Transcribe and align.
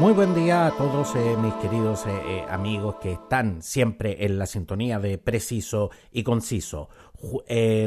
Muy 0.00 0.14
buen 0.14 0.34
día 0.34 0.66
a 0.66 0.70
todos 0.70 1.14
eh, 1.14 1.36
mis 1.42 1.52
queridos 1.56 2.06
eh, 2.06 2.10
eh, 2.26 2.44
amigos 2.48 2.96
que 3.02 3.12
están 3.12 3.60
siempre 3.60 4.24
en 4.24 4.38
la 4.38 4.46
sintonía 4.46 4.98
de 4.98 5.18
Preciso 5.18 5.90
y 6.10 6.22
Conciso. 6.22 6.88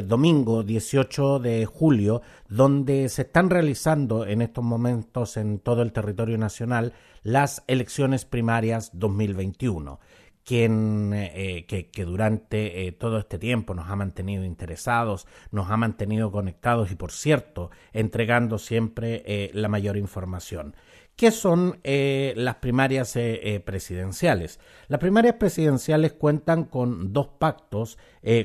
domingo 0.04 0.62
18 0.62 1.40
de 1.40 1.66
julio, 1.66 2.22
donde 2.48 3.08
se 3.08 3.22
están 3.22 3.50
realizando 3.50 4.26
en 4.28 4.42
estos 4.42 4.62
momentos 4.62 5.36
en 5.36 5.58
todo 5.58 5.82
el 5.82 5.92
territorio 5.92 6.38
nacional 6.38 6.92
las 7.24 7.64
elecciones 7.66 8.24
primarias 8.24 8.92
2021 8.94 9.98
quien 10.44 11.10
que, 11.66 11.90
que, 11.90 12.04
durante 12.04 12.92
todo 12.92 13.18
este 13.18 13.38
tiempo 13.38 13.72
nos 13.74 13.88
ha 13.88 13.96
mantenido 13.96 14.44
interesados, 14.44 15.26
nos 15.50 15.70
ha 15.70 15.78
mantenido 15.78 16.30
conectados 16.30 16.92
y, 16.92 16.96
por 16.96 17.12
cierto, 17.12 17.70
entregando 17.94 18.58
siempre 18.58 19.50
la 19.54 19.68
mayor 19.68 19.96
información. 19.96 20.76
¿Qué 21.16 21.30
son 21.30 21.78
eh, 21.84 22.34
las 22.36 22.56
primarias 22.56 23.14
eh, 23.14 23.54
eh, 23.54 23.60
presidenciales? 23.60 24.58
Las 24.88 24.98
primarias 24.98 25.36
presidenciales 25.36 26.14
cuentan 26.14 26.64
con 26.64 27.12
dos 27.12 27.28
pactos 27.38 27.98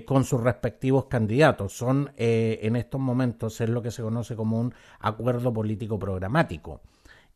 con 0.05 0.25
sus 0.25 0.41
respectivos 0.41 1.05
candidatos. 1.05 1.71
Son 1.71 2.11
en 2.17 2.75
estos 2.75 2.99
momentos 2.99 3.61
es 3.61 3.69
lo 3.69 3.81
que 3.81 3.91
se 3.91 4.01
conoce 4.01 4.35
como 4.35 4.59
un 4.59 4.73
acuerdo 4.99 5.53
político 5.53 5.97
programático. 5.97 6.81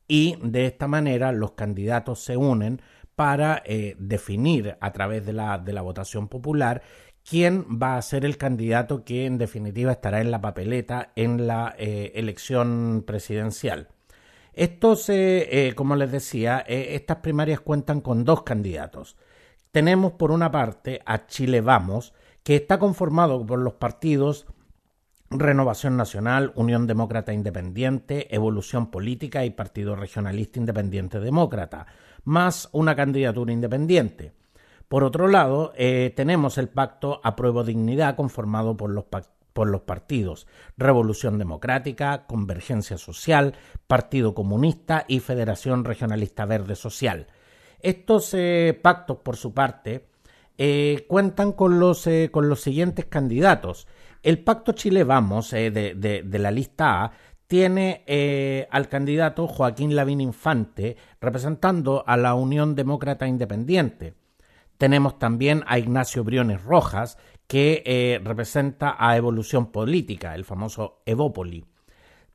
Y 0.09 0.38
de 0.42 0.66
esta 0.66 0.89
manera 0.89 1.31
los 1.31 1.52
candidatos 1.52 2.22
se 2.22 2.36
unen 2.36 2.81
para 3.16 3.64
definir 3.98 4.76
a 4.81 4.92
través 4.92 5.26
de 5.26 5.31
la, 5.31 5.58
de 5.58 5.72
la 5.72 5.81
votación 5.81 6.28
popular 6.28 6.81
quién 7.23 7.66
va 7.81 7.95
a 7.95 8.02
ser 8.02 8.26
el 8.26 8.38
candidato 8.38 9.06
que 9.06 9.26
en 9.26 9.38
definitiva 9.38 9.94
estará 9.94 10.20
en 10.20 10.30
la 10.30 10.42
papeleta 10.42 11.14
en 11.16 11.48
la 11.48 11.73
elección 11.78 13.06
presidencial. 13.08 13.92
Estos, 14.54 15.09
eh, 15.09 15.68
eh, 15.70 15.73
como 15.73 15.96
les 15.96 16.12
decía, 16.12 16.64
eh, 16.68 16.90
estas 16.92 17.18
primarias 17.18 17.59
cuentan 17.59 18.02
con 18.02 18.23
dos 18.23 18.44
candidatos. 18.44 19.18
Tenemos 19.72 20.14
por 20.14 20.32
una 20.32 20.52
parte 20.52 21.02
a 21.06 21.26
Chile 21.26 21.62
Vamos, 21.62 22.14
que 22.44 22.56
está 22.56 22.78
conformado 22.78 23.44
por 23.45 23.60
los 23.60 23.73
partidos 23.73 24.45
Renovación 25.32 25.98
Nacional, 25.98 26.52
Unión 26.56 26.86
Demócrata 26.86 27.34
Independiente, 27.34 28.34
Evolución 28.36 28.92
Política 28.92 29.44
y 29.45 29.50
Partido 29.50 29.95
Regionalista 29.95 30.60
Independiente 30.60 31.20
Demócrata, 31.20 31.88
más 32.23 32.70
una 32.72 32.95
candidatura 32.95 33.52
independiente. 33.52 34.34
Por 34.88 35.04
otro 35.04 35.28
lado, 35.28 35.73
tenemos 36.16 36.60
el 36.60 36.70
pacto 36.70 37.20
Apruebo 37.23 37.64
Dignidad 37.64 38.16
conformado 38.16 38.78
por 38.78 38.92
los, 38.92 39.06
por 39.54 39.70
los 39.70 39.82
partidos 39.82 40.48
Revolución 40.78 41.38
Democrática, 41.38 42.26
Convergencia 42.26 42.98
Social, 42.98 43.54
Partido 43.88 44.34
Comunista 44.34 45.06
y 45.08 45.20
Federación 45.20 45.86
Regionalista 45.86 46.45
Verde 46.45 46.76
Social. 46.76 47.28
Estos 47.80 48.34
eh, 48.34 48.80
pactos, 48.82 49.18
por 49.18 49.36
su 49.36 49.54
parte, 49.54 50.08
eh, 50.58 51.06
cuentan 51.08 51.52
con 51.52 51.80
los, 51.80 52.08
eh, 52.08 52.30
con 52.32 52.50
los 52.50 52.62
siguientes 52.62 53.06
candidatos. 53.06 53.88
El 54.23 54.40
pacto 54.40 54.72
Chile 54.72 55.04
Vamos 55.04 55.52
de, 55.52 55.70
de, 55.70 56.40
la 56.40 56.50
lista 56.50 57.04
A 57.04 57.12
tiene 57.45 58.67
al 58.72 58.88
candidato 58.88 59.48
Joaquín 59.48 59.98
Lavín 59.98 60.22
Infante 60.22 60.95
representando 61.20 62.06
a 62.08 62.16
la 62.16 62.33
Unión 62.33 62.73
Demócrata 62.73 63.27
Independiente. 63.27 64.14
Tenemos 64.77 65.20
también 65.20 65.64
a 65.67 65.77
Ignacio 65.77 66.23
Briones 66.23 66.64
Rojas, 66.64 67.17
que 67.53 67.83
eh, 67.86 68.19
representa 68.23 68.95
a 68.97 69.15
Evolución 69.15 69.71
Política, 69.71 70.33
el 70.33 70.43
famoso 70.43 71.03
Evópoli. 71.05 71.64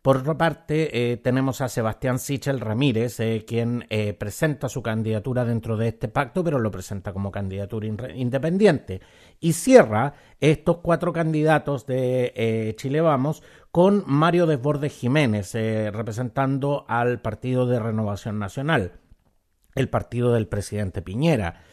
Por 0.00 0.18
otra 0.18 0.38
parte, 0.38 1.10
eh, 1.10 1.16
tenemos 1.16 1.60
a 1.60 1.68
Sebastián 1.68 2.20
Sichel 2.20 2.60
Ramírez, 2.60 3.18
eh, 3.18 3.44
quien 3.44 3.84
presenta 4.16 4.68
su 4.68 4.80
candidatura 4.80 5.44
dentro 5.44 5.76
de 5.76 5.88
este 5.88 6.06
pacto, 6.06 6.44
pero 6.44 6.60
lo 6.60 6.70
presenta 6.70 7.12
como 7.12 7.32
candidatura 7.32 7.88
independiente. 8.14 9.00
Y 9.40 9.54
cierra 9.54 10.14
estos 10.38 10.76
cuatro 10.84 11.12
candidatos 11.12 11.84
de 11.84 12.76
Chile 12.78 13.00
Vamos 13.00 13.42
con 13.72 14.04
Mario 14.06 14.46
Desbordes 14.46 14.92
Jiménez, 14.92 15.52
representando 15.52 16.84
al 16.86 17.20
Partido 17.20 17.66
de 17.66 17.80
Renovación 17.80 18.38
Nacional, 18.38 19.00
el 19.74 19.88
partido 19.88 20.32
del 20.32 20.46
presidente 20.46 21.02
Piñera 21.02 21.64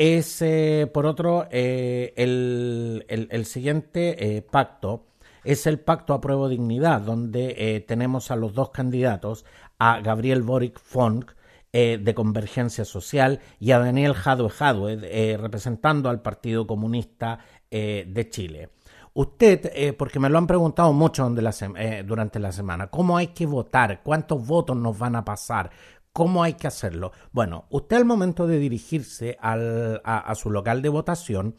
es, 0.00 0.40
eh, 0.40 0.90
por 0.94 1.04
otro, 1.04 1.46
eh, 1.50 2.14
el, 2.16 3.44
siguiente 3.44 4.36
eh, 4.38 4.40
pacto 4.40 5.04
es 5.44 5.66
el 5.66 5.78
pacto 5.78 6.14
a 6.14 6.22
prueba 6.22 6.48
dignidad, 6.48 7.02
donde 7.02 7.84
tenemos 7.86 8.30
a 8.30 8.36
los 8.36 8.54
dos 8.54 8.70
candidatos, 8.70 9.44
a 9.78 10.00
Gabriel 10.00 10.42
Boric 10.42 10.78
Funk, 10.80 11.32
de 11.72 12.14
Convergencia 12.14 12.84
Social, 12.84 13.40
y 13.58 13.72
a 13.72 13.78
Daniel 13.78 14.14
Jadwe 14.14 14.48
Jadwe, 14.48 15.36
representando 15.38 16.08
al 16.08 16.20
Partido 16.20 16.66
Comunista 16.66 17.38
de 17.70 18.28
Chile. 18.30 18.70
Usted, 19.14 19.96
porque 19.96 20.18
me 20.20 20.28
lo 20.28 20.36
han 20.36 20.46
preguntado 20.46 20.92
mucho 20.92 21.28
durante 21.28 22.38
la 22.38 22.52
semana, 22.52 22.88
¿cómo 22.88 23.16
hay 23.16 23.28
que 23.28 23.46
votar? 23.46 24.02
¿Cuántos 24.02 24.46
votos 24.46 24.76
nos 24.76 24.98
van 24.98 25.16
a 25.16 25.24
pasar? 25.24 25.70
¿Cómo 26.12 26.42
hay 26.42 26.54
que 26.54 26.66
hacerlo? 26.66 27.12
Bueno, 27.30 27.66
usted 27.70 27.96
al 27.96 28.04
momento 28.04 28.48
de 28.48 28.58
dirigirse 28.58 29.36
a, 29.40 30.34
su 30.34 30.50
local 30.50 30.82
de 30.82 30.88
votación, 30.88 31.54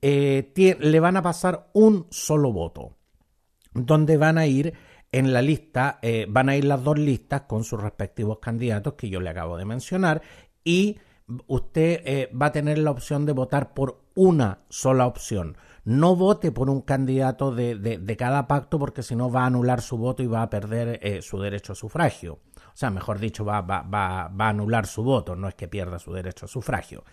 eh, 0.00 0.52
le 0.78 1.00
van 1.00 1.16
a 1.16 1.22
pasar 1.22 1.70
un 1.72 2.06
solo 2.10 2.52
voto, 2.52 2.96
donde 3.74 4.16
van 4.16 4.38
a 4.38 4.46
ir 4.46 4.74
en 5.10 5.32
la 5.32 5.42
lista, 5.42 5.98
eh, 6.02 6.26
van 6.28 6.48
a 6.48 6.56
ir 6.56 6.66
las 6.66 6.84
dos 6.84 6.98
listas 6.98 7.42
con 7.42 7.64
sus 7.64 7.80
respectivos 7.80 8.38
candidatos 8.38 8.94
que 8.94 9.08
yo 9.08 9.20
le 9.20 9.30
acabo 9.30 9.56
de 9.56 9.64
mencionar 9.64 10.22
y 10.62 10.98
usted 11.48 12.02
eh, 12.04 12.30
va 12.30 12.46
a 12.46 12.52
tener 12.52 12.78
la 12.78 12.92
opción 12.92 13.26
de 13.26 13.32
votar 13.32 13.74
por 13.74 14.04
una 14.14 14.60
sola 14.68 15.08
opción. 15.08 15.56
No 15.84 16.14
vote 16.14 16.52
por 16.52 16.70
un 16.70 16.82
candidato 16.82 17.52
de, 17.52 18.16
cada 18.16 18.46
pacto 18.46 18.78
porque 18.78 19.02
si 19.02 19.16
no 19.16 19.32
va 19.32 19.42
a 19.42 19.46
anular 19.46 19.80
su 19.80 19.96
voto 19.96 20.22
y 20.22 20.28
va 20.28 20.42
a 20.42 20.50
perder 20.50 21.22
su 21.22 21.40
derecho 21.40 21.72
a 21.72 21.76
sufragio 21.76 22.38
sea, 22.80 22.90
mejor 22.90 23.18
dicho, 23.18 23.44
va, 23.44 23.58
a 23.68 24.48
anular 24.48 24.86
su 24.86 25.02
voto, 25.02 25.36
no 25.36 25.48
es 25.48 25.54
que 25.54 25.68
pierda 25.68 25.98
su 25.98 26.14
derecho 26.14 26.46
a 26.46 26.48
sufragio, 26.48 27.04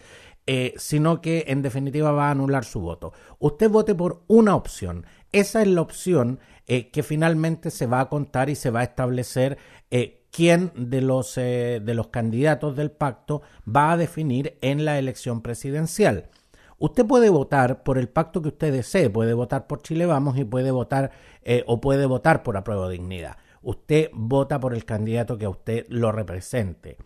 eh, 0.46 0.74
sino 0.78 1.20
que 1.20 1.44
en 1.48 1.62
definitiva 1.62 2.12
va 2.12 2.30
a 2.30 2.32
anular 2.32 2.64
su 2.64 2.80
voto. 2.80 3.12
Usted 3.40 3.70
vote 3.70 3.94
por 3.94 4.24
una 4.28 4.56
opción. 4.56 5.06
Esa 5.34 5.62
es 5.62 5.68
la 5.68 5.82
opción 5.82 6.40
eh, 6.68 6.90
que 6.90 7.04
finalmente 7.04 7.70
se 7.70 7.86
va 7.86 8.00
a 8.00 8.08
contar 8.08 8.50
y 8.50 8.56
se 8.56 8.70
va 8.70 8.80
a 8.80 8.84
establecer 8.84 9.58
eh, 9.92 10.24
quién 10.32 10.72
de 10.74 11.02
los, 11.02 11.36
de 11.36 11.94
los 11.94 12.08
candidatos 12.08 12.78
del 12.78 12.92
pacto 12.92 13.42
va 13.68 13.92
a 13.92 13.98
definir 13.98 14.58
en 14.62 14.86
la 14.86 14.98
elección 14.98 15.42
presidencial. 15.42 16.30
Usted 16.80 17.06
puede 17.06 17.30
votar 17.30 17.84
por 17.84 17.98
el 17.98 18.08
pacto 18.08 18.42
que 18.42 18.50
usted 18.50 18.72
desee, 18.72 19.10
puede 19.10 19.34
votar 19.34 19.68
por 19.68 19.82
Chile 19.82 20.06
Vamos 20.06 20.38
y 20.38 20.46
puede 20.46 20.72
votar 20.72 21.12
o 21.66 21.82
puede 21.82 22.06
votar 22.06 22.44
por 22.44 22.56
Apruebo 22.56 22.88
Dignidad 22.88 23.36
usted 23.68 24.10
vota 24.14 24.62
por 24.62 24.74
el 24.74 24.86
candidato 24.86 25.38
que 25.38 25.44
a 25.44 25.50
usted 25.50 25.86
lo 25.90 26.14
represente 26.14 26.98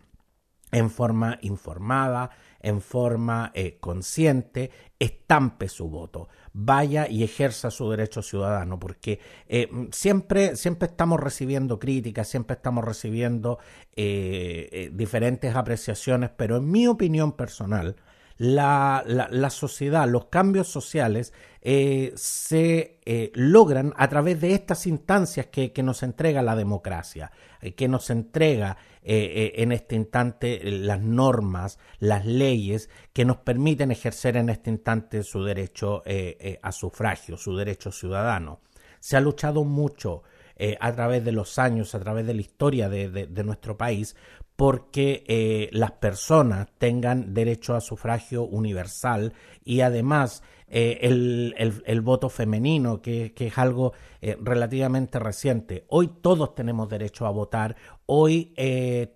en 0.72 0.92
forma 0.92 1.40
informada, 1.42 2.30
en 2.62 2.82
forma 2.82 3.52
eh, 3.56 3.78
consciente, 3.80 4.70
estampe 5.00 5.68
su 5.68 5.90
voto, 5.90 6.30
vaya 6.54 7.10
y 7.10 7.24
ejerza 7.24 7.72
su 7.72 7.90
derecho 7.90 8.22
ciudadano, 8.22 8.80
porque 8.80 9.20
eh, 9.48 9.70
siempre, 9.92 10.56
siempre 10.56 10.88
estamos 10.88 11.20
recibiendo 11.20 11.80
críticas, 11.80 12.28
siempre 12.28 12.56
estamos 12.56 12.86
recibiendo 12.86 13.58
eh, 13.96 14.92
diferentes 14.94 15.56
apreciaciones, 15.56 16.30
pero 16.30 16.58
en 16.58 16.70
mi 16.70 16.88
opinión 16.88 17.32
personal, 17.34 17.96
la, 18.42 19.04
la, 19.06 19.50
sociedad, 19.52 20.10
los 20.10 20.26
cambios 20.26 20.68
sociales 20.68 21.32
eh, 21.62 22.12
se 22.16 22.98
eh, 23.06 23.32
logran 23.36 23.94
a 23.96 24.10
través 24.10 24.42
de 24.42 24.56
estas 24.56 24.88
instancias 24.88 25.46
que, 25.46 25.72
nos 25.84 26.02
entrega 26.02 26.42
la 26.42 26.56
democracia, 26.56 27.32
eh, 27.62 27.76
que 27.76 27.88
nos 27.88 28.10
entrega 28.10 28.78
en 29.04 29.72
este 29.72 29.96
instante 29.96 30.60
las 30.64 31.02
normas, 31.02 31.80
las 32.00 32.24
leyes 32.26 32.90
que 33.14 33.26
nos 33.26 33.38
permiten 33.38 33.92
ejercer 33.92 34.38
en 34.38 34.50
este 34.50 34.70
instante 34.70 35.24
su 35.24 35.44
derecho 35.44 36.04
a 36.62 36.72
sufragio, 36.72 37.36
su 37.36 37.58
derecho 37.58 37.92
ciudadano. 37.92 38.60
Se 39.00 39.18
ha 39.18 39.22
luchado 39.22 39.64
mucho 39.64 40.22
a 40.80 40.92
través 40.92 41.26
de 41.26 41.32
los 41.32 41.58
años, 41.58 41.96
a 41.96 42.00
través 42.00 42.28
de 42.28 42.36
la 42.36 42.42
historia 42.42 42.90
de 42.90 43.44
nuestro 43.44 43.76
país, 43.76 44.16
porque 44.62 45.24
eh, 45.26 45.70
las 45.72 45.94
personas 45.94 46.68
tengan 46.78 47.34
derecho 47.34 47.74
a 47.74 47.82
sufragio 47.82 48.44
universal 48.44 49.34
y 49.66 49.82
además 49.82 50.44
eh, 50.68 51.00
el, 51.02 52.02
voto 52.02 52.30
femenino, 52.30 53.02
que, 53.02 53.34
es 53.36 53.58
algo 53.58 53.94
eh, 54.22 54.38
relativamente 54.40 55.18
reciente. 55.18 55.86
Hoy 55.88 56.12
todos 56.22 56.54
tenemos 56.54 56.88
derecho 56.90 57.26
a 57.26 57.32
votar, 57.32 57.76
hoy 58.06 58.54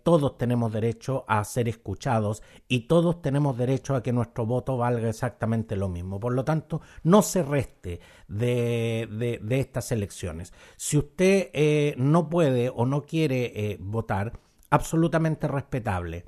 todos 0.01 0.35
tenemos 0.35 0.73
derecho 0.73 1.25
a 1.27 1.43
ser 1.43 1.69
escuchados 1.69 2.41
y 2.67 2.87
todos 2.87 3.21
tenemos 3.21 3.55
derecho 3.55 3.95
a 3.95 4.01
que 4.01 4.11
nuestro 4.11 4.47
voto 4.47 4.77
valga 4.77 5.09
exactamente 5.09 5.75
lo 5.75 5.89
mismo. 5.89 6.19
Por 6.19 6.33
lo 6.33 6.43
tanto, 6.43 6.81
no 7.03 7.21
se 7.21 7.43
reste 7.43 7.99
de, 8.27 9.39
de 9.43 9.59
estas 9.59 9.91
elecciones. 9.91 10.53
Si 10.75 10.97
usted 10.97 11.95
no 11.97 12.29
puede 12.29 12.71
o 12.73 12.87
no 12.87 13.03
quiere 13.03 13.77
votar, 13.79 14.39
absolutamente 14.69 15.47
respetable 15.47 16.25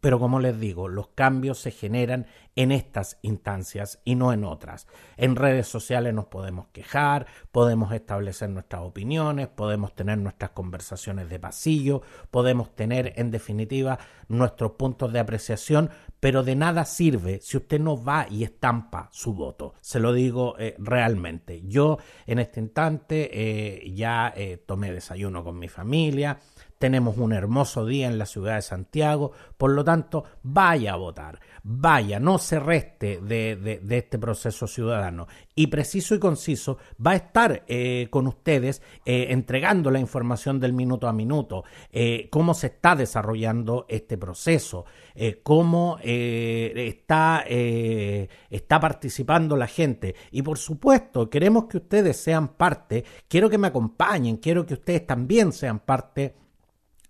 pero 0.00 0.18
como 0.18 0.40
les 0.40 0.58
digo, 0.58 0.88
los 0.88 1.08
cambios 1.08 1.58
se 1.58 1.70
generan 1.70 2.26
en 2.56 2.72
estas 2.72 3.18
instancias 3.22 4.00
y 4.04 4.14
no 4.14 4.32
en 4.32 4.44
otras. 4.44 4.86
En 5.16 5.36
redes 5.36 5.66
sociales 5.66 6.14
nos 6.14 6.26
podemos 6.26 6.68
quejar, 6.68 7.26
podemos 7.52 7.92
establecer 7.92 8.48
nuestras 8.50 8.82
opiniones, 8.82 9.48
podemos 9.48 9.94
tener 9.94 10.18
nuestras 10.18 10.50
conversaciones 10.50 11.28
de 11.28 11.40
pasillo, 11.40 12.02
podemos 12.30 12.74
tener 12.74 13.12
en 13.16 13.30
definitiva 13.30 13.98
nuestros 14.28 14.72
puntos 14.72 15.12
de 15.12 15.20
apreciación, 15.20 15.90
pero 16.20 16.42
de 16.42 16.56
nada 16.56 16.84
sirve 16.84 17.40
si 17.40 17.56
usted 17.56 17.80
no 17.80 18.02
va 18.02 18.26
y 18.30 18.44
estampa 18.44 19.08
su 19.10 19.34
voto. 19.34 19.74
Se 19.80 20.00
lo 20.00 20.12
digo 20.12 20.56
eh, 20.58 20.74
realmente. 20.78 21.62
Yo 21.66 21.98
en 22.26 22.38
este 22.38 22.60
instante 22.60 23.30
eh, 23.32 23.92
ya 23.92 24.32
eh, 24.36 24.62
tomé 24.64 24.92
desayuno 24.92 25.42
con 25.44 25.58
mi 25.58 25.68
familia, 25.68 26.38
tenemos 26.84 27.16
un 27.16 27.32
hermoso 27.32 27.86
día 27.86 28.08
en 28.08 28.18
la 28.18 28.26
ciudad 28.26 28.56
de 28.56 28.60
Santiago, 28.60 29.32
por 29.56 29.70
lo 29.70 29.82
tanto, 29.82 30.24
vaya 30.42 30.92
a 30.92 30.96
votar, 30.96 31.40
vaya, 31.62 32.20
no 32.20 32.36
se 32.36 32.60
reste 32.60 33.22
de, 33.22 33.80
este 33.88 34.18
proceso 34.18 34.66
ciudadano. 34.66 35.26
Y 35.54 35.68
preciso 35.68 36.14
y 36.14 36.18
conciso, 36.18 36.76
va 37.00 37.12
a 37.12 37.16
estar 37.16 37.64
eh, 37.68 38.08
con 38.10 38.26
ustedes 38.26 38.82
eh, 39.06 39.28
entregando 39.30 39.90
la 39.90 39.98
información 39.98 40.60
del 40.60 40.74
minuto 40.74 41.08
a 41.08 41.14
minuto, 41.14 41.64
eh, 41.90 42.28
cómo 42.30 42.52
se 42.52 42.66
está 42.66 42.94
desarrollando 42.94 43.86
este 43.88 44.18
proceso, 44.18 44.84
cómo 45.42 45.98
está, 46.02 47.44
está 47.48 48.80
participando 48.80 49.56
la 49.56 49.68
gente. 49.68 50.16
Y 50.32 50.42
por 50.42 50.58
supuesto, 50.58 51.30
queremos 51.30 51.64
que 51.64 51.78
ustedes 51.78 52.18
sean 52.18 52.48
parte, 52.48 53.06
quiero 53.26 53.48
que 53.48 53.56
me 53.56 53.68
acompañen, 53.68 54.36
quiero 54.36 54.66
que 54.66 54.74
ustedes 54.74 55.06
también 55.06 55.50
sean 55.50 55.78
parte 55.78 56.43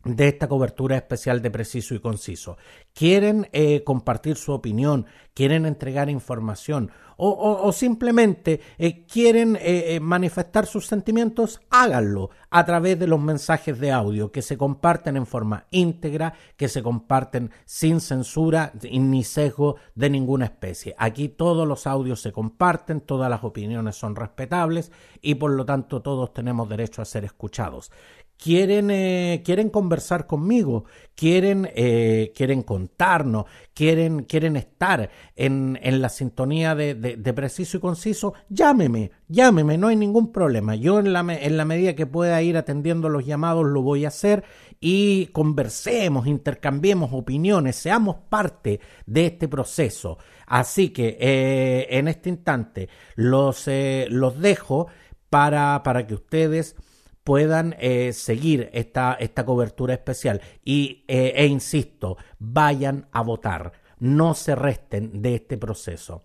de 0.05 0.29
esta 0.29 0.49
cobertura 0.49 0.97
especial 0.97 1.43
de 1.43 1.51
preciso 1.51 1.95
y 1.95 2.01
conciso. 2.01 2.57
Quieren 2.93 3.49
eh, 3.53 3.83
compartir 3.85 4.37
su 4.37 4.53
opinión, 4.53 5.07
quieren 5.35 5.67
entregar 5.67 6.11
información 6.11 6.91
o, 7.17 7.71
simplemente 7.73 8.61
eh, 8.77 9.07
quieren 9.07 9.57
eh, 9.61 10.01
manifestar 10.01 10.67
sus 10.67 10.89
sentimientos, 10.89 11.61
háganlo 11.71 12.31
a 12.51 12.65
través 12.65 12.99
de 12.99 13.07
los 13.07 13.21
mensajes 13.21 13.79
de 13.79 13.93
audio 13.93 14.33
que 14.33 14.43
se 14.43 14.59
comparten 14.59 15.17
en 15.17 15.25
forma 15.25 15.67
íntegra, 15.71 16.35
que 16.57 16.69
se 16.69 16.83
comparten 16.83 17.53
sin 17.65 18.01
censura 18.01 18.73
ni 18.91 19.23
sesgo 19.23 19.77
de 19.95 20.11
ninguna 20.11 20.47
especie. 20.47 20.97
Aquí 20.99 21.29
todos 21.29 21.69
los 21.69 21.87
audios 21.87 22.21
se 22.21 22.33
comparten, 22.33 23.01
todas 23.01 23.31
las 23.31 23.45
opiniones 23.45 23.95
son 23.95 24.17
respetables 24.17 24.91
y 25.21 25.37
por 25.37 25.53
lo 25.53 25.65
tanto 25.65 26.03
todos 26.03 26.33
tenemos 26.33 26.69
derecho 26.69 27.01
a 27.01 27.05
ser 27.05 27.25
escuchados 27.25 27.93
quieren, 28.37 28.91
eh, 28.91 29.43
quieren 29.45 29.71
conversar 29.71 30.27
conmigo, 30.27 30.85
quieren, 31.15 31.71
eh, 31.75 32.33
quieren 32.35 32.63
contarnos, 32.63 33.45
quieren, 33.73 34.25
quieren 34.25 34.57
estar 34.57 35.11
en, 35.37 35.79
en 35.83 36.03
la 36.03 36.09
sintonía 36.09 36.75
de, 36.75 36.95
de, 36.95 37.33
preciso 37.33 37.77
y 37.77 37.81
conciso, 37.81 38.35
llámeme, 38.49 39.13
llámeme, 39.29 39.79
no 39.79 39.89
hay 39.89 39.97
ningún 39.97 40.33
problema. 40.33 40.75
Yo 40.75 40.99
en 40.99 41.13
la, 41.13 41.21
en 41.21 41.57
la 41.57 41.65
medida 41.65 41.95
que 41.95 42.07
pueda 42.07 42.41
ir 42.43 42.57
atendiendo 42.57 43.09
los 43.09 43.25
llamados 43.25 43.65
lo 43.67 43.83
voy 43.83 44.05
a 44.05 44.09
hacer 44.09 44.45
y 44.81 45.27
conversemos, 45.27 46.27
intercambiemos 46.27 47.11
opiniones, 47.13 47.77
seamos 47.77 48.17
parte 48.29 48.81
de 49.07 49.27
este 49.27 49.49
proceso. 49.49 50.19
Así 50.47 50.91
que 50.91 51.17
eh, 51.19 51.87
en 51.91 52.09
este 52.09 52.29
instante 52.29 52.89
los, 53.17 53.69
los 54.09 54.39
dejo 54.39 54.89
para, 55.31 55.83
para 55.83 56.07
que 56.07 56.15
ustedes 56.15 56.77
puedan 57.25 57.75
eh, 57.79 58.13
seguir 58.13 58.71
esta, 58.73 59.15
esta, 59.15 59.45
cobertura 59.45 59.95
especial. 59.95 60.41
Y, 60.65 61.05
eh, 61.09 61.33
e 61.35 61.47
insisto, 61.47 62.19
vayan 62.39 63.09
a 63.13 63.23
votar, 63.23 63.73
no 63.99 64.35
se 64.35 64.55
resten 64.55 65.23
de 65.23 65.37
este 65.37 65.57
proceso. 65.57 66.23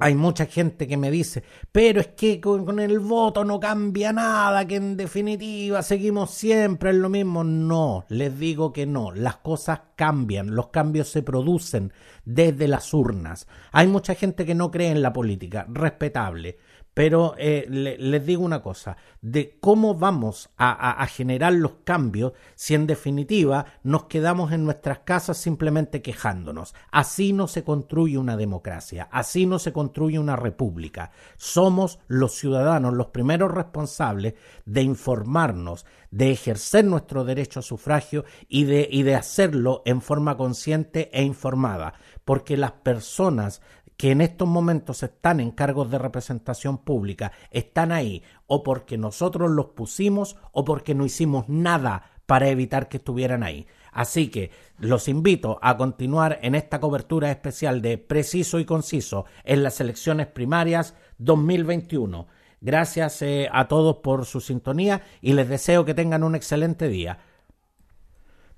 Hay 0.00 0.14
mucha 0.14 0.46
gente 0.46 0.86
que 0.86 0.96
me 0.96 1.10
dice, 1.10 1.42
pero 1.72 2.00
es 2.00 2.06
que 2.08 2.40
con, 2.40 2.78
el 2.78 3.00
voto 3.00 3.44
no 3.44 3.58
cambia 3.58 4.12
nada, 4.12 4.64
que 4.64 4.76
en 4.76 4.96
definitiva 4.96 5.82
seguimos 5.82 6.30
siempre 6.30 6.90
en 6.90 7.02
lo 7.02 7.08
mismo. 7.08 7.42
No, 7.42 8.04
les 8.08 8.38
digo 8.38 8.72
que 8.72 8.86
no, 8.86 9.10
las 9.10 9.38
cosas 9.38 9.80
cambian, 9.96 10.54
los 10.54 10.68
cambios 10.68 11.08
se 11.08 11.24
producen 11.24 11.92
desde 12.24 12.68
las 12.68 12.94
urnas. 12.94 13.48
Hay 13.72 13.88
mucha 13.88 14.14
gente 14.14 14.46
que 14.46 14.54
no 14.54 14.70
cree 14.70 14.90
en 14.90 15.02
la 15.02 15.12
política, 15.12 15.66
respetable. 15.68 16.58
Pero 16.98 17.36
eh, 17.38 17.64
les 17.68 18.26
digo 18.26 18.42
una 18.42 18.60
cosa, 18.60 18.96
de 19.20 19.56
cómo 19.60 19.94
vamos 19.94 20.50
a, 20.58 21.06
generar 21.06 21.52
los 21.52 21.74
cambios 21.84 22.32
si 22.56 22.74
en 22.74 22.88
definitiva 22.88 23.66
nos 23.84 24.06
quedamos 24.06 24.50
en 24.50 24.64
nuestras 24.64 24.98
casas 25.04 25.38
simplemente 25.38 26.02
quejándonos. 26.02 26.74
Así 26.90 27.32
no 27.32 27.46
se 27.46 27.62
construye 27.62 28.18
una 28.18 28.36
democracia, 28.36 29.08
así 29.12 29.46
no 29.46 29.60
se 29.60 29.72
construye 29.72 30.18
una 30.18 30.34
república. 30.34 31.12
Somos 31.36 32.00
los 32.08 32.34
ciudadanos 32.34 32.94
los 32.94 33.06
primeros 33.06 33.52
responsables 33.52 34.34
de 34.64 34.82
informarnos, 34.82 35.86
de 36.10 36.32
ejercer 36.32 36.84
nuestro 36.84 37.24
derecho 37.24 37.60
a 37.60 37.62
sufragio 37.62 38.24
y 38.48 38.64
de 38.64 39.14
hacerlo 39.14 39.82
en 39.84 40.02
forma 40.02 40.36
consciente 40.36 41.10
e 41.12 41.22
informada, 41.22 41.94
porque 42.24 42.56
las 42.56 42.72
personas 42.72 43.62
que 43.98 44.12
en 44.12 44.22
estos 44.22 44.48
momentos 44.48 45.02
están 45.02 45.40
en 45.40 45.50
cargos 45.50 45.90
de 45.90 45.98
representación 45.98 46.78
pública 46.78 47.32
están 47.50 47.92
ahí 47.92 48.22
o 48.46 48.62
porque 48.62 48.96
nosotros 48.96 49.50
los 49.50 49.66
pusimos 49.66 50.36
o 50.52 50.64
porque 50.64 50.94
no 50.94 51.04
hicimos 51.04 51.48
nada 51.48 52.12
para 52.24 52.48
evitar 52.48 52.88
que 52.88 52.98
estuvieran 52.98 53.42
ahí. 53.42 53.66
Así 53.90 54.28
que 54.28 54.52
los 54.78 55.08
invito 55.08 55.58
a 55.62 55.76
continuar 55.76 56.38
en 56.42 56.54
esta 56.54 56.78
cobertura 56.78 57.30
especial 57.30 57.82
de 57.82 57.98
preciso 57.98 58.60
y 58.60 58.64
conciso 58.64 59.24
en 59.42 59.64
las 59.64 59.80
elecciones 59.80 60.28
primarias 60.28 60.94
2021. 61.18 62.28
Gracias 62.60 63.22
eh, 63.22 63.48
a 63.50 63.66
todos 63.66 63.96
por 63.96 64.26
su 64.26 64.40
sintonía 64.40 65.02
y 65.20 65.32
les 65.32 65.48
deseo 65.48 65.84
que 65.84 65.94
tengan 65.94 66.22
un 66.22 66.36
excelente 66.36 66.88
día. 66.88 67.18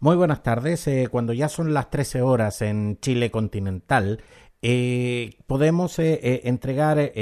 Muy 0.00 0.16
buenas 0.16 0.42
tardes. 0.42 0.86
Eh, 0.86 1.08
cuando 1.10 1.32
ya 1.32 1.48
son 1.48 1.72
las 1.72 1.90
13 1.90 2.22
horas 2.22 2.62
en 2.62 2.98
Chile 3.00 3.30
continental, 3.30 4.22
eh, 4.62 5.38
podemos 5.46 5.98
eh, 5.98 6.20
eh, 6.22 6.42
entregar 6.44 7.12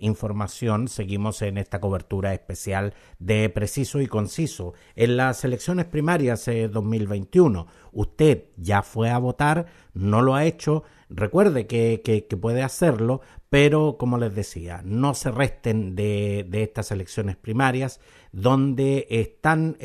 información, 0.00 0.88
seguimos 0.88 1.40
en 1.40 1.56
esta 1.56 1.80
cobertura 1.80 2.34
especial 2.34 2.92
de 3.18 3.48
preciso 3.48 4.00
y 4.00 4.06
conciso. 4.06 4.74
En 4.94 5.16
las 5.16 5.44
elecciones 5.44 5.86
primarias 5.86 6.44
2021, 6.44 7.66
usted 7.92 8.44
ya 8.56 8.82
fue 8.82 9.10
a 9.10 9.18
votar, 9.18 9.66
no 9.94 10.20
lo 10.20 10.34
ha 10.34 10.44
hecho, 10.44 10.84
recuerde 11.14 11.66
que, 11.66 12.02
que, 12.04 12.36
puede 12.36 12.62
hacerlo, 12.62 13.20
pero 13.50 13.96
como 13.98 14.18
les 14.18 14.34
decía, 14.34 14.82
no 14.84 15.14
se 15.14 15.30
resten 15.30 15.94
de, 15.94 16.46
de 16.48 16.62
estas 16.62 16.90
elecciones 16.90 17.36
primarias 17.36 18.00
donde 18.32 19.06
están 19.10 19.76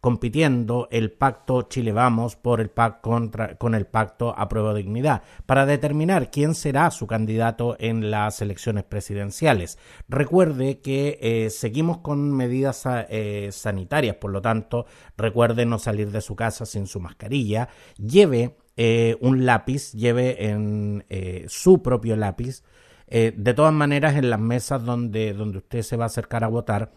compitiendo 0.00 0.88
el 0.90 1.12
pacto 1.12 1.62
Chile 1.62 1.92
Vamos 1.92 2.36
por 2.36 2.60
el 2.60 2.70
contra, 3.00 3.56
con 3.56 3.74
el 3.74 3.86
pacto 3.86 4.34
a 4.36 4.48
prueba 4.48 4.72
de 4.72 4.82
dignidad 4.82 5.22
para 5.46 5.66
determinar 5.66 6.30
quién 6.30 6.54
será 6.54 6.90
su 6.90 7.06
candidato 7.06 7.76
en 7.78 8.10
las 8.10 8.40
elecciones 8.40 8.84
presidenciales. 8.84 9.78
Recuerde 10.08 10.80
que 10.80 11.18
eh, 11.20 11.50
seguimos 11.50 11.98
con 11.98 12.34
medidas 12.34 12.82
eh, 12.86 13.50
sanitarias, 13.52 14.16
por 14.16 14.30
lo 14.30 14.40
tanto, 14.40 14.86
recuerde 15.16 15.66
no 15.66 15.78
salir 15.78 16.10
de 16.10 16.22
su 16.22 16.34
casa 16.34 16.64
sin 16.64 16.86
su 16.86 17.00
mascarilla, 17.00 17.68
lleve 17.96 18.56
eh, 18.76 19.16
un 19.20 19.44
lápiz, 19.46 19.92
lleve 19.92 20.46
en 20.46 21.04
su 21.48 21.82
propio 21.82 22.16
lápiz. 22.16 22.62
de 23.08 23.54
todas 23.54 23.72
maneras, 23.72 24.16
en 24.16 24.30
las 24.30 24.40
mesas 24.40 24.84
donde, 24.84 25.32
donde 25.32 25.58
usted 25.58 25.82
se 25.82 25.96
va 25.96 26.04
a 26.04 26.06
acercar 26.06 26.44
a 26.44 26.48
votar, 26.48 26.92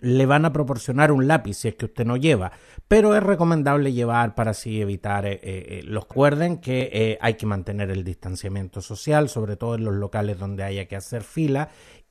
le 0.00 0.26
van 0.26 0.44
a 0.44 0.52
proporcionar 0.52 1.12
un 1.12 1.26
lápiz 1.28 1.54
si 1.54 1.68
es 1.68 1.74
que 1.74 1.86
usted 1.86 2.04
no 2.04 2.16
lleva, 2.16 2.52
pero 2.88 3.14
es 3.14 3.22
recomendable 3.22 3.92
llevar 3.92 4.34
para 4.34 4.50
así 4.50 4.80
evitar 4.80 5.26
eh, 5.26 5.34
eh, 5.34 5.40
eh, 5.42 5.82
los 5.84 6.08
recuerden 6.08 6.58
que 6.58 7.18
hay 7.20 7.34
que 7.34 7.46
mantener 7.46 7.90
el 7.90 8.02
distanciamiento 8.02 8.80
social, 8.80 9.28
sobre 9.28 9.56
todo 9.56 9.74
en 9.74 9.84
los 9.84 9.94
locales 9.94 10.38
donde 10.38 10.64
haya 10.64 10.86
que 10.86 10.96
hacer 10.96 11.22
fila 11.22 11.68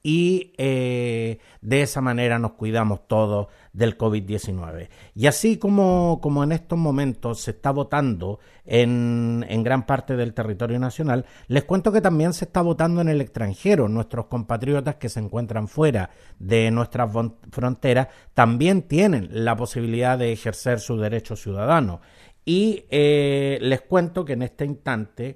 y 0.08 0.54
eh, 0.58 1.38
de 1.60 1.82
esa 1.82 2.00
manera 2.00 2.40
nos 2.40 2.54
cuidamos 2.54 3.10
todos 3.10 3.48
del 3.74 3.98
COVID-19. 3.98 4.88
Y 5.16 5.28
así 5.28 5.58
como, 5.58 6.20
como, 6.22 6.46
en 6.46 6.54
estos 6.54 6.80
momentos 6.80 7.42
se 7.42 7.52
está 7.52 7.72
votando 7.72 8.40
en, 8.64 9.46
en, 9.50 9.64
gran 9.64 9.86
parte 9.86 10.16
del 10.16 10.34
territorio 10.34 10.80
nacional, 10.80 11.26
les 11.50 11.66
cuento 11.66 11.92
que 11.92 12.00
también 12.00 12.32
se 12.32 12.46
está 12.46 12.62
votando 12.62 13.02
en 13.02 13.10
el 13.10 13.20
extranjero. 13.20 13.90
Nuestros 13.90 14.28
compatriotas 14.28 14.96
que 14.96 15.10
se 15.10 15.20
encuentran 15.20 15.68
fuera 15.68 16.10
de 16.40 16.72
nuestras 16.72 17.12
fronteras 17.52 18.08
también 18.34 18.84
tienen 18.84 19.28
la 19.30 19.58
posibilidad 19.58 20.18
de 20.18 20.32
ejercer 20.32 20.80
su 20.80 20.96
derecho 20.96 21.36
ciudadano. 21.36 22.00
Y 22.46 22.86
eh, 22.90 23.58
les 23.60 23.82
cuento 23.82 24.24
que 24.24 24.32
en 24.32 24.44
este 24.44 24.64
instante 24.64 25.36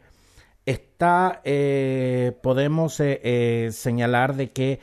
está, 0.66 1.42
eh, 1.44 2.38
podemos 2.44 3.00
eh, 3.00 3.70
señalar 3.72 4.36
de 4.36 4.52
que 4.52 4.80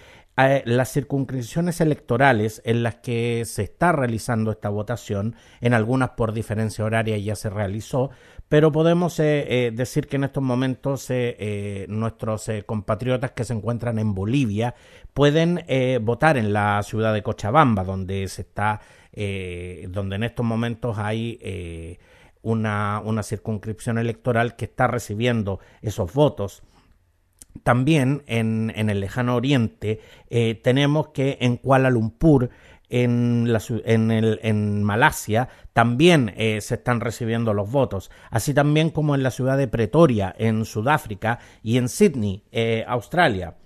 las 0.66 0.92
circunscripciones 0.92 1.80
electorales 1.80 2.62
en 2.64 2.85
las 2.85 2.94
que 2.94 3.42
se 3.44 3.64
está 3.64 3.90
realizando 3.90 4.52
esta 4.52 4.68
votación, 4.68 5.35
en 5.61 5.75
algunas 5.75 6.11
por 6.11 6.32
diferencia 6.32 6.85
horaria 6.85 7.18
ya 7.18 7.35
se 7.35 7.50
realizó, 7.50 8.11
pero 8.49 8.70
podemos 8.70 9.16
decir 9.16 10.06
que 10.06 10.14
en 10.14 10.23
estos 10.23 10.44
momentos 10.44 11.08
nuestros 11.88 12.49
compatriotas 12.66 13.32
que 13.32 13.42
se 13.42 13.52
encuentran 13.52 13.99
en 13.99 14.14
Bolivia 14.14 14.76
pueden 15.12 15.64
votar 16.02 16.37
en 16.37 16.52
la 16.52 16.85
ciudad 16.85 17.12
de 17.12 17.25
Cochabamba, 17.25 17.82
donde 17.82 18.28
se 18.28 18.42
está, 18.42 18.80
donde 19.12 20.16
en 20.16 20.23
estos 20.23 20.47
momentos 20.47 20.99
hay 20.99 21.99
una, 22.42 23.23
circunscripción 23.23 23.99
electoral 23.99 24.57
que 24.57 24.66
está 24.66 24.87
recibiendo 24.87 25.61
esos 25.83 26.12
votos. 26.12 26.62
También 27.62 28.23
en, 28.26 28.73
el 28.76 29.00
lejano 29.00 29.35
oriente 29.35 30.00
eh, 30.30 30.54
tenemos 30.62 31.09
que 31.09 31.38
en 31.40 31.57
Kuala 31.57 31.90
Lumpur, 31.90 32.50
en, 32.90 33.52
la, 33.52 33.61
en, 33.85 34.11
el, 34.11 34.40
en 34.42 34.83
Malasia, 34.83 35.49
también 35.73 36.33
eh, 36.37 36.61
se 36.61 36.76
están 36.76 37.00
recibiendo 37.00 37.52
los 37.52 37.71
votos, 37.71 38.11
así 38.30 38.54
también 38.54 38.90
como 38.90 39.14
en 39.14 39.23
la 39.23 39.30
ciudad 39.30 39.59
de 39.59 39.68
Pretoria, 39.68 40.35
en 40.38 40.64
Sudáfrica, 40.64 41.38
y 41.62 41.76
en 41.76 41.88
Sydney, 41.88 42.45
eh, 42.50 42.85
Australia. 42.87 43.57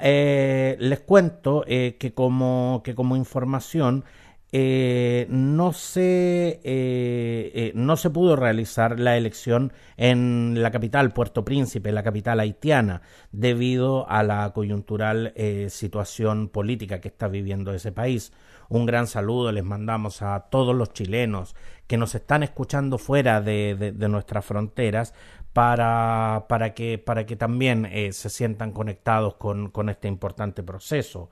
les 0.00 1.00
cuento 1.00 1.64
que, 1.66 2.12
como, 2.14 2.82
que 2.84 2.94
como 2.94 3.16
información 3.16 4.04
eh, 4.50 5.26
no, 5.28 5.74
se, 5.74 6.60
eh, 6.64 7.52
eh, 7.54 7.72
no 7.74 7.98
se 7.98 8.08
pudo 8.08 8.34
realizar 8.34 8.98
la 8.98 9.18
elección 9.18 9.74
en 9.98 10.62
la 10.62 10.70
capital, 10.70 11.12
Puerto 11.12 11.44
Príncipe, 11.44 11.92
la 11.92 12.02
capital 12.02 12.40
haitiana, 12.40 13.02
debido 13.30 14.08
a 14.08 14.22
la 14.22 14.50
coyuntural 14.54 15.34
situación 15.68 16.48
política 16.48 17.00
que 17.00 17.08
está 17.08 17.28
viviendo 17.28 17.74
ese 17.74 17.92
país. 17.92 18.32
Un 18.70 18.86
gran 18.86 19.06
saludo 19.06 19.52
les 19.52 19.64
mandamos 19.64 20.22
a 20.22 20.40
todos 20.50 20.74
los 20.74 20.92
chilenos 20.92 21.54
que 21.86 21.96
nos 21.96 22.14
están 22.14 22.42
escuchando 22.42 22.98
fuera 22.98 23.40
de, 23.40 23.94
nuestras 24.08 24.44
fronteras 24.44 25.14
para, 25.52 26.46
para, 26.48 26.74
que, 26.74 26.98
para 26.98 27.26
que 27.26 27.36
también 27.36 27.88
se 28.12 28.30
sientan 28.30 28.72
conectados 28.72 29.34
con, 29.34 29.70
con 29.70 29.88
este 29.90 30.08
importante 30.08 30.62
proceso. 30.62 31.30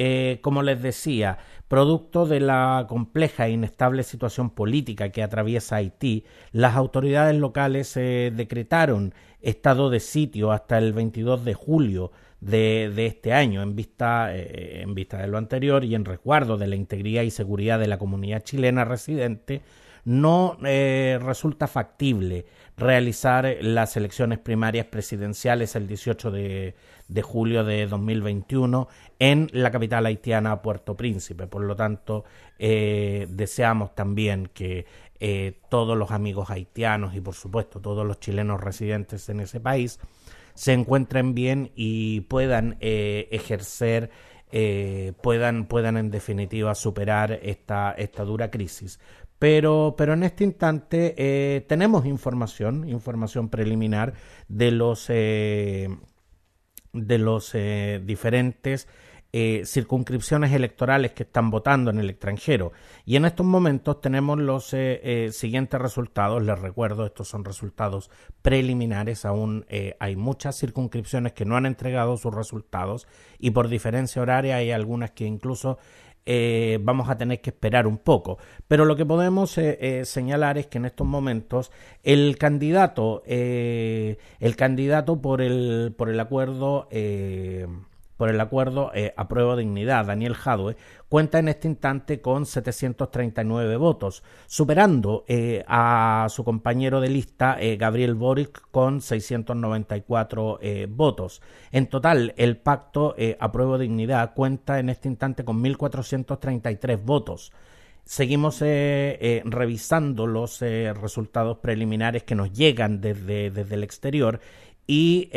Eh, 0.00 0.38
como 0.42 0.62
les 0.62 0.80
decía, 0.80 1.38
producto 1.66 2.24
de 2.24 2.38
la 2.38 2.86
compleja 2.88 3.48
e 3.48 3.50
inestable 3.50 4.04
situación 4.04 4.50
política 4.50 5.08
que 5.08 5.24
atraviesa 5.24 5.74
Haití, 5.74 6.24
las 6.52 6.76
autoridades 6.76 7.34
locales 7.34 7.96
eh, 7.96 8.32
decretaron 8.32 9.12
estado 9.40 9.90
de 9.90 9.98
sitio 9.98 10.52
hasta 10.52 10.78
el 10.78 10.92
22 10.92 11.44
de 11.44 11.54
julio 11.54 12.12
de, 12.40 13.06
este 13.06 13.32
año, 13.32 13.60
en 13.60 13.74
vista, 13.74 14.36
eh, 14.36 14.82
en 14.82 14.94
vista 14.94 15.18
de 15.18 15.26
lo 15.26 15.36
anterior 15.36 15.84
y 15.84 15.96
en 15.96 16.04
resguardo 16.04 16.56
de 16.56 16.68
la 16.68 16.76
integridad 16.76 17.22
y 17.22 17.32
seguridad 17.32 17.80
de 17.80 17.88
la 17.88 17.98
comunidad 17.98 18.44
chilena 18.44 18.84
residente, 18.84 19.62
no 20.04 20.56
resulta 20.62 21.66
factible 21.66 22.46
realizar 22.78 23.56
las 23.60 23.96
elecciones 23.96 24.38
primarias 24.38 24.86
presidenciales 24.86 25.76
el 25.76 25.86
18 25.86 26.30
de, 26.30 26.74
de 27.08 27.22
julio 27.22 27.64
de 27.64 27.86
2021 27.86 28.88
en 29.18 29.48
la 29.52 29.70
capital 29.70 30.06
haitiana, 30.06 30.62
Puerto 30.62 30.96
Príncipe. 30.96 31.46
Por 31.46 31.62
lo 31.64 31.74
tanto, 31.74 32.24
eh, 32.58 33.26
deseamos 33.30 33.94
también 33.94 34.50
que 34.52 34.86
eh, 35.18 35.60
todos 35.68 35.96
los 35.98 36.10
amigos 36.12 36.50
haitianos 36.50 37.14
y, 37.14 37.20
por 37.20 37.34
supuesto, 37.34 37.80
todos 37.80 38.06
los 38.06 38.20
chilenos 38.20 38.60
residentes 38.60 39.28
en 39.28 39.40
ese 39.40 39.60
país 39.60 39.98
se 40.54 40.72
encuentren 40.72 41.34
bien 41.34 41.72
y 41.74 42.22
puedan 42.22 42.76
eh, 42.80 43.28
ejercer 43.30 44.10
puedan, 45.20 45.66
puedan 45.66 45.98
en 45.98 46.10
definitiva 46.10 46.74
superar 46.74 47.38
esta, 47.42 47.92
esta 47.92 48.24
dura 48.24 48.50
crisis. 48.50 48.98
Pero, 49.38 49.94
pero 49.96 50.14
en 50.14 50.22
este 50.22 50.42
instante 50.42 51.66
tenemos 51.68 52.06
información, 52.06 52.88
información 52.88 53.50
preliminar 53.50 54.14
de 54.48 54.70
los 54.70 55.08
de 55.08 55.98
los 56.94 57.52
diferentes 57.52 58.88
eh, 59.40 59.64
circunscripciones 59.64 60.52
electorales 60.52 61.12
que 61.12 61.22
están 61.22 61.48
votando 61.48 61.92
en 61.92 62.00
el 62.00 62.10
extranjero. 62.10 62.72
Y 63.04 63.14
en 63.14 63.24
estos 63.24 63.46
momentos 63.46 64.00
tenemos 64.00 64.36
los 64.36 64.70
eh, 64.72 65.28
siguientes 65.30 65.80
resultados. 65.80 66.42
Les 66.42 66.58
recuerdo, 66.58 67.06
estos 67.06 67.28
son 67.28 67.44
resultados 67.44 68.10
preliminares. 68.42 69.24
Aún 69.24 69.64
hay 70.00 70.16
muchas 70.16 70.58
circunscripciones 70.58 71.34
que 71.34 71.44
no 71.44 71.56
han 71.56 71.66
entregado 71.66 72.16
sus 72.16 72.34
resultados 72.34 73.06
y 73.38 73.52
por 73.52 73.68
diferencia 73.68 74.20
horaria 74.20 74.56
hay 74.56 74.72
algunas 74.72 75.12
que 75.12 75.24
incluso 75.24 75.78
vamos 76.80 77.08
a 77.08 77.16
tener 77.16 77.40
que 77.40 77.50
esperar 77.50 77.86
un 77.86 77.98
poco. 77.98 78.38
Pero 78.66 78.84
lo 78.86 78.96
que 78.96 79.06
podemos 79.06 79.56
señalar 80.02 80.58
es 80.58 80.66
que 80.66 80.78
en 80.78 80.86
estos 80.86 81.06
momentos 81.06 81.70
el 82.02 82.36
candidato, 82.38 83.22
el 83.24 84.56
candidato 84.56 85.22
por 85.22 85.40
el, 85.42 85.94
por 85.96 86.08
el 86.10 86.18
acuerdo 86.18 86.88
por 88.18 88.28
el 88.30 88.40
acuerdo 88.40 88.90
eh, 88.94 89.14
a 89.16 89.28
prueba 89.28 89.56
dignidad, 89.56 90.06
Daniel 90.06 90.34
Jadwe, 90.34 90.76
cuenta 91.08 91.38
en 91.38 91.46
este 91.46 91.68
instante 91.68 92.20
con 92.20 92.46
739 92.46 93.76
votos, 93.76 94.24
superando 94.46 95.24
eh, 95.28 95.64
a 95.68 96.26
su 96.28 96.42
compañero 96.42 97.00
de 97.00 97.10
lista, 97.10 97.56
eh, 97.60 97.76
Gabriel 97.76 98.16
Boric, 98.16 98.60
con 98.72 99.00
694 99.00 100.58
votos. 100.88 101.40
En 101.70 101.86
total, 101.86 102.34
el 102.36 102.56
pacto 102.56 103.14
a 103.38 103.52
prueba 103.52 103.78
dignidad 103.78 104.34
cuenta 104.34 104.80
en 104.80 104.88
este 104.88 105.08
instante 105.08 105.44
con 105.44 105.62
1.433 105.62 107.00
votos. 107.00 107.52
Seguimos 108.04 108.60
revisando 108.60 110.26
los 110.26 110.60
resultados 110.60 111.58
preliminares 111.58 112.24
que 112.24 112.34
nos 112.34 112.52
llegan 112.52 113.00
desde, 113.00 113.50
desde 113.50 113.74
el 113.74 113.84
exterior 113.84 114.40
y 114.86 115.30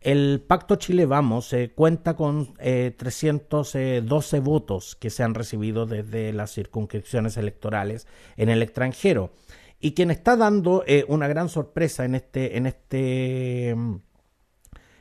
el 0.00 0.44
Pacto 0.46 0.76
Chile 0.76 1.06
Vamos 1.06 1.52
eh, 1.52 1.72
cuenta 1.74 2.14
con 2.14 2.54
312 2.54 4.36
eh, 4.36 4.40
votos 4.40 4.96
que 4.96 5.10
se 5.10 5.22
han 5.22 5.34
recibido 5.34 5.86
desde 5.86 6.32
las 6.32 6.52
circunscripciones 6.52 7.36
electorales 7.36 8.06
en 8.36 8.48
el 8.48 8.62
extranjero. 8.62 9.32
Y 9.80 9.92
quien 9.92 10.10
está 10.10 10.36
dando 10.36 10.84
eh, 10.86 11.04
una 11.08 11.28
gran 11.28 11.48
sorpresa 11.48 12.04
en 12.04 12.14
este, 12.14 12.56
en 12.56 12.66
este, 12.66 13.70
en 13.70 14.00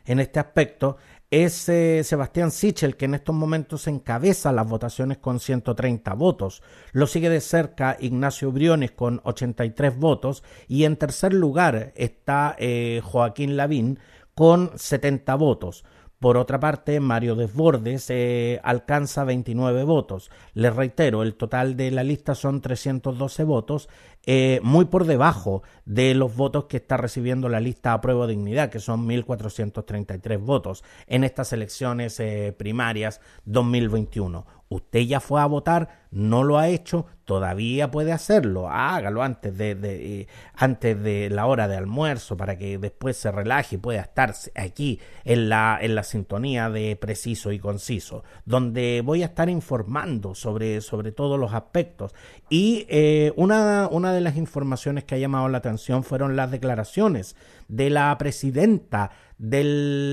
este 0.05 0.39
aspecto 0.39 0.97
es 1.29 1.53
Sebastián 1.53 2.51
Sichel, 2.51 2.95
que 2.95 3.03
en 3.03 3.15
estos 3.15 3.35
momentos 3.35 3.85
encabeza 3.87 4.53
las 4.53 4.65
votaciones 4.65 5.17
con 5.17 5.41
130 5.41 6.13
votos. 6.13 6.63
Lo 6.93 7.05
sigue 7.05 7.29
de 7.29 7.41
cerca 7.41 7.97
Ignacio 7.99 8.49
Briones 8.53 8.91
con 8.91 9.19
83 9.25 9.97
votos. 9.97 10.41
Y 10.69 10.85
en 10.85 10.95
tercer 10.95 11.33
lugar 11.33 11.91
está 11.97 12.55
Joaquín 13.03 13.57
Lavín 13.57 13.99
con 14.37 14.69
70 14.75 15.33
votos. 15.33 15.83
Por 16.19 16.37
otra 16.37 16.59
parte, 16.59 16.99
Mario 16.99 17.35
Desbordes 17.35 18.07
eh, 18.11 18.59
alcanza 18.63 19.23
29 19.23 19.83
votos. 19.83 20.29
Les 20.53 20.75
reitero, 20.75 21.23
el 21.23 21.33
total 21.33 21.75
de 21.75 21.89
la 21.89 22.03
lista 22.03 22.35
son 22.35 22.61
312 22.61 23.43
votos, 23.43 23.89
eh, 24.27 24.59
muy 24.61 24.85
por 24.85 25.05
debajo 25.05 25.63
de 25.85 26.13
los 26.13 26.35
votos 26.35 26.65
que 26.65 26.77
está 26.77 26.97
recibiendo 26.97 27.49
la 27.49 27.59
lista 27.59 27.93
a 27.93 28.01
prueba 28.01 28.27
de 28.27 28.33
dignidad, 28.33 28.69
que 28.69 28.79
son 28.79 29.07
1.433 29.07 30.37
votos 30.39 30.83
en 31.07 31.23
estas 31.23 31.51
elecciones 31.51 32.19
eh, 32.19 32.53
primarias 32.55 33.21
2021. 33.45 34.45
¿Usted 34.69 34.99
ya 34.99 35.19
fue 35.19 35.41
a 35.41 35.45
votar? 35.47 36.06
No 36.11 36.43
lo 36.43 36.57
ha 36.57 36.69
hecho, 36.69 37.05
todavía 37.25 37.91
puede 37.91 38.13
hacerlo, 38.13 38.69
hágalo 38.69 39.21
antes 39.21 39.57
de, 39.57 39.77
eh, 39.81 40.27
antes 40.55 41.01
de 41.03 41.29
la 41.29 41.45
hora 41.45 41.67
de 41.67 41.75
almuerzo 41.75 42.37
para 42.37 42.57
que 42.57 42.77
después 42.77 43.17
se 43.17 43.31
relaje 43.31 43.75
y 43.75 43.79
pueda 43.79 44.01
estar 44.01 44.33
aquí 44.55 44.99
en 45.25 45.49
la, 45.49 45.77
en 45.81 45.93
la 45.93 46.03
sintonía 46.03 46.69
de 46.69 46.95
preciso 46.95 47.51
y 47.51 47.59
conciso, 47.59 48.23
donde 48.45 49.01
voy 49.03 49.23
a 49.23 49.27
estar 49.27 49.49
informando 49.49 50.35
sobre, 50.35 50.79
sobre 50.79 51.11
todos 51.11 51.37
los 51.37 51.53
aspectos. 51.53 52.15
Y 52.49 52.85
eh, 52.87 53.33
una, 53.35 53.89
una 53.91 54.13
de 54.13 54.21
las 54.21 54.37
informaciones 54.37 55.03
que 55.03 55.15
ha 55.15 55.19
llamado 55.19 55.49
la 55.49 55.57
atención 55.57 56.03
fueron 56.03 56.37
las 56.37 56.49
declaraciones 56.49 57.35
de 57.67 57.89
la 57.89 58.17
presidenta 58.17 59.11
de 59.37 59.63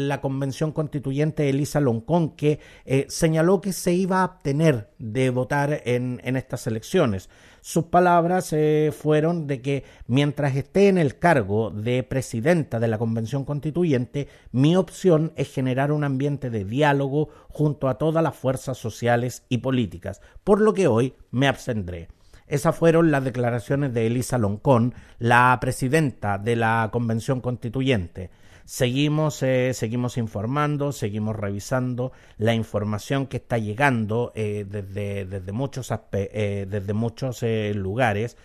la 0.08 0.20
Convención 0.20 0.72
Constituyente, 0.72 1.48
Elisa 1.48 1.80
Loncón, 1.80 2.30
que 2.36 2.60
eh, 2.84 3.06
señaló 3.08 3.60
que 3.60 3.72
se 3.72 3.92
iba 3.92 4.20
a 4.20 4.24
abstener 4.24 4.90
de 4.98 5.30
votar 5.30 5.80
en, 5.84 6.20
estas 6.36 6.66
elecciones. 6.66 7.28
Sus 7.60 7.84
palabras 7.84 8.52
eh, 8.52 8.92
fueron 8.96 9.46
de 9.46 9.62
que 9.62 9.84
mientras 10.06 10.56
esté 10.56 10.88
en 10.88 10.98
el 10.98 11.18
cargo 11.18 11.70
de 11.70 12.02
presidenta 12.02 12.80
de 12.80 12.88
la 12.88 12.98
Convención 12.98 13.44
Constituyente, 13.44 14.28
mi 14.52 14.76
opción 14.76 15.32
es 15.36 15.52
generar 15.52 15.92
un 15.92 16.04
ambiente 16.04 16.50
de 16.50 16.64
diálogo 16.64 17.28
junto 17.48 17.88
a 17.88 17.98
todas 17.98 18.22
las 18.22 18.36
fuerzas 18.36 18.78
sociales 18.78 19.44
y 19.48 19.58
políticas, 19.58 20.20
por 20.42 20.60
lo 20.60 20.74
que 20.74 20.86
hoy 20.86 21.14
me 21.30 21.48
abstendré. 21.48 22.08
Esas 22.46 22.76
fueron 22.76 23.10
las 23.10 23.24
declaraciones 23.24 23.94
de 23.94 24.06
Elisa 24.06 24.36
Loncón, 24.36 24.94
la 25.18 25.56
presidenta 25.60 26.36
de 26.36 26.56
la 26.56 26.90
Convención 26.92 27.40
Constituyente. 27.40 28.30
Seguimos, 28.64 29.42
eh, 29.42 29.74
seguimos 29.74 30.16
informando, 30.16 30.92
seguimos 30.92 31.36
revisando 31.36 32.12
la 32.38 32.54
información 32.54 33.26
que 33.26 33.36
está 33.36 33.58
llegando 33.58 34.32
eh, 34.34 34.64
desde, 34.66 35.26
desde, 35.26 35.52
muchos, 35.52 35.92
eh, 36.12 36.66
desde 36.68 36.92
muchos 36.94 37.44
lugares 37.74 38.38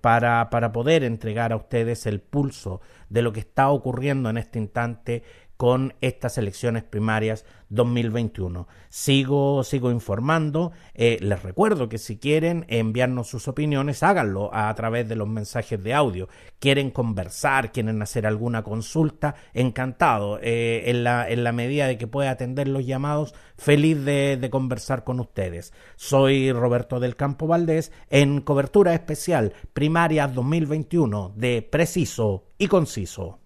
para, 0.00 0.50
para 0.50 0.72
poder 0.72 1.02
entregar 1.02 1.52
a 1.52 1.56
ustedes 1.56 2.06
el 2.06 2.20
pulso 2.20 2.80
de 3.08 3.22
lo 3.22 3.32
que 3.32 3.40
está 3.40 3.68
ocurriendo 3.70 4.30
en 4.30 4.38
este 4.38 4.58
instante 4.58 5.22
con 5.56 5.94
estas 6.00 6.38
elecciones 6.38 6.82
primarias 6.82 7.44
2021. 7.68 8.66
Sigo, 8.88 9.62
sigo 9.64 9.90
informando. 9.90 10.72
Eh, 10.94 11.18
les 11.20 11.42
recuerdo 11.42 11.88
que 11.88 11.98
si 11.98 12.18
quieren 12.18 12.64
enviarnos 12.68 13.28
sus 13.28 13.48
opiniones, 13.48 14.02
háganlo 14.02 14.50
a, 14.54 14.72
través 14.74 15.08
de 15.08 15.16
los 15.16 15.28
mensajes 15.28 15.82
de 15.82 15.94
audio. 15.94 16.28
Quieren 16.58 16.90
conversar, 16.90 17.72
quieren 17.72 18.00
hacer 18.02 18.26
alguna 18.26 18.62
consulta, 18.62 19.34
encantado. 19.52 20.38
Eh, 20.42 20.84
en, 20.86 21.04
la, 21.04 21.28
en 21.28 21.44
la 21.44 21.52
medida 21.52 21.86
de 21.86 21.98
que 21.98 22.06
pueda 22.06 22.30
atender 22.30 22.68
los 22.68 22.86
llamados, 22.86 23.34
feliz 23.56 24.04
de, 24.04 24.36
de 24.36 24.50
conversar 24.50 25.04
con 25.04 25.20
ustedes. 25.20 25.72
Soy 25.96 26.52
Roberto 26.52 27.00
del 27.00 27.16
Campo 27.16 27.46
Valdés 27.46 27.92
en 28.10 28.40
cobertura 28.40 28.94
especial 28.94 29.52
primarias 29.72 30.34
2021 30.34 31.32
de 31.36 31.62
Preciso 31.62 32.44
y 32.58 32.68
Conciso. 32.68 33.43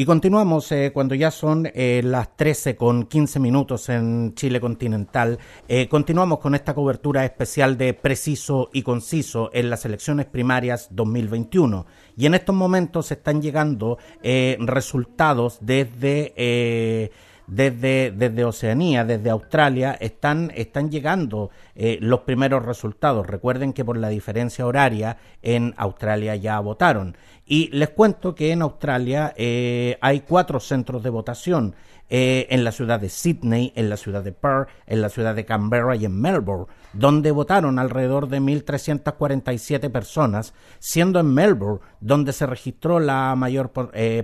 Y 0.00 0.06
continuamos 0.06 0.70
eh, 0.70 0.92
cuando 0.94 1.16
ya 1.16 1.32
son 1.32 1.68
eh, 1.74 2.02
las 2.04 2.36
13 2.36 2.76
con 2.76 3.06
15 3.06 3.40
minutos 3.40 3.88
en 3.88 4.32
Chile 4.36 4.60
continental. 4.60 5.40
Eh, 5.66 5.88
continuamos 5.88 6.38
con 6.38 6.54
esta 6.54 6.72
cobertura 6.72 7.24
especial 7.24 7.76
de 7.76 7.94
preciso 7.94 8.70
y 8.72 8.82
conciso 8.82 9.50
en 9.52 9.70
las 9.70 9.84
elecciones 9.86 10.26
primarias 10.26 10.86
2021. 10.92 11.84
Y 12.16 12.26
en 12.26 12.34
estos 12.34 12.54
momentos 12.54 13.10
están 13.10 13.42
llegando 13.42 13.98
resultados 14.60 15.58
desde 15.62 17.10
desde, 17.48 18.12
desde 18.14 18.44
Oceanía, 18.44 19.04
desde 19.04 19.30
Australia, 19.30 19.96
están, 19.98 20.52
están 20.54 20.90
llegando 20.90 21.50
eh, 21.80 21.96
los 22.00 22.22
primeros 22.22 22.64
resultados. 22.64 23.24
Recuerden 23.24 23.72
que 23.72 23.84
por 23.84 23.96
la 23.96 24.08
diferencia 24.08 24.66
horaria 24.66 25.16
en 25.42 25.74
Australia 25.76 26.34
ya 26.34 26.58
votaron. 26.58 27.16
Y 27.46 27.68
les 27.68 27.90
cuento 27.90 28.34
que 28.34 28.50
en 28.50 28.62
Australia 28.62 29.32
eh, 29.36 29.96
hay 30.00 30.22
cuatro 30.22 30.58
centros 30.58 31.04
de 31.04 31.10
votación. 31.10 31.76
Eh, 32.10 32.46
en 32.48 32.64
la 32.64 32.72
ciudad 32.72 32.98
de 32.98 33.10
Sydney, 33.10 33.70
en 33.76 33.90
la 33.90 33.98
ciudad 33.98 34.24
de 34.24 34.32
Perth, 34.32 34.70
en 34.86 35.02
la 35.02 35.10
ciudad 35.10 35.34
de 35.34 35.44
Canberra 35.44 35.94
y 35.94 36.06
en 36.06 36.18
Melbourne, 36.18 36.64
donde 36.94 37.30
votaron 37.32 37.78
alrededor 37.78 38.30
de 38.30 38.40
1.347 38.40 39.90
personas, 39.90 40.54
siendo 40.78 41.20
en 41.20 41.34
Melbourne 41.34 41.80
donde 42.00 42.32
se 42.32 42.46
registró 42.46 42.98
la 42.98 43.34
mayor 43.36 43.72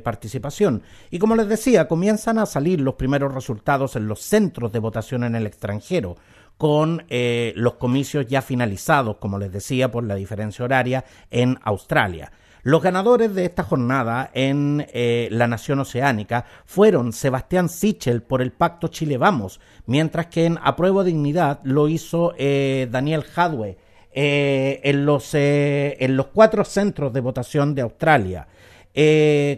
participación. 0.03 0.83
Y 1.11 1.19
como 1.19 1.37
les 1.37 1.47
decía, 1.47 1.87
comienzan 1.87 2.39
a 2.39 2.47
salir 2.47 2.81
los 2.81 2.95
primeros 2.95 3.35
resultados 3.35 3.97
en 3.97 4.09
los 4.09 4.21
centros 4.21 4.73
de 4.73 4.79
votación 4.79 5.23
en 5.23 5.35
el 5.35 5.47
extranjero 5.47 6.17
con 6.57 7.05
eh, 7.09 7.53
los 7.57 7.75
comicios 7.75 8.27
ya 8.27 8.43
finalizados, 8.43 9.17
como 9.17 9.39
les 9.39 9.53
decía, 9.53 9.91
por 9.91 10.05
la 10.05 10.15
diferencia 10.15 10.65
horaria 10.65 11.05
en 11.31 11.59
Australia. 11.63 12.33
Los 12.65 12.83
ganadores 12.83 13.35
de 13.35 13.45
esta 13.45 13.63
jornada 13.63 14.31
en 14.33 14.87
eh, 14.95 15.29
la 15.31 15.47
nación 15.47 15.81
oceánica 15.81 16.47
fueron 16.65 17.13
Sebastián 17.13 17.69
Sichel 17.69 18.23
por 18.23 18.41
el 18.41 18.53
Pacto 18.53 18.89
Chile 18.89 19.19
Vamos, 19.19 19.61
mientras 19.85 20.29
que 20.29 20.47
en 20.47 20.59
Apruebo 20.63 21.05
Dignidad 21.05 21.61
lo 21.65 21.89
hizo 21.89 22.33
eh, 22.39 22.89
Daniel 22.91 23.23
Hadwe 23.37 23.77
eh, 24.13 24.81
en, 24.83 25.05
los, 25.05 25.35
en 25.35 26.17
los 26.17 26.29
cuatro 26.29 26.65
centros 26.65 27.13
de 27.13 27.21
votación 27.21 27.75
de 27.75 27.83
Australia. 27.83 28.49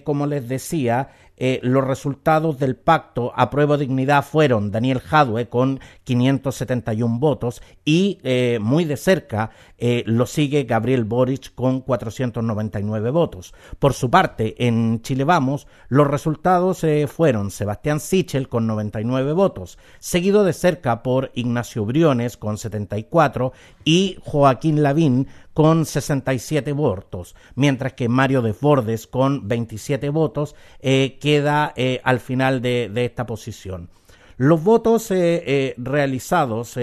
como 0.03 0.27
les 0.27 0.49
decía, 0.49 1.09
eh, 1.37 1.61
los 1.63 1.85
resultados 1.85 2.59
del 2.59 2.77
pacto 2.77 3.33
a 3.37 3.51
prueba 3.51 3.77
dignidad 3.77 4.25
fueron 4.25 4.71
Daniel 4.71 5.01
Jadwe 5.01 5.49
con 5.49 5.81
571 6.05 7.19
votos 7.19 7.63
y 7.85 8.19
eh, 8.23 8.59
muy 8.61 8.85
de 8.85 8.97
cerca 8.97 9.51
eh, 9.79 10.03
lo 10.07 10.27
sigue 10.27 10.65
Gabriel 10.65 11.05
Boric 11.05 11.55
con 11.55 11.81
499 11.81 13.11
votos. 13.11 13.55
Por 13.79 13.93
su 13.93 14.11
parte, 14.11 14.67
en 14.67 15.03
Chile 15.03 15.25
Vamos, 15.25 15.67
los 15.89 16.07
resultados 16.07 16.85
fueron 17.09 17.51
Sebastián 17.51 18.01
Sichel 18.01 18.49
con 18.49 18.67
99 18.67 19.33
votos, 19.33 19.79
seguido 19.99 20.45
de 20.45 20.53
cerca 20.53 21.03
por 21.03 21.31
Ignacio 21.35 21.85
Briones 21.85 22.37
con 22.37 22.59
74 22.59 23.53
y 23.85 24.19
Joaquín 24.23 24.83
Lavín 24.83 25.29
con 25.57 25.87
67 25.87 26.73
votos, 26.73 27.35
mientras 27.55 27.95
que 27.95 28.11
Mario 28.11 28.43
Desbordes 28.43 29.07
con 29.07 29.49
27 29.49 30.11
votos 30.11 30.55
eh, 30.81 31.17
queda 31.19 31.73
eh, 31.77 32.03
al 32.05 32.21
final 32.21 32.61
de, 32.61 32.93
esta 32.95 33.25
posición. 33.25 33.89
Los 34.37 34.63
votos 34.63 35.11
eh, 35.11 35.75
realizados 35.79 36.77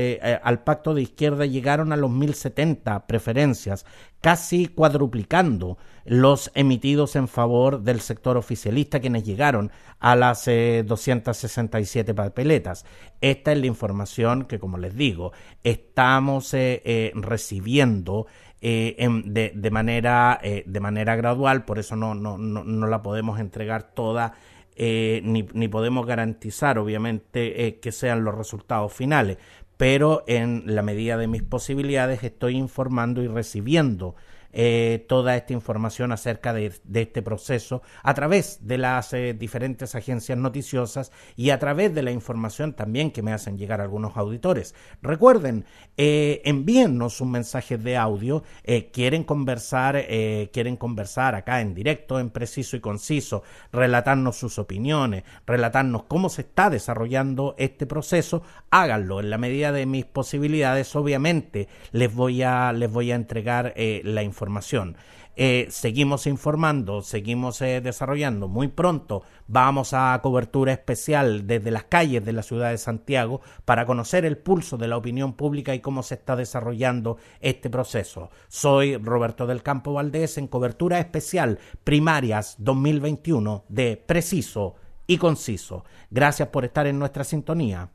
al 0.43 0.63
pacto 0.63 0.93
de 0.93 1.03
izquierda 1.03 1.45
llegaron 1.45 1.93
a 1.93 1.97
los 1.97 2.09
1070 2.09 3.05
preferencias, 3.05 3.85
casi 4.21 4.67
cuadruplicando 4.67 5.77
los 6.05 6.51
emitidos 6.55 7.15
en 7.15 7.27
favor 7.27 7.81
del 7.81 8.01
sector 8.01 8.37
oficialista, 8.37 8.99
quienes 8.99 9.23
llegaron 9.23 9.71
a 9.99 10.15
las 10.15 10.45
267 10.45 12.13
papeletas. 12.13 12.85
Esta 13.21 13.51
es 13.51 13.57
la 13.59 13.67
información 13.67 14.45
que, 14.45 14.59
como 14.59 14.79
les 14.79 14.95
digo, 14.95 15.31
estamos 15.63 16.55
recibiendo 17.13 18.25
eh, 18.65 19.09
de, 19.25 19.51
de, 19.53 19.71
manera, 19.71 20.39
eh, 20.41 20.63
de 20.65 20.79
manera 20.79 21.17
gradual, 21.17 21.65
por 21.65 21.79
eso 21.79 21.97
no, 21.97 22.15
no, 22.15 22.37
no, 22.37 22.63
no 22.63 22.87
la 22.87 23.03
podemos 23.03 23.41
entregar 23.41 23.91
toda 23.93 24.35
eh, 24.75 25.21
ni, 25.23 25.47
ni, 25.53 25.67
podemos 25.67 26.05
garantizar, 26.05 26.77
obviamente, 26.77 27.79
que 27.79 27.91
sean 27.91 28.23
los 28.23 28.35
resultados 28.35 28.93
finales, 28.93 29.37
pero 29.77 30.23
en 30.27 30.63
la 30.65 30.81
medida 30.81 31.17
de 31.17 31.27
mis 31.27 31.43
posibilidades 31.43 32.23
estoy 32.23 32.55
informando 32.55 33.21
y 33.21 33.27
recibiendo 33.27 34.15
eh, 34.55 35.03
toda 35.09 35.35
esta 35.35 35.51
información 35.53 36.11
acerca 36.11 36.53
de, 36.53 36.71
este 36.93 37.23
proceso 37.23 37.81
a 38.03 38.13
través 38.13 38.59
de 38.67 38.77
las 38.77 39.11
eh, 39.13 39.33
diferentes 39.33 39.95
agencias 39.95 40.37
noticiosas 40.37 41.11
y 41.35 41.49
a 41.49 41.57
través 41.57 41.95
de 41.95 42.03
la 42.03 42.11
información 42.11 42.73
también 42.73 43.09
que 43.09 43.23
me 43.23 43.33
hacen 43.33 43.57
llegar 43.57 43.81
algunos 43.81 44.15
auditores. 44.15 44.75
Recuerden, 45.01 45.65
eh, 45.97 46.43
envíennos 46.45 47.19
un 47.19 47.31
mensaje 47.31 47.79
de 47.79 47.97
audio, 47.97 48.43
quieren 48.91 49.23
conversar, 49.23 50.05
quieren 50.51 50.77
conversar 50.77 51.35
acá 51.35 51.61
en 51.61 51.73
directo, 51.73 52.19
en 52.19 52.29
preciso 52.29 52.77
y 52.77 52.79
conciso, 52.79 53.43
relatarnos 53.71 54.37
sus 54.37 54.59
opiniones, 54.59 55.23
relatarnos 55.47 56.03
cómo 56.03 56.29
se 56.29 56.41
está 56.41 56.69
desarrollando 56.69 57.55
este 57.57 57.85
proceso, 57.87 58.43
háganlo 58.69 59.19
en 59.19 59.29
la 59.29 59.37
medida 59.37 59.71
de 59.71 59.85
mis 59.85 60.05
posibilidades, 60.05 60.95
obviamente 60.95 61.67
les 61.91 62.13
voy 62.13 62.43
a, 62.43 62.71
les 62.71 62.91
voy 62.91 63.11
a 63.11 63.15
entregar 63.15 63.73
la 63.75 64.23
información 64.23 64.42
información. 64.43 64.97
Eh, 65.35 65.67
seguimos 65.71 66.27
informando, 66.27 67.01
seguimos 67.01 67.59
eh, 67.61 67.81
desarrollando. 67.81 68.47
Muy 68.47 68.67
pronto 68.67 69.23
vamos 69.47 69.93
a 69.93 70.19
cobertura 70.21 70.73
especial 70.73 71.47
desde 71.47 71.71
las 71.71 71.85
calles 71.85 72.23
de 72.23 72.33
la 72.33 72.43
ciudad 72.43 72.69
de 72.69 72.77
Santiago 72.77 73.41
para 73.65 73.87
conocer 73.87 74.25
el 74.25 74.37
pulso 74.37 74.77
de 74.77 74.87
la 74.87 74.97
opinión 74.97 75.33
pública 75.33 75.73
y 75.73 75.79
cómo 75.79 76.03
se 76.03 76.15
está 76.15 76.35
desarrollando 76.35 77.17
este 77.39 77.69
proceso. 77.69 78.29
Soy 78.47 78.97
Roberto 78.97 79.47
del 79.47 79.63
Campo 79.63 79.93
Valdés 79.93 80.37
en 80.37 80.47
cobertura 80.47 80.99
especial 80.99 81.57
primarias 81.83 82.55
2021 82.59 83.63
de 83.69 83.97
Preciso 83.97 84.75
y 85.07 85.17
Conciso. 85.17 85.83
Gracias 86.11 86.49
por 86.49 86.63
estar 86.63 86.85
en 86.85 86.99
nuestra 86.99 87.23
sintonía. 87.23 87.89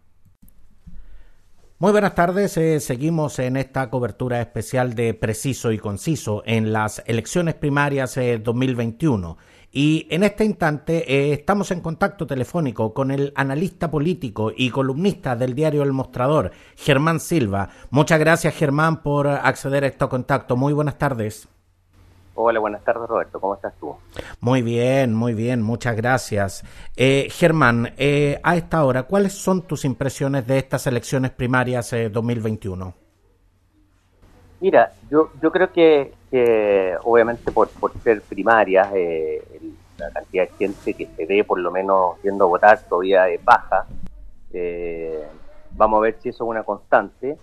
Muy 1.81 1.93
buenas 1.93 2.17
tardes, 2.17 2.57
eh, 2.57 2.81
seguimos 2.81 3.39
en 3.39 3.57
esta 3.57 3.89
cobertura 3.89 4.41
especial 4.41 4.95
de 4.95 5.15
Preciso 5.15 5.71
y 5.71 5.79
Conciso 5.79 6.43
en 6.45 6.73
las 6.73 7.05
elecciones 7.07 7.55
primarias 7.55 8.19
2021. 8.43 9.39
Eh, 9.39 9.69
y 9.71 10.07
en 10.11 10.25
este 10.25 10.45
instante 10.45 11.05
eh, 11.07 11.33
estamos 11.35 11.71
en 11.71 11.81
contacto 11.81 12.27
telefónico 12.27 12.93
con 12.93 13.13
el 13.13 13.33
analista 13.37 13.93
político 13.93 14.51
y 14.57 14.71
columnista 14.71 15.37
del 15.37 15.55
diario 15.55 15.85
El 15.85 15.93
Mostrador, 15.93 16.51
Germán 16.75 17.21
Silva. 17.21 17.69
Muchas 17.91 18.19
gracias, 18.19 18.57
Germán, 18.57 19.01
por 19.05 19.29
acceder 19.29 19.85
a 19.85 19.87
este 19.87 20.09
contacto. 20.09 20.57
Muy 20.57 20.73
buenas 20.73 20.99
tardes. 20.99 21.47
Hola, 22.41 22.61
buenas 22.61 22.85
tardes 22.85 23.09
Roberto, 23.09 23.41
¿cómo 23.41 23.57
estás 23.57 23.75
tú? 23.81 23.97
Muy 24.41 24.63
bien, 24.63 25.13
muy 25.13 25.35
bien, 25.35 25.61
muchas 25.61 25.97
gracias. 25.97 26.63
Eh, 26.97 27.27
Germán, 27.33 27.95
eh, 27.99 28.39
a 28.45 28.55
esta 28.55 28.85
hora, 28.85 29.03
¿cuáles 29.03 29.33
son 29.33 29.63
tus 29.63 29.85
impresiones 29.85 30.47
de 30.47 30.59
estas 30.59 30.87
elecciones 30.87 31.33
primarias 31.33 31.93
2021? 32.13 32.87
Eh, 32.87 32.93
Mira, 34.61 34.93
yo, 35.11 35.33
yo 35.43 35.51
creo 35.51 35.73
que, 35.73 36.13
obviamente 37.03 37.51
por, 37.51 37.71
por 37.71 37.93
ser 38.05 38.23
primarias, 38.23 38.89
la 39.99 40.11
cantidad 40.13 40.45
de 40.45 40.53
gente 40.57 40.95
que 40.95 41.07
se 41.07 41.27
ve 41.27 41.43
por 41.43 41.59
lo 41.59 41.73
menos 41.73 42.23
yendo 42.23 42.45
a 42.45 42.49
votar 42.49 42.79
todavía 42.89 43.29
es 43.29 43.45
baja. 43.45 43.85
vamos 45.73 45.99
a 45.99 46.03
ver 46.03 46.17
si 46.23 46.29
eso 46.29 46.45
es 46.45 46.51
una 46.51 46.63
constante. 46.63 47.37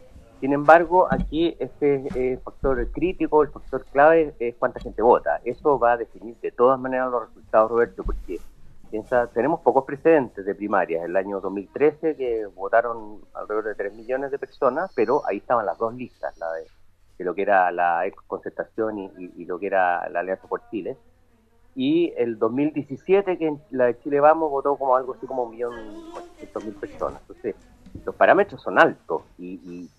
Sin 0.45 0.53
embargo, 0.53 1.07
aquí 1.09 1.57
este 1.57 2.03
eh, 2.13 2.37
factor 2.37 2.91
crítico, 2.91 3.41
el 3.41 3.49
factor 3.49 3.83
clave 3.85 4.35
es 4.37 4.53
cuánta 4.57 4.79
gente 4.79 5.01
vota. 5.01 5.41
Eso 5.43 5.79
va 5.79 5.93
a 5.93 5.97
definir 5.97 6.35
de 6.39 6.51
todas 6.51 6.79
maneras 6.79 7.09
los 7.09 7.29
resultados, 7.29 7.71
Roberto, 7.71 8.03
porque 8.03 8.39
piensa, 8.91 9.25
tenemos 9.25 9.61
pocos 9.61 9.85
precedentes 9.85 10.45
de 10.45 10.53
primarias. 10.53 11.03
El 11.03 11.15
año 11.15 11.41
2013 11.41 12.15
que 12.15 12.45
votaron 12.45 13.21
alrededor 13.33 13.63
de 13.63 13.73
3 13.73 13.95
millones 13.95 14.29
de 14.29 14.37
personas, 14.37 14.91
pero 14.95 15.23
ahí 15.25 15.37
estaban 15.37 15.65
las 15.65 15.79
dos 15.79 15.95
listas, 15.95 16.37
la 16.37 16.53
de, 16.53 17.25
lo 17.25 17.33
que 17.33 17.41
era 17.41 17.71
la 17.71 18.03
concertación 18.27 18.99
y, 18.99 19.45
lo 19.45 19.57
que 19.57 19.65
era 19.65 20.07
la 20.09 20.19
Alianza 20.19 20.47
por 20.47 20.61
Chile. 20.69 20.95
Y 21.73 22.13
el 22.17 22.37
2017 22.37 23.39
que 23.39 23.57
la 23.71 23.85
de 23.85 23.97
Chile 23.97 24.19
Vamos 24.19 24.51
votó 24.51 24.75
como 24.75 24.95
algo 24.95 25.15
así 25.15 25.25
como 25.25 25.45
un 25.45 25.49
millón 25.49 25.73
mil 25.73 26.75
personas. 26.75 27.19
Entonces, 27.21 27.55
los 28.03 28.15
parámetros 28.15 28.61
son 28.61 28.79
altos 28.79 29.23
y, 29.37 29.89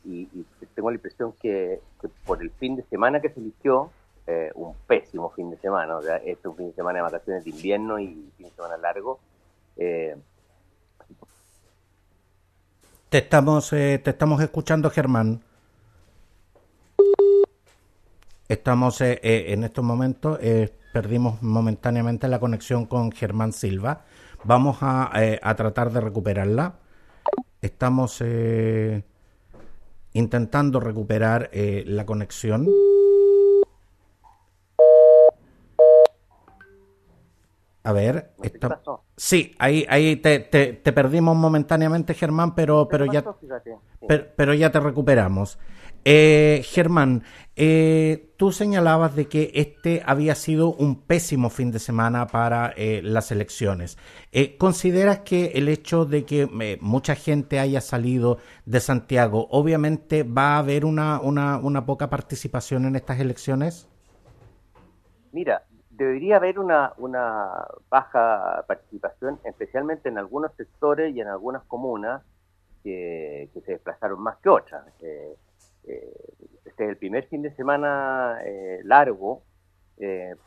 tengo 0.75 0.91
la 0.91 0.97
impresión 0.97 1.33
que, 1.41 1.81
por 2.27 2.43
el 2.43 2.51
fin 2.51 2.77
de 2.77 2.83
semana 2.83 3.21
que 3.21 3.31
se 3.31 3.41
eligió, 3.41 3.91
eh, 4.27 4.51
un 4.55 4.75
pésimo 4.87 5.31
fin 5.31 5.51
de 5.51 5.57
semana, 5.57 5.97
o 5.97 6.03
sea, 6.03 6.17
este 6.17 6.33
es 6.33 6.45
un 6.45 6.57
fin 6.57 6.67
de 6.67 6.75
semana 6.75 6.99
de 6.99 7.03
vacaciones 7.03 7.45
de 7.45 7.51
invierno 7.51 7.99
y 7.99 8.09
fin 8.37 8.47
de 8.47 8.51
semana 8.51 8.77
largo. 8.77 9.19
Eh, 9.79 10.17
te 13.09 13.19
estamos 13.19 13.73
eh, 13.73 13.99
te 14.05 14.11
estamos 14.11 14.43
escuchando, 14.43 14.91
Germán. 14.91 15.41
Estamos 18.49 19.01
en 19.01 19.65
estos 19.65 19.85
momentos, 19.85 20.39
perdimos 20.93 21.43
momentáneamente 21.43 22.29
la 22.29 22.39
conexión 22.39 22.87
con 22.87 23.11
Germán 23.11 23.53
Silva. 23.53 24.03
Vamos 24.45 24.79
a, 24.83 25.11
a 25.43 25.55
tratar 25.57 25.91
de 25.91 26.01
recuperarla. 26.01 26.75
Estamos 27.67 28.21
eh, 28.21 29.03
intentando 30.13 30.79
recuperar 30.79 31.51
eh, 31.53 31.83
la 31.85 32.07
conexión. 32.07 32.69
A 37.87 37.93
ver, 37.93 38.33
está... 38.43 38.81
sí, 39.17 39.55
ahí, 39.61 39.87
ahí 39.89 40.17
te, 40.17 40.41
te, 40.41 40.93
perdimos 40.93 41.37
momentáneamente, 41.37 42.15
Germán, 42.15 42.53
pero, 42.57 42.89
pero, 42.89 43.07
ya, 43.07 43.25
pero, 44.35 44.55
ya 44.55 44.73
te 44.73 44.81
recuperamos. 44.81 45.61
Eh, 46.05 46.65
Germán, 46.65 47.23
eh, 47.55 48.33
tú 48.37 48.51
señalabas 48.51 49.15
de 49.15 49.29
que 49.29 49.53
este 49.55 50.03
había 50.05 50.35
sido 50.35 50.75
un 50.75 51.01
pésimo 51.03 51.49
fin 51.49 51.71
de 51.71 51.79
semana 51.79 52.27
para 52.27 52.73
eh, 52.77 53.03
las 53.05 53.31
elecciones. 53.31 53.99
Eh, 54.33 54.57
¿Consideras 54.57 55.21
que 55.21 55.53
el 55.55 55.69
hecho 55.69 56.07
de 56.07 56.25
que 56.25 56.49
eh, 56.61 56.79
mucha 56.81 57.15
gente 57.15 57.61
haya 57.61 57.81
salido 57.81 58.39
de 58.65 58.81
Santiago, 58.81 59.47
obviamente 59.53 60.25
va 60.25 60.57
a 60.57 60.59
haber 60.59 60.85
una, 60.85 61.21
una, 61.21 61.59
una 61.59 61.87
poca 61.87 62.11
participación 62.11 62.85
en 62.85 62.97
estas 62.97 63.21
elecciones? 63.21 63.89
Mira, 65.31 65.63
debería 65.97 66.37
haber 66.37 66.59
una, 66.59 66.93
una 66.99 67.67
baja 67.89 68.65
participación, 68.67 69.41
especialmente 69.45 70.09
en 70.09 70.19
algunos 70.19 70.53
sectores 70.55 71.15
y 71.15 71.21
en 71.21 71.29
algunas 71.29 71.63
comunas 71.65 72.23
que, 72.83 73.49
se 73.65 73.73
desplazaron 73.73 74.21
más 74.21 74.37
que 74.39 74.49
otras. 74.49 74.87
Eh, 75.01 75.35
eh, 75.85 76.15
este 76.65 76.85
es 76.85 76.91
el 76.91 76.97
primer 76.97 77.27
fin 77.29 77.43
de 77.43 77.55
semana 77.55 78.39
eh, 78.45 78.81
largo, 78.85 79.43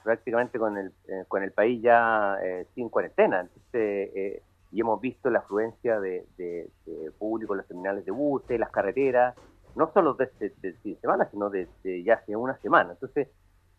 prácticamente 0.04 0.60
con 0.60 0.78
el, 0.78 0.94
el 1.08 1.52
país 1.52 1.82
ya 1.82 2.38
sin 2.76 2.88
cuarentena. 2.90 3.42
Entonces, 3.42 4.44
y 4.72 4.80
hemos 4.80 5.02
visto 5.02 5.32
la 5.32 5.40
afluencia 5.40 6.00
de, 6.00 6.70
público 7.18 7.54
en 7.54 7.58
los 7.58 7.68
terminales 7.68 8.06
de 8.06 8.12
buses, 8.12 8.60
las 8.60 8.70
carreteras, 8.70 9.36
no 9.76 9.92
solo 9.92 10.14
desde, 10.14 10.48
este, 10.48 10.74
fin 10.74 10.94
de 10.94 11.00
semana, 11.00 11.28
sino 11.32 11.50
desde 11.50 12.04
ya 12.04 12.16
hace 12.16 12.36
una 12.36 12.58
semana. 12.58 12.92
Entonces, 12.92 13.28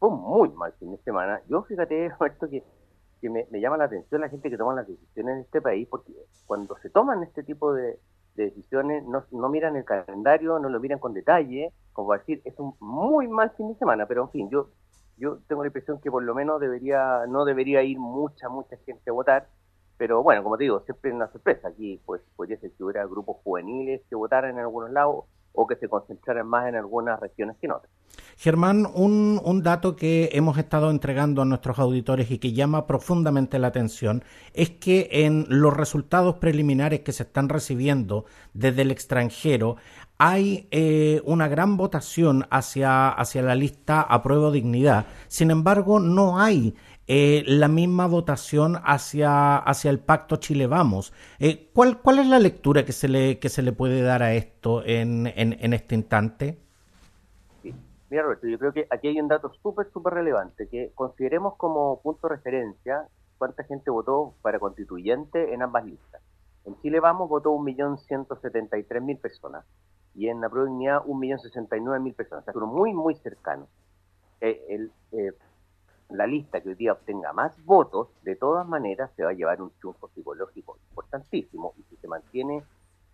fue 0.01 0.11
muy 0.11 0.49
mal 0.49 0.73
fin 0.81 0.91
de 0.91 0.99
semana. 0.99 1.41
Yo 1.49 1.63
fíjate, 1.63 2.07
esto 2.27 2.49
que, 2.51 2.65
que 3.21 3.31
me, 3.31 3.47
llama 3.61 3.77
la 3.77 3.85
atención 3.85 4.21
la 4.21 4.29
gente 4.29 4.51
que 4.51 4.57
toma 4.57 4.75
las 4.75 4.89
decisiones 4.89 5.37
en 5.37 5.41
este 5.43 5.61
país, 5.61 5.87
porque 5.89 6.13
cuando 6.47 6.77
se 6.79 6.91
toman 6.91 7.23
este 7.23 7.45
tipo 7.45 7.73
de, 7.73 8.01
decisiones 8.35 9.05
no, 9.05 9.25
no, 9.31 9.49
miran 9.51 9.77
el 9.77 9.85
calendario, 9.85 10.59
no 10.59 10.69
lo 10.71 10.81
miran 10.81 10.99
con 10.99 11.13
detalle, 11.13 11.73
como 11.93 12.15
decir, 12.15 12.41
es 12.45 12.59
un 12.59 12.75
muy 12.81 13.29
mal 13.29 13.51
fin 13.51 13.69
de 13.69 13.79
semana, 13.79 14.07
pero 14.07 14.23
en 14.23 14.31
fin, 14.31 14.51
yo 14.51 14.71
yo 15.19 15.39
tengo 15.47 15.63
la 15.63 15.69
impresión 15.69 16.01
que 16.01 16.11
por 16.11 16.23
lo 16.23 16.35
menos 16.35 16.59
debería 16.61 17.27
no 17.29 17.45
debería 17.45 17.83
ir 17.83 17.99
mucha, 17.99 18.49
mucha 18.49 18.79
gente 18.87 19.11
a 19.11 19.13
votar, 19.13 19.49
pero 19.99 20.23
bueno, 20.23 20.43
como 20.43 20.57
te 20.57 20.65
digo, 20.65 20.81
siempre 20.81 21.11
es 21.11 21.15
una 21.15 21.31
sorpresa. 21.31 21.69
Aquí 21.69 22.01
pues 22.07 22.23
podría 22.37 22.59
ser 22.59 22.73
que 22.73 22.83
hubiera 22.83 23.05
grupos 23.05 23.37
juveniles 23.45 24.01
que 24.09 24.17
votaran 24.17 24.53
en 24.53 24.61
algunos 24.61 24.91
lados 24.91 25.27
o 25.53 25.67
que 25.67 25.77
se 25.77 25.89
concentraran 25.89 26.47
más 26.47 26.69
en 26.69 26.77
algunas 26.77 27.19
regiones 27.21 27.57
que 27.61 27.67
en 27.67 27.73
otras. 27.73 27.91
Germán, 28.37 28.87
un, 28.95 29.41
un, 29.45 29.63
dato 29.63 29.97
que 29.97 30.31
hemos 30.33 30.57
estado 30.59 30.91
entregando 30.91 31.43
a 31.43 31.45
nuestros 31.45 31.79
auditores 31.79 32.31
y 32.31 32.39
que 32.39 32.53
llama 32.53 32.87
profundamente 32.87 33.59
la 33.59 33.69
atención 33.69 34.25
es 34.55 34.71
que 34.71 35.09
en 35.13 35.47
los 35.49 35.77
resultados 35.77 36.37
preliminares 36.37 37.01
que 37.01 37.13
se 37.13 37.25
están 37.25 37.49
recibiendo 37.49 38.25
desde 38.55 38.83
el 38.83 38.91
extranjero 38.91 39.77
hay 40.23 40.69
eh, 40.71 41.23
una 41.25 41.49
gran 41.49 41.79
votación 41.79 42.47
hacia, 42.51 43.09
hacia 43.09 43.41
la 43.41 43.55
lista 43.55 44.03
apruebo 44.03 44.51
dignidad. 44.51 45.07
Sin 45.29 45.51
embargo, 45.51 45.99
no 45.99 46.39
hay 46.39 46.75
eh, 47.13 47.43
la 47.45 47.67
misma 47.67 48.07
votación 48.07 48.77
hacia, 48.85 49.57
hacia 49.57 49.91
el 49.91 49.99
pacto 49.99 50.37
Chile 50.37 50.69
Vamos. 50.69 51.13
Eh, 51.41 51.69
¿cuál, 51.75 52.01
¿Cuál 52.01 52.21
es 52.21 52.29
la 52.29 52.39
lectura 52.39 52.85
que 52.85 52.93
se 52.93 53.09
le, 53.09 53.41
que 53.41 53.49
se 53.49 53.63
le 53.63 53.73
puede 53.73 54.01
dar 54.01 54.23
a 54.23 54.33
esto 54.35 54.85
en, 54.85 55.27
en, 55.27 55.57
en 55.59 55.73
este 55.73 55.97
instante? 55.97 56.57
Mira, 58.11 58.23
Roberto, 58.23 58.47
yo 58.47 58.61
creo 58.61 58.73
que 58.73 58.87
aquí 58.91 59.09
hay 59.09 59.21
un 59.21 59.27
dato 59.27 59.53
súper, 59.61 59.91
súper 59.91 60.15
relevante, 60.15 60.69
que 60.69 60.93
consideremos 60.95 61.57
como 61.57 62.01
punto 62.01 62.29
de 62.29 62.37
referencia 62.37 63.09
cuánta 63.39 63.65
gente 63.65 63.91
votó 63.91 64.35
para 64.41 64.61
constituyente 64.61 65.53
en 65.53 65.63
ambas 65.63 65.87
listas. 65.87 66.23
En 66.65 66.81
Chile 66.81 67.01
Vamos 67.01 67.29
votó 67.29 67.51
1.173.000 67.51 69.19
personas 69.19 69.65
y 70.15 70.29
en 70.29 70.41
la 70.41 70.49
provincia 70.49 71.01
1.069.000 71.01 72.15
personas, 72.15 72.47
o 72.47 72.53
sea, 72.53 72.67
muy, 72.67 72.95
muy 72.95 73.17
cercanos. 73.17 73.67
Eh, 74.41 74.65
el, 74.69 74.93
eh, 75.11 75.33
la 76.13 76.27
lista 76.27 76.61
que 76.61 76.71
hoy 76.71 76.75
día 76.75 76.93
obtenga 76.93 77.33
más 77.33 77.63
votos, 77.65 78.09
de 78.23 78.37
todas 78.37 78.67
maneras 78.67 79.11
se 79.17 79.25
va 79.25 79.31
a 79.31 79.35
llevar 79.35 79.63
un 79.63 79.71
triunfo 79.79 80.09
psicológico 80.09 80.79
importantísimo 80.91 81.75
y 81.79 81.83
si 81.85 81.97
se 81.97 82.09
mantiene, 82.09 82.63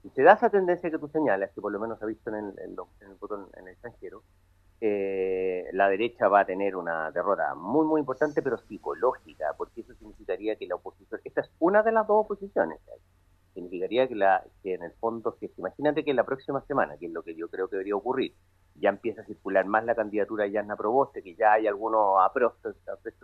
si 0.03 0.11
se 0.11 0.23
da 0.23 0.35
esa 0.35 0.51
tendencia 0.51 0.91
que 0.91 0.99
tú 0.99 1.09
señalas, 1.09 1.51
que 1.53 1.61
por 1.61 1.73
lo 1.73 1.81
menos 1.81 1.99
se 1.99 2.05
ha 2.05 2.09
visto 2.09 2.31
en 2.31 2.37
el, 2.37 2.59
en 2.59 2.71
el 2.71 3.15
voto 3.21 3.49
en 3.55 3.67
el 3.67 3.73
extranjero, 3.73 4.23
eh, 4.81 5.69
la 5.73 5.89
derecha 5.89 6.29
va 6.29 6.41
a 6.41 6.45
tener 6.45 6.77
una 6.77 7.11
derrota 7.11 7.55
muy, 7.55 7.87
muy 7.87 8.01
importante, 8.01 8.43
pero 8.43 8.59
psicológica, 8.59 9.55
porque 9.57 9.81
eso 9.81 9.95
significaría 9.95 10.57
que 10.57 10.67
la 10.67 10.75
oposición, 10.75 11.21
esta 11.25 11.41
es 11.41 11.51
una 11.59 11.83
de 11.83 11.93
las 11.93 12.07
dos 12.07 12.25
oposiciones, 12.25 12.79
significaría 13.55 14.07
que, 14.07 14.15
la, 14.15 14.45
que 14.63 14.75
en 14.75 14.83
el 14.83 14.93
fondo, 14.93 15.37
imagínate 15.57 16.05
que 16.05 16.13
la 16.13 16.25
próxima 16.25 16.61
semana, 16.67 16.99
que 16.99 17.07
es 17.07 17.13
lo 17.13 17.23
que 17.23 17.35
yo 17.35 17.49
creo 17.49 17.69
que 17.69 17.77
debería 17.77 17.97
ocurrir, 17.97 18.35
ya 18.81 18.91
empieza 18.91 19.23
a 19.23 19.25
circular 19.25 19.65
más 19.67 19.85
la 19.85 19.95
candidatura 19.95 20.45
de 20.45 20.53
Yasna 20.53 20.77
Proboste, 20.77 21.23
que 21.23 21.35
ya 21.35 21.55
hay 21.55 21.67
algunos 21.67 22.21
aprestos, 22.21 22.77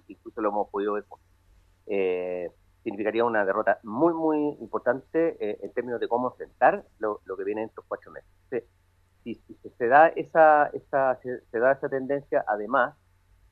que 0.06 0.12
incluso 0.12 0.40
lo 0.40 0.48
hemos 0.48 0.68
podido 0.70 0.94
ver, 0.94 1.04
eh, 1.86 2.50
significaría 2.82 3.24
una 3.24 3.44
derrota 3.44 3.78
muy, 3.82 4.12
muy 4.14 4.56
importante 4.60 5.36
eh, 5.40 5.58
en 5.62 5.72
términos 5.72 6.00
de 6.00 6.08
cómo 6.08 6.30
enfrentar 6.30 6.84
lo, 6.98 7.20
lo 7.24 7.36
que 7.36 7.44
viene 7.44 7.62
en 7.62 7.68
estos 7.68 7.84
cuatro 7.86 8.12
meses. 8.12 8.64
Si, 9.24 9.40
se 9.78 9.86
da 9.86 10.08
esa, 10.08 10.66
esa, 10.72 11.18
se, 11.22 11.58
da 11.58 11.72
esa 11.72 11.88
tendencia, 11.88 12.44
además, 12.48 12.96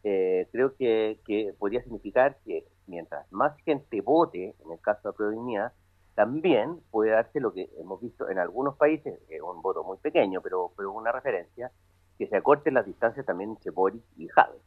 eh, 0.02 0.48
creo 0.50 0.74
que, 0.76 1.20
que, 1.24 1.54
podría 1.58 1.82
significar 1.82 2.38
que 2.44 2.66
mientras 2.86 3.30
más 3.30 3.56
gente 3.64 4.00
vote, 4.00 4.56
en 4.64 4.72
el 4.72 4.80
caso 4.80 5.12
de 5.12 5.36
la 5.36 5.72
también 6.14 6.80
puede 6.90 7.12
darse 7.12 7.40
lo 7.40 7.52
que 7.52 7.70
hemos 7.78 8.00
visto 8.00 8.28
en 8.28 8.38
algunos 8.38 8.76
países, 8.76 9.18
un 9.42 9.62
voto 9.62 9.84
muy 9.84 9.98
pequeño, 9.98 10.40
pero, 10.42 10.72
pero 10.76 10.92
una 10.92 11.12
referencia, 11.12 11.70
que 12.18 12.26
se 12.26 12.36
acorten 12.36 12.74
las 12.74 12.86
distancias 12.86 13.24
también 13.24 13.50
entre 13.50 13.70
Boris 13.70 14.02
y 14.16 14.28
Jade. 14.28 14.58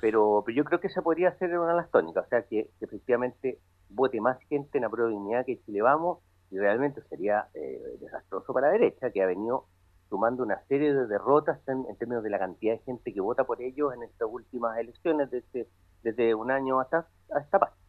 Pero, 0.00 0.42
pero 0.46 0.56
yo 0.56 0.64
creo 0.64 0.80
que 0.80 0.86
esa 0.86 1.02
podría 1.02 1.36
ser 1.38 1.58
una 1.58 1.72
de 1.72 1.76
las 1.76 1.90
tónicas, 1.90 2.24
o 2.24 2.28
sea, 2.28 2.42
que, 2.42 2.70
efectivamente 2.80 3.58
vote 3.88 4.20
más 4.20 4.38
gente 4.48 4.78
en 4.78 4.82
la 4.82 4.88
prueba 4.88 5.44
que 5.44 5.60
Chile 5.62 5.82
Vamos, 5.82 6.20
y 6.50 6.58
realmente 6.58 7.02
sería 7.08 7.48
eh, 7.54 7.96
desastroso 8.00 8.52
para 8.52 8.68
la 8.68 8.72
derecha, 8.74 9.10
que 9.10 9.22
ha 9.22 9.26
venido 9.26 9.66
sumando 10.08 10.42
una 10.42 10.60
serie 10.66 10.92
de 10.92 11.06
derrotas 11.06 11.60
en, 11.68 11.84
términos 11.96 12.22
de 12.24 12.30
la 12.30 12.38
cantidad 12.38 12.74
de 12.74 12.80
gente 12.80 13.12
que 13.12 13.20
vota 13.20 13.44
por 13.44 13.62
ellos 13.62 13.94
en 13.94 14.02
estas 14.02 14.28
últimas 14.30 14.76
elecciones 14.78 15.30
desde, 15.30 15.68
desde 16.02 16.34
un 16.34 16.50
año 16.50 16.80
hasta, 16.80 17.06
hasta 17.32 17.58
parte. 17.58 17.79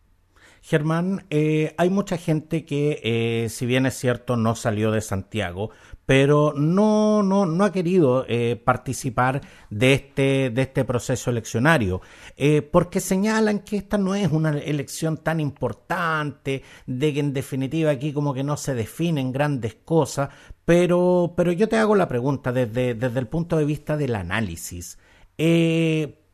Germán, 0.63 1.25
eh, 1.31 1.73
hay 1.77 1.89
mucha 1.89 2.17
gente 2.17 2.65
que, 2.65 3.01
eh, 3.03 3.49
si 3.49 3.65
bien 3.65 3.87
es 3.87 3.95
cierto, 3.95 4.37
no 4.37 4.55
salió 4.55 4.91
de 4.91 5.01
Santiago, 5.01 5.71
pero 6.05 6.53
no, 6.55 7.23
no, 7.23 7.47
no 7.47 7.63
ha 7.63 7.71
querido 7.71 8.25
eh, 8.27 8.61
participar 8.63 9.41
de 9.71 9.93
este, 9.93 10.51
de 10.51 10.61
este 10.61 10.85
proceso 10.85 11.31
eleccionario, 11.31 12.01
porque 12.71 12.99
señalan 12.99 13.59
que 13.59 13.77
esta 13.77 13.97
no 13.97 14.13
es 14.13 14.31
una 14.31 14.51
elección 14.57 15.17
tan 15.17 15.39
importante, 15.39 16.63
de 16.85 17.13
que 17.13 17.19
en 17.19 17.33
definitiva 17.33 17.91
aquí 17.91 18.13
como 18.13 18.33
que 18.33 18.43
no 18.43 18.55
se 18.55 18.75
definen 18.75 19.31
grandes 19.31 19.75
cosas, 19.83 20.29
pero, 20.65 21.33
pero 21.35 21.51
yo 21.51 21.69
te 21.69 21.77
hago 21.77 21.95
la 21.95 22.07
pregunta 22.07 22.51
desde, 22.51 22.93
desde 22.93 23.19
el 23.19 23.27
punto 23.27 23.57
de 23.57 23.65
vista 23.65 23.97
del 23.97 24.15
análisis. 24.15 24.99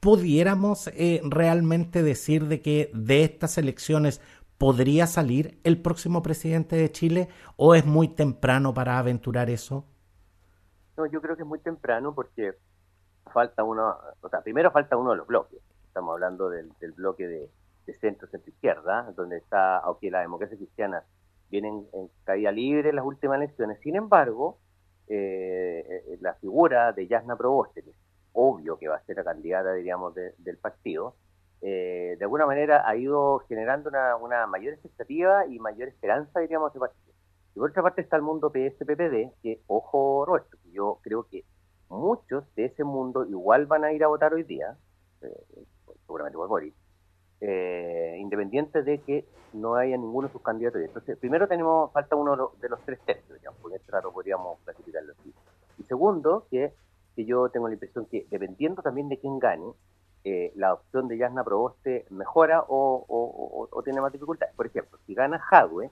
Pudiéramos 0.08 0.88
eh, 0.96 1.20
realmente 1.26 2.02
decir 2.02 2.46
de 2.46 2.62
que 2.62 2.90
de 2.94 3.26
estas 3.26 3.58
elecciones 3.58 4.22
podría 4.58 5.06
salir 5.06 5.60
el 5.66 5.82
próximo 5.82 6.24
presidente 6.24 6.78
de 6.78 6.90
Chile 6.90 7.28
o 7.58 7.76
es 7.76 7.86
muy 7.86 8.08
temprano 8.08 8.74
para 8.74 9.00
aventurar 9.00 9.50
eso? 9.50 9.84
No, 10.96 11.08
yo 11.08 11.20
creo 11.20 11.36
que 11.36 11.42
es 11.42 11.48
muy 11.48 11.60
temprano 11.60 12.16
porque 12.16 12.54
falta 13.34 13.66
uno, 13.66 13.98
o 14.22 14.30
sea, 14.30 14.40
primero 14.40 14.72
falta 14.72 14.96
uno 14.96 15.12
de 15.12 15.18
los 15.18 15.28
bloques. 15.28 15.60
Estamos 15.88 16.14
hablando 16.14 16.50
del, 16.50 16.72
bloque 16.96 17.28
de, 17.28 17.50
centro, 18.00 18.30
centro 18.30 18.50
izquierda, 18.50 19.12
donde 19.14 19.36
está, 19.36 19.80
aunque 19.80 20.10
la 20.10 20.22
democracia 20.22 20.56
cristiana 20.56 21.04
viene 21.52 21.68
en, 21.68 22.10
caída 22.24 22.54
libre 22.54 22.92
en 22.92 22.96
las 22.96 23.04
últimas 23.04 23.40
elecciones. 23.40 23.78
Sin 23.82 23.98
embargo, 23.98 24.58
eh, 25.10 25.84
eh, 25.86 26.18
la 26.22 26.34
figura 26.36 26.94
de 26.94 27.08
Yasna 27.08 27.36
Proboste, 27.36 27.84
obvio 28.40 28.78
que 28.78 28.88
va 28.88 28.98
a 28.98 29.04
ser 29.04 29.18
la 29.18 29.24
candidata, 29.24 29.74
diríamos, 29.74 30.14
del 30.14 30.58
partido, 30.58 31.16
eh, 31.62 32.16
de 32.20 32.24
alguna 32.24 32.46
manera 32.46 32.88
ha 32.88 32.96
ido 32.96 33.40
generando 33.50 33.90
una, 34.22 34.46
mayor 34.46 34.74
expectativa 34.74 35.48
y 35.48 35.58
mayor 35.58 35.88
esperanza, 35.88 36.40
diríamos, 36.40 36.72
de 36.72 36.80
partido. 36.80 37.14
Y 37.56 37.60
por 37.60 37.72
otra 37.72 37.82
parte 37.82 38.02
está 38.02 38.16
el 38.16 38.22
mundo 38.22 38.52
PS-PPD, 38.52 39.32
que, 39.42 39.62
ojo, 39.66 40.24
Roberto, 40.24 40.56
yo 40.72 41.00
creo 41.02 41.24
que 41.24 41.46
muchos 41.90 42.44
de 42.54 42.66
ese 42.66 42.84
mundo 42.84 43.26
igual 43.26 43.66
van 43.66 43.84
a 43.84 43.92
ir 43.92 44.04
a 44.04 44.08
votar 44.08 44.36
hoy 44.36 44.44
día, 44.44 44.78
eh, 45.22 45.66
seguramente 46.06 46.38
por 46.38 46.48
Boris, 46.48 46.76
eh, 47.42 48.18
independiente 48.20 48.84
de 48.84 49.00
que 49.00 49.26
no 49.54 49.76
haya 49.76 49.98
ninguno 49.98 50.28
de 50.28 50.34
sus 50.34 50.44
candidatos. 50.44 50.82
Entonces, 50.82 51.18
primero 51.18 51.48
tenemos, 51.48 51.92
falta 51.92 52.16
uno 52.16 52.52
de 52.62 52.70
los 52.70 52.80
tres 52.82 53.00
tercios, 53.04 53.40
digamos, 53.40 53.60
por 53.60 53.72
lado 53.92 54.12
podríamos 54.12 54.60
clasificarlo 54.60 55.14
así. 55.14 55.34
Y 55.80 55.84
segundo, 55.86 56.46
que 56.52 56.72
que 57.18 57.26
yo 57.26 57.50
tengo 57.50 57.68
la 57.68 57.74
impresión 57.74 58.06
que 58.06 58.28
dependiendo 58.30 58.84
también 58.84 59.10
de 59.10 59.18
quién 59.18 59.40
gane, 59.40 59.74
eh, 60.24 60.54
la 60.56 60.76
opción 60.76 61.08
de 61.08 61.18
Yasna 61.18 61.44
Proboste 61.44 62.06
mejora 62.12 62.64
o, 62.68 63.82
tiene 63.84 64.02
más 64.02 64.14
dificultades. 64.14 64.54
Por 64.56 64.68
ejemplo, 64.68 65.00
si 65.08 65.16
gana 65.16 65.40
Jadwe, 65.40 65.90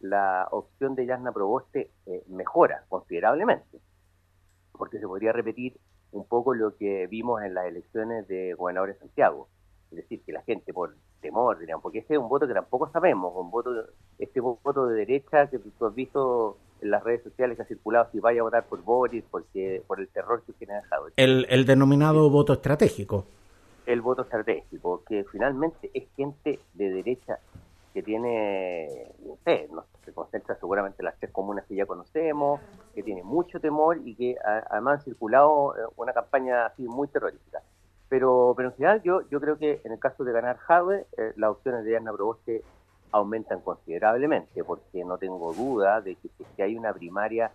la 0.00 0.48
opción 0.50 0.96
de 0.96 1.06
Yasna 1.06 1.30
Proboste 1.30 1.92
eh, 2.06 2.24
mejora 2.26 2.84
considerablemente, 2.88 3.78
porque 4.72 4.98
se 4.98 5.06
podría 5.06 5.32
repetir 5.32 5.78
un 6.10 6.26
poco 6.26 6.52
lo 6.52 6.76
que 6.76 7.06
vimos 7.06 7.42
en 7.42 7.54
las 7.54 7.66
elecciones 7.66 8.26
de 8.26 8.54
gobernadores 8.54 8.96
de 8.96 9.06
Santiago. 9.06 9.48
Es 9.90 9.96
decir, 9.96 10.20
que 10.22 10.32
la 10.32 10.42
gente 10.42 10.72
por 10.72 10.94
temor, 11.20 11.58
dirían, 11.58 11.80
porque 11.80 11.98
ese 11.98 12.14
es 12.14 12.18
un 12.18 12.28
voto 12.28 12.46
que 12.46 12.54
tampoco 12.54 12.90
sabemos, 12.90 13.32
un 13.36 13.50
voto, 13.50 13.70
este 14.18 14.40
voto 14.40 14.86
de 14.86 14.96
derecha 14.96 15.48
que 15.48 15.58
tú 15.58 15.86
has 15.86 15.94
visto 15.94 16.56
en 16.80 16.90
las 16.90 17.02
redes 17.02 17.22
sociales 17.22 17.56
que 17.56 17.62
ha 17.62 17.66
circulado 17.66 18.08
si 18.12 18.20
vaya 18.20 18.40
a 18.40 18.44
votar 18.44 18.64
por 18.66 18.82
Boris 18.82 19.24
porque 19.30 19.82
por 19.86 20.00
el 20.00 20.08
terror 20.08 20.42
que 20.44 20.52
tiene 20.54 20.74
dejado. 20.74 21.08
El, 21.16 21.46
el 21.48 21.64
denominado 21.64 22.28
voto 22.30 22.52
estratégico. 22.52 23.24
El 23.86 24.00
voto 24.00 24.22
estratégico, 24.22 25.02
que 25.04 25.24
finalmente 25.30 25.90
es 25.94 26.04
gente 26.16 26.58
de 26.74 26.90
derecha 26.90 27.38
que 27.96 28.02
tiene, 28.02 29.14
no 29.24 29.38
sé, 29.42 29.68
no, 29.72 29.84
se 30.04 30.12
concentra 30.12 30.54
seguramente 30.56 30.96
en 31.00 31.06
las 31.06 31.18
tres 31.18 31.32
comunas 31.32 31.64
que 31.64 31.76
ya 31.76 31.86
conocemos, 31.86 32.60
que 32.94 33.02
tiene 33.02 33.22
mucho 33.22 33.58
temor 33.58 33.98
y 34.04 34.14
que 34.14 34.36
además 34.70 35.00
ha 35.00 35.04
circulado 35.04 35.74
eh, 35.74 35.80
una 35.96 36.12
campaña 36.12 36.66
así 36.66 36.82
muy 36.82 37.08
terrorífica. 37.08 37.62
Pero, 38.08 38.54
pero 38.56 38.68
en 38.68 38.74
general 38.76 39.02
yo, 39.02 39.22
yo 39.30 39.40
creo 39.40 39.58
que 39.58 39.80
en 39.84 39.92
el 39.92 39.98
caso 39.98 40.24
de 40.24 40.32
ganar 40.32 40.58
Jadwe, 40.58 41.06
eh, 41.16 41.32
las 41.36 41.50
opciones 41.50 41.84
de 41.84 41.90
Diana 41.90 42.12
Proboste 42.12 42.62
aumentan 43.10 43.60
considerablemente, 43.60 44.62
porque 44.64 45.04
no 45.04 45.18
tengo 45.18 45.52
duda 45.52 46.00
de 46.00 46.16
que, 46.16 46.62
hay 46.62 46.76
una 46.76 46.92
primaria 46.92 47.50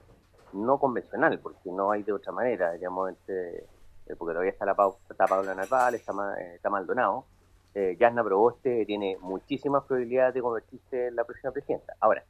no 0.53 0.79
convencional, 0.79 1.39
porque 1.39 1.71
no 1.71 1.91
hay 1.91 2.03
de 2.03 2.13
otra 2.13 2.31
manera, 2.31 2.73
digamos, 2.73 3.09
entre, 3.09 3.59
eh, 3.59 4.15
porque 4.17 4.33
todavía 4.33 4.51
está, 4.51 4.65
la, 4.65 4.75
está 5.09 5.25
Paula 5.25 5.55
Narval, 5.55 5.95
está, 5.95 6.13
eh, 6.39 6.55
está 6.55 6.69
Maldonado, 6.69 7.25
eh, 7.73 7.95
Yasna 7.99 8.23
Proboste 8.23 8.85
tiene 8.85 9.17
muchísimas 9.21 9.83
probabilidades 9.83 10.33
de 10.33 10.41
convertirse 10.41 11.07
en 11.07 11.15
la 11.15 11.23
próxima 11.23 11.51
presidenta. 11.51 11.93
Ahora, 11.99 12.23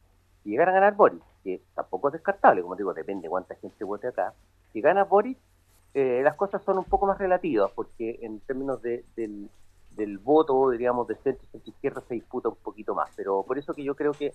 si 0.43 0.49
llegar 0.49 0.69
a 0.69 0.73
ganar 0.73 0.95
Boris, 0.95 1.21
que 1.43 1.61
tampoco 1.73 2.09
es 2.09 2.13
descartable, 2.13 2.61
como 2.61 2.75
digo, 2.75 2.93
depende 2.93 3.23
de 3.23 3.29
cuánta 3.29 3.55
gente 3.55 3.83
vote 3.83 4.07
acá, 4.07 4.33
si 4.71 4.81
gana 4.81 5.03
Boris, 5.03 5.37
eh, 5.93 6.21
las 6.23 6.35
cosas 6.35 6.63
son 6.63 6.77
un 6.77 6.85
poco 6.85 7.05
más 7.05 7.17
relativas, 7.17 7.71
porque 7.75 8.19
en 8.21 8.39
términos 8.41 8.81
de, 8.81 9.03
del, 9.15 9.49
del 9.91 10.17
voto, 10.17 10.69
diríamos, 10.69 11.07
de 11.07 11.15
centro 11.15 11.45
y 11.53 11.69
izquierda 11.69 12.01
se 12.07 12.15
disputa 12.15 12.49
un 12.49 12.55
poquito 12.55 12.95
más. 12.95 13.09
Pero 13.15 13.43
por 13.43 13.57
eso 13.57 13.73
que 13.73 13.83
yo 13.83 13.95
creo 13.95 14.13
que, 14.13 14.33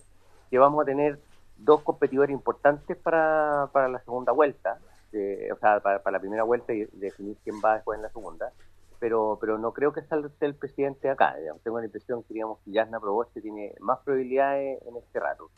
que 0.50 0.58
vamos 0.58 0.82
a 0.82 0.84
tener 0.84 1.18
dos 1.56 1.82
competidores 1.82 2.32
importantes 2.32 2.96
para, 2.98 3.68
para 3.72 3.88
la 3.88 4.00
segunda 4.00 4.32
vuelta, 4.32 4.78
o 5.52 5.56
sea, 5.58 5.80
para, 5.80 6.10
la 6.10 6.20
primera 6.20 6.42
vuelta 6.42 6.74
y 6.74 6.84
definir 6.92 7.36
quién 7.42 7.56
va 7.64 7.74
después 7.74 7.96
en 7.96 8.02
la 8.02 8.10
segunda. 8.10 8.52
Pero, 8.98 9.36
pero 9.40 9.58
no 9.58 9.72
creo 9.72 9.92
que 9.92 10.02
salga 10.02 10.30
el 10.40 10.54
presidente 10.54 11.10
acá. 11.10 11.36
Tengo 11.62 11.78
la 11.78 11.84
impresión 11.84 12.22
que, 12.22 12.34
digamos, 12.34 12.58
que 12.64 12.72
Yasna 12.72 12.98
Proboste 12.98 13.42
tiene 13.42 13.74
más 13.80 14.00
probabilidades 14.00 14.80
en 14.86 14.96
este 14.96 15.20
rato. 15.20 15.50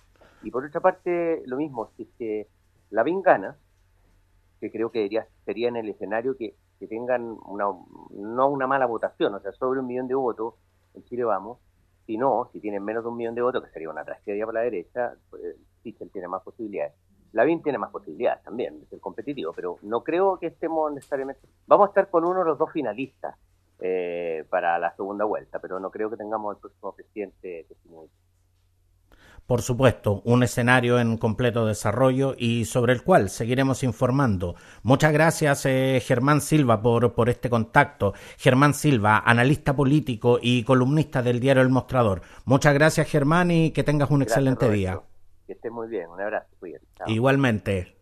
Y 0.43 0.51
por 0.51 0.65
otra 0.65 0.81
parte, 0.81 1.43
lo 1.47 1.57
mismo, 1.57 1.91
si 1.97 2.03
es 2.03 2.09
que 2.19 2.49
la 2.91 3.05
gana, 3.23 3.57
que 4.61 4.71
creo 4.71 4.91
que 4.91 5.09
sería 5.45 5.69
en 5.69 5.77
el 5.77 5.89
escenario 5.89 6.37
que 6.37 6.55
que 6.79 6.87
tengan 6.87 7.37
una, 7.45 7.67
no 8.11 8.49
una 8.49 8.67
mala 8.67 8.87
votación, 8.87 9.35
o 9.35 9.41
sea, 9.41 9.53
sobre 9.53 9.81
un 9.81 9.87
millón 9.87 10.09
de 10.09 10.15
votos, 10.15 10.55
en 10.95 11.05
Chile 11.05 11.25
vamos, 11.25 11.59
si 12.07 12.17
no, 12.17 12.49
si 12.53 12.61
tienen 12.61 12.85
menos 12.85 13.05
de 13.05 13.11
un 13.11 13.17
millón 13.17 13.35
de 13.35 13.43
votos, 13.43 13.65
que 13.65 13.71
sería 13.71 13.91
una 13.91 14.05
tragedia 14.05 14.47
para 14.47 14.61
la 14.61 14.65
derecha, 14.65 15.15
pues, 15.31 15.43
tiene 15.83 16.29
más 16.29 16.43
posibilidades. 16.43 16.95
Lavín 17.33 17.63
tiene 17.63 17.79
más 17.79 17.91
posibilidades 17.91 18.43
también 18.43 18.81
de 18.81 18.87
ser 18.87 19.01
competitivo, 19.01 19.53
pero 19.55 19.79
no 19.83 20.03
creo 20.03 20.39
que 20.39 20.47
estemos 20.47 20.93
necesariamente... 20.93 21.47
Vamos 21.67 21.87
a 21.87 21.89
estar 21.91 22.11
con 22.11 22.25
uno 22.25 22.41
de 22.41 22.45
los 22.47 22.59
dos 22.59 22.73
finalistas 22.73 23.37
eh, 23.81 24.45
para 24.49 24.79
la 24.79 24.95
segunda 24.97 25.25
vuelta, 25.25 25.59
pero 25.59 25.79
no 25.81 25.91
creo 25.91 26.09
que 26.11 26.17
tengamos 26.17 26.57
el 26.57 26.61
próximo 26.61 26.95
presidente 26.95 27.67
definido 27.69 28.09
por 29.49 29.63
supuesto, 29.63 30.21
un 30.27 30.43
escenario 30.43 31.01
en 31.01 31.17
completo 31.17 31.65
desarrollo 31.65 32.35
y 32.37 32.67
sobre 32.67 32.93
el 32.93 33.03
cual 33.03 33.31
seguiremos 33.31 33.83
informando. 33.83 34.57
Muchas 34.83 35.11
gracias, 35.11 35.65
eh, 35.65 36.03
Germán 36.05 36.43
Silva, 36.43 36.83
por, 36.83 37.15
por 37.15 37.31
este 37.31 37.49
contacto. 37.49 38.13
Germán 38.37 38.75
Silva, 38.75 39.23
analista 39.25 39.75
político 39.75 40.39
y 40.43 40.65
columnista 40.65 41.23
del 41.23 41.41
diario 41.41 41.63
El 41.63 41.71
Mostrador. 41.71 42.21
Muchas 42.45 42.75
gracias, 42.75 43.09
Germán, 43.09 43.51
y 43.51 43.71
que 43.71 43.85
tengas 43.85 44.11
un 44.11 44.21
excelente 44.21 44.71
día. 44.71 45.01
Que 45.47 45.55
estés 45.55 45.73
muy 45.73 45.89
bien. 45.89 46.11
Un 46.11 46.21
abrazo. 46.21 46.47
Igualmente. 47.07 47.97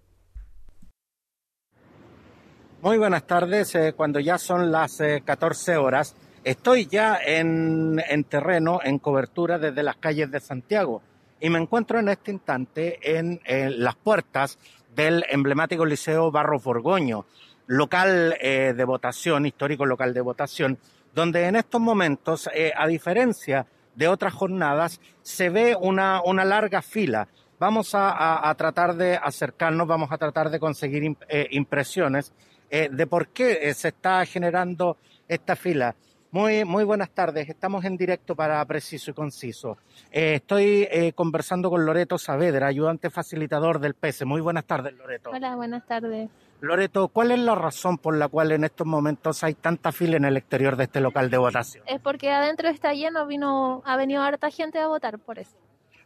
Muy 2.82 2.98
buenas 2.98 3.24
tardes. 3.24 3.72
Eh, 3.76 3.92
cuando 3.96 4.18
ya 4.18 4.36
son 4.36 4.72
las 4.72 5.00
14 5.24 5.72
eh, 5.74 5.76
horas, 5.76 6.16
estoy 6.42 6.88
ya 6.88 7.20
en, 7.24 8.02
en 8.08 8.24
terreno, 8.24 8.80
en 8.82 8.98
cobertura 8.98 9.58
desde 9.58 9.84
las 9.84 9.94
calles 9.98 10.28
de 10.32 10.40
Santiago 10.40 11.02
y 11.40 11.50
me 11.50 11.58
encuentro 11.58 11.98
en 11.98 12.08
este 12.08 12.32
instante 12.32 12.98
en, 13.18 13.40
las 13.78 13.94
puertas 13.96 14.58
del 14.94 15.24
emblemático 15.28 15.84
Liceo 15.84 16.30
Barro 16.30 16.58
Borgoño, 16.58 17.26
local 17.66 18.36
eh, 18.40 18.72
de 18.76 18.84
votación, 18.84 19.46
histórico 19.46 19.84
local 19.84 20.14
de 20.14 20.20
votación, 20.20 20.78
donde 21.14 21.46
en 21.46 21.56
estos 21.56 21.80
momentos, 21.80 22.48
eh, 22.54 22.72
a 22.76 22.86
diferencia 22.86 23.66
de 23.94 24.08
otras 24.08 24.32
jornadas, 24.32 25.00
se 25.22 25.50
ve 25.50 25.76
una, 25.78 26.22
una 26.24 26.44
larga 26.44 26.82
fila. 26.82 27.28
Vamos 27.58 27.90
a, 27.94 28.54
tratar 28.58 28.96
de 28.96 29.16
acercarnos, 29.16 29.86
vamos 29.86 30.12
a 30.12 30.18
tratar 30.18 30.50
de 30.50 30.60
conseguir 30.60 31.16
eh, 31.28 31.48
impresiones 31.52 32.32
de 32.68 33.06
por 33.06 33.28
qué 33.28 33.72
se 33.74 33.88
está 33.88 34.26
generando 34.26 34.98
esta 35.28 35.56
fila. 35.56 35.94
Muy, 36.36 36.66
muy 36.66 36.84
buenas 36.84 37.08
tardes. 37.08 37.48
Estamos 37.48 37.82
en 37.86 37.96
directo 37.96 38.36
para 38.36 38.62
Preciso 38.66 39.10
y 39.10 39.14
Conciso. 39.14 39.78
Eh, 40.12 40.34
estoy 40.34 40.86
eh, 40.90 41.14
conversando 41.14 41.70
con 41.70 41.86
Loreto 41.86 42.18
Saavedra, 42.18 42.66
ayudante 42.66 43.08
facilitador 43.08 43.80
del 43.80 43.94
PESE. 43.94 44.26
Muy 44.26 44.42
buenas 44.42 44.66
tardes, 44.66 44.92
Loreto. 44.92 45.30
Hola, 45.30 45.56
buenas 45.56 45.86
tardes. 45.86 46.28
Loreto, 46.60 47.08
¿cuál 47.08 47.30
es 47.30 47.38
la 47.38 47.54
razón 47.54 47.96
por 47.96 48.18
la 48.18 48.28
cual 48.28 48.52
en 48.52 48.64
estos 48.64 48.86
momentos 48.86 49.42
hay 49.44 49.54
tanta 49.54 49.92
fila 49.92 50.18
en 50.18 50.26
el 50.26 50.36
exterior 50.36 50.76
de 50.76 50.84
este 50.84 51.00
local 51.00 51.30
de 51.30 51.38
votación? 51.38 51.84
Es 51.86 52.02
porque 52.02 52.30
adentro 52.30 52.68
está 52.68 52.92
lleno, 52.92 53.26
vino, 53.26 53.82
ha 53.86 53.96
venido 53.96 54.20
harta 54.20 54.50
gente 54.50 54.78
a 54.78 54.88
votar, 54.88 55.18
por 55.18 55.38
eso. 55.38 55.56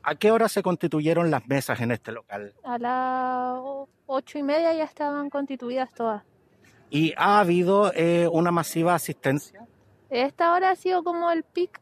¿A 0.05 0.15
qué 0.15 0.31
hora 0.31 0.49
se 0.49 0.63
constituyeron 0.63 1.33
las 1.33 1.49
mesas 1.49 1.81
en 1.81 1.91
este 1.91 2.13
local? 2.13 2.55
A 2.63 2.79
las 2.79 3.89
ocho 4.07 4.39
y 4.39 4.45
media 4.45 4.73
ya 4.75 4.85
estaban 4.85 5.29
constituidas 5.29 5.93
todas. 5.93 6.23
¿Y 6.89 7.15
ha 7.17 7.41
habido 7.41 7.93
eh, 7.97 8.29
una 8.31 8.53
masiva 8.53 8.95
asistencia? 8.95 9.67
Esta 10.11 10.53
hora 10.53 10.71
ha 10.71 10.77
sido 10.77 11.05
como 11.05 11.31
el 11.31 11.45
pic. 11.45 11.81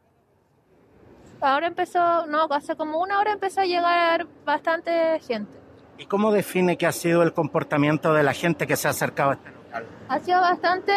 Ahora 1.40 1.66
empezó, 1.66 2.26
no, 2.26 2.46
hace 2.50 2.76
como 2.76 3.00
una 3.00 3.18
hora 3.18 3.32
empezó 3.32 3.60
a 3.60 3.64
llegar 3.64 4.26
bastante 4.44 5.18
gente. 5.20 5.50
¿Y 5.96 6.06
cómo 6.06 6.30
define 6.30 6.76
que 6.76 6.86
ha 6.86 6.92
sido 6.92 7.22
el 7.22 7.32
comportamiento 7.32 8.12
de 8.12 8.22
la 8.22 8.32
gente 8.32 8.66
que 8.66 8.76
se 8.76 8.88
ha 8.88 8.90
acercado 8.90 9.30
a 9.30 9.34
este 9.34 9.50
local? 9.50 9.86
Ha 10.08 10.18
sido 10.20 10.40
bastante 10.40 10.92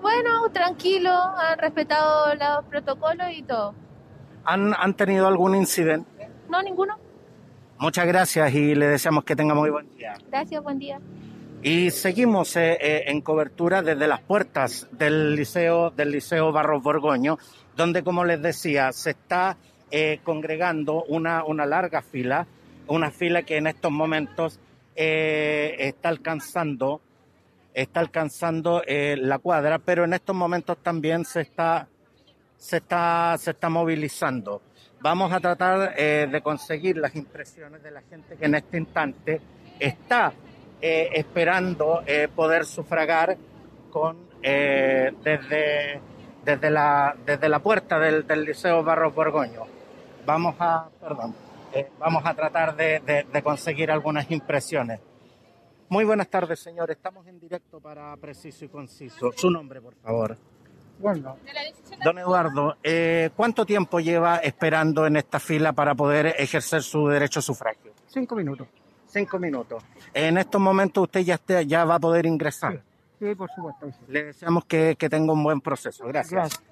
bueno, 0.00 0.48
tranquilo, 0.52 1.12
han 1.12 1.58
respetado 1.58 2.34
los 2.34 2.64
protocolos 2.66 3.28
y 3.32 3.42
todo. 3.42 3.74
¿Han, 4.44 4.72
han 4.74 4.94
tenido 4.94 5.26
algún 5.26 5.54
incidente? 5.54 6.30
No, 6.48 6.62
ninguno. 6.62 6.96
Muchas 7.78 8.06
gracias 8.06 8.52
y 8.54 8.74
le 8.74 8.86
deseamos 8.86 9.24
que 9.24 9.36
tenga 9.36 9.54
muy 9.54 9.70
buen 9.70 9.88
día. 9.96 10.14
Gracias, 10.30 10.62
buen 10.62 10.78
día. 10.78 10.98
Y 11.62 11.90
seguimos 11.90 12.54
eh, 12.54 12.78
eh, 12.80 13.04
en 13.06 13.20
cobertura 13.20 13.82
desde 13.82 14.06
las 14.06 14.20
puertas 14.20 14.86
del 14.92 15.34
liceo 15.34 15.90
del 15.90 16.12
liceo 16.12 16.52
Barros 16.52 16.80
Borgoño, 16.84 17.36
donde 17.76 18.04
como 18.04 18.24
les 18.24 18.40
decía 18.40 18.92
se 18.92 19.10
está 19.10 19.56
eh, 19.90 20.20
congregando 20.22 21.02
una, 21.04 21.42
una 21.42 21.66
larga 21.66 22.00
fila, 22.00 22.46
una 22.86 23.10
fila 23.10 23.42
que 23.42 23.56
en 23.56 23.66
estos 23.66 23.90
momentos 23.90 24.60
está 24.94 26.08
alcanzando 26.08 27.00
está 27.72 28.00
alcanzando 28.00 28.82
la 28.86 29.38
cuadra, 29.38 29.78
pero 29.78 30.04
en 30.04 30.12
estos 30.12 30.34
momentos 30.34 30.78
también 30.82 31.24
se 31.24 31.42
está 31.42 31.88
se 32.56 32.78
está 32.78 33.36
se 33.38 33.50
está 33.52 33.68
movilizando. 33.68 34.62
Vamos 35.00 35.32
a 35.32 35.38
tratar 35.38 35.94
de 35.94 36.40
conseguir 36.42 36.96
las 36.96 37.14
impresiones 37.14 37.80
de 37.82 37.90
la 37.92 38.02
gente 38.02 38.36
que 38.36 38.46
en 38.46 38.56
este 38.56 38.78
instante 38.78 39.40
está 39.78 40.32
eh, 40.80 41.10
esperando 41.14 42.02
eh, 42.06 42.28
poder 42.28 42.64
sufragar 42.64 43.36
con 43.90 44.16
eh, 44.40 45.12
desde, 45.24 46.00
desde, 46.44 46.70
la, 46.70 47.16
desde 47.26 47.48
la 47.48 47.58
puerta 47.58 47.98
del, 47.98 48.24
del 48.24 48.44
Liceo 48.44 48.84
Barros 48.84 49.12
Borgoño. 49.12 49.62
Vamos 50.24 50.54
a, 50.60 50.88
perdón, 51.00 51.34
vamos 51.98 52.22
a 52.24 52.32
tratar 52.34 52.76
de, 52.76 53.24
de, 53.32 53.42
conseguir 53.42 53.90
algunas 53.90 54.30
impresiones. 54.30 55.00
Muy 55.88 56.04
buenas 56.04 56.28
tardes, 56.28 56.60
señor. 56.60 56.92
Estamos 56.92 57.26
en 57.26 57.40
directo 57.40 57.80
para 57.80 58.16
Preciso 58.18 58.64
y 58.64 58.68
Conciso. 58.68 59.32
Su 59.34 59.50
nombre, 59.50 59.80
por 59.80 59.94
favor. 59.96 60.36
Bueno. 61.00 61.38
Don 62.04 62.18
Eduardo, 62.18 62.76
¿cuánto 63.34 63.66
tiempo 63.66 63.98
lleva 63.98 64.36
esperando 64.36 65.06
en 65.06 65.16
esta 65.16 65.40
fila 65.40 65.72
para 65.72 65.94
poder 65.96 66.34
ejercer 66.38 66.82
su 66.82 67.08
derecho 67.08 67.40
a 67.40 67.42
sufragio? 67.42 67.92
Cinco 68.06 68.36
minutos. 68.36 68.68
Cinco 69.18 69.38
minutos. 69.40 69.82
En 70.14 70.38
estos 70.38 70.60
momentos 70.60 71.02
usted 71.02 71.20
ya, 71.20 71.40
ya 71.62 71.84
va 71.84 71.96
a 71.96 71.98
poder 71.98 72.24
ingresar. 72.24 72.80
Sí, 73.18 73.34
por 73.34 73.50
supuesto. 73.50 73.90
Le 74.06 74.26
deseamos 74.26 74.64
que, 74.64 74.94
tenga 74.94 75.32
un 75.32 75.42
buen 75.42 75.60
proceso. 75.60 76.06
Gracias. 76.06 76.62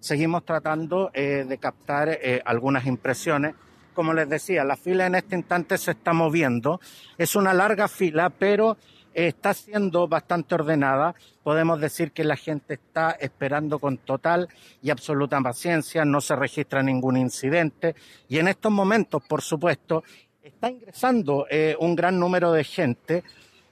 Seguimos 0.00 0.44
tratando 0.44 1.10
eh, 1.14 1.44
de 1.48 1.58
captar 1.58 2.08
eh, 2.08 2.42
algunas 2.44 2.86
impresiones. 2.86 3.54
Como 3.94 4.12
les 4.14 4.28
decía, 4.28 4.64
la 4.64 4.76
fila 4.76 5.06
en 5.06 5.14
este 5.14 5.36
instante 5.36 5.78
se 5.78 5.92
está 5.92 6.12
moviendo. 6.12 6.80
Es 7.16 7.36
una 7.36 7.54
larga 7.54 7.86
fila, 7.86 8.30
pero 8.30 8.76
está 9.14 9.54
siendo 9.54 10.08
bastante 10.08 10.56
ordenada. 10.56 11.14
Podemos 11.44 11.80
decir 11.80 12.10
que 12.10 12.24
la 12.24 12.36
gente 12.36 12.74
está 12.74 13.12
esperando 13.12 13.78
con 13.78 13.98
total 13.98 14.48
y 14.82 14.90
absoluta 14.90 15.40
paciencia, 15.40 16.04
no 16.04 16.20
se 16.20 16.36
registra 16.36 16.82
ningún 16.82 17.16
incidente 17.16 17.94
y 18.28 18.38
en 18.38 18.48
estos 18.48 18.70
momentos, 18.70 19.22
por 19.22 19.42
supuesto, 19.42 20.04
está 20.50 20.70
ingresando 20.70 21.46
eh, 21.50 21.76
un 21.78 21.96
gran 21.96 22.18
número 22.18 22.52
de 22.52 22.64
gente. 22.64 23.24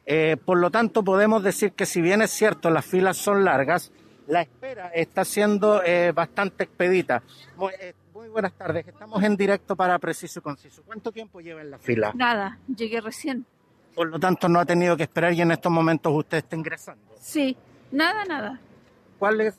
Eh, 0.06 0.36
por 0.42 0.58
lo 0.58 0.70
tanto, 0.70 1.04
podemos 1.04 1.42
decir 1.42 1.72
que 1.72 1.86
si 1.86 2.00
bien 2.00 2.22
es 2.22 2.30
cierto 2.30 2.70
las 2.70 2.86
filas 2.86 3.16
son 3.16 3.44
largas, 3.44 3.92
la 4.26 4.42
espera 4.42 4.88
está 4.88 5.24
siendo 5.24 5.82
eh, 5.84 6.12
bastante 6.12 6.64
expedita. 6.64 7.22
Muy, 7.56 8.28
buenas 8.28 8.52
tardes, 8.52 8.86
estamos 8.86 9.22
en 9.22 9.36
directo 9.36 9.76
para 9.76 9.98
Preciso 9.98 10.40
y 10.40 10.42
Conciso. 10.42 10.82
¿Cuánto 10.84 11.12
tiempo 11.12 11.40
lleva 11.40 11.60
en 11.60 11.70
la 11.70 11.78
fila? 11.78 12.12
Nada, 12.14 12.58
llegué 12.74 13.00
recién. 13.00 13.46
Por 13.94 14.08
lo 14.08 14.18
tanto, 14.18 14.48
no 14.48 14.60
ha 14.60 14.64
tenido 14.64 14.96
que 14.96 15.04
esperar 15.04 15.32
y 15.32 15.40
en 15.40 15.50
estos 15.50 15.72
momentos 15.72 16.12
usted 16.14 16.38
está 16.38 16.56
ingresando. 16.56 17.14
Sí, 17.20 17.56
nada, 17.90 18.24
nada. 18.24 18.60
¿Cuál 19.18 19.40
es 19.40 19.58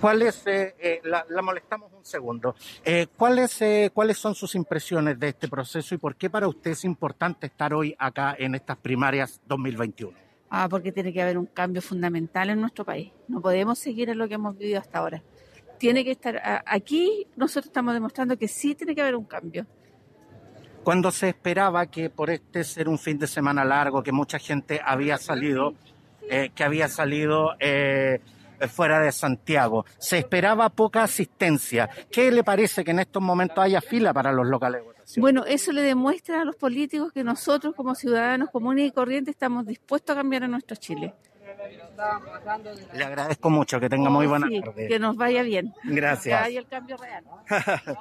¿Cuáles, 0.00 0.46
eh, 0.46 0.74
eh, 0.78 1.00
la, 1.04 1.24
molestamos 1.42 1.90
un 1.92 2.04
segundo, 2.04 2.54
eh, 2.84 3.06
¿cuáles, 3.16 3.58
¿cuáles 3.94 4.18
son 4.18 4.34
sus 4.34 4.54
impresiones 4.54 5.18
de 5.18 5.28
este 5.28 5.48
proceso 5.48 5.94
y 5.94 5.98
por 5.98 6.16
qué 6.16 6.28
para 6.28 6.46
usted 6.46 6.72
es 6.72 6.84
importante 6.84 7.46
estar 7.46 7.72
hoy 7.72 7.96
acá 7.98 8.36
en 8.38 8.54
estas 8.54 8.76
primarias 8.76 9.40
2021? 9.46 10.12
Ah, 10.50 10.68
porque 10.68 10.92
tiene 10.92 11.14
que 11.14 11.22
haber 11.22 11.38
un 11.38 11.46
cambio 11.46 11.80
fundamental 11.80 12.50
en 12.50 12.60
nuestro 12.60 12.84
país. 12.84 13.10
No 13.26 13.40
podemos 13.40 13.78
seguir 13.78 14.10
en 14.10 14.18
lo 14.18 14.28
que 14.28 14.34
hemos 14.34 14.56
vivido 14.56 14.80
hasta 14.80 14.98
ahora. 14.98 15.22
Tiene 15.78 16.04
que 16.04 16.10
estar 16.12 16.62
aquí, 16.66 17.26
nosotros 17.34 17.66
estamos 17.66 17.94
demostrando 17.94 18.36
que 18.36 18.48
sí 18.48 18.74
tiene 18.74 18.94
que 18.94 19.00
haber 19.00 19.16
un 19.16 19.24
cambio. 19.24 19.66
Cuando 20.84 21.10
se 21.10 21.30
esperaba 21.30 21.86
que 21.86 22.10
por 22.10 22.30
este 22.30 22.64
ser 22.64 22.88
un 22.88 22.98
fin 22.98 23.18
de 23.18 23.26
semana 23.26 23.64
largo, 23.64 24.02
que 24.02 24.12
mucha 24.12 24.38
gente 24.38 24.80
había 24.84 25.16
salido, 25.16 25.74
que 26.28 26.64
había 26.64 26.88
salido 26.88 27.54
eh, 27.60 28.20
fuera 28.68 29.00
de 29.00 29.12
Santiago. 29.12 29.84
Se 29.98 30.18
esperaba 30.18 30.68
poca 30.68 31.02
asistencia. 31.02 31.88
¿Qué 32.10 32.30
le 32.30 32.44
parece 32.44 32.84
que 32.84 32.90
en 32.90 33.00
estos 33.00 33.22
momentos 33.22 33.58
haya 33.58 33.80
fila 33.80 34.12
para 34.12 34.32
los 34.32 34.46
locales 34.46 34.80
de 34.80 34.86
votación? 34.86 35.20
Bueno, 35.20 35.44
eso 35.46 35.72
le 35.72 35.82
demuestra 35.82 36.42
a 36.42 36.44
los 36.44 36.56
políticos 36.56 37.12
que 37.12 37.24
nosotros 37.24 37.74
como 37.74 37.94
ciudadanos 37.94 38.50
comunes 38.50 38.88
y 38.88 38.92
corrientes 38.92 39.34
estamos 39.34 39.66
dispuestos 39.66 40.14
a 40.14 40.18
cambiar 40.18 40.44
a 40.44 40.48
nuestro 40.48 40.76
Chile. 40.76 41.14
Le 42.92 43.04
agradezco 43.04 43.50
mucho, 43.50 43.80
que 43.80 43.88
tenga 43.88 44.10
muy 44.10 44.26
buena 44.26 44.46
tarde. 44.48 44.88
Que 44.88 44.98
nos 44.98 45.16
vaya 45.16 45.42
bien. 45.42 45.72
Gracias. 45.84 46.40
Que 46.40 46.46
haya 46.46 46.60
el 46.60 46.66
cambio 46.66 46.96
real. 46.96 47.24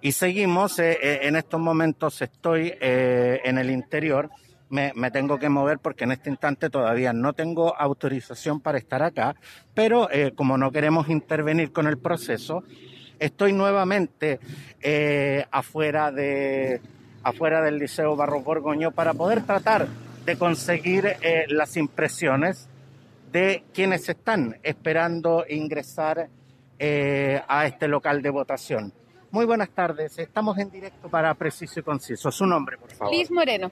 y 0.00 0.12
seguimos, 0.12 0.78
eh, 0.78 0.98
eh, 1.00 1.20
en 1.22 1.36
estos 1.36 1.60
momentos 1.60 2.20
estoy 2.20 2.74
en 2.80 3.58
el 3.58 3.70
interior 3.70 4.30
me, 4.68 5.10
tengo 5.10 5.38
que 5.38 5.48
mover 5.48 5.78
porque 5.78 6.04
en 6.04 6.12
este 6.12 6.30
instante 6.30 6.70
todavía 6.70 7.12
no 7.12 7.32
tengo 7.32 7.76
autorización 7.76 8.60
para 8.60 8.78
estar 8.78 9.02
acá, 9.02 9.36
pero 9.74 10.10
eh, 10.10 10.32
como 10.34 10.58
no 10.58 10.72
queremos 10.72 11.08
intervenir 11.08 11.72
con 11.72 11.86
el 11.86 11.98
proceso, 11.98 12.64
estoy 13.18 13.52
nuevamente 13.52 14.40
eh, 14.80 15.46
afuera, 15.50 16.10
de, 16.10 16.80
afuera 17.22 17.62
del 17.62 17.78
Liceo 17.78 18.16
Barros 18.16 18.44
Borgoño 18.44 18.90
para 18.90 19.14
poder 19.14 19.42
tratar 19.44 19.86
de 20.24 20.36
conseguir 20.36 21.16
eh, 21.22 21.44
las 21.48 21.76
impresiones 21.76 22.68
de 23.30 23.64
quienes 23.72 24.08
están 24.08 24.58
esperando 24.62 25.44
ingresar 25.48 26.28
a 27.48 27.66
este 27.66 27.88
local 27.88 28.20
de 28.20 28.28
votación. 28.28 28.92
Muy 29.30 29.46
buenas 29.46 29.70
tardes, 29.70 30.18
estamos 30.18 30.58
en 30.58 30.70
directo 30.70 31.08
para 31.08 31.32
Preciso 31.34 31.80
y 31.80 31.82
Conciso. 31.82 32.30
Su 32.30 32.46
nombre, 32.46 32.76
por 32.76 32.90
favor. 32.92 33.14
Liz 33.14 33.30
Moreno. 33.30 33.70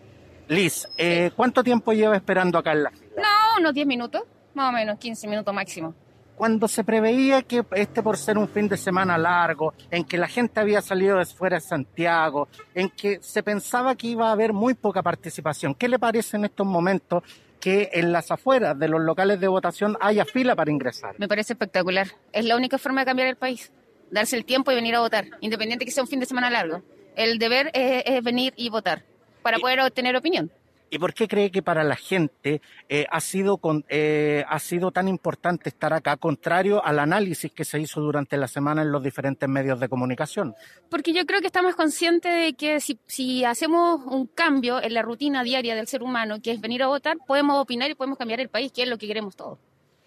Liz, 0.49 0.87
eh, 0.99 1.31
¿cuánto 1.35 1.65
tiempo 1.65 1.93
lleva 1.93 2.17
esperando 2.17 2.59
acá 2.59 2.73
en 2.73 2.83
la 2.83 2.91
fila? 2.91 3.11
No, 3.17 3.61
unos 3.61 3.73
10 3.73 3.87
minutos, 3.87 4.23
más 4.55 4.69
o 4.69 4.73
menos, 4.73 4.99
15 4.99 5.27
minutos 5.27 5.55
máximo. 5.55 5.95
Cuando 6.37 6.67
se 6.69 6.83
preveía 6.85 7.43
que 7.43 7.65
este 7.73 8.03
por 8.03 8.19
ser 8.19 8.37
un 8.37 8.49
fin 8.49 8.69
de 8.69 8.77
semana 8.77 9.17
largo, 9.17 9.73
en 9.91 10.05
que 10.05 10.19
la 10.19 10.27
gente 10.27 10.61
había 10.61 10.83
salido 10.83 11.19
de 11.19 11.25
fuera 11.25 11.57
de 11.57 11.61
Santiago, 11.61 12.49
en 12.75 12.91
que 12.91 13.21
se 13.23 13.43
pensaba 13.43 13.95
que 13.95 14.09
iba 14.09 14.29
a 14.29 14.33
haber 14.33 14.53
muy 14.53 14.75
poca 14.75 15.03
participación, 15.03 15.75
¿qué 15.75 15.89
le 15.89 15.99
parece 15.99 16.37
en 16.37 16.45
estos 16.45 16.67
momentos 16.67 17.23
que 17.61 17.89
en 17.93 18.13
las 18.13 18.31
afueras 18.31 18.79
de 18.79 18.89
los 18.89 19.01
locales 19.01 19.41
de 19.41 19.49
votación 19.49 19.97
haya 20.01 20.25
fila 20.25 20.57
para 20.57 20.71
ingresar? 20.71 21.15
Me 21.19 21.29
parece 21.29 21.55
espectacular. 21.55 22.09
Es 22.33 22.45
la 22.45 22.57
única 22.57 22.79
forma 22.79 23.03
de 23.03 23.07
cambiar 23.07 23.29
el 23.29 23.37
país. 23.37 23.73
Darse 24.11 24.37
el 24.37 24.45
tiempo 24.45 24.73
y 24.73 24.75
venir 24.75 24.97
a 24.97 25.01
votar, 25.01 25.27
independiente 25.41 25.85
que 25.85 25.91
sea 25.91 26.03
un 26.03 26.09
fin 26.09 26.21
de 26.21 26.27
semana 26.27 26.51
largo. 26.51 26.83
El 27.17 27.39
deber 27.39 27.71
es 27.73 28.23
venir 28.23 28.53
y 28.57 28.69
votar 28.69 29.05
para 29.45 29.59
poder 29.59 29.81
obtener 29.81 30.17
opinión. 30.17 30.51
¿Y 30.91 30.99
por 30.99 31.13
qué 31.13 31.27
cree 31.27 31.51
que 31.51 31.61
para 31.61 31.83
la 31.83 31.97
gente 31.97 32.61
eh, 32.89 33.07
ha, 33.11 33.21
sido 33.21 33.61
eh, 33.89 34.45
ha 34.49 34.59
sido 34.61 34.93
tan 34.93 35.09
importante 35.09 35.69
estar 35.69 35.93
acá, 35.93 36.17
contrario 36.17 36.85
al 36.85 37.01
análisis 37.01 37.51
que 37.53 37.65
se 37.65 37.81
hizo 37.81 38.01
durante 38.01 38.37
la 38.37 38.47
semana 38.47 38.83
en 38.83 38.93
los 38.93 39.03
diferentes 39.03 39.49
medios 39.49 39.81
de 39.81 39.89
comunicación? 39.89 40.55
Porque 40.89 41.13
yo 41.13 41.27
creo 41.27 41.41
que 41.41 41.49
estamos 41.49 41.75
conscientes 41.75 42.33
de 42.33 42.53
que 42.55 42.81
si, 42.81 42.99
si 43.07 43.45
hacemos 43.45 44.03
un 44.07 44.27
cambio 44.27 44.81
en 44.81 44.95
la 44.95 45.03
rutina 45.03 45.43
diaria 45.43 45.75
del 45.75 45.89
ser 45.89 46.03
humano, 46.03 46.41
que 46.41 46.53
es 46.53 46.61
venir 46.61 46.83
a 46.83 46.87
votar, 46.87 47.17
podemos 47.27 47.61
opinar 47.61 47.91
y 47.91 47.95
podemos 47.95 48.17
cambiar 48.17 48.41
el 48.41 48.49
país, 48.49 48.71
que 48.71 48.85
es 48.85 48.89
lo 48.89 48.97
que 48.97 49.09
queremos 49.09 49.35
todos. 49.35 49.59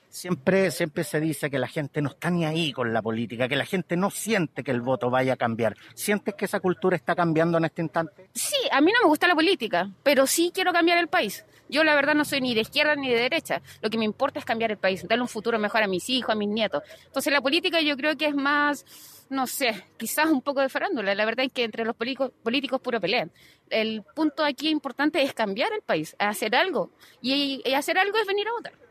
Siempre, 0.10 0.72
siempre 0.72 1.04
se 1.04 1.20
dice 1.20 1.50
que 1.50 1.60
la 1.60 1.68
gente 1.68 2.02
no 2.02 2.10
está 2.10 2.30
ni 2.30 2.46
ahí 2.46 2.72
con 2.72 2.94
la 2.94 3.02
política, 3.02 3.48
que 3.48 3.56
la 3.56 3.66
gente 3.66 3.98
no 3.98 4.10
siente 4.10 4.64
que 4.64 4.72
el 4.72 4.82
voto 4.82 5.10
vaya 5.10 5.34
a 5.34 5.36
cambiar. 5.36 5.76
¿Sientes 5.94 6.34
que 6.36 6.46
esa 6.46 6.60
cultura 6.60 6.96
está 6.96 7.16
cambiando 7.16 7.58
en 7.58 7.66
este 7.66 7.82
instante? 7.82 8.30
Sí, 8.34 8.56
a 8.72 8.82
mí 8.82 8.92
no 8.92 9.02
me 9.04 9.10
gusta 9.10 9.28
la 9.28 9.36
política, 9.36 9.90
pero 10.04 10.26
sí 10.26 10.52
quiero 10.54 10.72
cambiar 10.72 10.98
el 10.98 11.08
país. 11.08 11.46
Yo 11.70 11.84
la 11.84 11.94
verdad 11.96 12.16
no 12.16 12.24
soy 12.24 12.42
ni 12.42 12.56
de 12.56 12.62
izquierda 12.62 12.96
ni 12.96 13.10
de 13.10 13.20
derecha. 13.20 13.62
Lo 13.82 13.90
que 13.90 13.98
me 13.98 14.06
importa 14.06 14.40
es 14.40 14.46
cambiar 14.46 14.72
el 14.72 14.78
país, 14.78 15.06
darle 15.08 15.22
un 15.22 15.28
futuro 15.28 15.60
mejor 15.60 15.84
a 15.84 15.88
mis 15.88 16.10
hijos, 16.10 16.34
a 16.34 16.36
mis 16.36 16.48
nietos. 16.48 16.84
Entonces 17.06 17.32
la 17.32 17.42
política 17.42 17.82
yo 17.82 17.98
creo 17.98 18.16
que 18.16 18.28
es 18.28 18.36
más, 18.36 18.86
no 19.30 19.46
sé, 19.46 19.86
quizás 19.98 20.28
un 20.28 20.42
poco 20.42 20.62
de 20.62 20.70
farándula. 20.70 21.14
La 21.14 21.26
verdad 21.26 21.46
es 21.46 21.52
que 21.52 21.66
entre 21.66 21.84
los 21.84 21.96
políticos, 21.96 22.32
políticos 22.42 22.80
puro 22.80 23.02
pelean. 23.02 23.32
El 23.70 24.04
punto 24.16 24.46
aquí 24.46 24.70
importante 24.70 25.22
es 25.22 25.34
cambiar 25.34 25.74
el 25.74 25.82
país, 25.82 26.16
hacer 26.18 26.56
algo. 26.56 26.92
Y, 27.22 27.62
y 27.66 27.74
hacer 27.74 27.98
algo 27.98 28.18
es 28.18 28.26
venir 28.26 28.48
a 28.48 28.52
votar 28.52 28.87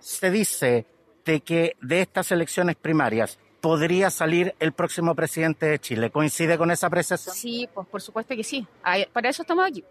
se 0.00 0.30
dice 0.30 0.86
de 1.24 1.40
que 1.40 1.76
de 1.80 2.00
estas 2.00 2.32
elecciones 2.32 2.76
primarias 2.76 3.38
podría 3.60 4.10
salir 4.10 4.54
el 4.58 4.72
próximo 4.72 5.14
presidente 5.14 5.66
de 5.66 5.78
Chile. 5.78 6.10
¿Coincide 6.10 6.56
con 6.58 6.70
esa 6.70 6.86
apreciación? 6.86 7.34
Sí, 7.34 7.68
pues 7.72 7.86
por 7.86 8.00
supuesto 8.00 8.34
que 8.34 8.44
sí. 8.44 8.66
Para 9.12 9.28
eso 9.28 9.42
estamos 9.42 9.66
aquí. 9.66 9.84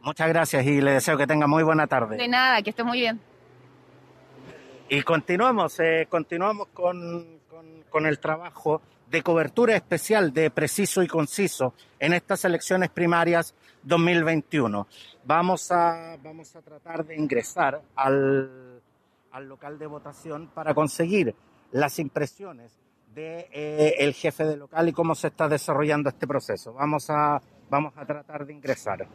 Muchas 0.00 0.28
gracias 0.28 0.66
y 0.66 0.80
le 0.80 0.92
deseo 0.92 1.16
que 1.16 1.26
tenga 1.26 1.46
muy 1.46 1.62
buena 1.62 1.86
tarde. 1.86 2.16
De 2.16 2.28
nada, 2.28 2.60
que 2.62 2.70
esté 2.70 2.82
muy 2.82 3.00
bien. 3.00 3.20
Y 4.88 5.02
continuamos, 5.02 5.80
eh, 5.80 6.06
continuamos 6.10 6.68
con, 6.68 7.40
con, 7.90 8.06
el 8.06 8.18
trabajo 8.18 8.82
de 9.08 9.22
cobertura 9.22 9.74
especial 9.76 10.32
de 10.32 10.50
preciso 10.50 11.02
y 11.02 11.06
conciso 11.06 11.72
en 11.98 12.12
estas 12.12 12.44
elecciones 12.44 12.90
primarias 12.90 13.54
2021. 13.82 14.86
Vamos 15.24 15.72
a, 15.72 16.18
vamos 16.22 16.54
a 16.54 16.60
tratar 16.60 17.06
de 17.06 17.16
ingresar 17.16 17.80
al 17.96 18.82
al 19.34 19.48
local 19.48 19.78
de 19.78 19.86
votación 19.86 20.48
para 20.54 20.72
conseguir 20.74 21.34
las 21.72 21.98
impresiones 21.98 22.78
de 23.12 23.48
eh, 23.52 24.12
jefe 24.12 24.44
de 24.44 24.56
local 24.56 24.88
y 24.88 24.92
cómo 24.92 25.14
se 25.16 25.26
está 25.26 25.48
desarrollando 25.48 26.08
este 26.08 26.26
proceso. 26.26 26.72
Vamos 26.72 27.10
a, 27.10 27.42
vamos 27.68 27.92
a 27.96 28.06
tratar 28.06 28.46
de 28.46 28.52
ingresar. 28.52 29.08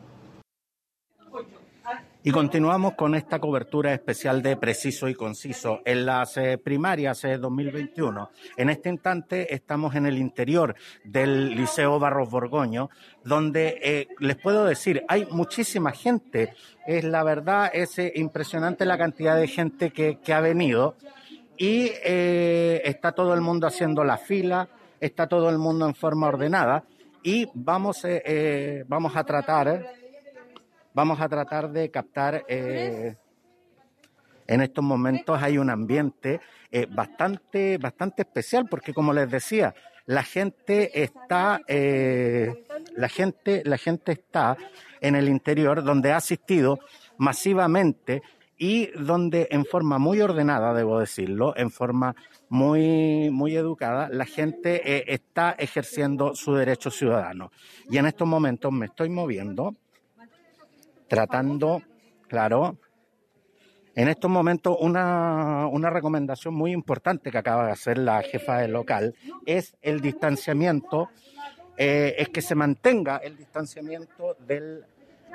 Y 2.21 2.31
continuamos 2.31 2.95
con 2.95 3.15
esta 3.15 3.39
cobertura 3.39 3.93
especial 3.93 4.41
de 4.41 4.57
preciso 4.57 5.07
y 5.07 5.15
conciso. 5.15 5.79
En 5.85 6.05
las 6.05 6.35
eh, 6.35 6.57
primarias 6.57 7.21
de 7.21 7.37
2021, 7.37 8.29
en 8.57 8.69
este 8.69 8.89
instante 8.89 9.53
estamos 9.55 9.95
en 9.95 10.05
el 10.05 10.17
interior 10.17 10.75
del 11.05 11.55
Liceo 11.55 11.97
Barros 11.97 12.29
Borgoño, 12.29 12.89
donde 13.23 13.79
eh, 13.81 14.07
les 14.19 14.35
puedo 14.35 14.65
decir, 14.65 15.05
hay 15.07 15.27
muchísima 15.31 15.91
gente. 15.91 16.53
Es 16.85 17.05
la 17.05 17.23
verdad, 17.23 17.71
es 17.73 17.97
eh, 17.99 18.11
impresionante 18.15 18.83
la 18.83 18.97
cantidad 18.97 19.37
de 19.37 19.47
gente 19.47 19.91
que, 19.91 20.19
ha 20.33 20.41
venido. 20.41 20.97
Y 21.57 21.91
está 22.03 23.13
todo 23.13 23.33
el 23.33 23.39
mundo 23.39 23.65
haciendo 23.65 24.03
la 24.03 24.17
fila, 24.17 24.67
está 24.99 25.27
todo 25.27 25.49
el 25.49 25.57
mundo 25.57 25.87
en 25.87 25.95
forma 25.95 26.27
ordenada. 26.27 26.83
Y 27.23 27.47
vamos, 27.53 28.03
vamos 28.87 29.15
a 29.15 29.23
tratar 29.25 29.85
vamos 30.93 31.19
a 31.19 31.29
tratar 31.29 31.71
de 31.71 31.91
captar... 31.91 32.43
Eh, 32.47 33.15
en 34.47 34.61
estos 34.61 34.83
momentos 34.83 35.39
hay 35.43 35.59
un 35.59 35.69
ambiente 35.69 36.41
eh, 36.71 36.87
bastante, 36.89 37.77
bastante 37.77 38.23
especial 38.23 38.67
porque, 38.67 38.95
como 38.95 39.13
les 39.13 39.29
decía, 39.29 39.75
la 40.07 40.23
gente 40.23 41.03
está, 41.03 41.61
eh, 41.67 42.65
la 42.95 43.09
gente, 43.09 43.61
la 43.63 43.77
gente 43.77 44.13
está 44.13 44.57
en 45.01 45.13
el 45.15 45.29
interior 45.29 45.83
donde 45.83 46.11
ha 46.11 46.17
asistido 46.17 46.79
masivamente 47.19 48.23
y 48.57 48.87
donde 48.87 49.49
en 49.51 49.65
forma 49.65 49.99
muy 49.99 50.19
ordenada, 50.19 50.73
debo 50.73 50.99
decirlo, 50.99 51.53
en 51.55 51.69
forma 51.69 52.15
muy, 52.49 53.29
muy 53.29 53.55
educada, 53.55 54.09
la 54.09 54.25
gente 54.25 55.13
está 55.13 55.51
ejerciendo 55.59 56.33
su 56.33 56.55
derecho 56.55 56.89
ciudadano. 56.89 57.51
Y 57.87 57.99
en 57.99 58.07
estos 58.07 58.27
momentos 58.27 58.71
me 58.71 58.87
estoy 58.87 59.09
moviendo 59.09 59.75
tratando, 61.09 61.81
claro, 62.27 62.77
en 63.95 64.07
estos 64.07 64.31
momentos 64.31 64.77
una, 64.79 65.67
una, 65.67 65.89
recomendación 65.89 66.53
muy 66.53 66.71
importante 66.71 67.31
que 67.31 67.37
acaba 67.37 67.65
de 67.65 67.71
hacer 67.71 67.97
la 67.97 68.21
jefa 68.21 68.59
del 68.59 68.71
local 68.71 69.15
es 69.45 69.75
el 69.81 69.99
distanciamiento, 69.99 71.09
eh, 71.77 72.15
es 72.17 72.29
que 72.29 72.41
se 72.41 72.55
mantenga 72.55 73.17
el 73.17 73.35
distanciamiento 73.35 74.35
del 74.39 74.85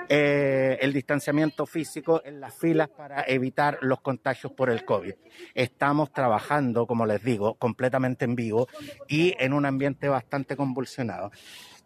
eh, 0.08 0.76
el 0.80 0.92
distanciamiento 0.92 1.64
físico 1.64 2.20
en 2.24 2.40
las 2.40 2.54
filas 2.54 2.88
para 2.88 3.24
evitar 3.26 3.78
los 3.80 4.00
contagios 4.00 4.52
por 4.52 4.68
el 4.68 4.84
COVID. 4.84 5.14
Estamos 5.54 6.12
trabajando, 6.12 6.86
como 6.86 7.06
les 7.06 7.22
digo, 7.22 7.54
completamente 7.54 8.26
en 8.26 8.34
vivo 8.34 8.68
y 9.08 9.34
en 9.38 9.54
un 9.54 9.64
ambiente 9.64 10.08
bastante 10.08 10.56
convulsionado. 10.56 11.30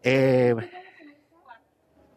Eh, 0.03 0.55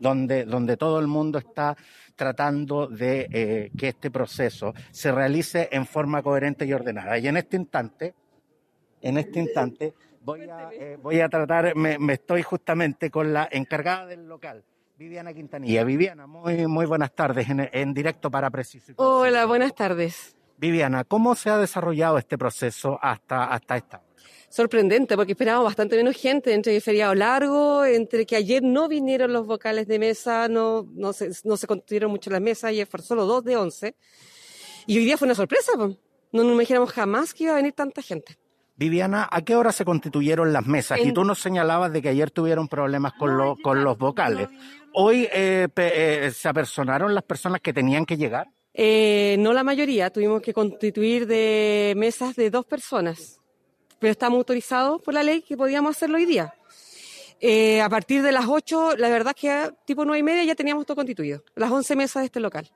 donde, 0.02 0.46
donde 0.46 0.76
todo 0.76 1.00
el 1.00 1.08
mundo 1.08 1.38
está 1.38 1.78
tratando 2.16 2.88
de 2.88 3.28
eh, 3.32 3.72
que 3.78 3.90
este 3.90 4.10
proceso 4.10 4.74
se 4.90 5.12
realice 5.12 5.70
en 5.72 5.86
forma 5.86 6.22
coherente 6.24 6.66
y 6.66 6.74
ordenada. 6.74 7.18
Y 7.20 7.28
en 7.28 7.38
este 7.38 7.56
instante, 7.56 8.16
en 9.02 9.18
este 9.18 9.40
instante, 9.40 9.94
voy 10.22 10.42
a, 10.50 10.70
eh, 10.74 10.98
voy 11.02 11.22
a 11.22 11.30
tratar, 11.30 11.76
me, 11.76 11.98
estoy 12.14 12.42
justamente 12.42 13.12
con 13.12 13.32
la 13.32 13.48
encargada 13.52 14.08
del 14.08 14.28
local. 14.28 14.64
Viviana 14.98 15.34
Quintanilla. 15.34 15.84
Viviana, 15.84 16.28
muy, 16.28 16.68
muy 16.68 16.86
buenas 16.86 17.14
tardes 17.14 17.50
en, 17.50 17.70
en 17.72 17.94
directo 17.94 18.30
para 18.30 18.50
Preciso. 18.50 18.94
Hola, 18.98 19.46
buenas 19.46 19.74
tardes. 19.74 20.36
Viviana, 20.58 21.04
¿cómo 21.04 21.34
se 21.36 21.50
ha 21.50 21.58
desarrollado 21.58 22.18
este 22.18 22.38
proceso 22.38 23.00
hasta, 23.02 23.46
hasta 23.46 23.78
esta 23.78 23.98
hora? 23.98 24.11
Sorprendente 24.52 25.16
porque 25.16 25.32
esperábamos 25.32 25.66
bastante 25.66 25.96
menos 25.96 26.16
gente 26.16 26.54
entre 26.54 26.76
el 26.76 26.82
feriado 26.82 27.16
largo, 27.16 27.86
entre 27.86 28.26
que 28.26 28.36
ayer 28.36 28.62
no 28.62 28.88
vinieron 28.88 29.34
los 29.34 29.48
vocales 29.48 29.88
de 29.88 29.98
mesa, 29.98 30.48
no, 30.48 30.86
no, 30.94 31.14
se, 31.14 31.32
no 31.46 31.58
se 31.58 31.68
construyeron 31.68 32.12
mucho 32.12 32.30
las 32.30 32.42
mesas, 32.42 32.66
ayer 32.66 32.86
fueron 32.86 33.08
solo 33.08 33.26
dos 33.26 33.44
de 33.44 33.58
once. 33.58 33.96
Y 34.86 34.98
hoy 34.98 35.06
día 35.06 35.18
fue 35.18 35.28
una 35.28 35.36
sorpresa, 35.36 35.72
no 35.78 35.98
nos 36.32 36.54
imaginamos 36.54 36.92
jamás 36.92 37.34
que 37.34 37.46
iba 37.46 37.54
a 37.54 37.56
venir 37.56 37.74
tanta 37.74 38.02
gente. 38.02 38.38
Viviana, 38.76 39.28
¿a 39.32 39.42
qué 39.44 39.56
hora 39.56 39.72
se 39.72 39.86
constituyeron 39.86 40.52
las 40.52 40.66
mesas? 40.66 41.00
Y 41.04 41.14
tú 41.14 41.24
nos 41.24 41.40
señalabas 41.40 41.94
de 41.94 42.02
que 42.02 42.10
ayer 42.10 42.32
tuvieron 42.32 42.68
problemas 42.68 43.14
con, 43.14 43.56
con 43.62 43.84
los 43.84 43.98
vocales. 43.98 44.50
¿Hoy 44.94 45.30
eh, 45.32 45.68
eh, 45.76 46.32
se 46.34 46.50
apersonaron 46.50 47.14
las 47.14 47.24
personas 47.24 47.62
que 47.62 47.74
tenían 47.74 48.06
que 48.06 48.18
llegar? 48.18 48.48
Eh, 48.74 49.36
no 49.40 49.54
la 49.54 49.64
mayoría, 49.64 50.10
tuvimos 50.10 50.42
que 50.42 50.54
constituir 50.54 51.28
de 51.28 51.94
mesas 51.96 52.36
de 52.36 52.50
dos 52.50 52.66
personas 52.66 53.41
pero 54.02 54.12
estamos 54.14 54.38
autorizados 54.38 55.00
por 55.00 55.14
la 55.14 55.22
ley 55.22 55.44
que 55.44 55.56
podíamos 55.56 55.96
hacerlo 55.96 56.18
hoy 56.18 56.26
día. 56.26 56.56
Eh, 57.40 57.82
a 57.82 57.88
partir 57.88 58.24
de 58.24 58.32
las 58.32 58.48
8, 58.48 58.98
la 58.98 59.10
verdad 59.10 59.36
es 59.36 59.42
que 59.42 59.74
tipo 59.86 60.06
9 60.06 60.18
y 60.18 60.24
media 60.24 60.44
ya 60.44 60.56
teníamos 60.56 60.88
todo 60.88 60.96
constituido, 60.96 61.44
las 61.54 61.70
11 61.70 61.96
mesas 61.96 62.24
de 62.24 62.26
este 62.26 62.40
local. 62.40 62.72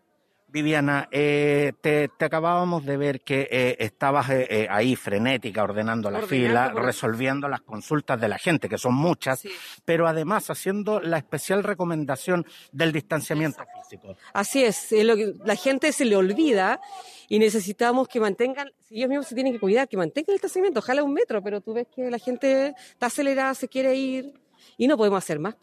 Viviana, 0.55 1.09
eh, 1.11 1.73
te, 1.81 2.09
acabábamos 2.17 2.85
de 2.85 2.95
ver 2.95 3.19
que 3.19 3.45
eh, 3.51 3.75
estabas 3.77 4.29
eh, 4.29 4.67
ahí 4.69 4.95
frenética, 4.95 5.61
ordenando 5.61 6.09
la 6.09 6.21
fila, 6.21 6.69
resolviendo 6.69 7.49
las 7.49 7.59
consultas 7.59 8.21
de 8.21 8.29
la 8.29 8.37
gente, 8.37 8.69
que 8.69 8.77
son 8.77 8.93
muchas, 8.93 9.43
pero 9.83 10.07
además 10.07 10.49
haciendo 10.49 11.01
la 11.01 11.17
especial 11.17 11.61
recomendación 11.61 12.45
del 12.71 12.93
distanciamiento 12.93 13.65
físico. 13.83 14.15
Así 14.31 14.63
es, 14.63 14.93
la 14.93 15.57
gente 15.57 15.91
se 15.91 16.05
le 16.05 16.15
olvida 16.15 16.79
y 17.27 17.37
necesitamos 17.39 18.07
que 18.07 18.21
mantengan, 18.21 18.71
si 18.79 18.95
ellos 18.95 19.09
mismos 19.09 19.27
se 19.27 19.35
tienen 19.35 19.51
que 19.51 19.59
cuidar, 19.59 19.89
que 19.89 19.97
mantengan 19.97 20.29
el 20.29 20.35
distanciamiento, 20.35 20.79
ojalá 20.79 21.03
un 21.03 21.13
metro, 21.13 21.43
pero 21.43 21.59
tú 21.59 21.73
ves 21.73 21.87
que 21.93 22.09
la 22.09 22.17
gente 22.17 22.73
está 22.91 23.07
acelerada, 23.07 23.55
se 23.55 23.67
quiere 23.67 23.93
ir 23.95 24.33
y 24.77 24.87
no 24.87 24.95
podemos 24.95 25.17
hacer 25.17 25.37
más 25.37 25.57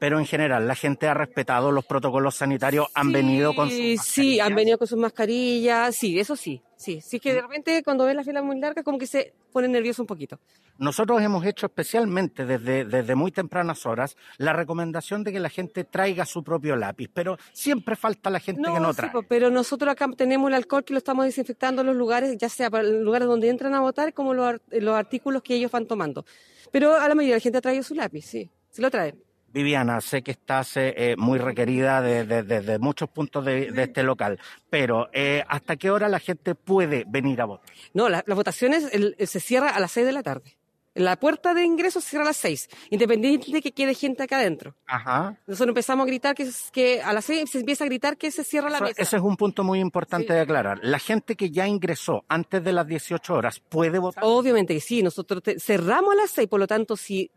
pero 0.00 0.18
en 0.18 0.24
general 0.24 0.66
la 0.66 0.74
gente 0.74 1.06
ha 1.08 1.14
respetado 1.14 1.70
los 1.70 1.84
protocolos 1.84 2.34
sanitarios, 2.34 2.88
han 2.94 3.12
venido 3.12 3.54
con 3.54 3.68
sus 3.70 4.00
Sí, 4.02 4.40
han 4.40 4.54
venido 4.54 4.78
con 4.78 4.88
sus 4.88 4.98
mascarillas, 4.98 5.94
sí, 5.94 6.18
eso 6.18 6.34
sí, 6.36 6.62
sí, 6.74 7.02
sí 7.02 7.20
que 7.20 7.34
de 7.34 7.42
repente 7.42 7.82
cuando 7.84 8.06
ven 8.06 8.16
la 8.16 8.24
fila 8.24 8.42
muy 8.42 8.58
larga 8.58 8.82
como 8.82 8.98
que 8.98 9.06
se 9.06 9.34
pone 9.52 9.68
nervioso 9.68 10.02
un 10.02 10.06
poquito. 10.06 10.40
Nosotros 10.78 11.20
hemos 11.20 11.44
hecho 11.44 11.66
especialmente 11.66 12.46
desde, 12.46 12.86
desde 12.86 13.14
muy 13.14 13.30
tempranas 13.30 13.84
horas 13.84 14.16
la 14.38 14.54
recomendación 14.54 15.22
de 15.22 15.32
que 15.32 15.38
la 15.38 15.50
gente 15.50 15.84
traiga 15.84 16.24
su 16.24 16.42
propio 16.42 16.76
lápiz, 16.76 17.10
pero 17.12 17.36
siempre 17.52 17.94
falta 17.94 18.30
la 18.30 18.40
gente 18.40 18.62
que 18.62 18.80
no 18.80 18.94
trae. 18.94 19.12
pero 19.28 19.50
nosotros 19.50 19.92
acá 19.92 20.08
tenemos 20.16 20.48
el 20.48 20.54
alcohol 20.54 20.82
que 20.82 20.94
lo 20.94 20.98
estamos 20.98 21.26
desinfectando 21.26 21.82
en 21.82 21.88
los 21.88 21.96
lugares, 21.96 22.34
ya 22.38 22.48
sea 22.48 22.70
para 22.70 22.84
los 22.84 23.02
lugares 23.02 23.28
donde 23.28 23.50
entran 23.50 23.74
a 23.74 23.80
votar 23.80 24.14
como 24.14 24.32
los, 24.32 24.62
los 24.70 24.94
artículos 24.94 25.42
que 25.42 25.56
ellos 25.56 25.70
van 25.70 25.84
tomando. 25.84 26.24
Pero 26.72 26.94
a 26.94 27.06
la 27.06 27.14
mayoría 27.14 27.34
de 27.34 27.40
la 27.40 27.42
gente 27.42 27.58
ha 27.58 27.60
traído 27.60 27.82
su 27.82 27.94
lápiz, 27.94 28.22
sí, 28.22 28.50
se 28.70 28.80
lo 28.80 28.90
traen. 28.90 29.29
Viviana, 29.52 30.00
sé 30.00 30.22
que 30.22 30.30
estás 30.30 30.76
eh, 30.76 30.94
eh, 30.96 31.14
muy 31.16 31.38
requerida 31.38 32.00
desde 32.02 32.78
muchos 32.78 33.08
puntos 33.08 33.44
de, 33.44 33.72
este 33.76 34.02
local, 34.02 34.38
pero 34.68 35.08
eh, 35.12 35.44
¿hasta 35.48 35.76
qué 35.76 35.90
hora 35.90 36.08
la 36.08 36.20
gente 36.20 36.54
puede 36.54 37.04
venir 37.06 37.40
a 37.40 37.46
votar? 37.46 37.66
No, 37.92 38.08
las 38.08 38.24
votaciones 38.26 38.88
se 39.24 39.40
cierra 39.40 39.70
a 39.70 39.80
las 39.80 39.90
seis 39.92 40.06
de 40.06 40.12
la 40.12 40.22
tarde. 40.22 40.56
La 40.94 41.14
puerta 41.20 41.54
de 41.54 41.62
ingreso 41.64 42.00
se 42.00 42.10
cierra 42.10 42.24
a 42.24 42.28
las 42.30 42.36
6, 42.38 42.68
independiente 42.90 43.52
de 43.52 43.62
que 43.62 43.70
quede 43.70 43.94
gente 43.94 44.24
acá 44.24 44.38
adentro. 44.38 44.74
Ajá. 44.88 45.38
Nosotros 45.46 45.68
empezamos 45.68 46.02
a 46.04 46.08
gritar 46.08 46.34
que, 46.34 46.42
es- 46.42 46.68
que 46.72 47.00
a 47.00 47.12
las 47.12 47.24
6 47.26 47.48
se 47.48 47.60
empieza 47.60 47.84
a 47.84 47.86
gritar 47.86 48.16
que 48.16 48.32
se 48.32 48.42
cierra 48.42 48.68
la 48.70 48.78
Eso- 48.78 48.84
mesa. 48.86 49.00
ese 49.02 49.16
es 49.16 49.22
un 49.22 49.36
punto 49.36 49.62
muy 49.62 49.78
importante 49.78 50.26
Sí. 50.26 50.32
de 50.32 50.40
aclarar. 50.40 50.80
La 50.82 50.98
gente 50.98 51.36
que 51.36 51.50
ya 51.52 51.68
ingresó 51.68 52.24
antes 52.28 52.62
de 52.64 52.72
las 52.72 52.88
18 52.88 53.34
horas 53.34 53.60
puede 53.60 54.00
votar. 54.00 54.24
Obviamente 54.26 54.74
que 54.74 54.80
sí, 54.80 55.00
nosotros 55.00 55.44
te- 55.44 55.60
cerramos 55.60 56.12
a 56.12 56.16
las 56.16 56.30
6, 56.32 56.48
por 56.48 56.58
lo 56.58 56.66
tanto, 56.66 56.96
si 56.96 57.30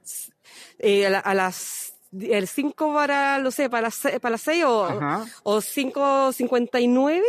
eh, 0.80 1.06
a, 1.06 1.10
la- 1.12 1.20
a 1.20 1.34
las 1.36 1.93
el 2.22 2.48
5 2.48 2.94
para, 2.94 3.40
no 3.40 3.52
sé, 3.52 3.70
para 3.70 3.84
las, 3.84 4.00
para 4.22 4.32
las 4.32 4.42
6 4.42 4.64
o, 4.66 4.86
Ajá. 4.86 5.26
o 5.44 5.58
5.59, 5.58 7.22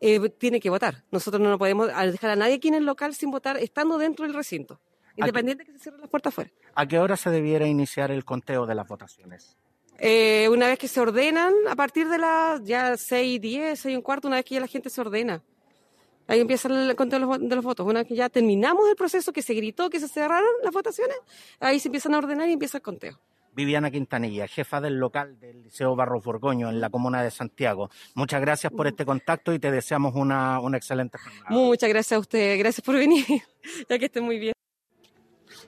eh, 0.00 0.28
tiene 0.30 0.60
que 0.60 0.70
votar. 0.70 1.04
Nosotros 1.10 1.40
no 1.40 1.58
podemos 1.58 1.88
dejar 1.88 2.30
a 2.30 2.36
nadie 2.36 2.54
aquí 2.54 2.68
en 2.68 2.74
el 2.74 2.84
local 2.84 3.14
sin 3.14 3.30
votar 3.30 3.56
estando 3.58 3.98
dentro 3.98 4.24
del 4.26 4.34
recinto, 4.34 4.80
independiente 5.16 5.64
de 5.64 5.66
que 5.66 5.78
se 5.78 5.84
cierren 5.84 6.00
las 6.00 6.10
puertas 6.10 6.32
afuera. 6.32 6.50
¿A 6.74 6.86
qué 6.86 6.98
hora 6.98 7.16
se 7.16 7.30
debiera 7.30 7.66
iniciar 7.66 8.10
el 8.10 8.24
conteo 8.24 8.66
de 8.66 8.74
las 8.74 8.88
votaciones? 8.88 9.56
Eh, 9.98 10.48
una 10.50 10.66
vez 10.66 10.78
que 10.78 10.88
se 10.88 11.00
ordenan, 11.00 11.54
a 11.68 11.76
partir 11.76 12.08
de 12.08 12.18
las 12.18 12.62
ya 12.64 12.96
6, 12.96 13.40
10, 13.40 13.78
6 13.78 13.92
y 13.92 13.96
un 13.96 14.02
cuarto, 14.02 14.26
una 14.28 14.36
vez 14.38 14.44
que 14.44 14.54
ya 14.54 14.60
la 14.60 14.66
gente 14.66 14.90
se 14.90 15.00
ordena. 15.00 15.42
Ahí 16.26 16.40
empieza 16.40 16.68
el 16.68 16.96
conteo 16.96 17.20
de 17.20 17.26
los, 17.26 17.48
de 17.48 17.54
los 17.54 17.64
votos. 17.64 17.86
Una 17.86 18.00
vez 18.00 18.08
que 18.08 18.14
ya 18.14 18.28
terminamos 18.30 18.88
el 18.88 18.96
proceso, 18.96 19.32
que 19.32 19.42
se 19.42 19.52
gritó, 19.54 19.90
que 19.90 20.00
se 20.00 20.08
cerraron 20.08 20.48
las 20.62 20.72
votaciones, 20.72 21.16
ahí 21.60 21.78
se 21.78 21.88
empiezan 21.88 22.14
a 22.14 22.18
ordenar 22.18 22.48
y 22.48 22.52
empieza 22.52 22.78
el 22.78 22.82
conteo. 22.82 23.20
Viviana 23.54 23.90
Quintanilla, 23.90 24.46
jefa 24.48 24.80
del 24.80 24.98
local 24.98 25.38
del 25.38 25.62
Liceo 25.62 25.94
Barros 25.94 26.24
Borgoño 26.24 26.68
en 26.68 26.80
la 26.80 26.90
comuna 26.90 27.22
de 27.22 27.30
Santiago. 27.30 27.90
Muchas 28.14 28.40
gracias 28.40 28.72
por 28.72 28.86
este 28.86 29.04
contacto 29.04 29.52
y 29.52 29.58
te 29.58 29.70
deseamos 29.70 30.14
una, 30.14 30.60
una 30.60 30.76
excelente 30.76 31.18
jornada. 31.18 31.46
Muchas 31.50 31.88
gracias 31.88 32.16
a 32.16 32.20
usted, 32.20 32.58
gracias 32.58 32.84
por 32.84 32.96
venir, 32.96 33.24
ya 33.88 33.98
que 33.98 34.06
estén 34.06 34.24
muy 34.24 34.38
bien. 34.38 34.54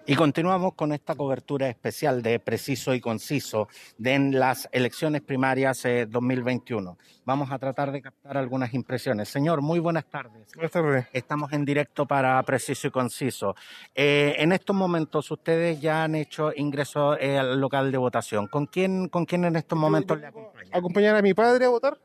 Y 0.09 0.15
continuamos 0.15 0.75
con 0.75 0.93
esta 0.93 1.17
cobertura 1.17 1.69
especial 1.69 2.23
de 2.23 2.39
preciso 2.39 2.95
y 2.95 3.01
conciso 3.01 3.67
de 3.99 4.15
en 4.15 4.39
las 4.39 4.69
elecciones 4.71 5.21
primarias 5.21 5.85
eh, 5.85 6.07
2021. 6.07 6.97
Vamos 7.25 7.51
a 7.51 7.59
tratar 7.59 7.91
de 7.91 8.03
captar 8.03 8.37
algunas 8.37 8.73
impresiones. 8.73 9.29
Señor, 9.29 9.63
muy 9.63 9.81
buenas 9.81 10.05
tardes. 10.07 10.55
Buenas 10.55 10.71
tardes. 10.71 11.07
Estamos 11.13 11.53
en 11.53 11.65
directo 11.65 12.07
para 12.07 12.41
Preciso 12.45 12.87
y 12.87 12.93
Conciso. 12.93 13.57
Eh, 13.97 14.37
en 14.39 14.53
estos 14.53 14.77
momentos 14.77 15.29
ustedes 15.33 15.81
ya 15.81 16.05
han 16.05 16.15
hecho 16.15 16.53
ingreso 16.55 17.19
eh, 17.19 17.37
al 17.37 17.61
local 17.61 17.91
de 17.91 17.99
votación. 17.99 18.47
¿Con 18.47 18.67
quién, 18.67 19.09
con 19.09 19.25
quién 19.25 19.45
en 19.45 19.57
estos 19.57 19.77
momentos 19.77 20.21
le 20.21 20.29
acompañan? 20.29 20.71
Acompañar 20.73 21.17
a 21.17 21.23
mi 21.23 21.35
padre 21.35 21.65
a 21.65 21.69
votar, 21.69 21.99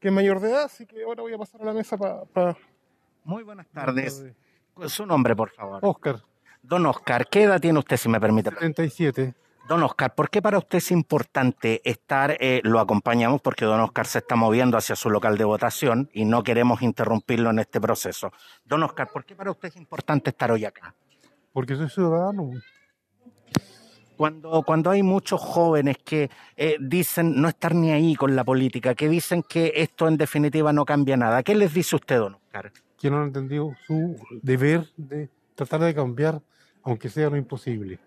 que 0.00 0.08
es 0.08 0.14
mayor 0.14 0.40
de 0.40 0.50
edad, 0.50 0.64
así 0.64 0.86
que 0.86 1.04
ahora 1.04 1.22
voy 1.22 1.34
a 1.34 1.38
pasar 1.38 1.62
a 1.62 1.66
la 1.66 1.72
mesa 1.72 1.96
para... 1.96 2.56
Muy 3.22 3.44
buenas 3.44 3.68
tardes. 3.68 4.24
Su 4.86 5.06
nombre, 5.06 5.36
por 5.36 5.50
favor. 5.50 5.80
Oscar, 5.82 6.20
Don 6.68 6.84
Oscar, 6.84 7.26
¿qué 7.28 7.44
edad 7.44 7.58
tiene 7.62 7.78
usted, 7.78 7.96
si 7.96 8.10
me 8.10 8.20
permite? 8.20 8.50
37. 8.50 9.34
Don 9.66 9.82
Oscar, 9.82 10.14
¿por 10.14 10.28
qué 10.28 10.42
para 10.42 10.58
usted 10.58 10.76
es 10.76 10.90
importante 10.90 11.80
estar, 11.82 12.36
eh, 12.40 12.60
lo 12.62 12.78
acompañamos 12.78 13.40
porque 13.40 13.64
don 13.64 13.80
Oscar 13.80 14.06
se 14.06 14.18
está 14.18 14.36
moviendo 14.36 14.76
hacia 14.76 14.94
su 14.94 15.08
local 15.08 15.38
de 15.38 15.44
votación 15.44 16.10
y 16.12 16.26
no 16.26 16.42
queremos 16.42 16.82
interrumpirlo 16.82 17.48
en 17.48 17.60
este 17.60 17.80
proceso? 17.80 18.32
Don 18.66 18.82
Oscar, 18.82 19.08
¿por 19.10 19.24
qué 19.24 19.34
para 19.34 19.50
usted 19.50 19.68
es 19.68 19.76
importante 19.76 20.28
estar 20.28 20.50
hoy 20.50 20.66
acá? 20.66 20.94
Porque 21.54 21.74
soy 21.74 21.88
ciudadano. 21.88 22.50
Cuando, 24.18 24.62
cuando 24.62 24.90
hay 24.90 25.02
muchos 25.02 25.40
jóvenes 25.40 25.96
que 26.04 26.28
eh, 26.54 26.76
dicen 26.80 27.40
no 27.40 27.48
estar 27.48 27.74
ni 27.74 27.92
ahí 27.92 28.14
con 28.14 28.36
la 28.36 28.44
política, 28.44 28.94
que 28.94 29.08
dicen 29.08 29.42
que 29.42 29.72
esto 29.74 30.06
en 30.06 30.18
definitiva 30.18 30.70
no 30.74 30.84
cambia 30.84 31.16
nada, 31.16 31.42
¿qué 31.42 31.54
les 31.54 31.72
dice 31.72 31.96
usted, 31.96 32.18
don 32.18 32.34
Oscar? 32.34 32.70
Que 32.98 33.10
no 33.10 33.18
han 33.18 33.28
entendido 33.28 33.74
su 33.86 34.16
deber 34.42 34.86
de 34.98 35.30
tratar 35.54 35.80
de 35.80 35.94
cambiar, 35.94 36.42
aunque 36.88 37.08
sea 37.08 37.28
lo 37.30 37.36
imposible. 37.36 37.98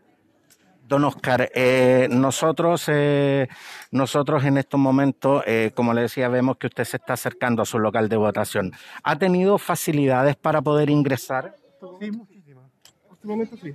Don 0.88 1.04
Oscar, 1.06 1.50
eh, 1.56 2.08
nosotros, 2.12 2.86
eh, 2.88 3.48
nosotros 3.92 4.44
en 4.44 4.58
estos 4.58 4.80
momentos, 4.80 5.44
eh, 5.46 5.72
como 5.74 5.94
le 5.94 6.02
decía, 6.02 6.28
vemos 6.28 6.58
que 6.58 6.68
usted 6.68 6.84
se 6.84 6.98
está 6.98 7.14
acercando 7.14 7.62
a 7.62 7.66
su 7.66 7.80
local 7.80 8.10
de 8.10 8.18
votación. 8.18 8.72
¿Ha 9.04 9.16
tenido 9.18 9.58
facilidades 9.58 10.36
para 10.36 10.62
poder 10.62 10.90
ingresar? 10.90 11.56
Sí, 12.00 12.12
muchísimas. 12.12 12.66
En 13.08 13.14
este 13.14 13.28
momento 13.28 13.56
sí. 13.58 13.74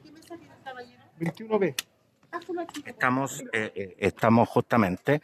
21B. 1.18 1.74
Estamos, 2.84 3.42
eh, 3.52 3.72
eh, 3.74 3.96
estamos 3.98 4.48
justamente. 4.48 5.22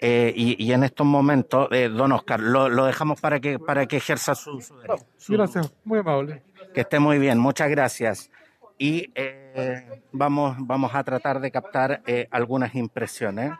y, 0.00 0.64
y 0.64 0.72
en 0.72 0.84
estos 0.84 1.04
momentos, 1.04 1.68
don 1.96 2.12
Oscar, 2.12 2.38
lo, 2.38 2.68
lo 2.68 2.84
dejamos 2.84 3.20
para 3.20 3.40
que, 3.40 3.58
para 3.58 3.86
que 3.86 3.96
ejerza 3.96 4.36
su. 4.36 4.60
Su- 4.60 5.32
Gracias, 5.32 5.72
muy 5.84 5.98
amable. 5.98 6.44
Que 6.72 6.82
esté 6.82 7.00
muy 7.00 7.18
bien, 7.18 7.38
muchas 7.38 7.68
gracias. 7.70 8.30
Y 8.78 9.10
eh, 9.14 10.02
vamos, 10.12 10.56
vamos 10.60 10.94
a 10.94 11.02
tratar 11.02 11.40
de 11.40 11.50
captar 11.50 12.00
eh, 12.06 12.28
algunas 12.30 12.74
impresiones. 12.76 13.52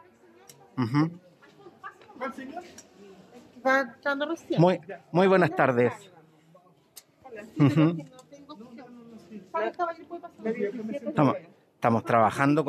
Muy, 4.57 4.81
muy 5.11 5.27
buenas 5.27 5.51
tardes. 5.57 5.93
Estamos, 11.05 11.37
estamos 11.75 12.05
trabajando, 12.05 12.65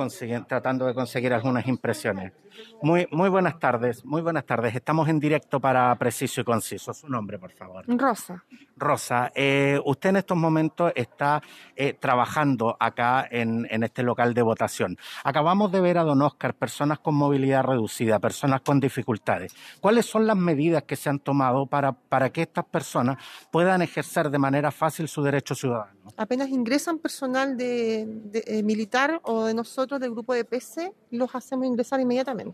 tratando 0.48 0.88
de 0.88 0.94
conseguir 0.96 1.34
algunas 1.34 1.68
impresiones. 1.68 2.34
Muy, 2.82 3.08
muy 3.12 3.30
buenas 3.30 3.60
tardes, 3.60 4.06
muy 4.06 4.22
buenas 4.22 4.46
tardes. 4.46 4.76
Estamos 4.76 5.10
en 5.10 5.20
directo 5.20 5.60
para 5.60 5.94
Preciso 5.96 6.42
y 6.42 6.44
Conciso. 6.44 6.94
Su 6.94 7.10
nombre, 7.10 7.38
por 7.38 7.52
favor. 7.52 7.86
Rosa. 7.88 8.44
Rosa, 8.78 9.32
eh, 9.36 9.80
usted 9.86 10.10
en 10.10 10.16
estos 10.18 10.38
momentos 10.38 10.92
está 10.96 11.42
eh, 11.76 11.94
trabajando 11.94 12.78
acá 12.80 13.28
en, 13.30 13.68
en 13.70 13.84
este 13.84 14.04
local 14.04 14.34
de 14.34 14.42
votación. 14.42 14.98
Acabamos 15.24 15.72
de 15.72 15.82
ver 15.82 15.98
a 15.98 16.04
don 16.04 16.22
Oscar, 16.22 16.54
personas 16.56 17.00
con 17.00 17.16
movilidad 17.16 17.64
reducida, 17.64 18.20
personas 18.20 18.62
con 18.62 18.80
dificultades. 18.80 19.54
¿Cuáles 19.82 20.06
son 20.06 20.26
las 20.26 20.38
medidas 20.38 20.84
que 20.84 20.96
se 20.96 21.10
han 21.10 21.20
tomado 21.20 21.66
para, 21.66 21.92
para 21.92 22.30
que 22.30 22.44
estas 22.44 22.66
personas 22.66 23.18
puedan 23.52 23.82
ejercer 23.82 24.30
de 24.30 24.40
manera 24.40 24.72
fácil 24.72 25.08
su 25.08 25.22
derecho 25.22 25.56
ciudadano? 25.56 26.00
Apenas 26.18 26.50
ingresan 26.50 26.98
personal 26.98 27.58
de, 27.58 28.06
de, 28.08 28.44
eh, 28.48 28.64
militar 28.64 29.20
o 29.24 29.46
de 29.46 29.54
nosotros 29.54 30.00
del 30.00 30.12
grupo 30.12 30.34
de 30.34 30.46
PC, 30.46 30.94
los 31.12 31.34
hacemos 31.36 31.66
ingresar 31.66 32.00
inmediatamente. 32.00 32.49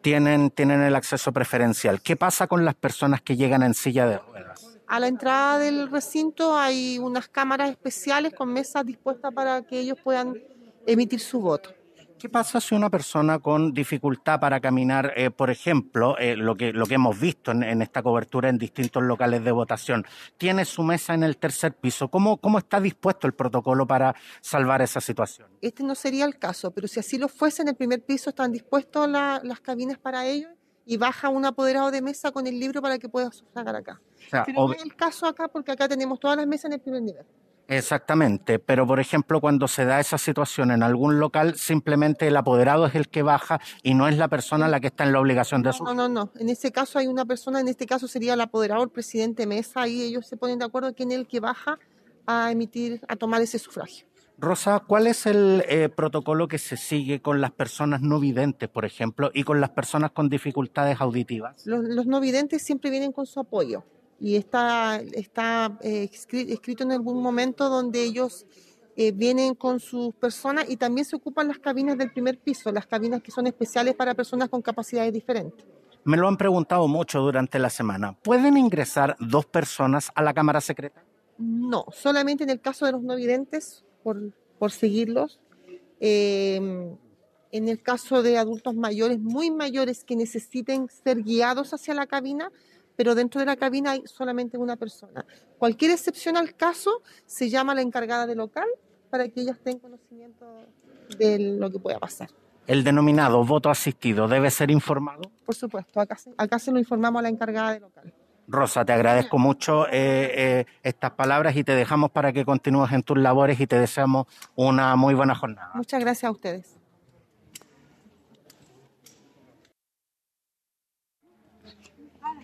Tienen, 0.00 0.50
tienen 0.50 0.82
el 0.82 0.96
acceso 0.96 1.32
preferencial. 1.32 2.02
¿Qué 2.02 2.16
pasa 2.16 2.46
con 2.46 2.64
las 2.64 2.74
personas 2.74 3.22
que 3.22 3.36
llegan 3.36 3.62
en 3.62 3.74
silla 3.74 4.06
de 4.06 4.18
ruedas? 4.18 4.78
A 4.86 4.98
la 5.00 5.06
entrada 5.06 5.58
del 5.58 5.90
recinto 5.90 6.58
hay 6.58 6.98
unas 6.98 7.28
cámaras 7.28 7.70
especiales 7.70 8.34
con 8.34 8.52
mesas 8.52 8.84
dispuestas 8.84 9.32
para 9.32 9.62
que 9.62 9.78
ellos 9.78 9.98
puedan 10.02 10.36
emitir 10.86 11.20
su 11.20 11.40
voto. 11.40 11.70
¿Qué 12.22 12.28
pasa 12.28 12.60
si 12.60 12.76
una 12.76 12.88
persona 12.88 13.40
con 13.40 13.72
dificultad 13.74 14.38
para 14.38 14.60
caminar, 14.60 15.12
eh, 15.16 15.32
por 15.32 15.50
ejemplo, 15.50 16.16
eh, 16.18 16.36
lo, 16.36 16.54
que, 16.54 16.72
lo 16.72 16.86
que 16.86 16.94
hemos 16.94 17.18
visto 17.18 17.50
en, 17.50 17.64
en 17.64 17.82
esta 17.82 18.00
cobertura 18.00 18.48
en 18.48 18.58
distintos 18.58 19.02
locales 19.02 19.42
de 19.42 19.50
votación, 19.50 20.06
tiene 20.38 20.64
su 20.64 20.84
mesa 20.84 21.14
en 21.14 21.24
el 21.24 21.36
tercer 21.36 21.74
piso? 21.74 22.06
¿Cómo, 22.06 22.36
cómo 22.36 22.58
está 22.58 22.80
dispuesto 22.80 23.26
el 23.26 23.32
protocolo 23.32 23.88
para 23.88 24.14
salvar 24.40 24.82
esa 24.82 25.00
situación? 25.00 25.48
Este 25.60 25.82
no 25.82 25.96
sería 25.96 26.24
el 26.24 26.38
caso, 26.38 26.70
pero 26.70 26.86
si 26.86 27.00
así 27.00 27.18
lo 27.18 27.26
fuese, 27.26 27.62
en 27.62 27.68
el 27.70 27.74
primer 27.74 28.00
piso 28.04 28.30
están 28.30 28.52
dispuestos 28.52 29.08
la- 29.08 29.40
las 29.42 29.58
cabinas 29.60 29.98
para 29.98 30.24
ellos 30.24 30.52
y 30.86 30.98
baja 30.98 31.28
un 31.28 31.44
apoderado 31.44 31.90
de 31.90 32.02
mesa 32.02 32.30
con 32.30 32.46
el 32.46 32.56
libro 32.60 32.80
para 32.80 33.00
que 33.00 33.08
pueda 33.08 33.30
sacar 33.52 33.74
acá. 33.74 34.00
O 34.26 34.30
sea, 34.30 34.44
Pero 34.44 34.68
no 34.68 34.72
es 34.74 34.82
el 34.84 34.94
caso 34.94 35.26
acá 35.26 35.48
porque 35.48 35.72
acá 35.72 35.88
tenemos 35.88 36.20
todas 36.20 36.36
las 36.36 36.46
mesas 36.46 36.66
en 36.66 36.74
el 36.74 36.80
primer 36.80 37.02
nivel. 37.02 37.26
Exactamente, 37.68 38.58
pero 38.58 38.86
por 38.86 39.00
ejemplo, 39.00 39.40
cuando 39.40 39.68
se 39.68 39.84
da 39.84 40.00
esa 40.00 40.18
situación 40.18 40.70
en 40.70 40.82
algún 40.82 41.18
local, 41.20 41.54
simplemente 41.56 42.26
el 42.26 42.36
apoderado 42.36 42.86
es 42.86 42.94
el 42.94 43.08
que 43.08 43.22
baja 43.22 43.60
y 43.82 43.94
no 43.94 44.08
es 44.08 44.18
la 44.18 44.28
persona 44.28 44.68
la 44.68 44.80
que 44.80 44.88
está 44.88 45.04
en 45.04 45.12
la 45.12 45.20
obligación 45.20 45.62
de 45.62 45.72
su. 45.72 45.84
No, 45.84 45.94
no, 45.94 46.08
no. 46.08 46.30
En 46.38 46.48
ese 46.48 46.72
caso 46.72 46.98
hay 46.98 47.06
una 47.06 47.24
persona, 47.24 47.60
en 47.60 47.68
este 47.68 47.86
caso 47.86 48.08
sería 48.08 48.34
el 48.34 48.40
apoderado, 48.40 48.82
el 48.82 48.90
presidente 48.90 49.46
mesa, 49.46 49.86
y 49.88 50.02
ellos 50.02 50.26
se 50.26 50.36
ponen 50.36 50.58
de 50.58 50.64
acuerdo 50.64 50.94
quién 50.94 51.12
es 51.12 51.18
el 51.18 51.26
que 51.26 51.40
baja 51.40 51.78
a 52.26 52.50
emitir, 52.50 53.00
a 53.08 53.16
tomar 53.16 53.40
ese 53.40 53.58
sufragio. 53.58 54.06
Rosa, 54.38 54.80
¿cuál 54.80 55.06
es 55.06 55.26
el 55.26 55.64
eh, 55.68 55.88
protocolo 55.88 56.48
que 56.48 56.58
se 56.58 56.76
sigue 56.76 57.22
con 57.22 57.40
las 57.40 57.52
personas 57.52 58.00
no 58.00 58.18
videntes, 58.18 58.68
por 58.68 58.84
ejemplo, 58.84 59.30
y 59.32 59.44
con 59.44 59.60
las 59.60 59.70
personas 59.70 60.10
con 60.10 60.28
dificultades 60.28 61.00
auditivas? 61.00 61.64
Los, 61.66 61.84
los 61.84 62.06
no 62.06 62.20
videntes 62.20 62.62
siempre 62.62 62.90
vienen 62.90 63.12
con 63.12 63.24
su 63.24 63.38
apoyo 63.40 63.84
y 64.22 64.36
está, 64.36 65.02
está 65.14 65.76
eh, 65.82 66.08
escri- 66.12 66.48
escrito 66.48 66.84
en 66.84 66.92
algún 66.92 67.20
momento 67.20 67.68
donde 67.68 68.04
ellos 68.04 68.46
eh, 68.94 69.10
vienen 69.10 69.56
con 69.56 69.80
sus 69.80 70.14
personas 70.14 70.66
y 70.68 70.76
también 70.76 71.04
se 71.04 71.16
ocupan 71.16 71.48
las 71.48 71.58
cabinas 71.58 71.98
del 71.98 72.12
primer 72.12 72.38
piso, 72.38 72.70
las 72.70 72.86
cabinas 72.86 73.20
que 73.20 73.32
son 73.32 73.48
especiales 73.48 73.96
para 73.96 74.14
personas 74.14 74.48
con 74.48 74.62
capacidades 74.62 75.12
diferentes. 75.12 75.66
Me 76.04 76.16
lo 76.16 76.28
han 76.28 76.36
preguntado 76.36 76.86
mucho 76.86 77.18
durante 77.20 77.58
la 77.58 77.68
semana. 77.68 78.12
¿Pueden 78.22 78.56
ingresar 78.56 79.16
dos 79.18 79.44
personas 79.44 80.12
a 80.14 80.22
la 80.22 80.32
Cámara 80.32 80.60
Secreta? 80.60 81.02
No, 81.38 81.86
solamente 81.90 82.44
en 82.44 82.50
el 82.50 82.60
caso 82.60 82.86
de 82.86 82.92
los 82.92 83.02
no 83.02 83.16
videntes, 83.16 83.84
por, 84.04 84.32
por 84.58 84.70
seguirlos. 84.70 85.40
Eh, 85.98 86.94
en 87.50 87.68
el 87.68 87.82
caso 87.82 88.22
de 88.22 88.38
adultos 88.38 88.74
mayores, 88.74 89.18
muy 89.18 89.50
mayores, 89.50 90.04
que 90.04 90.14
necesiten 90.14 90.88
ser 90.88 91.22
guiados 91.22 91.74
hacia 91.74 91.92
la 91.94 92.06
cabina, 92.06 92.50
pero 92.96 93.14
dentro 93.14 93.40
de 93.40 93.46
la 93.46 93.56
cabina 93.56 93.92
hay 93.92 94.02
solamente 94.06 94.58
una 94.58 94.76
persona. 94.76 95.24
Cualquier 95.58 95.90
excepción 95.92 96.36
al 96.36 96.54
caso 96.54 97.02
se 97.26 97.48
llama 97.48 97.72
a 97.72 97.74
la 97.76 97.82
encargada 97.82 98.26
del 98.26 98.38
local 98.38 98.68
para 99.10 99.28
que 99.28 99.40
ellas 99.40 99.58
tengan 99.62 99.80
conocimiento 99.80 100.46
de 101.18 101.38
lo 101.38 101.70
que 101.70 101.78
pueda 101.78 101.98
pasar. 101.98 102.28
El 102.66 102.84
denominado 102.84 103.44
voto 103.44 103.70
asistido 103.70 104.28
debe 104.28 104.50
ser 104.50 104.70
informado. 104.70 105.22
Por 105.44 105.54
supuesto, 105.54 106.00
acá 106.00 106.16
se, 106.16 106.32
acá 106.36 106.58
se 106.58 106.70
lo 106.70 106.78
informamos 106.78 107.20
a 107.20 107.22
la 107.22 107.28
encargada 107.28 107.72
de 107.72 107.80
local. 107.80 108.12
Rosa, 108.48 108.84
te 108.84 108.92
agradezco 108.92 109.38
mucho 109.38 109.86
eh, 109.86 109.90
eh, 109.92 110.64
estas 110.82 111.12
palabras 111.12 111.56
y 111.56 111.64
te 111.64 111.74
dejamos 111.74 112.10
para 112.10 112.32
que 112.32 112.44
continúes 112.44 112.92
en 112.92 113.02
tus 113.02 113.18
labores 113.18 113.58
y 113.60 113.66
te 113.66 113.78
deseamos 113.78 114.26
una 114.54 114.94
muy 114.96 115.14
buena 115.14 115.34
jornada. 115.34 115.70
Muchas 115.74 116.00
gracias 116.00 116.28
a 116.28 116.32
ustedes. 116.32 116.81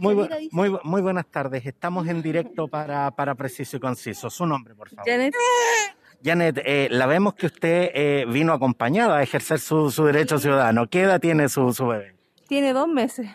Muy, 0.00 0.14
bu- 0.14 0.48
muy, 0.52 0.68
bu- 0.68 0.80
muy 0.84 1.02
buenas 1.02 1.26
tardes. 1.26 1.64
Estamos 1.66 2.06
en 2.08 2.22
directo 2.22 2.68
para, 2.68 3.10
para 3.10 3.34
Preciso 3.34 3.76
y 3.76 3.80
Conciso. 3.80 4.30
Su 4.30 4.46
nombre, 4.46 4.74
por 4.74 4.88
favor. 4.88 5.04
Janet, 5.10 5.34
Janet, 6.24 6.62
eh, 6.64 6.88
la 6.90 7.06
vemos 7.06 7.34
que 7.34 7.46
usted 7.46 7.90
eh, 7.94 8.24
vino 8.28 8.52
acompañada 8.52 9.18
a 9.18 9.22
ejercer 9.22 9.58
su, 9.60 9.90
su 9.90 10.04
derecho 10.04 10.38
ciudadano. 10.38 10.86
¿Qué 10.88 11.02
edad 11.02 11.20
tiene 11.20 11.48
su, 11.48 11.72
su 11.72 11.86
bebé? 11.86 12.14
tiene 12.48 12.72
dos 12.72 12.88
meses. 12.88 13.28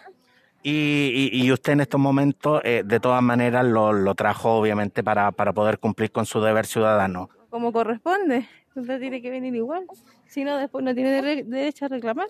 Y, 0.63 1.29
y- 1.33 1.43
y 1.45 1.51
usted 1.51 1.73
en 1.73 1.81
estos 1.81 1.99
momentos, 1.99 2.61
eh, 2.63 2.83
de 2.85 2.99
todas 2.99 3.21
maneras, 3.21 3.65
lo, 3.65 3.91
lo 3.93 4.15
trajo 4.15 4.53
obviamente 4.53 5.03
para, 5.03 5.31
para 5.31 5.53
poder 5.53 5.77
cumplir 5.77 6.11
con 6.11 6.25
su 6.25 6.41
deber 6.41 6.65
ciudadano. 6.65 7.29
Como 7.49 7.71
corresponde. 7.71 8.47
Usted 8.75 8.99
tiene 8.99 9.21
que 9.21 9.29
venir 9.29 9.53
igual. 9.55 9.85
Si 10.25 10.43
no, 10.43 10.57
después 10.57 10.83
no 10.83 10.95
tiene 10.95 11.21
dere- 11.21 11.43
derecho 11.45 11.85
a 11.85 11.89
reclamar. 11.89 12.27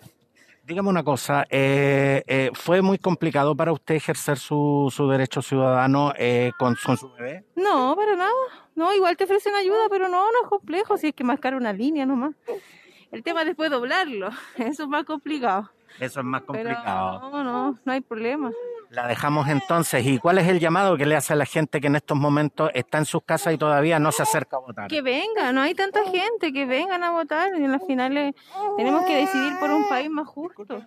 Dígame 0.66 0.88
una 0.90 1.04
cosa, 1.04 1.46
eh, 1.50 2.24
eh, 2.26 2.50
¿fue 2.54 2.82
muy 2.82 2.98
complicado 2.98 3.54
para 3.54 3.74
usted 3.74 3.96
ejercer 3.96 4.38
su, 4.38 4.90
su 4.96 5.10
derecho 5.10 5.42
ciudadano 5.42 6.14
eh, 6.18 6.52
con, 6.58 6.78
con 6.86 6.96
su 6.96 7.12
bebé? 7.12 7.44
No, 7.58 7.94
para 7.98 8.16
nada. 8.16 8.32
No, 8.74 8.94
igual 8.96 9.18
te 9.18 9.26
ofrecen 9.26 9.54
ayuda, 9.56 9.90
pero 9.90 10.08
no, 10.08 10.24
no 10.32 10.44
es 10.44 10.48
complejo. 10.48 10.96
Si 10.98 11.08
es 11.08 11.14
que 11.14 11.26
marcar 11.26 11.54
una 11.56 11.74
línea 11.74 12.06
nomás. 12.06 12.34
El 13.12 13.24
tema 13.24 13.42
es 13.42 13.48
después 13.48 13.70
doblarlo. 13.70 14.30
Eso 14.58 14.84
es 14.84 14.90
más 14.90 15.04
complicado. 15.04 15.70
Eso 16.00 16.22
es 16.22 16.26
más 16.26 16.42
Pero 16.48 16.54
complicado. 16.70 17.30
no, 17.30 17.44
no, 17.44 17.80
no 17.84 17.92
hay 17.92 18.00
problema. 18.02 18.50
La 18.94 19.08
dejamos 19.08 19.48
entonces. 19.48 20.06
¿Y 20.06 20.20
cuál 20.20 20.38
es 20.38 20.48
el 20.48 20.60
llamado 20.60 20.96
que 20.98 21.08
le 21.08 21.16
hace 21.16 21.34
a 21.34 21.36
la 21.36 21.48
gente 21.48 21.82
que 21.82 21.88
en 21.88 21.96
estos 21.96 22.16
momentos 22.16 22.70
está 22.76 23.00
en 23.00 23.06
sus 23.06 23.24
casas 23.24 23.56
y 23.56 23.58
todavía 23.58 23.98
no 23.98 24.12
se 24.12 24.22
acerca 24.22 24.58
a 24.58 24.60
votar? 24.60 24.88
Que 24.88 25.02
venga, 25.02 25.52
no 25.52 25.62
hay 25.62 25.74
tanta 25.74 26.04
gente, 26.04 26.54
que 26.54 26.68
vengan 26.68 27.04
a 27.04 27.10
votar. 27.10 27.50
Y 27.58 27.64
en 27.64 27.72
las 27.72 27.84
finales 27.88 28.36
tenemos 28.78 29.04
que 29.06 29.16
decidir 29.16 29.58
por 29.60 29.72
un 29.72 29.90
país 29.90 30.12
más 30.12 30.28
justo. 30.28 30.86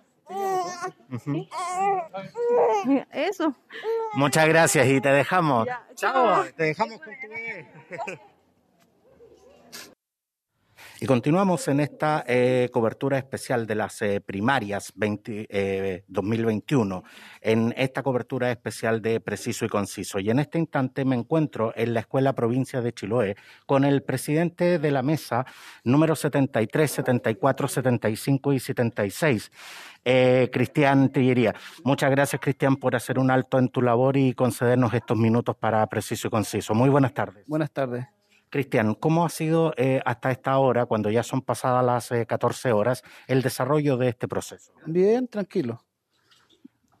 Eso. 3.11 3.53
Muchas 4.13 4.47
gracias 4.47 4.87
y 4.87 5.01
te 5.01 5.09
dejamos. 5.09 5.67
Chao, 5.95 6.45
te 6.55 6.63
dejamos 6.63 7.01
con 7.01 7.13
tu 7.13 7.27
bebé. 7.27 7.67
Y 10.99 11.05
continuamos 11.05 11.67
en 11.67 11.79
esta 11.79 12.23
eh, 12.27 12.69
cobertura 12.73 13.19
especial 13.19 13.67
de 13.67 13.75
las 13.75 14.01
eh, 14.01 14.19
primarias 14.19 14.91
20, 14.95 15.47
eh, 15.47 16.03
2021, 16.07 17.03
en 17.41 17.73
esta 17.77 18.01
cobertura 18.01 18.51
especial 18.51 18.99
de 19.01 19.19
Preciso 19.19 19.65
y 19.65 19.69
Conciso. 19.69 20.19
Y 20.19 20.31
en 20.31 20.39
este 20.39 20.57
instante 20.57 21.05
me 21.05 21.15
encuentro 21.15 21.71
en 21.75 21.93
la 21.93 21.99
Escuela 21.99 22.33
Provincia 22.33 22.81
de 22.81 22.93
Chiloé 22.93 23.35
con 23.67 23.85
el 23.85 24.01
presidente 24.01 24.79
de 24.79 24.91
la 24.91 25.03
mesa 25.03 25.45
número 25.83 26.15
73, 26.15 26.89
74, 26.89 27.67
75 27.67 28.53
y 28.53 28.59
76, 28.59 29.51
eh, 30.03 30.49
Cristian 30.51 31.09
Tillería. 31.09 31.53
Muchas 31.83 32.09
gracias, 32.09 32.41
Cristian, 32.41 32.75
por 32.75 32.95
hacer 32.95 33.19
un 33.19 33.29
alto 33.29 33.59
en 33.59 33.69
tu 33.69 33.83
labor 33.83 34.17
y 34.17 34.33
concedernos 34.33 34.91
estos 34.95 35.17
minutos 35.17 35.55
para 35.55 35.85
Preciso 35.85 36.27
y 36.27 36.31
Conciso. 36.31 36.73
Muy 36.73 36.89
buenas 36.89 37.13
tardes. 37.13 37.45
Buenas 37.45 37.69
tardes. 37.69 38.16
Cristian, 38.49 38.95
¿cómo 38.95 39.25
ha 39.25 39.29
sido 39.29 39.73
eh, 39.77 40.01
hasta 40.05 40.31
esta 40.31 40.57
hora, 40.57 40.85
cuando 40.85 41.09
ya 41.09 41.23
son 41.23 41.41
pasadas 41.41 41.83
las 41.85 42.11
eh, 42.11 42.25
14 42.25 42.71
horas, 42.71 43.03
el 43.27 43.41
desarrollo 43.41 43.97
de 43.97 44.09
este 44.09 44.27
proceso? 44.27 44.71
Bien, 44.85 45.27
tranquilo. 45.27 45.83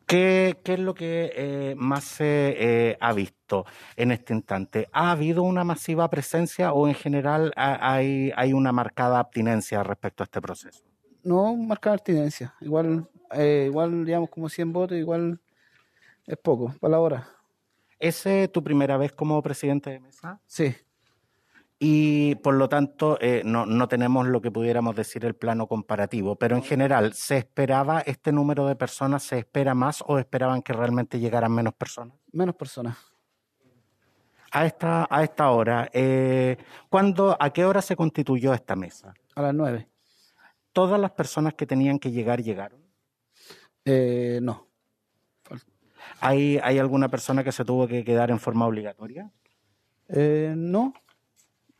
¿Qué, 0.05 0.57
qué 0.63 0.73
es 0.75 0.79
lo 0.79 0.93
que 0.93 1.31
eh, 1.35 1.75
más 1.77 2.05
se 2.05 2.55
eh, 2.91 2.97
ha 3.01 3.11
visto 3.11 3.65
en 3.97 4.11
este 4.11 4.33
instante? 4.33 4.87
¿Ha 4.93 5.11
habido 5.11 5.43
una 5.43 5.65
masiva 5.65 6.09
presencia 6.09 6.71
o 6.71 6.87
en 6.87 6.93
general 6.95 7.51
ha- 7.57 7.93
hay, 7.93 8.31
hay 8.37 8.53
una 8.53 8.71
marcada 8.71 9.19
abstinencia 9.19 9.83
respecto 9.83 10.23
a 10.23 10.25
este 10.25 10.39
proceso? 10.39 10.81
No 11.23 11.53
marcar 11.57 11.93
abstinencia. 11.93 12.55
Igual, 12.61 13.09
eh, 13.33 13.65
igual 13.67 14.05
digamos 14.05 14.29
como 14.29 14.47
100 14.47 14.71
votos, 14.71 14.97
igual 14.97 15.41
es 16.25 16.37
poco, 16.37 16.73
para 16.79 16.91
la 16.91 16.99
hora. 16.99 17.27
¿Es 17.99 18.23
tu 18.53 18.63
primera 18.63 18.95
vez 18.95 19.11
como 19.11 19.41
presidente 19.41 19.89
de 19.89 19.99
mesa? 19.99 20.39
Sí. 20.45 20.73
Y 21.79 22.35
por 22.35 22.55
lo 22.55 22.67
tanto 22.67 23.19
eh, 23.21 23.43
no, 23.45 23.67
no 23.67 23.87
tenemos 23.87 24.27
lo 24.27 24.41
que 24.41 24.49
pudiéramos 24.49 24.95
decir 24.95 25.25
el 25.25 25.35
plano 25.35 25.67
comparativo, 25.67 26.35
pero 26.35 26.55
en 26.55 26.63
general, 26.63 27.13
¿se 27.13 27.37
esperaba 27.37 28.01
este 28.01 28.31
número 28.31 28.65
de 28.65 28.75
personas? 28.75 29.23
¿Se 29.23 29.37
espera 29.37 29.75
más 29.75 30.03
o 30.07 30.17
esperaban 30.17 30.63
que 30.63 30.73
realmente 30.73 31.19
llegaran 31.19 31.51
menos 31.51 31.75
personas? 31.75 32.17
Menos 32.31 32.55
personas. 32.55 32.97
A 34.51 34.65
esta, 34.65 35.07
a 35.09 35.23
esta 35.23 35.51
hora, 35.51 35.89
eh, 35.93 36.57
¿cuándo, 36.89 37.37
¿a 37.39 37.51
qué 37.51 37.65
hora 37.65 37.81
se 37.81 37.95
constituyó 37.95 38.53
esta 38.53 38.75
mesa? 38.75 39.13
A 39.35 39.41
las 39.43 39.53
9. 39.53 39.87
¿Todas 40.71 40.99
las 40.99 41.11
personas 41.11 41.53
que 41.53 41.67
tenían 41.67 41.99
que 41.99 42.11
llegar 42.11 42.41
llegaron? 42.41 42.81
Eh, 43.85 44.39
no. 44.41 44.67
¿Hay, 46.21 46.59
¿Hay 46.63 46.79
alguna 46.79 47.09
persona 47.09 47.43
que 47.43 47.51
se 47.51 47.65
tuvo 47.65 47.87
que 47.87 48.03
quedar 48.03 48.31
en 48.31 48.39
forma 48.39 48.65
obligatoria? 48.65 49.31
Eh, 50.07 50.53
no. 50.55 50.93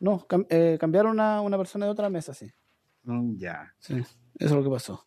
No, 0.00 0.26
cam- 0.28 0.46
eh, 0.50 0.76
cambiaron 0.80 1.18
a 1.20 1.40
una 1.40 1.56
persona 1.58 1.86
de 1.86 1.92
otra 1.92 2.08
mesa, 2.08 2.32
sí. 2.34 2.50
Mm, 3.02 3.36
Ya. 3.38 3.74
Sí, 3.78 3.94
eso 3.98 4.14
es 4.38 4.50
lo 4.52 4.62
que 4.62 4.70
pasó. 4.70 5.06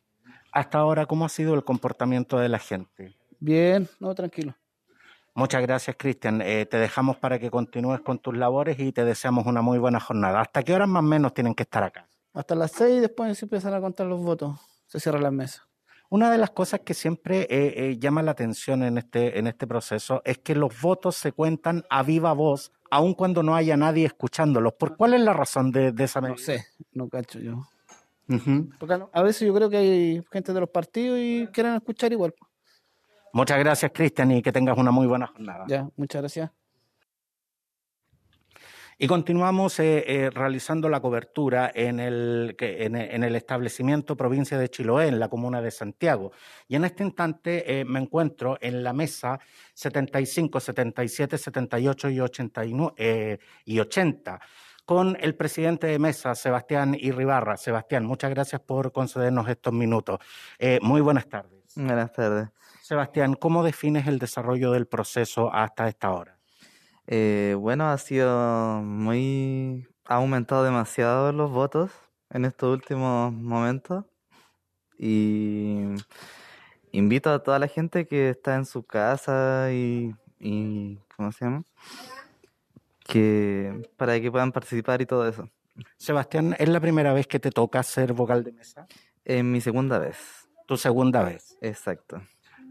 Hasta 0.51 0.79
ahora, 0.79 1.05
¿cómo 1.05 1.25
ha 1.25 1.29
sido 1.29 1.53
el 1.53 1.63
comportamiento 1.63 2.37
de 2.37 2.49
la 2.49 2.59
gente? 2.59 3.15
Bien, 3.39 3.87
no, 3.99 4.13
tranquilo. 4.13 4.55
Muchas 5.33 5.61
gracias, 5.61 5.95
Cristian. 5.97 6.41
Eh, 6.41 6.65
te 6.65 6.75
dejamos 6.77 7.15
para 7.17 7.39
que 7.39 7.49
continúes 7.49 8.01
con 8.01 8.19
tus 8.19 8.35
labores 8.35 8.77
y 8.79 8.91
te 8.91 9.05
deseamos 9.05 9.45
una 9.45 9.61
muy 9.61 9.79
buena 9.79 9.99
jornada. 10.01 10.41
¿Hasta 10.41 10.61
qué 10.63 10.73
horas 10.73 10.89
más 10.89 10.99
o 10.99 11.07
menos 11.07 11.33
tienen 11.33 11.55
que 11.55 11.63
estar 11.63 11.83
acá? 11.83 12.05
Hasta 12.33 12.53
las 12.53 12.71
6 12.71 12.99
después 13.01 13.37
se 13.37 13.45
empiezan 13.45 13.73
a 13.73 13.79
contar 13.79 14.07
los 14.07 14.21
votos. 14.21 14.59
Se 14.87 14.99
cierra 14.99 15.19
la 15.21 15.31
mesa. 15.31 15.65
Una 16.13 16.29
de 16.29 16.37
las 16.37 16.51
cosas 16.51 16.81
que 16.81 16.93
siempre 16.93 17.43
eh, 17.49 17.73
eh, 17.89 17.97
llama 17.97 18.21
la 18.21 18.31
atención 18.31 18.83
en 18.83 18.97
este, 18.97 19.39
en 19.39 19.47
este 19.47 19.65
proceso 19.65 20.21
es 20.25 20.39
que 20.39 20.55
los 20.55 20.81
votos 20.81 21.15
se 21.15 21.31
cuentan 21.31 21.85
a 21.89 22.03
viva 22.03 22.33
voz, 22.33 22.73
aun 22.89 23.13
cuando 23.13 23.43
no 23.43 23.55
haya 23.55 23.77
nadie 23.77 24.05
escuchándolos. 24.07 24.73
¿Por 24.73 24.97
cuál 24.97 25.13
es 25.13 25.21
la 25.21 25.31
razón 25.31 25.71
de, 25.71 25.93
de 25.93 26.03
esa 26.03 26.19
medida? 26.19 26.35
No 26.35 26.43
sé, 26.43 26.65
no 26.91 27.07
cacho 27.07 27.39
yo. 27.39 27.63
Porque 28.77 28.93
a- 28.95 29.07
a 29.13 29.21
veces 29.23 29.47
yo 29.47 29.53
creo 29.53 29.69
que 29.69 29.77
hay 29.77 30.23
gente 30.33 30.51
de 30.53 30.59
los 30.59 30.69
partidos 30.69 31.17
y 31.17 31.47
quieren 31.53 31.75
escuchar 31.75 32.11
igual. 32.11 32.33
Muchas 33.31 33.57
gracias, 33.59 33.89
Cristian, 33.93 34.31
y 34.31 34.41
que 34.41 34.51
tengas 34.51 34.77
una 34.77 34.91
muy 34.91 35.07
buena 35.07 35.27
jornada. 35.27 35.63
Ya, 35.69 35.87
muchas 35.95 36.21
gracias. 36.23 36.51
Y 39.03 39.07
continuamos 39.07 39.79
eh, 39.79 40.03
eh, 40.05 40.29
realizando 40.29 40.87
la 40.87 40.99
cobertura 40.99 41.71
en 41.73 41.99
el, 41.99 42.53
que- 42.55 42.83
en, 42.85 42.95
en 42.95 43.23
el 43.23 43.35
establecimiento 43.35 44.15
provincia 44.15 44.59
de 44.59 44.69
Chiloé, 44.69 45.07
en 45.07 45.19
la 45.19 45.27
comuna 45.27 45.59
de 45.59 45.71
Santiago. 45.71 46.33
Y 46.67 46.75
en 46.75 46.85
este 46.85 47.03
instante 47.03 47.79
eh, 47.79 47.83
me 47.83 47.97
encuentro 47.99 48.59
en 48.61 48.83
la 48.83 48.93
mesa 48.93 49.39
75, 49.73 50.59
77, 50.59 51.35
78 51.39 52.09
y, 52.11 52.19
89, 52.19 52.93
eh, 52.95 53.39
y 53.65 53.79
80 53.79 54.39
con 54.85 55.17
el 55.19 55.33
presidente 55.33 55.87
de 55.87 55.97
mesa, 55.97 56.35
Sebastián 56.35 56.95
Irribarra. 56.95 57.57
Sebastián, 57.57 58.05
muchas 58.05 58.29
gracias 58.29 58.61
por 58.61 58.91
concedernos 58.91 59.49
estos 59.49 59.73
minutos. 59.73 60.19
Muy 60.83 61.01
buenas 61.01 61.27
tardes. 61.27 61.73
Buenas 61.75 62.11
tardes. 62.13 62.49
Sebastián, 62.83 63.33
¿cómo 63.33 63.63
defines 63.63 64.05
el 64.05 64.19
desarrollo 64.19 64.71
del 64.71 64.85
proceso 64.85 65.51
hasta 65.51 65.87
esta 65.87 66.11
hora? 66.11 66.40
Eh, 67.13 67.55
bueno, 67.59 67.89
ha 67.89 67.97
sido 67.97 68.81
muy... 68.81 69.85
Ha 70.05 70.15
aumentado 70.15 70.63
demasiado 70.63 71.33
los 71.33 71.51
votos 71.51 71.91
en 72.29 72.45
estos 72.45 72.73
últimos 72.73 73.33
momentos 73.33 74.05
y 74.97 75.87
invito 76.93 77.29
a 77.29 77.43
toda 77.43 77.59
la 77.59 77.67
gente 77.67 78.07
que 78.07 78.29
está 78.29 78.55
en 78.55 78.65
su 78.65 78.83
casa 78.83 79.73
y, 79.73 80.15
y 80.39 80.99
¿cómo 81.17 81.33
se 81.33 81.43
llama? 81.43 81.65
Que 83.03 83.89
para 83.97 84.17
que 84.21 84.31
puedan 84.31 84.53
participar 84.53 85.01
y 85.01 85.05
todo 85.05 85.27
eso. 85.27 85.49
Sebastián, 85.97 86.55
¿es 86.59 86.69
la 86.69 86.79
primera 86.79 87.11
vez 87.11 87.27
que 87.27 87.39
te 87.41 87.51
toca 87.51 87.83
ser 87.83 88.13
vocal 88.13 88.45
de 88.45 88.53
mesa? 88.53 88.87
Es 89.25 89.43
mi 89.43 89.59
segunda 89.59 89.99
vez. 89.99 90.47
Tu 90.65 90.77
segunda 90.77 91.23
vez. 91.23 91.57
Exacto. 91.59 92.21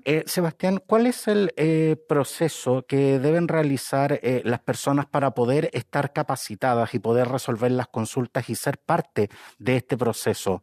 Eh, 0.05 0.25
Sebastián, 0.27 0.83
¿cuál 0.87 1.07
es 1.07 1.29
el 1.29 1.53
eh, 1.57 1.97
proceso 2.09 2.85
que 2.87 3.19
deben 3.19 3.49
realizar 3.49 4.19
eh, 4.23 4.43
las 4.45 4.61
personas 4.61 5.07
para 5.07 5.33
poder 5.33 5.71
estar 5.73 6.13
capacitadas 6.13 6.95
y 6.95 6.99
poder 6.99 7.29
resolver 7.29 7.71
las 7.71 7.89
consultas 7.89 8.49
y 8.49 8.55
ser 8.55 8.79
parte 8.79 9.31
de 9.59 9.77
este 9.77 9.97
proceso? 9.97 10.63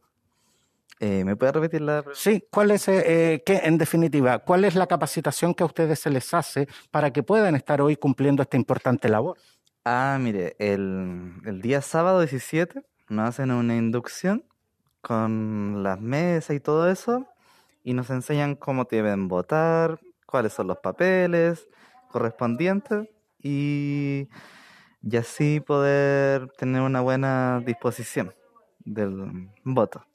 ¿Me 1.00 1.36
puede 1.36 1.52
repetir 1.52 1.82
la 1.82 2.02
pregunta? 2.02 2.20
Sí, 2.20 2.44
¿cuál 2.50 2.72
es, 2.72 2.86
qué, 2.86 3.44
en 3.46 3.78
definitiva, 3.78 4.40
cuál 4.40 4.66
es 4.66 4.74
la 4.74 4.88
capacitación 4.88 5.54
que 5.54 5.62
a 5.62 5.68
ustedes 5.68 6.00
se 6.00 6.10
les 6.10 6.34
hace 6.34 6.68
para 6.90 7.14
que 7.14 7.22
puedan 7.22 7.56
estar 7.56 7.82
hoy 7.82 7.98
cumpliendo 7.98 8.42
esta 8.42 8.58
importante 8.58 9.08
labor? 9.08 9.38
Ah, 9.86 10.18
mire, 10.20 10.56
el, 10.58 11.34
el 11.46 11.62
día 11.62 11.84
sábado 11.84 12.22
17 12.22 12.82
nos 13.10 13.30
hacen 13.30 13.52
una 13.52 13.76
inducción 13.76 14.44
con 15.02 15.84
las 15.84 16.02
mesas 16.02 16.56
y 16.56 16.60
todo 16.60 16.90
eso 16.90 17.28
y 17.88 17.94
nos 17.94 18.10
enseñan 18.10 18.56
cómo 18.56 18.84
deben 18.84 19.30
votar, 19.30 20.02
cuáles 20.26 20.52
son 20.52 20.68
los 20.68 20.78
papeles 20.80 21.70
correspondientes 22.12 23.08
y, 23.42 24.28
y 25.02 25.16
así 25.16 25.62
poder 25.62 26.50
tener 26.58 26.82
una 26.82 27.00
buena 27.00 27.64
disposición 27.66 28.36
del 28.84 29.50
voto. 29.64 30.06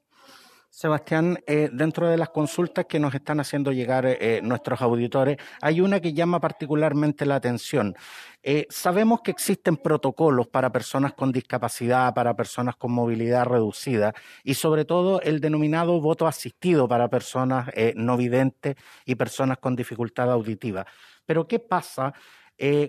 Sebastián, 0.82 1.38
eh, 1.46 1.70
dentro 1.72 2.08
de 2.08 2.16
las 2.16 2.30
consultas 2.30 2.86
que 2.86 2.98
nos 2.98 3.14
están 3.14 3.38
haciendo 3.38 3.70
llegar 3.70 4.04
eh, 4.04 4.40
nuestros 4.42 4.82
auditores, 4.82 5.36
hay 5.60 5.80
una 5.80 6.00
que 6.00 6.12
llama 6.12 6.40
particularmente 6.40 7.24
la 7.24 7.36
atención. 7.36 7.94
Eh, 8.42 8.66
sabemos 8.68 9.20
que 9.20 9.30
existen 9.30 9.76
protocolos 9.76 10.48
para 10.48 10.72
personas 10.72 11.12
con 11.12 11.30
discapacidad, 11.30 12.12
para 12.14 12.34
personas 12.34 12.74
con 12.74 12.90
movilidad 12.90 13.44
reducida 13.44 14.12
y 14.42 14.54
sobre 14.54 14.84
todo 14.84 15.20
el 15.20 15.40
denominado 15.40 16.00
voto 16.00 16.26
asistido 16.26 16.88
para 16.88 17.08
personas 17.08 17.68
no 17.94 18.16
videntes 18.16 18.74
y 19.06 19.14
personas 19.14 19.58
con 19.58 19.76
dificultad 19.76 20.32
auditiva. 20.32 20.84
Pero 21.24 21.46
¿qué 21.46 21.60
pasa 21.60 22.12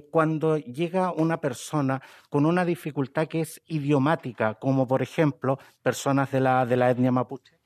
cuando 0.09 0.57
llega 0.57 1.11
una 1.11 1.39
persona 1.39 2.01
con 2.31 2.47
una 2.47 2.65
dificultad 2.65 3.27
que 3.27 3.41
es 3.41 3.61
idiomática, 3.67 4.55
como 4.55 4.87
por 4.87 5.03
ejemplo 5.03 5.59
personas 5.83 6.31
de 6.31 6.39
la, 6.39 6.65
de 6.65 6.77
la 6.77 6.89
etnia 6.89 7.11
mapuche? 7.11 7.62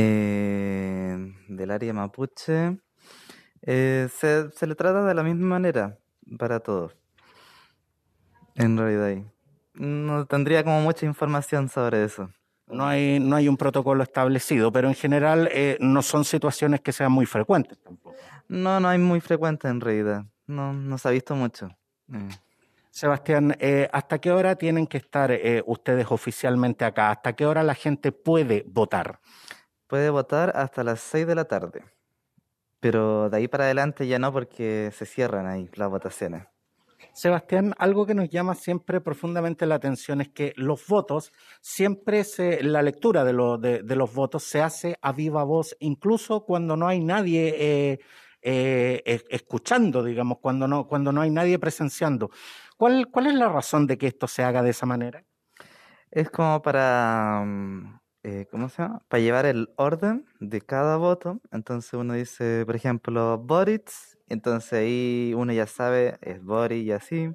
Eh, 0.00 1.34
del 1.48 1.70
área 1.72 1.92
mapuche, 1.92 2.78
eh, 3.62 4.08
se, 4.14 4.48
se 4.52 4.66
le 4.68 4.76
trata 4.76 5.04
de 5.04 5.12
la 5.12 5.24
misma 5.24 5.48
manera 5.48 5.98
para 6.38 6.60
todos. 6.60 6.96
En 8.54 8.78
realidad, 8.78 9.24
no 9.74 10.24
tendría 10.26 10.62
como 10.62 10.80
mucha 10.82 11.04
información 11.04 11.68
sobre 11.68 12.04
eso. 12.04 12.30
No 12.68 12.86
hay, 12.86 13.18
no 13.18 13.34
hay 13.34 13.48
un 13.48 13.56
protocolo 13.56 14.04
establecido, 14.04 14.70
pero 14.70 14.86
en 14.86 14.94
general 14.94 15.48
eh, 15.50 15.76
no 15.80 16.02
son 16.02 16.24
situaciones 16.24 16.80
que 16.80 16.92
sean 16.92 17.10
muy 17.10 17.26
frecuentes 17.26 17.76
tampoco. 17.82 18.14
No, 18.46 18.78
no 18.78 18.88
hay 18.88 18.98
muy 18.98 19.20
frecuente 19.20 19.66
en 19.66 19.80
realidad. 19.80 20.24
No, 20.46 20.72
no 20.72 20.96
se 20.98 21.08
ha 21.08 21.10
visto 21.10 21.34
mucho. 21.34 21.70
Eh. 22.12 22.28
Sebastián, 22.90 23.56
eh, 23.58 23.88
¿hasta 23.92 24.20
qué 24.20 24.30
hora 24.30 24.54
tienen 24.54 24.86
que 24.86 24.98
estar 24.98 25.36
ustedes 25.66 26.06
oficialmente 26.10 26.84
acá? 26.84 27.10
¿Hasta 27.10 27.32
qué 27.32 27.46
hora 27.46 27.64
la 27.64 27.74
gente 27.74 28.12
puede 28.12 28.64
votar? 28.68 29.18
Puede 29.88 30.10
votar 30.10 30.52
hasta 30.56 30.84
las 30.84 31.00
6 31.00 31.26
de 31.26 31.34
la 31.34 31.46
tarde. 31.46 31.82
Pero 32.80 33.30
de 33.30 33.36
ahí 33.36 33.48
para 33.48 33.64
adelante 33.64 34.06
ya 34.06 34.18
no 34.18 34.32
porque 34.32 34.90
se 34.94 35.06
cierran 35.06 35.46
ahí 35.46 35.68
las 35.74 35.90
votaciones. 35.90 36.44
Sebastián, 37.12 37.74
algo 37.78 38.06
que 38.06 38.14
nos 38.14 38.28
llama 38.28 38.54
siempre 38.54 39.00
profundamente 39.00 39.66
la 39.66 39.76
atención 39.76 40.20
es 40.20 40.28
que 40.28 40.52
los 40.56 40.86
votos, 40.86 41.32
siempre 41.60 42.22
se, 42.24 42.62
la 42.62 42.82
lectura 42.82 43.24
de, 43.24 43.32
lo, 43.32 43.58
de, 43.58 43.82
de 43.82 43.96
los 43.96 44.14
votos 44.14 44.44
se 44.44 44.60
hace 44.62 44.96
a 45.02 45.12
viva 45.12 45.42
voz, 45.44 45.76
incluso 45.80 46.44
cuando 46.44 46.76
no 46.76 46.86
hay 46.86 47.00
nadie 47.00 47.54
eh, 47.58 47.98
eh, 48.42 49.02
es- 49.04 49.24
escuchando, 49.30 50.04
digamos, 50.04 50.38
cuando 50.40 50.68
no, 50.68 50.86
cuando 50.86 51.10
no 51.12 51.20
hay 51.20 51.30
nadie 51.30 51.58
presenciando. 51.58 52.30
¿Cuál, 52.76 53.08
¿Cuál 53.10 53.26
es 53.28 53.34
la 53.34 53.48
razón 53.48 53.86
de 53.86 53.98
que 53.98 54.06
esto 54.08 54.28
se 54.28 54.44
haga 54.44 54.62
de 54.62 54.70
esa 54.70 54.86
manera? 54.86 55.24
Es 56.10 56.30
como 56.30 56.62
para, 56.62 57.42
mm, 57.44 57.98
eh, 58.22 58.46
¿cómo 58.50 58.68
se 58.68 58.82
llama? 58.82 59.02
Para 59.08 59.22
llevar 59.22 59.46
el 59.46 59.70
orden 59.76 60.26
de 60.40 60.60
cada 60.60 60.96
voto. 60.96 61.40
Entonces 61.50 61.92
uno 61.94 62.14
dice, 62.14 62.64
por 62.66 62.76
ejemplo, 62.76 63.38
Boric, 63.38 63.90
entonces 64.28 64.72
ahí 64.72 65.32
uno 65.36 65.52
ya 65.52 65.66
sabe, 65.66 66.18
es 66.20 66.42
Boric 66.42 66.84
y 66.84 66.92
así, 66.92 67.30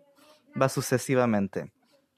va 0.60 0.70
sucesivamente. 0.70 1.72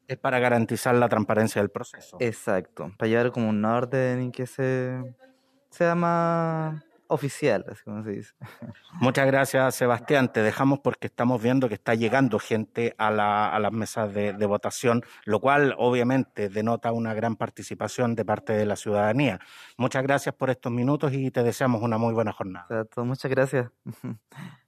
Es 0.08 0.18
para 0.18 0.40
garantizar 0.40 0.96
la 0.96 1.10
transparencia 1.10 1.62
del 1.62 1.70
proceso. 1.70 2.18
Exacto, 2.20 2.92
para 2.98 3.10
llevar 3.10 3.32
como 3.32 3.50
un 3.50 3.66
orden 3.66 4.24
y 4.24 4.32
que 4.32 4.46
se 4.46 5.02
sea 5.72 5.96
más 5.96 6.82
oficial, 7.08 7.66
así 7.72 7.84
como 7.84 8.04
se 8.04 8.12
dice. 8.12 8.34
Muchas 9.00 9.26
gracias, 9.28 9.76
Sebastián. 9.76 10.32
Te 10.32 10.42
dejamos 10.42 10.80
porque 10.80 11.08
estamos 11.08 11.42
viendo 11.42 11.68
que 11.68 11.74
está 11.76 11.96
llegando 11.96 12.40
gente 12.40 12.96
a, 12.98 13.12
la- 13.12 13.48
a 13.50 13.60
las 13.60 13.72
mesas 13.72 14.14
de, 14.14 14.34
de 14.34 14.46
votación, 14.46 15.04
lo 15.26 15.40
cual 15.40 15.76
obviamente 15.78 16.50
denota 16.50 16.92
una 16.92 17.14
gran 17.14 17.36
participación 17.36 18.16
de 18.16 18.26
parte 18.26 18.54
de 18.54 18.66
la 18.66 18.76
ciudadanía. 18.76 19.40
Muchas 19.78 20.04
gracias 20.04 20.36
por 20.36 20.50
estos 20.50 20.72
minutos 20.72 21.14
y 21.14 21.32
te 21.32 21.44
deseamos 21.44 21.82
una 21.82 21.98
muy 21.98 22.14
buena 22.14 22.32
jornada. 22.32 22.66
Exacto, 22.70 23.06
muchas 23.06 23.30
gracias. 23.32 23.70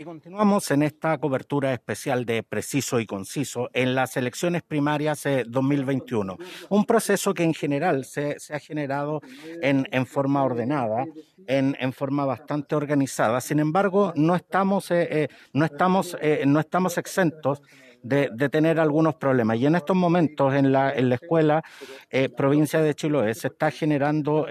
Y 0.00 0.04
continuamos 0.04 0.70
en 0.70 0.82
esta 0.82 1.18
cobertura 1.18 1.74
especial 1.74 2.24
de 2.24 2.42
Preciso 2.42 3.00
y 3.00 3.06
Conciso 3.06 3.68
en 3.74 3.94
las 3.94 4.16
elecciones 4.16 4.62
primarias 4.62 5.26
eh, 5.26 5.44
2021. 5.46 6.38
Un 6.70 6.86
proceso 6.86 7.34
que 7.34 7.44
en 7.44 7.52
general 7.52 8.06
se, 8.06 8.40
se 8.40 8.54
ha 8.54 8.58
generado 8.60 9.20
en, 9.60 9.86
en 9.92 10.06
forma 10.06 10.42
ordenada, 10.42 11.04
en, 11.46 11.76
en 11.78 11.92
forma 11.92 12.24
bastante 12.24 12.76
organizada. 12.76 13.42
Sin 13.42 13.58
embargo, 13.58 14.14
no 14.16 14.34
estamos, 14.34 14.90
eh, 14.90 15.06
eh, 15.10 15.28
no 15.52 15.66
estamos, 15.66 16.16
eh, 16.22 16.44
no 16.46 16.60
estamos 16.60 16.96
exentos 16.96 17.60
de, 18.02 18.30
de 18.32 18.48
tener 18.48 18.80
algunos 18.80 19.16
problemas. 19.16 19.58
Y 19.58 19.66
en 19.66 19.74
estos 19.74 19.96
momentos 19.96 20.54
en 20.54 20.72
la, 20.72 20.94
en 20.94 21.10
la 21.10 21.16
escuela 21.16 21.62
eh, 22.08 22.30
provincia 22.30 22.80
de 22.80 22.94
Chiloé 22.94 23.34
se 23.34 23.48
está 23.48 23.70
generando 23.70 24.46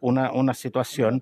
una, 0.00 0.30
una 0.30 0.54
situación 0.54 1.20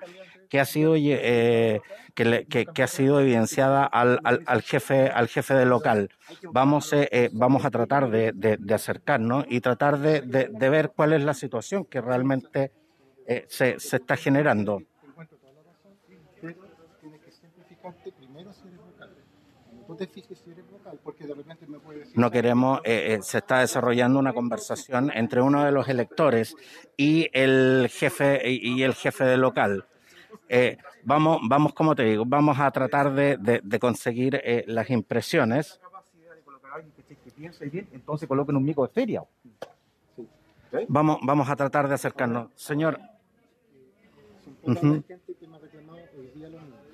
que 0.51 0.59
ha 0.61 0.65
sido 0.67 0.95
eh, 0.99 1.81
que, 2.15 2.83
ha 2.83 2.87
sido 2.89 3.21
evidenciada 3.21 3.85
al, 3.87 4.19
al- 4.25 4.43
al 4.47 4.63
jefe 4.63 5.09
al 5.09 5.29
jefe 5.29 5.55
del 5.55 5.69
local. 5.71 6.11
Vamos 6.53 6.93
eh, 6.93 7.09
eh, 7.13 7.31
vamos 7.33 7.65
a 7.65 7.71
tratar 7.71 8.11
de, 8.11 8.33
de- 8.33 8.75
acercarnos 8.75 9.47
y 9.49 9.61
tratar 9.61 9.99
de, 9.99 10.21
de- 10.23 10.69
ver 10.71 10.91
cuál 10.95 11.13
es 11.13 11.23
la 11.23 11.35
situación 11.35 11.85
que 11.85 12.01
realmente 12.01 12.73
eh, 13.27 13.45
se, 13.49 13.79
se 13.79 13.97
está 13.97 14.17
generando. 14.17 14.83
No 22.15 22.31
queremos, 22.31 22.81
eh, 22.85 23.19
se 23.23 23.39
está 23.39 23.61
desarrollando 23.61 24.19
una 24.19 24.33
conversación 24.33 25.11
entre 25.15 25.41
uno 25.43 25.65
de 25.65 25.73
los 25.73 25.89
electores 25.89 26.57
y 26.97 27.29
el 27.33 27.89
jefe 27.91 28.41
y 28.51 28.83
el 28.83 28.95
jefe 28.95 29.25
del 29.25 29.41
local. 29.41 29.85
Eh, 30.49 30.77
vamos, 31.05 31.41
vamos, 31.49 31.73
como 31.73 31.95
te 31.95 32.03
digo, 32.05 32.25
vamos 32.27 32.59
a 32.59 32.71
tratar 32.71 33.13
de, 33.13 33.79
conseguir 33.81 34.41
eh, 34.43 34.65
las 34.67 34.91
impresiones. 34.91 35.81
entonces 37.93 38.29
coloquen 38.29 38.57
un 38.57 38.65
mico 38.65 38.87
de 38.87 38.93
feria. 38.93 39.25
Vamos, 40.89 41.19
vamos 41.23 41.49
a 41.49 41.57
tratar 41.57 41.89
de 41.89 41.95
acercarnos. 41.95 42.51
Señor. 42.55 42.99
¿Entiendes? 44.63 45.05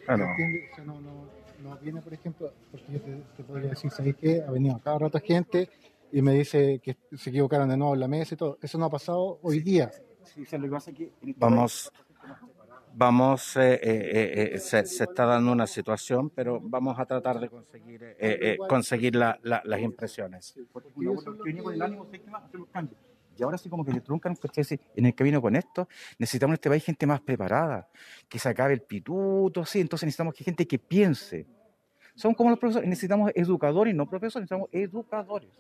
O 0.03 0.07
sea, 0.07 0.17
no, 0.85 1.01
no, 1.01 1.77
viene, 1.81 2.01
por 2.01 2.15
ejemplo, 2.15 2.53
porque 2.71 2.93
yo 2.93 3.01
te, 3.01 3.43
podría 3.43 3.71
decir, 3.71 3.91
¿sabéis 3.91 4.17
qué? 4.17 4.43
Ha 4.47 4.51
venido 4.51 4.79
cada 4.83 4.99
rato 4.99 5.19
gente 5.21 5.69
y 6.13 6.23
me 6.23 6.33
dice 6.33 6.81
que 6.83 6.97
se 7.17 7.31
equivocaron 7.31 7.69
de 7.69 7.77
nuevo 7.77 7.95
en 7.95 8.01
la 8.01 8.09
mesa 8.09 8.35
y 8.35 8.37
todo. 8.37 8.59
Eso 8.63 8.79
no 8.79 8.85
ha 8.85 8.91
pasado 8.91 9.39
hoy 9.43 9.61
día. 9.61 9.91
Este 10.37 10.59
Vamos, 12.99 13.55
eh, 13.59 13.75
eh, 13.75 13.81
eh, 13.83 14.51
eh, 14.55 14.59
se, 14.59 14.87
se 14.87 15.05
está 15.05 15.27
dando 15.27 15.53
una 15.53 15.67
situación, 15.67 16.31
pero 16.31 16.59
vamos 16.63 16.99
a 16.99 17.05
tratar 17.05 17.39
de 17.39 17.51
conseguir, 17.51 18.03
eh, 18.03 18.17
eh, 18.19 18.57
conseguir 18.67 19.15
la- 19.17 19.39
la- 19.43 19.61
las 19.67 19.81
impresiones. 19.83 20.55
Y 23.39 23.43
ahora 23.43 23.59
sí 23.59 23.69
como 23.69 23.85
que 23.85 23.93
le 23.93 24.01
truncan, 24.01 24.35
En 24.95 25.05
el 25.05 25.15
vino 25.19 25.43
con 25.43 25.57
esto, 25.57 25.87
necesitamos 26.19 26.53
en 26.53 26.55
este 26.55 26.71
país 26.71 26.85
gente 26.85 27.07
más 27.07 27.21
preparada, 27.21 27.87
que 28.31 28.39
se 28.39 28.49
acabe 28.49 28.73
el 28.73 28.81
pituto, 28.81 29.67
sí, 29.67 29.81
entonces 29.81 30.07
necesitamos 30.07 30.33
que 30.33 30.45
gente 30.45 30.67
que 30.67 30.79
piense. 30.79 31.47
Son 32.15 32.33
como 32.33 32.49
los 32.49 32.59
profesores, 32.59 32.89
necesitamos 32.89 33.31
educadores, 33.35 33.95
no 33.95 34.07
profesores, 34.09 34.45
necesitamos 34.51 34.71
educadores. 34.73 35.51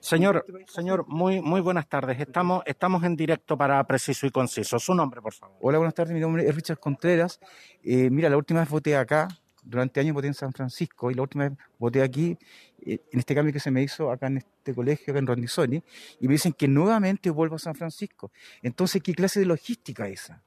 Señor, 0.00 0.46
señor, 0.66 1.04
muy, 1.08 1.42
muy 1.42 1.60
buenas 1.60 1.86
tardes. 1.86 2.18
Estamos, 2.18 2.62
estamos 2.64 3.04
en 3.04 3.16
directo 3.16 3.56
para 3.58 3.84
Preciso 3.84 4.26
y 4.26 4.30
Conciso. 4.30 4.78
Su 4.78 4.94
nombre, 4.94 5.20
por 5.20 5.34
favor. 5.34 5.58
Hola, 5.60 5.76
buenas 5.76 5.92
tardes. 5.92 6.14
Mi 6.14 6.20
nombre 6.20 6.48
es 6.48 6.54
Richard 6.54 6.78
Contreras. 6.78 7.38
Eh, 7.82 8.08
mira, 8.08 8.30
la 8.30 8.38
última 8.38 8.60
vez 8.60 8.70
voté 8.70 8.96
acá, 8.96 9.28
durante 9.62 10.00
años 10.00 10.14
voté 10.14 10.28
en 10.28 10.34
San 10.34 10.54
Francisco 10.54 11.10
y 11.10 11.14
la 11.14 11.22
última 11.22 11.50
vez 11.50 11.58
voté 11.78 12.00
aquí, 12.02 12.38
eh, 12.80 12.98
en 13.12 13.18
este 13.18 13.34
cambio 13.34 13.52
que 13.52 13.60
se 13.60 13.70
me 13.70 13.82
hizo 13.82 14.10
acá 14.10 14.28
en 14.28 14.38
este 14.38 14.74
colegio, 14.74 15.12
acá 15.12 15.18
en 15.18 15.26
Rondizoni, 15.26 15.82
y 16.18 16.26
me 16.28 16.32
dicen 16.32 16.54
que 16.54 16.66
nuevamente 16.66 17.28
vuelvo 17.28 17.56
a 17.56 17.58
San 17.58 17.74
Francisco. 17.74 18.32
Entonces, 18.62 19.02
¿qué 19.02 19.14
clase 19.14 19.40
de 19.40 19.46
logística 19.46 20.08
es 20.08 20.22
esa? 20.22 20.42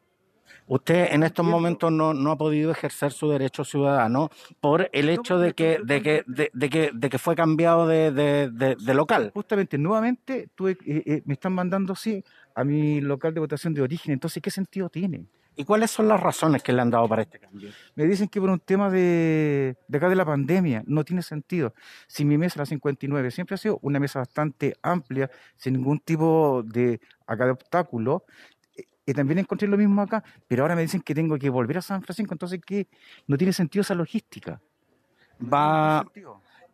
Usted 0.67 1.07
en 1.11 1.23
estos 1.23 1.45
momentos 1.45 1.91
no, 1.91 2.13
no 2.13 2.31
ha 2.31 2.37
podido 2.37 2.71
ejercer 2.71 3.11
su 3.11 3.29
derecho 3.29 3.63
ciudadano 3.63 4.29
por 4.59 4.89
el 4.93 5.09
hecho 5.09 5.37
de 5.37 5.53
que, 5.53 5.79
de 5.83 6.01
que, 6.01 6.23
de, 6.27 6.49
de 6.53 6.69
que, 6.69 6.91
de 6.93 7.09
que 7.09 7.17
fue 7.17 7.35
cambiado 7.35 7.87
de, 7.87 8.11
de- 8.11 8.93
local. 8.93 9.31
Justamente, 9.33 9.77
nuevamente 9.77 10.49
eh, 10.67 10.75
eh, 10.85 11.21
me 11.25 11.33
están 11.33 11.53
mandando 11.53 11.95
sí 11.95 12.23
a 12.55 12.63
mi 12.63 13.01
local 13.01 13.33
de 13.33 13.39
votación 13.39 13.73
de 13.73 13.81
origen. 13.81 14.13
Entonces, 14.13 14.41
¿qué 14.41 14.51
sentido 14.51 14.89
tiene? 14.89 15.25
¿Y 15.55 15.65
cuáles 15.65 15.91
son 15.91 16.07
las 16.07 16.19
razones 16.19 16.63
que 16.63 16.73
le 16.73 16.81
han 16.81 16.89
dado 16.89 17.07
para 17.07 17.21
este 17.21 17.37
cambio? 17.39 17.69
Me 17.95 18.05
dicen 18.05 18.27
que 18.27 18.41
por 18.41 18.49
un 18.49 18.59
tema 18.59 18.89
de, 18.89 19.77
de 19.87 19.97
acá 19.97 20.09
de 20.09 20.15
la 20.15 20.25
pandemia, 20.25 20.83
no 20.87 21.03
tiene 21.03 21.21
sentido. 21.21 21.75
Si 22.07 22.25
mi 22.25 22.39
mesa, 22.39 22.59
la 22.59 22.65
59, 22.65 23.29
siempre 23.29 23.53
ha 23.53 23.57
sido 23.57 23.77
una 23.83 23.99
mesa 23.99 24.19
bastante 24.19 24.75
amplia, 24.81 25.29
sin 25.55 25.73
ningún 25.73 25.99
tipo 25.99 26.63
de, 26.65 26.99
acá 27.27 27.45
de 27.45 27.51
obstáculo, 27.51 28.23
y 29.05 29.13
también 29.13 29.39
encontré 29.39 29.67
lo 29.67 29.77
mismo 29.77 30.01
acá, 30.01 30.23
pero 30.47 30.63
ahora 30.63 30.75
me 30.75 30.81
dicen 30.81 31.01
que 31.01 31.13
tengo 31.13 31.37
que 31.37 31.49
volver 31.49 31.77
a 31.77 31.81
San 31.81 32.01
Francisco, 32.01 32.33
entonces 32.33 32.61
que 32.65 32.87
no 33.27 33.37
tiene 33.37 33.53
sentido 33.53 33.81
esa 33.81 33.95
logística. 33.95 34.61
Va, 35.41 36.05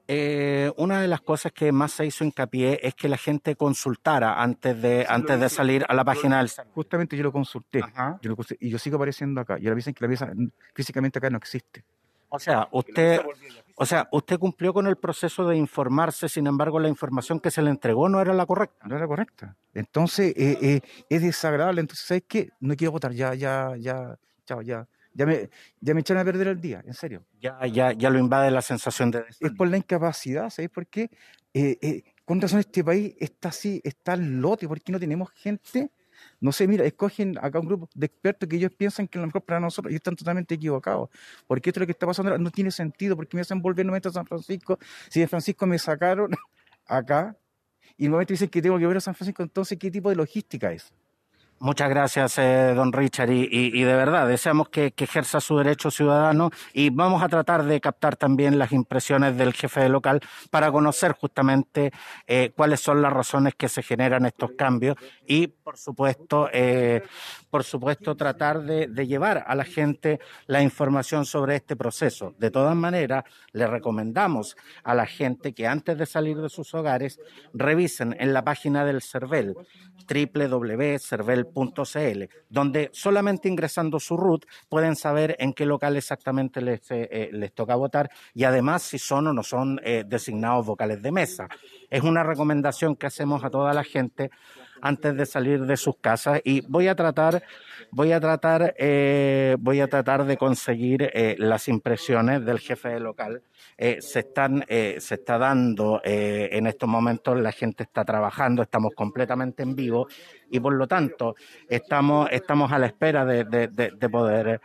eh, 0.08 0.72
una 0.78 1.02
de 1.02 1.08
las 1.08 1.22
cosas 1.22 1.52
que 1.52 1.72
más 1.72 1.92
se 1.92 2.06
hizo 2.06 2.24
hincapié 2.24 2.80
es 2.82 2.96
que 2.96 3.08
la 3.08 3.18
gente 3.18 3.56
consultara 3.56 4.42
antes 4.42 4.82
de, 4.82 5.06
antes 5.08 5.40
de 5.40 5.50
salir 5.50 5.86
a 5.88 5.94
la 5.94 6.04
página 6.04 6.40
del 6.40 6.50
Justamente 6.74 7.16
yo 7.16 7.24
lo 7.24 7.32
consulté, 7.32 7.82
yo 8.22 8.30
lo 8.30 8.36
consulté, 8.36 8.66
y 8.66 8.70
yo 8.70 8.80
sigo 8.80 8.98
apareciendo 8.98 9.42
acá, 9.42 9.58
y 9.60 9.68
ahora 9.68 9.76
dicen 9.76 9.94
que 9.94 10.04
la 10.04 10.10
mesa 10.10 10.32
físicamente 10.74 11.20
acá 11.20 11.30
no 11.30 11.38
existe. 11.38 11.84
O 12.30 12.40
sea, 12.40 12.68
usted, 12.72 13.22
o 13.76 13.86
sea, 13.86 14.08
usted 14.12 14.38
cumplió 14.38 14.74
con 14.74 14.88
el 14.88 14.98
proceso 14.98 15.48
de 15.48 15.58
informarse, 15.58 16.30
sin 16.30 16.48
embargo, 16.48 16.80
la 16.80 16.88
información 16.88 17.40
que 17.40 17.52
se 17.52 17.62
le 17.62 17.70
entregó 17.70 18.08
no 18.08 18.22
era 18.22 18.34
la 18.34 18.46
correcta. 18.46 18.88
No 18.88 18.96
era 18.96 19.08
correcta. 19.08 19.56
Entonces, 19.74 20.34
eh, 20.38 20.58
eh, 20.62 20.82
es 21.10 21.22
desagradable. 21.22 21.82
Entonces, 21.82 22.06
¿sabes 22.06 22.24
qué? 22.28 22.50
No 22.60 22.76
quiero 22.76 22.92
votar. 22.92 23.12
Ya, 23.14 23.34
ya, 23.34 23.76
ya, 23.78 24.18
chao, 24.46 24.62
ya. 24.62 24.88
Ya 25.14 25.26
me, 25.26 25.50
ya 25.82 25.94
me 25.94 26.02
echaron 26.02 26.22
a 26.22 26.26
perder 26.26 26.48
el 26.50 26.62
día, 26.62 26.82
en 26.86 26.94
serio. 26.94 27.26
Ya, 27.42 27.66
ya, 27.66 27.92
ya 27.94 28.10
lo 28.10 28.20
invade 28.20 28.52
la 28.52 28.62
sensación 28.62 29.12
de 29.12 29.26
Es 29.40 29.52
por 29.58 29.68
la 29.68 29.78
incapacidad, 29.78 30.50
¿sabes 30.50 30.70
por 30.70 30.88
qué? 30.88 31.10
Eh, 31.54 31.78
eh, 31.82 32.04
con 32.26 32.40
razón 32.40 32.60
este 32.60 32.84
país 32.84 33.16
está 33.20 33.50
así, 33.50 33.82
está 33.84 34.14
al 34.14 34.40
lote, 34.40 34.68
porque 34.68 34.92
no 34.92 35.00
tenemos 35.00 35.32
gente 35.32 35.92
no 36.42 36.52
sé, 36.52 36.68
mira, 36.68 36.86
escogen 36.86 37.38
acá 37.42 37.60
un 37.60 37.68
grupo 37.68 37.90
de 37.94 38.06
expertos 38.06 38.48
que 38.48 38.56
ellos 38.56 38.72
piensan 38.72 39.08
que 39.08 39.18
es 39.18 39.22
lo 39.22 39.28
mejor 39.28 39.44
para 39.44 39.60
nosotros 39.60 39.92
y 39.92 39.96
están 39.96 40.16
totalmente 40.16 40.56
equivocados. 40.56 41.10
Porque 41.48 41.70
esto 41.70 41.80
es 41.80 41.82
lo 41.82 41.86
que 41.88 41.92
está 41.92 42.08
pasando 42.08 42.38
no 42.38 42.52
tiene 42.52 42.72
sentido, 42.72 43.16
porque 43.16 43.36
me 43.36 43.42
hacen 43.42 43.62
volver 43.62 43.86
nuevamente 43.86 44.10
a 44.10 44.12
San 44.12 44.26
Francisco. 44.26 44.80
Si 45.10 45.20
de 45.20 45.28
Francisco 45.28 45.66
me 45.68 45.78
sacaron 45.78 46.32
acá 46.86 47.38
y 47.98 48.08
nuevamente 48.08 48.34
dicen 48.34 48.50
que 48.50 48.62
tengo 48.62 48.78
que 48.78 48.86
volver 48.86 48.98
a 48.98 49.02
San 49.02 49.16
Francisco, 49.16 49.44
entonces, 49.44 49.78
¿qué 49.78 49.92
tipo 49.92 50.10
de 50.10 50.16
logística 50.16 50.72
es? 50.72 50.94
Muchas 51.62 51.90
gracias, 51.90 52.38
eh, 52.38 52.74
don 52.74 52.94
Richard, 52.94 53.32
y, 53.32 53.42
y, 53.52 53.72
y, 53.74 53.84
de 53.84 53.94
verdad 53.94 54.26
deseamos 54.26 54.70
que, 54.70 54.92
que, 54.92 55.04
ejerza 55.04 55.42
su 55.42 55.58
derecho 55.58 55.92
ciudadano 55.92 56.52
y 56.72 56.90
vamos 56.90 57.22
a 57.22 57.28
tratar 57.28 57.66
de 57.66 57.82
captar 57.82 58.16
también 58.16 58.58
las 58.58 58.72
impresiones 58.72 59.36
del 59.36 59.52
jefe 59.52 59.82
de 59.82 59.90
local 59.90 60.22
para 60.52 60.72
conocer 60.72 61.12
justamente 61.12 61.92
eh, 62.28 62.54
cuáles 62.56 62.80
son 62.80 63.02
las 63.02 63.12
razones 63.12 63.56
que 63.56 63.68
se 63.68 63.84
generan 63.84 64.26
estos 64.26 64.52
cambios 64.52 64.96
y, 65.28 65.48
por 65.48 65.78
supuesto, 65.78 66.50
eh, 66.54 67.04
por 67.50 67.64
supuesto, 67.64 68.16
tratar 68.16 68.64
de, 68.64 68.88
llevar 69.08 69.44
a 69.48 69.56
la 69.56 69.64
gente 69.64 70.20
la 70.48 70.62
información 70.62 71.26
sobre 71.26 71.56
este 71.56 71.76
proceso. 71.76 72.34
De 72.38 72.52
todas 72.52 72.76
maneras, 72.76 73.24
le 73.54 73.68
recomendamos 73.68 74.56
a 74.84 74.94
la 74.94 75.06
gente 75.06 75.54
que 75.54 75.68
antes 75.68 75.98
de 75.98 76.06
salir 76.06 76.38
de 76.38 76.50
sus 76.50 76.74
hogares 76.74 77.20
revisen 77.54 78.16
en 78.20 78.34
la 78.34 78.44
página 78.44 78.86
del 78.86 79.02
CERVEL 79.02 79.56
www.cervel.cl, 80.10 82.24
donde 82.50 82.90
solamente 82.94 83.48
ingresando 83.48 84.00
su 84.00 84.18
root 84.18 84.46
pueden 84.68 84.96
saber 84.96 85.36
en 85.40 85.54
qué 85.54 85.66
local 85.66 85.98
exactamente 85.98 86.62
les, 86.62 86.82
eh, 86.90 87.30
les 87.32 87.54
toca 87.54 87.76
votar 87.76 88.10
y 88.34 88.44
además 88.44 88.82
si 88.84 88.98
son 88.98 89.28
o 89.28 89.34
no 89.34 89.44
son 89.44 89.80
eh, 89.84 90.04
designados 90.06 90.66
vocales 90.66 91.02
de 91.02 91.12
mesa. 91.12 91.48
Es 91.90 92.04
una 92.04 92.24
recomendación 92.24 92.96
que 92.96 93.08
hacemos 93.08 93.44
a 93.44 93.50
toda 93.50 93.74
la 93.74 93.84
gente 93.84 94.30
antes 94.82 95.16
de 95.16 95.26
salir 95.26 95.66
de 95.66 95.78
sus 95.78 95.98
casas 95.98 96.42
y 96.44 96.62
voy 96.62 96.88
a 96.88 96.96
tratar 96.96 97.44
voy 97.92 98.12
a 98.12 98.20
tratar 98.20 98.74
eh, 98.78 99.56
voy 99.60 99.82
a 99.82 99.88
tratar 99.88 100.26
de 100.26 100.38
conseguir 100.38 101.10
eh, 101.14 101.36
las 101.38 101.68
impresiones 101.68 102.46
del 102.46 102.60
jefe 102.60 102.90
de 102.90 103.00
local. 103.00 103.42
Eh, 103.78 104.02
se 104.02 104.20
están 104.20 104.66
se 104.68 104.98
está 104.98 105.38
dando 105.38 106.02
en 106.04 106.68
estos 106.68 106.90
momentos 106.90 107.40
la 107.40 107.52
gente 107.52 107.84
está 107.84 108.04
trabajando 108.04 108.62
estamos 108.62 108.94
completamente 108.96 109.64
en 109.64 109.76
vivo 109.76 110.08
y 110.50 110.60
por 110.60 110.74
lo 110.74 110.88
tanto 110.88 111.36
estamos 111.70 112.30
estamos 112.32 112.72
a 112.72 112.80
la 112.80 112.88
espera 112.88 113.26
de 113.26 114.10
poder 114.12 114.62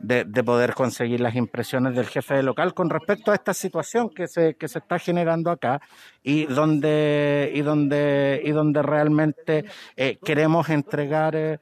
de, 0.00 0.24
de, 0.24 0.42
poder 0.42 0.74
conseguir 0.74 1.20
las 1.20 1.34
impresiones 1.34 1.94
del 1.94 2.06
jefe 2.06 2.34
de 2.34 2.42
local 2.42 2.74
con 2.74 2.88
respecto 2.88 3.30
a 3.30 3.34
esta 3.34 3.52
situación 3.52 4.08
que 4.08 4.26
se, 4.26 4.54
que 4.54 4.66
se 4.66 4.78
está 4.78 4.98
generando 4.98 5.50
acá 5.50 5.80
y 6.22 6.46
donde, 6.46 7.52
y 7.54 7.60
donde, 7.60 8.40
y 8.44 8.50
donde 8.50 8.82
realmente 8.82 9.64
eh, 9.96 10.18
queremos 10.24 10.70
entregar, 10.70 11.36
eh, 11.36 11.58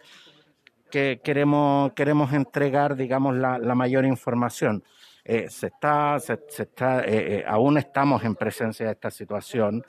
que 0.91 1.21
queremos, 1.23 1.93
queremos 1.93 2.33
entregar, 2.33 2.97
digamos, 2.97 3.37
la, 3.37 3.59
la 3.59 3.75
mayor 3.75 4.05
información. 4.05 4.85
Eh, 5.25 5.51
se 5.51 5.67
está, 5.67 6.19
se, 6.21 6.39
se 6.49 6.63
está, 6.63 7.05
aún 7.47 7.77
estamos 7.77 8.25
en 8.25 8.35
presencia 8.35 8.87
de 8.87 8.93
esta 8.93 9.11
situación, 9.11 9.85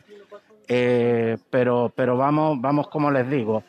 pero, 0.67 1.93
pero 1.95 2.17
vamos, 2.17 2.59
vamos, 2.59 2.89
como 2.89 3.09
les 3.09 3.29
digo, 3.29 3.63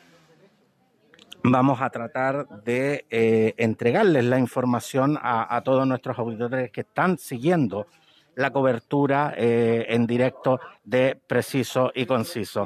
vamos 1.43 1.81
a 1.81 1.89
tratar 1.89 2.47
de 2.63 3.05
eh, 3.09 3.53
entregarles 3.57 4.25
la 4.25 4.39
información 4.39 5.17
a, 5.21 5.61
todos 5.63 5.87
nuestros 5.87 6.17
auditores 6.19 6.71
que 6.71 6.81
están 6.81 7.17
siguiendo 7.17 7.87
la 8.35 8.51
cobertura 8.51 9.33
eh, 9.37 9.85
en 9.89 10.07
directo 10.07 10.59
de 10.83 11.19
Preciso 11.27 11.91
y 11.93 12.05
Conciso. 12.05 12.65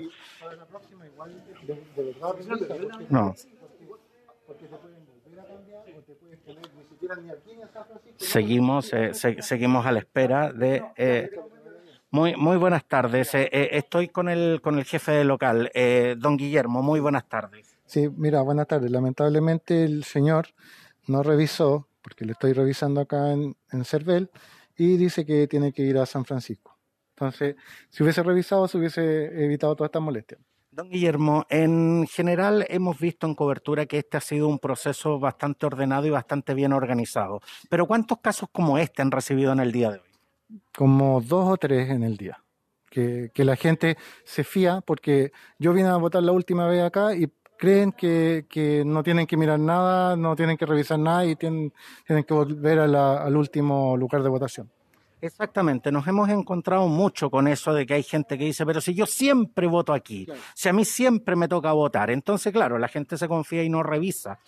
No. 3.10 3.34
Seguimos, 8.18 8.94
eh, 8.94 9.14
se, 9.14 9.42
seguimos 9.42 9.86
a 9.86 9.92
la 9.92 10.00
espera 10.00 10.52
de. 10.52 10.84
Eh, 10.96 11.30
muy, 12.12 12.36
muy 12.36 12.58
buenas 12.58 12.86
tardes. 12.86 13.32
estoy 13.34 14.08
con 14.08 14.30
el, 14.30 14.62
con 14.62 14.78
el 14.78 14.86
jefe 14.86 15.12
del 15.12 15.28
local, 15.28 15.70
don 16.18 16.38
Guillermo. 16.38 16.82
Muy 16.82 17.02
buenas 17.02 17.28
tardes. 17.28 17.75
Sí, 17.86 18.10
mira, 18.10 18.42
buenas 18.42 18.68
tardes. 18.68 18.92
Lamentablemente 18.92 19.84
el 19.84 20.04
señor 20.04 20.48
no 21.08 21.24
revisó, 21.24 21.88
porque 22.02 22.26
le 22.26 22.32
estoy 22.34 22.54
revisando 22.54 23.02
acá 23.02 23.32
en, 23.32 23.56
en 23.72 23.86
Cervel, 23.86 24.30
y 24.78 24.98
dice 24.98 25.26
que 25.26 25.48
tiene 25.48 25.72
que 25.72 25.84
ir 25.84 25.98
a 25.98 26.06
San 26.06 26.26
Francisco. 26.26 26.78
Entonces, 27.16 27.56
si 27.90 28.04
hubiese 28.04 28.24
revisado, 28.24 28.68
se 28.68 28.78
hubiese 28.78 29.44
evitado 29.44 29.76
toda 29.76 29.86
esta 29.86 30.00
molestia. 30.00 30.38
Don 30.72 30.90
Guillermo, 30.90 31.46
en 31.50 32.06
general 32.08 32.66
hemos 32.68 33.00
visto 33.00 33.26
en 33.26 33.36
cobertura 33.36 33.86
que 33.86 34.00
este 34.00 34.18
ha 34.18 34.22
sido 34.22 34.50
un 34.50 34.60
proceso 34.60 35.18
bastante 35.20 35.66
ordenado 35.66 36.06
y 36.06 36.10
bastante 36.10 36.54
bien 36.54 36.74
organizado. 36.74 37.40
Pero 37.70 37.86
¿cuántos 37.86 38.20
casos 38.20 38.50
como 38.52 38.78
este 38.78 39.02
han 39.02 39.12
recibido 39.12 39.54
en 39.54 39.62
el 39.62 39.72
día 39.72 39.92
de 39.92 40.00
hoy? 40.00 40.60
Como 40.76 41.22
dos 41.22 41.54
o 41.54 41.56
tres 41.56 41.90
en 41.90 42.04
el 42.04 42.18
día. 42.18 42.44
Que, 42.90 43.32
que 43.34 43.46
la 43.46 43.56
gente 43.56 43.98
se 44.26 44.44
fía, 44.44 44.82
porque 44.86 45.32
yo 45.58 45.72
vine 45.72 45.88
a 45.88 45.96
votar 45.96 46.24
la 46.24 46.34
última 46.34 46.68
vez 46.68 46.84
acá 46.84 47.16
y 47.16 47.32
creen 47.58 47.92
que, 47.92 48.46
que, 48.50 48.84
no 48.86 49.04
tienen 49.04 49.28
que 49.28 49.38
mirar 49.38 49.60
nada, 49.60 50.16
no 50.16 50.36
tienen 50.36 50.58
que 50.58 50.66
revisar 50.66 51.00
nada 51.00 51.26
y 51.26 51.36
tienen, 51.36 51.74
tienen 52.06 52.24
que 52.24 52.34
volver 52.34 52.80
a 52.80 52.88
la, 52.88 53.24
al 53.24 53.36
último 53.36 53.96
lugar 53.98 54.24
de 54.24 54.30
votación. 54.30 54.72
Exactamente, 55.22 55.92
nos 55.92 56.08
hemos 56.08 56.30
encontrado 56.30 56.88
mucho 56.88 57.32
con 57.32 57.48
eso 57.48 57.74
de 57.74 57.86
que 57.86 57.96
hay 57.96 58.04
gente 58.04 58.38
que 58.38 58.46
dice, 58.46 58.66
pero 58.66 58.80
si 58.80 58.94
yo 58.94 59.06
siempre 59.06 59.66
voto 59.66 59.94
aquí, 59.94 60.26
claro. 60.26 60.42
si 60.54 60.70
a 60.70 60.74
mí 60.74 60.86
siempre 60.86 61.36
me 61.36 61.48
toca 61.48 61.72
votar, 61.72 62.12
entonces 62.12 62.54
claro, 62.54 62.78
la 62.78 62.88
gente 62.88 63.18
se 63.18 63.28
confía 63.28 63.64
y 63.64 63.70
no 63.70 63.82
revisa. 63.82 64.40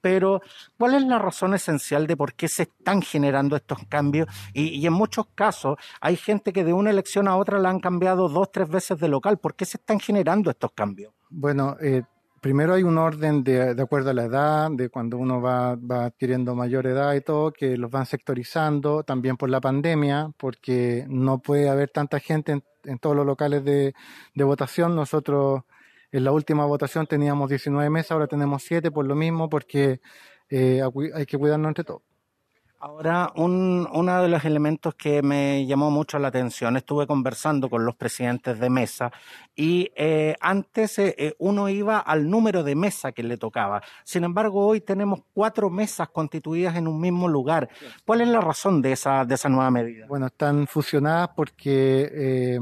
Pero, 0.00 0.40
¿cuál 0.78 0.94
es 0.94 1.02
la 1.02 1.18
razón 1.18 1.54
esencial 1.54 2.06
de 2.06 2.16
por 2.16 2.34
qué 2.34 2.46
se 2.46 2.64
están 2.64 3.02
generando 3.02 3.56
estos 3.56 3.78
cambios? 3.88 4.28
Y, 4.52 4.68
y 4.68 4.86
en 4.86 4.92
muchos 4.92 5.26
casos 5.34 5.78
hay 6.00 6.16
gente 6.16 6.52
que 6.52 6.62
de 6.64 6.72
una 6.72 6.90
elección 6.90 7.26
a 7.26 7.36
otra 7.36 7.58
la 7.58 7.70
han 7.70 7.80
cambiado 7.80 8.28
dos, 8.28 8.52
tres 8.52 8.68
veces 8.68 9.00
de 9.00 9.08
local. 9.08 9.38
¿Por 9.38 9.56
qué 9.56 9.64
se 9.64 9.78
están 9.78 9.98
generando 9.98 10.50
estos 10.50 10.70
cambios? 10.72 11.12
Bueno, 11.28 11.76
eh, 11.80 12.02
primero 12.46 12.74
hay 12.74 12.84
un 12.84 12.96
orden 12.96 13.42
de, 13.42 13.74
de, 13.74 13.82
acuerdo 13.82 14.10
a 14.10 14.14
la 14.14 14.26
edad, 14.26 14.70
de 14.70 14.88
cuando 14.88 15.18
uno 15.18 15.40
va, 15.42 15.72
adquiriendo 15.72 16.54
mayor 16.54 16.86
edad 16.86 17.12
y 17.14 17.20
todo, 17.20 17.50
que 17.52 17.76
los 17.76 17.90
van 17.90 18.06
sectorizando, 18.06 19.02
también 19.02 19.36
por 19.36 19.50
la 19.50 19.60
pandemia, 19.60 20.30
porque 20.36 21.04
no 21.08 21.40
puede 21.40 21.68
haber 21.68 21.90
tanta 21.90 22.20
gente 22.20 22.52
en, 22.52 22.64
en 22.84 23.00
todos 23.00 23.16
los 23.16 23.26
locales 23.26 23.64
de, 23.64 23.94
de, 24.32 24.44
votación. 24.44 24.94
Nosotros 24.94 25.64
en 26.12 26.22
la 26.22 26.30
última 26.30 26.64
votación 26.66 27.08
teníamos 27.08 27.50
19 27.50 27.90
mesas, 27.90 28.12
ahora 28.12 28.28
tenemos 28.28 28.62
7 28.62 28.92
por 28.92 29.06
lo 29.06 29.16
mismo, 29.16 29.48
porque 29.48 30.00
eh, 30.48 30.82
hay 31.14 31.26
que 31.26 31.38
cuidarnos 31.38 31.70
entre 31.70 31.82
todos. 31.82 32.02
Ahora, 32.78 33.32
un, 33.36 33.88
uno 33.90 34.22
de 34.22 34.28
los 34.28 34.44
elementos 34.44 34.94
que 34.94 35.22
me 35.22 35.64
llamó 35.66 35.90
mucho 35.90 36.18
la 36.18 36.28
atención, 36.28 36.76
estuve 36.76 37.06
conversando 37.06 37.70
con 37.70 37.86
los 37.86 37.96
presidentes 37.96 38.60
de 38.60 38.68
mesa 38.68 39.10
y 39.54 39.90
eh, 39.96 40.36
antes 40.40 40.98
eh, 40.98 41.34
uno 41.38 41.70
iba 41.70 41.98
al 41.98 42.28
número 42.28 42.62
de 42.62 42.74
mesa 42.74 43.12
que 43.12 43.22
le 43.22 43.38
tocaba. 43.38 43.82
Sin 44.04 44.24
embargo, 44.24 44.66
hoy 44.66 44.82
tenemos 44.82 45.20
cuatro 45.32 45.70
mesas 45.70 46.10
constituidas 46.10 46.76
en 46.76 46.86
un 46.86 47.00
mismo 47.00 47.28
lugar. 47.28 47.70
¿Cuál 48.04 48.20
es 48.20 48.28
la 48.28 48.42
razón 48.42 48.82
de 48.82 48.92
esa, 48.92 49.24
de 49.24 49.36
esa 49.36 49.48
nueva 49.48 49.70
medida? 49.70 50.06
Bueno, 50.06 50.26
están 50.26 50.66
fusionadas 50.66 51.30
porque 51.34 52.10
eh, 52.12 52.58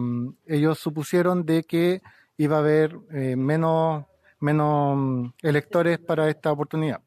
ellos 0.46 0.78
supusieron 0.78 1.44
de 1.44 1.64
que 1.64 2.02
iba 2.36 2.56
a 2.56 2.60
haber 2.60 2.96
menos, 3.36 4.04
menos 4.38 5.32
electores 5.42 5.98
para 5.98 6.28
esta 6.28 6.52
oportunidad. 6.52 7.00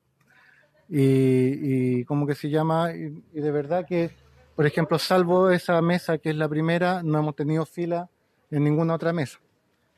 Y, 0.90 2.00
y 2.00 2.06
como 2.06 2.26
que 2.26 2.36
se 2.36 2.50
llama, 2.50 2.92
y, 2.94 3.24
y 3.34 3.42
de 3.42 3.52
verdad 3.52 3.86
que, 3.86 4.12
por 4.56 4.66
ejemplo, 4.66 4.98
salvo 5.00 5.52
esa 5.52 5.82
mesa 5.82 6.18
que 6.18 6.30
es 6.30 6.36
la 6.36 6.50
primera, 6.50 7.04
no 7.04 7.20
hemos 7.20 7.36
tenido 7.36 7.66
fila 7.66 8.10
en 8.50 8.64
ninguna 8.64 8.96
otra 8.96 9.14
mesa. 9.14 9.40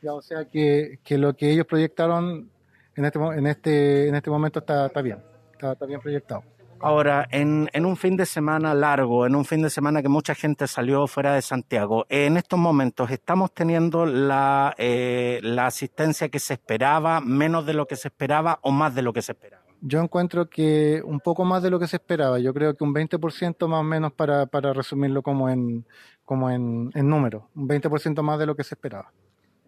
Ya, 0.01 0.13
o 0.13 0.21
sea 0.21 0.45
que, 0.45 0.99
que 1.03 1.17
lo 1.17 1.35
que 1.35 1.51
ellos 1.51 1.65
proyectaron 1.65 2.49
en 2.95 3.05
este, 3.05 3.19
en 3.19 3.47
este, 3.47 4.07
en 4.07 4.15
este 4.15 4.29
momento 4.29 4.59
está, 4.59 4.87
está 4.87 5.01
bien, 5.01 5.19
está, 5.51 5.73
está 5.73 5.85
bien 5.85 5.99
proyectado. 5.99 6.43
Ahora, 6.81 7.27
en, 7.31 7.69
en 7.73 7.85
un 7.85 7.97
fin 7.97 8.15
de 8.15 8.25
semana 8.25 8.73
largo, 8.73 9.25
en 9.25 9.35
un 9.35 9.43
fin 9.43 9.61
de 9.61 9.69
semana 9.69 10.01
que 10.01 10.07
mucha 10.07 10.33
gente 10.33 10.65
salió 10.65 11.07
fuera 11.07 11.33
de 11.33 11.41
Santiago, 11.41 12.05
en 12.07 12.37
estos 12.37 12.57
momentos 12.57 13.11
estamos 13.11 13.53
teniendo 13.53 14.05
la, 14.05 14.73
eh, 14.77 15.41
la 15.43 15.65
asistencia 15.65 16.29
que 16.29 16.39
se 16.39 16.53
esperaba, 16.53 17.19
menos 17.19 17.65
de 17.65 17.73
lo 17.73 17.85
que 17.85 17.97
se 17.97 18.07
esperaba 18.07 18.59
o 18.61 18.71
más 18.71 18.95
de 18.95 19.01
lo 19.01 19.11
que 19.11 19.21
se 19.21 19.33
esperaba. 19.33 19.63
Yo 19.81 20.01
encuentro 20.01 20.49
que 20.49 21.01
un 21.05 21.19
poco 21.19 21.45
más 21.45 21.63
de 21.63 21.69
lo 21.69 21.79
que 21.79 21.87
se 21.87 21.95
esperaba, 21.97 22.39
yo 22.39 22.53
creo 22.53 22.75
que 22.75 22.83
un 22.83 22.93
20% 22.93 23.67
más 23.67 23.79
o 23.79 23.83
menos 23.83 24.11
para, 24.11 24.45
para 24.45 24.73
resumirlo 24.73 25.21
como 25.21 25.49
en, 25.49 25.85
como 26.25 26.49
en, 26.49 26.91
en 26.95 27.09
número, 27.09 27.49
un 27.55 27.67
20% 27.67 28.21
más 28.21 28.39
de 28.39 28.45
lo 28.45 28.55
que 28.55 28.63
se 28.63 28.75
esperaba. 28.75 29.11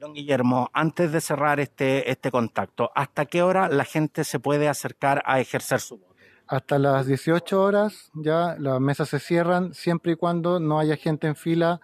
Don 0.01 0.13
Guillermo, 0.13 0.69
antes 0.73 1.11
de 1.11 1.21
cerrar 1.21 1.59
este, 1.59 2.09
este 2.09 2.31
contacto, 2.31 2.91
¿hasta 2.95 3.25
qué 3.25 3.43
hora 3.43 3.69
la 3.69 3.85
gente 3.85 4.23
se 4.23 4.39
puede 4.39 4.67
acercar 4.67 5.21
a 5.25 5.39
ejercer 5.39 5.79
su 5.79 5.97
voto? 5.97 6.15
Hasta 6.47 6.79
las 6.79 7.05
18 7.05 7.61
horas 7.61 8.11
ya 8.13 8.55
las 8.57 8.81
mesas 8.81 9.09
se 9.09 9.19
cierran 9.19 9.73
siempre 9.73 10.13
y 10.13 10.15
cuando 10.15 10.59
no 10.59 10.79
haya 10.79 10.97
gente 10.97 11.27
en 11.27 11.35
fila 11.35 11.79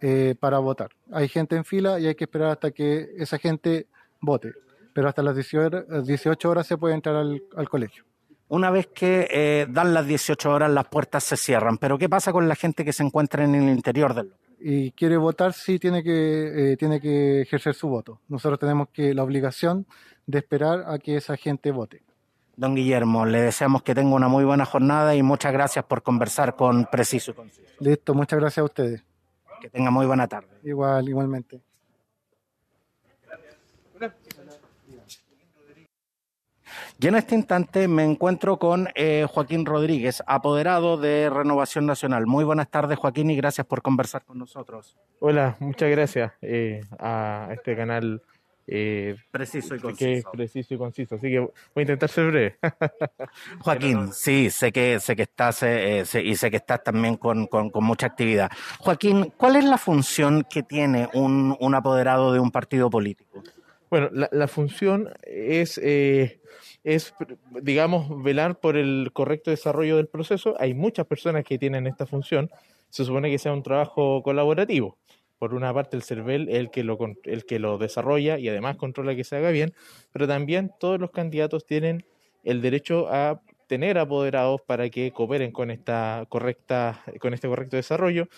eh, 0.00 0.34
para 0.40 0.58
votar. 0.60 0.90
Hay 1.12 1.28
gente 1.28 1.56
en 1.56 1.64
fila 1.64 2.00
y 2.00 2.06
hay 2.06 2.14
que 2.14 2.24
esperar 2.24 2.52
hasta 2.52 2.70
que 2.70 3.10
esa 3.18 3.36
gente 3.36 3.86
vote. 4.20 4.54
Pero 4.98 5.10
hasta 5.10 5.22
las 5.22 5.36
18 5.36 5.60
horas, 5.64 6.06
18 6.08 6.50
horas 6.50 6.66
se 6.66 6.76
puede 6.76 6.96
entrar 6.96 7.14
al, 7.14 7.40
al 7.56 7.68
colegio. 7.68 8.02
Una 8.48 8.68
vez 8.68 8.88
que 8.88 9.28
eh, 9.30 9.66
dan 9.70 9.94
las 9.94 10.04
18 10.08 10.50
horas, 10.50 10.72
las 10.72 10.88
puertas 10.88 11.22
se 11.22 11.36
cierran. 11.36 11.78
Pero 11.78 11.98
¿qué 11.98 12.08
pasa 12.08 12.32
con 12.32 12.48
la 12.48 12.56
gente 12.56 12.84
que 12.84 12.92
se 12.92 13.04
encuentra 13.04 13.44
en 13.44 13.54
el 13.54 13.68
interior 13.68 14.12
del 14.12 14.30
local? 14.30 14.40
Y 14.58 14.90
quiere 14.90 15.16
votar, 15.16 15.52
sí 15.52 15.78
tiene 15.78 16.02
que, 16.02 16.72
eh, 16.72 16.76
tiene 16.76 17.00
que 17.00 17.42
ejercer 17.42 17.76
su 17.76 17.88
voto. 17.88 18.22
Nosotros 18.26 18.58
tenemos 18.58 18.88
que 18.88 19.14
la 19.14 19.22
obligación 19.22 19.86
de 20.26 20.38
esperar 20.38 20.82
a 20.88 20.98
que 20.98 21.16
esa 21.16 21.36
gente 21.36 21.70
vote. 21.70 22.02
Don 22.56 22.74
Guillermo, 22.74 23.24
le 23.24 23.40
deseamos 23.40 23.84
que 23.84 23.94
tenga 23.94 24.16
una 24.16 24.26
muy 24.26 24.42
buena 24.42 24.64
jornada 24.64 25.14
y 25.14 25.22
muchas 25.22 25.52
gracias 25.52 25.84
por 25.84 26.02
conversar 26.02 26.56
con 26.56 26.86
Preciso 26.86 27.30
y 27.30 27.34
Conciso. 27.34 27.70
Listo, 27.78 28.14
muchas 28.14 28.40
gracias 28.40 28.62
a 28.62 28.64
ustedes. 28.64 29.04
Que 29.60 29.70
tenga 29.70 29.92
muy 29.92 30.06
buena 30.06 30.26
tarde. 30.26 30.48
Igual, 30.64 31.08
igualmente. 31.08 31.67
Y 37.00 37.06
en 37.06 37.14
este 37.16 37.34
instante 37.34 37.88
me 37.88 38.04
encuentro 38.04 38.58
con 38.58 38.88
eh, 38.94 39.26
Joaquín 39.28 39.64
Rodríguez, 39.66 40.22
apoderado 40.26 40.96
de 40.96 41.30
Renovación 41.30 41.86
Nacional. 41.86 42.26
Muy 42.26 42.44
buenas 42.44 42.70
tardes, 42.70 42.98
Joaquín, 42.98 43.30
y 43.30 43.36
gracias 43.36 43.66
por 43.66 43.82
conversar 43.82 44.24
con 44.24 44.38
nosotros. 44.38 44.96
Hola, 45.20 45.56
muchas 45.60 45.90
gracias 45.90 46.32
eh, 46.42 46.80
a 46.98 47.48
este 47.52 47.76
canal 47.76 48.22
eh, 48.70 49.16
preciso 49.30 49.74
y 49.74 49.78
que 49.80 49.88
es 49.88 50.24
conciso. 50.24 50.30
preciso 50.32 50.74
y 50.74 50.78
conciso. 50.78 51.14
Así 51.14 51.28
que 51.30 51.38
voy 51.40 51.50
a 51.76 51.80
intentar 51.80 52.08
ser 52.10 52.26
breve. 52.30 52.58
Joaquín, 53.60 54.12
sí, 54.12 54.50
sé 54.50 54.72
que 54.72 55.00
sé 55.00 55.16
que 55.16 55.22
estás 55.22 55.62
eh, 55.62 56.04
sé- 56.04 56.22
y 56.22 56.34
sé 56.36 56.50
que 56.50 56.58
estás 56.58 56.82
también 56.84 57.16
con, 57.16 57.46
con- 57.46 57.70
con 57.70 57.84
mucha 57.84 58.06
actividad. 58.06 58.50
Joaquín, 58.80 59.32
¿cuál 59.36 59.56
es 59.56 59.64
la 59.64 59.78
función 59.78 60.44
que 60.48 60.62
tiene 60.62 61.08
un, 61.14 61.56
un 61.58 61.74
apoderado 61.74 62.32
de 62.32 62.40
un 62.40 62.50
partido 62.50 62.90
político? 62.90 63.42
Bueno, 63.90 64.10
la, 64.12 64.28
la 64.32 64.48
función 64.48 65.08
es, 65.22 65.80
eh, 65.82 66.40
es, 66.84 67.14
digamos, 67.62 68.22
velar 68.22 68.60
por 68.60 68.76
el 68.76 69.10
correcto 69.12 69.50
desarrollo 69.50 69.96
del 69.96 70.08
proceso. 70.08 70.54
Hay 70.58 70.74
muchas 70.74 71.06
personas 71.06 71.44
que 71.44 71.58
tienen 71.58 71.86
esta 71.86 72.06
función. 72.06 72.50
Se 72.88 73.04
supone 73.04 73.30
que 73.30 73.38
sea 73.38 73.52
un 73.52 73.62
trabajo 73.62 74.22
colaborativo. 74.22 74.96
Por 75.38 75.54
una 75.54 75.72
parte, 75.72 75.96
el 75.96 76.02
CERVEL 76.02 76.48
el 76.48 76.70
que, 76.70 76.82
lo, 76.82 76.98
el 77.24 77.44
que 77.44 77.58
lo 77.58 77.78
desarrolla 77.78 78.38
y 78.38 78.48
además 78.48 78.76
controla 78.76 79.14
que 79.14 79.24
se 79.24 79.36
haga 79.36 79.50
bien, 79.50 79.72
pero 80.12 80.26
también 80.26 80.72
todos 80.80 80.98
los 80.98 81.12
candidatos 81.12 81.64
tienen 81.64 82.04
el 82.42 82.60
derecho 82.60 83.08
a 83.08 83.40
tener 83.68 83.98
apoderados 83.98 84.60
para 84.62 84.88
que 84.88 85.12
cooperen 85.12 85.52
con 85.52 85.70
esta 85.70 86.24
correcta, 86.28 87.04
con 87.20 87.34
este 87.34 87.46
correcto 87.46 87.76
desarrollo 87.76 88.28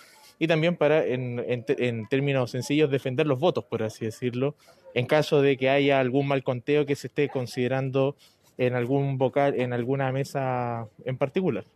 y 0.40 0.48
también 0.48 0.74
para, 0.74 1.04
en, 1.04 1.44
en 1.46 2.08
términos 2.08 2.50
sencillos, 2.50 2.90
defender 2.90 3.26
los 3.26 3.38
votos, 3.38 3.66
por 3.66 3.82
así 3.82 4.06
decirlo, 4.06 4.56
en 4.94 5.06
caso 5.06 5.42
de 5.42 5.58
que 5.58 5.68
haya 5.68 6.00
algún 6.00 6.26
mal 6.26 6.42
conteo 6.42 6.86
que 6.86 6.96
se 6.96 7.08
esté 7.08 7.28
considerando 7.28 8.16
en 8.56 8.74
algún 8.74 9.18
vocal, 9.18 9.60
en 9.60 9.74
alguna 9.74 10.10
mesa 10.12 10.88
en 11.04 11.18
particular. 11.18 11.66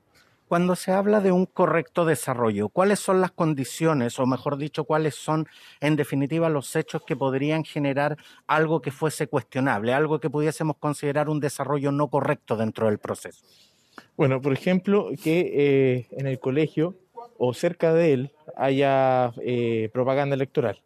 Cuando 0.48 0.76
se 0.76 0.92
habla 0.92 1.20
de 1.20 1.30
un 1.30 1.44
correcto 1.44 2.06
desarrollo, 2.06 2.70
¿cuáles 2.70 3.00
son 3.00 3.20
las 3.20 3.32
condiciones, 3.32 4.18
o 4.18 4.24
mejor 4.24 4.56
dicho, 4.56 4.84
cuáles 4.84 5.14
son 5.14 5.46
en 5.80 5.96
definitiva 5.96 6.48
los 6.48 6.74
hechos 6.74 7.02
que 7.06 7.16
podrían 7.16 7.64
generar 7.64 8.16
algo 8.46 8.80
que 8.80 8.90
fuese 8.90 9.26
cuestionable, 9.26 9.92
algo 9.92 10.20
que 10.20 10.30
pudiésemos 10.30 10.76
considerar 10.78 11.28
un 11.28 11.38
desarrollo 11.38 11.92
no 11.92 12.08
correcto 12.08 12.56
dentro 12.56 12.86
del 12.86 12.98
proceso? 12.98 13.44
Bueno, 14.16 14.40
por 14.40 14.54
ejemplo, 14.54 15.10
que 15.22 15.52
eh, 15.54 16.06
en 16.12 16.26
el 16.26 16.38
colegio 16.38 16.94
o 17.38 17.54
cerca 17.54 17.92
de 17.94 18.12
él 18.12 18.32
haya 18.56 19.32
eh, 19.42 19.90
propaganda 19.92 20.34
electoral, 20.36 20.82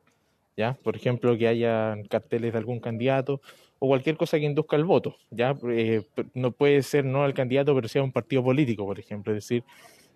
¿ya? 0.57 0.75
Por 0.83 0.97
ejemplo, 0.97 1.37
que 1.39 1.49
haya 1.49 1.97
carteles 2.11 2.53
de 2.53 2.59
algún 2.59 2.81
candidato 2.81 3.41
o 3.79 3.89
cualquier 3.89 4.17
cosa 4.17 4.39
que 4.39 4.47
induzca 4.47 4.77
el 4.77 4.85
voto, 4.85 5.17
¿ya? 5.31 5.57
Eh, 5.71 6.03
no 6.35 6.53
puede 6.53 6.83
ser 6.83 7.05
no 7.05 7.25
al 7.25 7.35
candidato, 7.35 7.75
pero 7.75 7.89
sea 7.89 8.03
un 8.03 8.13
partido 8.13 8.43
político, 8.45 8.85
por 8.87 8.99
ejemplo. 8.99 9.33
Es 9.35 9.45
decir, 9.47 9.65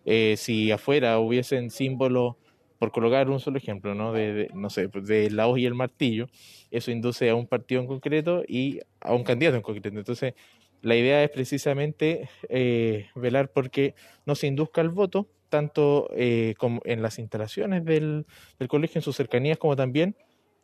eh, 0.05 0.35
si 0.37 0.71
afuera 0.73 1.19
hubiesen 1.19 1.71
símbolos, 1.71 2.37
por 2.79 2.91
colocar 2.91 3.31
un 3.31 3.39
solo 3.39 3.59
ejemplo, 3.59 3.95
¿no? 3.95 4.13
De, 4.13 4.33
de- 4.33 4.49
no 4.55 4.69
sé, 4.69 4.89
pues, 4.89 5.07
de 5.07 5.31
la 5.31 5.47
hoz 5.47 5.59
y 5.61 5.67
el 5.67 5.75
martillo, 5.75 6.27
eso 6.71 6.91
induce 6.91 7.31
a 7.31 7.35
un 7.37 7.47
partido 7.47 7.81
en 7.81 7.87
concreto 7.87 8.43
y 8.49 8.81
a 9.01 9.15
un 9.15 9.23
candidato 9.23 9.57
en 9.57 9.63
concreto. 9.63 9.97
Entonces, 9.99 10.35
la 10.81 10.97
idea 10.97 11.23
es 11.23 11.31
precisamente 11.31 12.29
eh, 12.49 13.07
velar 13.15 13.51
porque 13.53 13.95
no 14.27 14.35
se 14.35 14.49
induzca 14.49 14.81
el 14.81 14.89
voto, 14.89 15.29
tanto 15.53 16.09
eh, 16.17 16.55
como 16.59 16.81
en 16.85 17.03
las 17.03 17.19
instalaciones 17.19 17.85
del, 17.85 18.25
del 18.59 18.69
colegio, 18.69 18.99
en 18.99 19.03
sus 19.03 19.15
cercanías, 19.17 19.59
como 19.59 19.77
también 19.77 20.17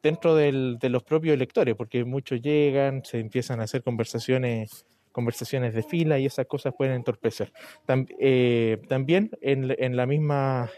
dentro 0.02 0.34
del- 0.34 0.78
de 0.80 0.88
los 0.88 1.02
propios 1.04 1.34
electores, 1.34 1.74
porque 1.76 2.04
muchos 2.04 2.40
llegan, 2.40 3.04
se 3.04 3.20
empiezan 3.20 3.60
a 3.60 3.64
hacer 3.64 3.82
conversaciones 3.82 4.86
conversaciones 5.12 5.74
de 5.74 5.82
fila 5.82 6.18
y 6.18 6.26
esas 6.26 6.46
cosas 6.46 6.72
pueden 6.76 6.94
entorpecer. 6.94 7.52
Eh, 8.20 8.78
también 8.88 9.30
en, 9.40 9.96
la 9.96 10.06
misma 10.06 10.70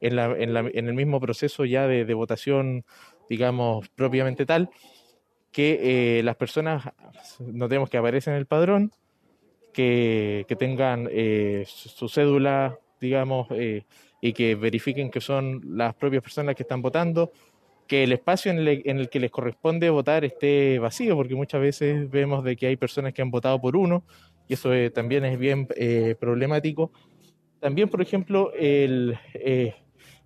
en, 0.00 0.16
la- 0.16 0.34
en 0.38 0.54
la- 0.54 0.70
en 0.72 0.88
el 0.88 0.94
mismo 0.94 1.20
proceso 1.20 1.64
ya 1.66 1.86
de, 1.86 2.04
de 2.06 2.14
votación, 2.14 2.84
digamos, 3.28 3.88
propiamente 3.90 4.46
tal, 4.46 4.70
que 5.52 6.18
eh, 6.18 6.22
las 6.22 6.36
personas 6.36 6.84
notemos 7.40 7.90
que 7.90 7.98
aparecen 7.98 8.32
en 8.32 8.38
el 8.38 8.46
padrón, 8.46 8.92
que, 9.74 10.44
que 10.48 10.56
tengan 10.56 11.08
eh, 11.10 11.64
su 11.66 11.88
su 11.90 12.08
cédula, 12.08 12.78
digamos, 13.02 13.48
eh, 13.50 13.84
y 14.20 14.32
que 14.32 14.54
verifiquen 14.54 15.10
que 15.10 15.20
son 15.20 15.60
las 15.76 15.94
propias 15.94 16.22
personas 16.22 16.54
que 16.54 16.62
están 16.62 16.80
votando, 16.80 17.32
que 17.88 18.04
el 18.04 18.12
espacio 18.12 18.52
en 18.52 18.58
el, 18.66 19.10
que 19.10 19.20
les 19.20 19.30
corresponde 19.30 19.90
votar 19.90 20.24
esté 20.24 20.78
vacío, 20.78 21.16
porque 21.16 21.34
muchas 21.34 21.60
veces 21.60 22.08
vemos 22.08 22.44
de 22.44 22.56
que 22.56 22.68
hay 22.68 22.76
personas 22.76 23.12
que 23.12 23.20
han 23.20 23.30
votado 23.30 23.60
por 23.60 23.76
uno, 23.76 24.04
y 24.48 24.54
eso 24.54 24.72
eh, 24.72 24.90
también 24.90 25.24
es 25.24 25.38
bien 25.38 25.66
eh, 25.76 26.14
problemático. 26.18 26.92
También, 27.58 27.88
por 27.88 28.00
ejemplo, 28.00 28.52
el, 28.54 29.18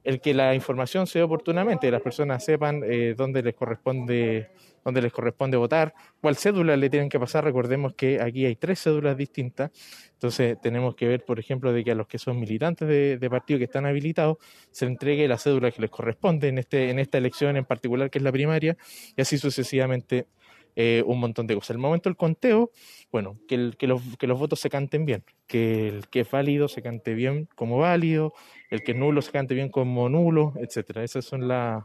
el 0.05 0.21
que 0.21 0.35
la 0.35 0.55
información 0.55 1.07
se 1.07 1.19
dé 1.19 1.23
oportunamente, 1.25 1.91
las 1.91 2.03
personas 2.03 2.45
sepan 2.45 2.83
dónde 3.17 3.43
les 3.43 3.55
corresponde 3.55 4.49
dónde 4.87 5.03
les 5.03 5.13
corresponde 5.13 5.57
votar, 5.57 5.93
cuál 6.21 6.37
cédula 6.37 6.77
le 6.77 6.89
tienen 6.89 7.09
que 7.09 7.19
pasar. 7.19 7.45
Recordemos 7.45 7.95
que 7.95 8.21
aquí 8.23 8.47
hay 8.47 8.57
tres 8.57 8.81
cédulas 8.81 9.17
distintas, 9.17 9.71
entonces 10.13 10.57
tenemos 10.63 10.95
que 10.95 11.07
ver, 11.09 11.25
por 11.25 11.39
ejemplo, 11.39 11.73
de 11.73 11.85
que 11.85 11.91
a 11.91 11.95
los 11.95 12.07
que 12.07 12.19
son 12.19 12.39
militantes 12.39 12.87
de, 12.89 13.19
de 13.19 13.31
partido 13.31 13.59
que 13.59 13.65
están 13.65 13.85
habilitados 13.85 14.39
se 14.71 14.87
entregue 14.87 15.27
la 15.29 15.39
cédula 15.39 15.71
que 15.71 15.83
les 15.83 15.91
corresponde 15.91 16.49
en, 16.49 16.59
este, 16.59 16.91
en 16.91 16.99
esta 16.99 17.19
elección 17.19 17.57
en 17.57 17.65
particular, 17.65 18.11
que 18.11 18.19
es 18.19 18.25
la 18.25 18.33
primaria, 18.33 18.77
y 19.17 19.21
así 19.21 19.39
sucesivamente 19.39 20.29
eh, 20.77 21.03
un 21.07 21.19
montón 21.19 21.47
de 21.47 21.55
cosas. 21.55 21.71
El 21.71 21.79
momento 21.79 22.09
del 22.09 22.17
conteo, 22.17 22.71
bueno, 23.11 23.39
que, 23.49 23.55
el- 23.57 23.77
que, 23.77 23.87
los, 23.87 24.01
que 24.19 24.27
los 24.27 24.39
votos 24.39 24.61
se 24.61 24.71
canten 24.71 25.05
bien, 25.05 25.25
que 25.47 25.89
el 25.89 26.09
que 26.09 26.21
es 26.21 26.31
válido 26.31 26.69
se 26.69 26.83
cante 26.83 27.15
bien 27.15 27.49
como 27.55 27.79
válido, 27.79 28.35
el 28.71 28.83
que 28.83 28.93
es 28.93 28.99
nulo 28.99 29.21
se 29.23 29.33
cante 29.33 29.55
bien 29.55 29.71
como 29.71 30.09
nulo, 30.09 30.53
etcétera. 30.57 31.03
Esas 31.03 31.25
son 31.25 31.49
las 31.49 31.83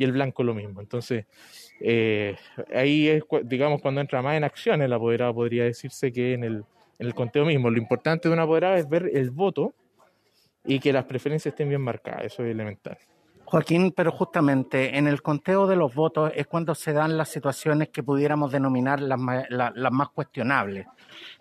y 0.00 0.04
el 0.04 0.12
blanco 0.12 0.42
lo 0.42 0.54
mismo. 0.54 0.80
Entonces, 0.80 1.26
eh, 1.78 2.34
ahí 2.74 3.06
es, 3.06 3.22
digamos, 3.44 3.82
cuando 3.82 4.00
entra 4.00 4.22
más 4.22 4.34
en 4.34 4.44
acción 4.44 4.80
el 4.80 4.90
apoderado, 4.94 5.34
podría 5.34 5.64
decirse 5.64 6.10
que 6.10 6.32
en 6.32 6.42
el, 6.42 6.64
en 6.98 7.06
el 7.06 7.14
conteo 7.14 7.44
mismo. 7.44 7.68
Lo 7.68 7.76
importante 7.76 8.26
de 8.26 8.32
un 8.32 8.40
apoderado 8.40 8.76
es 8.76 8.88
ver 8.88 9.10
el 9.12 9.30
voto 9.30 9.74
y 10.64 10.80
que 10.80 10.90
las 10.90 11.04
preferencias 11.04 11.52
estén 11.52 11.68
bien 11.68 11.82
marcadas, 11.82 12.24
eso 12.24 12.42
es 12.42 12.50
elemental. 12.50 12.96
Joaquín, 13.44 13.92
pero 13.94 14.10
justamente 14.10 14.96
en 14.96 15.06
el 15.06 15.20
conteo 15.20 15.66
de 15.66 15.76
los 15.76 15.94
votos 15.94 16.32
es 16.34 16.46
cuando 16.46 16.74
se 16.74 16.94
dan 16.94 17.18
las 17.18 17.28
situaciones 17.28 17.90
que 17.90 18.02
pudiéramos 18.02 18.52
denominar 18.52 19.00
las, 19.00 19.20
las 19.50 19.92
más 19.92 20.08
cuestionables. 20.08 20.86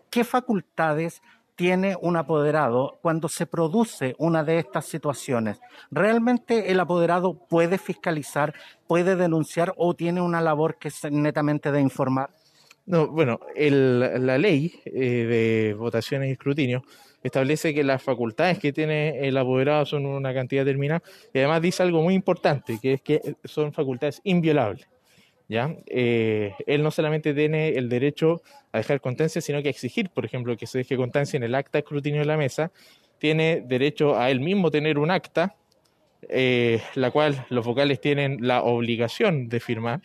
¿Qué 0.10 0.26
facultades 0.26 1.22
tiene 1.60 1.97
un 1.99 2.16
apoderado 2.16 2.99
cuando 3.01 3.28
se 3.28 3.45
produce 3.45 4.16
una 4.18 4.45
de 4.45 4.60
estas 4.60 4.86
situaciones? 4.86 5.60
¿Realmente 5.91 6.72
el 6.72 6.80
apoderado 6.80 7.34
puede 7.49 7.78
fiscalizar, 7.78 8.53
puede 8.88 9.18
denunciar 9.18 9.74
o 9.76 9.93
tiene 9.93 10.22
una 10.22 10.39
labor 10.39 10.78
que 10.80 10.88
es 10.88 11.03
netamente 11.12 11.74
de 11.74 11.82
informar? 11.82 12.30
No, 12.86 13.10
bueno, 13.10 13.41
la 13.57 14.38
ley 14.38 14.72
eh, 14.86 14.91
de 14.93 15.76
votaciones 15.78 16.30
y 16.30 16.32
escrutinio 16.32 16.82
establece 17.22 17.74
que 17.74 17.84
las 17.84 18.01
facultades 18.01 18.57
que 18.57 18.72
tiene 18.72 19.28
el 19.28 19.36
apoderado 19.36 19.86
son 19.86 20.05
una 20.05 20.34
cantidad 20.34 20.64
determinada 20.64 21.03
y 21.34 21.39
además 21.39 21.62
dice 21.62 21.84
algo 21.84 22.01
muy 22.01 22.14
importante, 22.14 22.80
que 22.82 22.93
es 22.93 23.01
que 23.01 23.36
son 23.43 23.74
facultades 23.74 24.22
inviolables. 24.24 24.88
¿Ya? 25.50 25.76
Eh, 25.88 26.54
él 26.68 26.84
no 26.84 26.91
solamente 26.91 27.34
tiene 27.34 27.70
el 27.70 27.89
derecho 27.89 28.41
a 28.72 28.78
dejar 28.78 29.02
constancia, 29.02 29.41
sino 29.41 29.62
que 29.62 29.68
a 29.68 29.72
exigir, 29.72 30.10
por 30.12 30.24
ejemplo, 30.24 30.56
que 30.56 30.68
se 30.68 30.78
deje 30.78 30.95
constancia 30.95 31.36
en 31.36 31.43
el 31.43 31.56
acta 31.56 31.80
de 31.80 31.80
escrutinio 31.80 32.22
de 32.22 32.28
la 32.28 32.38
mesa, 32.38 32.72
tiene 33.18 33.62
derecho 33.66 34.18
a 34.18 34.30
él 34.30 34.39
mismo 34.39 34.72
tener 34.72 35.00
un 35.00 35.12
acta, 35.12 35.56
eh, 36.30 36.82
la 36.95 37.12
cual 37.12 37.45
los 37.50 37.66
vocales 37.66 38.00
tienen 38.00 38.38
la 38.47 38.62
obligación 38.62 39.50
de 39.50 39.60
firmar, 39.60 40.02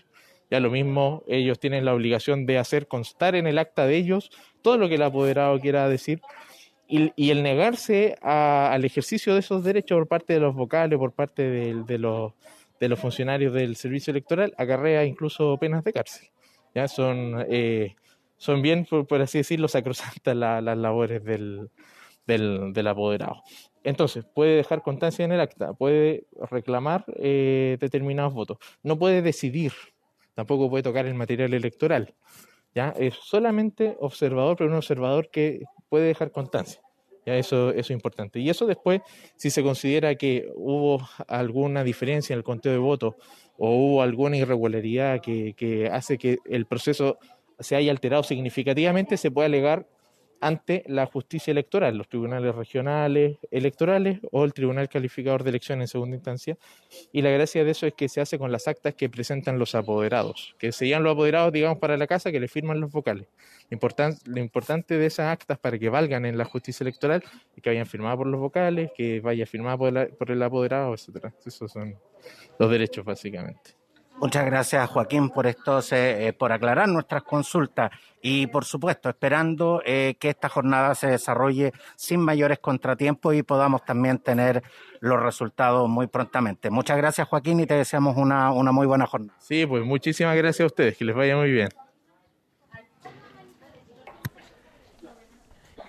ya 0.51 0.61
lo 0.61 0.71
mismo 0.71 1.23
ellos 1.29 1.59
tienen 1.59 1.85
la 1.85 1.95
obligación 1.95 2.47
de 2.47 2.59
hacer 2.59 2.89
constar 2.89 3.35
en 3.35 3.47
el 3.47 3.59
acta 3.59 3.87
de 3.87 3.97
ellos 3.97 4.31
todo 4.63 4.79
lo 4.79 4.89
que 4.89 4.95
el 4.95 5.03
apoderado 5.03 5.61
quiera 5.61 5.89
decir, 5.89 6.21
y, 6.87 7.31
el 7.31 7.43
negarse 7.43 8.17
al 8.21 8.85
ejercicio 8.85 9.33
de 9.35 9.41
esos 9.41 9.65
derechos 9.65 9.97
por 9.97 10.07
parte 10.07 10.35
de 10.35 10.41
los 10.41 10.55
vocales, 10.55 10.99
por 10.99 11.13
parte 11.13 11.43
de 11.43 11.99
los 11.99 12.35
de 12.85 12.89
los 12.91 13.01
funcionarios 13.01 13.55
del 13.55 13.77
servicio 13.77 14.11
electoral 14.11 14.55
acarrea 14.59 15.05
incluso 15.07 15.57
penas 15.59 15.83
de 15.85 15.93
cárcel. 15.93 16.29
Ya 16.75 16.87
son, 16.87 17.45
eh, 17.49 17.97
son 18.37 18.61
bien, 18.61 18.85
por, 18.85 19.23
así 19.23 19.39
decirlo, 19.39 19.69
sacrosantas 19.69 20.37
las 20.37 20.77
labores 20.77 21.25
del, 21.25 21.71
del, 22.27 22.87
apoderado. 22.87 23.43
Entonces, 23.85 24.27
puede 24.35 24.57
dejar 24.57 24.83
constancia 24.83 25.25
en 25.25 25.33
el 25.33 25.41
acta, 25.41 25.73
puede 25.73 26.27
reclamar 26.51 27.07
eh, 27.17 27.79
determinados 27.81 28.35
votos, 28.35 28.59
no 28.83 28.99
puede 28.99 29.23
decidir, 29.23 29.73
tampoco 30.35 30.69
puede 30.69 30.83
tocar 30.83 31.07
el 31.07 31.15
material 31.15 31.55
electoral. 31.55 32.15
¿ya? 32.75 32.91
Es 32.99 33.15
solamente 33.15 33.97
observador, 33.99 34.57
pero 34.57 34.69
un 34.69 34.77
observador 34.77 35.31
que 35.31 35.63
puede 35.89 36.07
dejar 36.07 36.33
constancia. 36.33 36.83
Ya 37.27 37.37
eso, 37.37 37.71
eso 37.71 37.79
es 37.81 37.91
importante. 37.91 38.39
Y 38.39 38.51
eso 38.51 38.67
después, 38.67 39.01
si 39.37 39.51
se 39.51 39.63
considera 39.63 40.15
que 40.15 40.47
hubo 40.57 41.07
alguna 41.27 41.83
diferencia 41.83 42.35
en 42.35 42.39
el 42.39 42.45
conteo 42.45 42.73
de 42.73 42.79
votos 42.79 43.15
o 43.57 43.71
hubo 43.71 44.03
alguna 44.03 44.37
irregularidad 44.37 45.21
que, 45.21 45.55
que 45.55 45.89
hace 45.89 46.19
que 46.19 46.39
el 46.45 46.67
proceso 46.67 47.19
se 47.59 47.77
haya 47.77 47.91
alterado 47.91 48.23
significativamente, 48.23 49.17
se 49.17 49.31
puede 49.31 49.47
alegar 49.47 49.87
ante 50.45 50.85
la 50.89 51.07
justicia 51.07 51.53
electoral, 51.53 51.97
los 51.97 52.07
tribunales 52.07 52.55
regionales 52.55 53.39
electorales 53.51 54.21
o 54.31 54.45
el 54.45 54.53
tribunal 54.53 54.91
calificador 54.91 55.43
de 55.43 55.49
elección 55.49 55.81
en 55.81 55.89
segunda 55.89 56.17
instancia. 56.17 56.59
Y 57.13 57.23
la 57.23 57.31
gracia 57.31 57.65
de 57.65 57.71
eso 57.71 57.87
es 57.87 57.95
que 57.95 58.11
se 58.11 58.21
hace 58.21 58.39
con 58.39 58.53
las 58.53 58.69
actas 58.69 58.95
que 58.95 59.09
presentan 59.09 59.59
los 59.59 59.75
apoderados, 59.75 60.55
que 60.59 60.71
serían 60.71 61.03
los 61.03 61.15
apoderados, 61.15 61.51
digamos, 61.51 61.79
para 61.79 61.97
la 61.97 62.07
casa 62.07 62.31
que 62.31 62.41
le 62.41 62.49
firman 62.49 62.79
los 62.79 62.93
vocales. 62.93 63.27
lo 63.71 64.41
importante 64.41 64.99
de 64.99 65.07
esas 65.07 65.33
actas 65.33 65.59
para 65.59 65.79
que 65.79 65.89
valgan 65.89 66.27
en 66.27 66.37
la 66.37 66.45
justicia 66.45 66.85
electoral 66.85 67.25
es 67.57 67.63
que 67.63 67.71
vayan 67.71 67.87
firmadas 67.87 68.19
por 68.19 68.27
los 68.27 68.39
vocales, 68.39 68.91
que 68.95 69.21
vaya 69.21 69.47
firmada 69.47 69.79
por, 69.79 70.17
por 70.17 70.31
el 70.31 70.43
apoderado, 70.43 70.93
etcétera. 70.93 71.33
Esos 71.47 71.73
son 71.73 71.97
los 72.59 72.71
derechos 72.71 73.03
básicamente. 73.03 73.84
Muchas 74.21 74.47
gracias, 74.47 74.89
Joaquín, 74.89 75.29
por 75.29 75.47
estos, 75.47 75.93
eh, 75.93 76.29
eh, 76.29 76.33
por 76.33 76.53
aclarar 76.53 76.89
nuestras 76.89 77.25
consultas 77.25 77.91
y, 78.23 78.47
por 78.47 78.65
supuesto, 78.65 79.09
esperando 79.09 79.83
eh, 79.85 80.17
que 80.19 80.31
esta 80.31 80.49
jornada 80.49 80.95
se 80.95 81.09
desarrolle 81.09 81.73
sin 81.97 82.21
mayores 82.21 82.59
contratiempos 82.61 83.35
y 83.35 83.43
podamos 83.43 83.85
también 83.85 84.19
tener 84.19 84.63
los 85.01 85.21
resultados 85.21 85.89
muy 85.89 86.07
prontamente. 86.07 86.71
Muchas 86.71 86.97
gracias, 86.97 87.29
Joaquín, 87.29 87.61
y 87.61 87.67
te 87.67 87.75
deseamos 87.75 88.17
una, 88.17 88.53
una 88.53 88.73
muy 88.73 88.87
buena 88.87 89.07
jornada. 89.07 89.35
Sí, 89.41 89.67
pues 89.67 89.85
muchísimas 89.85 90.37
gracias 90.37 90.65
a 90.65 90.67
ustedes, 90.67 90.97
que 90.97 91.05
les 91.05 91.15
vaya 91.15 91.37
muy 91.37 91.51
bien. 91.51 91.69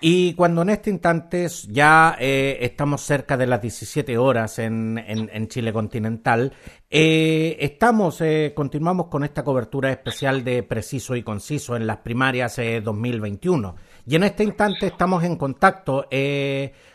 Y 0.00 0.34
cuando 0.34 0.62
en 0.62 0.70
este 0.70 0.90
instante 0.90 1.48
ya 1.68 2.16
eh, 2.20 2.58
estamos 2.60 3.00
cerca 3.00 3.36
de 3.36 3.46
las 3.46 3.62
17 3.62 4.18
horas 4.18 4.58
en, 4.58 4.98
en, 4.98 5.48
Chile 5.48 5.72
continental, 5.72 6.52
eh, 6.90 7.56
estamos, 7.60 8.20
eh, 8.20 8.52
continuamos 8.54 9.06
con 9.06 9.24
esta 9.24 9.42
cobertura 9.42 9.90
especial 9.90 10.44
de 10.44 10.62
preciso 10.62 11.16
y 11.16 11.22
conciso 11.22 11.76
en 11.76 11.86
las 11.86 11.98
primarias 11.98 12.56
2021. 12.56 13.76
Y 14.06 14.16
en 14.16 14.24
este 14.24 14.44
instante 14.44 14.86
estamos 14.86 15.24
en 15.24 15.36
contacto 15.36 16.06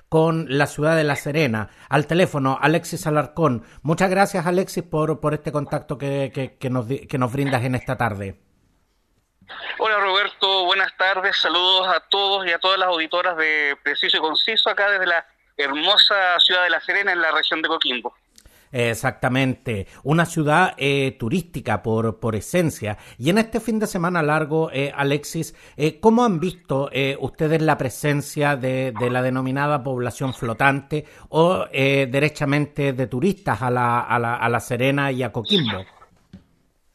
con 0.08 0.46
la 0.58 0.68
ciudad 0.68 0.96
de 0.96 1.04
La 1.04 1.16
Serena. 1.16 1.70
Al 1.90 2.06
teléfono, 2.06 2.60
Alexis 2.62 3.08
Alarcón. 3.08 3.64
Muchas 3.82 4.12
gracias, 4.12 4.46
Alexis, 4.46 4.84
por, 4.84 5.20
por 5.20 5.34
este 5.34 5.52
contacto 5.52 5.98
que, 5.98 6.32
que, 6.34 6.58
que, 6.58 6.70
nos, 6.70 6.86
que 6.86 7.18
nos 7.18 7.34
brindas 7.34 7.64
en 7.64 7.76
esta 7.76 7.98
tarde. 7.98 8.51
Hola 9.78 10.00
Roberto, 10.00 10.66
buenas 10.66 10.96
tardes, 10.98 11.38
saludos 11.38 11.88
a 11.88 12.00
todos 12.10 12.46
y 12.46 12.52
a 12.52 12.60
todas 12.60 12.78
las 12.78 12.90
auditoras 12.90 13.36
de 13.38 13.78
Preciso 13.84 14.18
y 14.18 14.20
Conciso 14.20 14.70
acá 14.70 14.90
desde 14.90 15.08
la 15.08 15.26
hermosa 15.58 16.40
ciudad 16.40 16.64
de 16.64 16.70
La 16.70 16.80
Serena 16.82 17.12
en 17.12 17.22
la 17.22 17.32
región 17.32 17.62
de 17.62 17.68
Coquimbo. 17.68 18.16
Exactamente, 18.72 19.88
una 20.04 20.26
ciudad 20.26 20.76
eh, 20.78 21.18
turística 21.20 21.84
por, 21.84 22.20
por 22.20 22.36
esencia. 22.36 22.98
Y 23.18 23.30
en 23.30 23.38
este 23.38 23.60
fin 23.60 23.80
de 23.80 23.88
semana 23.88 24.24
largo, 24.24 24.70
eh, 24.72 24.94
Alexis, 24.96 25.54
eh, 25.76 26.00
¿cómo 26.00 26.24
han 26.24 26.40
visto 26.40 26.90
ustedes 27.20 27.62
la 27.62 27.78
presencia 27.78 28.56
de, 28.56 28.94
de, 28.98 29.10
la 29.10 29.22
denominada 29.22 29.84
población 29.84 30.34
flotante 30.34 31.06
o 31.30 31.66
derechamente 31.72 32.94
de 32.94 33.08
turistas 33.08 33.62
a 33.62 33.70
la, 33.70 34.00
a, 34.00 34.18
la, 34.20 34.36
a 34.36 34.48
la 34.48 34.60
Serena 34.60 35.12
y 35.12 35.24
a 35.24 35.32
Coquimbo? 35.32 35.86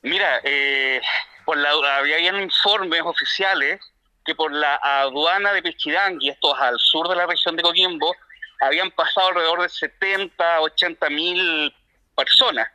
Mira, 0.07 0.40
eh, 0.44 1.00
por 1.47 1.57
la, 1.57 1.70
habían 1.97 2.40
informes 2.42 3.01
oficiales 3.03 3.80
que 4.24 4.34
por 4.34 4.53
la 4.53 4.74
aduana 4.82 5.53
de 5.53 5.62
Pichidangui, 5.62 6.28
esto 6.28 6.55
es 6.55 6.61
al 6.61 6.78
sur 6.78 7.09
de 7.09 7.14
la 7.14 7.26
región 7.26 7.57
de 7.57 7.62
Coquimbo, 7.62 8.14
habían 8.61 8.90
pasado 8.90 9.28
alrededor 9.28 9.62
de 9.62 9.68
70, 9.68 10.61
80 10.61 11.09
mil 11.11 11.74
personas. 12.14 12.68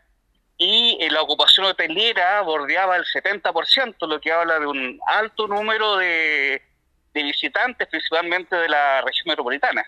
Y 0.57 0.97
eh, 1.01 1.11
la 1.11 1.21
ocupación 1.21 1.65
hotelera 1.65 2.41
bordeaba 2.41 2.95
el 2.95 3.03
70%, 3.03 4.07
lo 4.07 4.21
que 4.21 4.31
habla 4.31 4.59
de 4.59 4.65
un 4.65 4.99
alto 5.07 5.47
número 5.47 5.97
de 5.97 6.61
visitantes, 7.13 7.87
principalmente 7.89 8.55
de 8.55 8.69
la 8.69 9.01
región 9.01 9.25
metropolitana. 9.27 9.83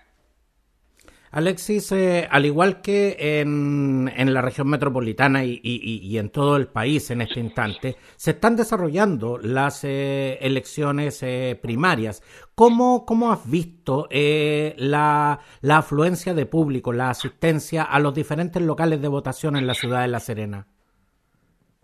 Alexis, 1.33 1.91
eh, 1.93 2.27
al 2.29 2.45
igual 2.45 2.79
que 2.79 3.17
en, 3.17 4.13
en, 4.15 4.33
la 4.35 4.41
región 4.43 4.67
metropolitana 4.69 5.43
y, 5.43 5.59
y, 5.63 6.17
en 6.19 6.29
todo 6.29 6.57
el 6.57 6.67
país 6.67 7.09
en 7.09 7.21
este 7.21 7.39
instante, 7.39 7.97
se 8.15 8.31
están 8.31 8.55
desarrollando 8.55 9.39
las 9.39 9.83
eh, 9.83 10.37
elecciones 10.41 11.23
eh, 11.23 11.57
primarias. 11.59 12.21
¿Cómo, 12.53 13.03
¿Cómo, 13.07 13.31
has 13.31 13.49
visto 13.49 14.07
la, 14.11 15.39
la 15.61 15.77
afluencia 15.77 16.35
de 16.35 16.45
público, 16.45 16.93
la 16.93 17.09
asistencia 17.09 17.81
a 17.81 17.99
los 17.99 18.13
diferentes 18.13 18.61
locales 18.61 19.01
de 19.01 19.07
votación 19.07 19.55
en 19.55 19.65
la 19.65 19.73
ciudad 19.73 20.03
de 20.03 20.09
La 20.09 20.19
Serena? 20.19 20.67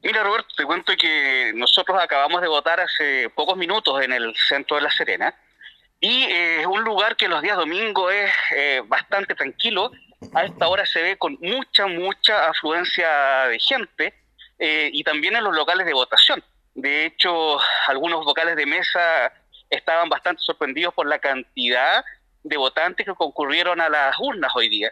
Mira, 0.03 0.23
Roberto, 0.23 0.49
te 0.55 0.63
cuento 0.63 0.93
que 0.95 1.53
nosotros 1.55 1.97
acabamos 1.99 2.39
de 2.41 2.47
votar 2.47 2.79
hace 2.81 3.31
pocos 3.31 3.57
minutos 3.57 3.99
en 4.03 4.13
el 4.13 4.31
centro 4.35 4.75
de 4.75 4.83
La 4.83 4.91
Serena 4.91 5.33
y 5.99 6.23
es 6.23 6.63
eh, 6.63 6.65
un 6.67 6.83
lugar 6.83 7.15
que 7.15 7.27
los 7.27 7.41
días 7.41 7.57
domingos 7.57 8.13
es 8.13 8.31
eh, 8.55 8.81
bastante 8.85 9.35
tranquilo. 9.35 9.91
A 10.33 10.45
esta 10.45 10.67
hora 10.67 10.85
se 10.85 11.01
ve 11.01 11.17
con 11.17 11.37
mucha, 11.41 11.87
mucha 11.87 12.49
afluencia 12.49 13.47
de 13.47 13.59
gente 13.59 14.13
eh, 14.57 14.89
y 14.93 15.03
también 15.03 15.35
en 15.35 15.43
los 15.43 15.55
locales 15.55 15.85
de 15.85 15.93
votación. 15.93 16.43
De 16.73 17.05
hecho, 17.05 17.59
algunos 17.87 18.23
vocales 18.23 18.55
de 18.55 18.65
mesa 18.65 19.33
estaban 19.69 20.07
bastante 20.09 20.41
sorprendidos 20.41 20.93
por 20.93 21.05
la 21.05 21.19
cantidad 21.19 22.03
de 22.43 22.57
votantes 22.57 23.05
que 23.05 23.13
concurrieron 23.13 23.81
a 23.81 23.89
las 23.89 24.15
urnas 24.19 24.51
hoy 24.55 24.69
día. 24.69 24.91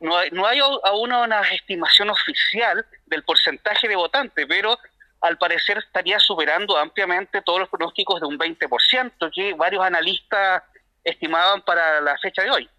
No 0.00 0.16
hay, 0.16 0.30
no 0.30 0.46
hay 0.46 0.60
aún 0.60 1.12
una 1.12 1.42
estimación 1.42 2.08
oficial 2.08 2.86
del 3.04 3.22
porcentaje 3.24 3.86
de 3.86 3.96
votantes, 3.96 4.46
pero 4.48 4.78
al 5.20 5.38
parecer 5.38 5.78
estaría 5.78 6.18
superando 6.18 6.76
ampliamente 6.76 7.42
todos 7.42 7.60
los 7.60 7.68
pronósticos 7.68 8.20
de 8.20 8.26
un 8.26 8.38
20% 8.38 9.30
que 9.34 9.54
varios 9.54 9.84
analistas 9.84 10.62
estimaban 11.04 11.62
para 11.62 12.00
la 12.00 12.16
fecha 12.18 12.42
de 12.42 12.50
hoy. 12.50 12.70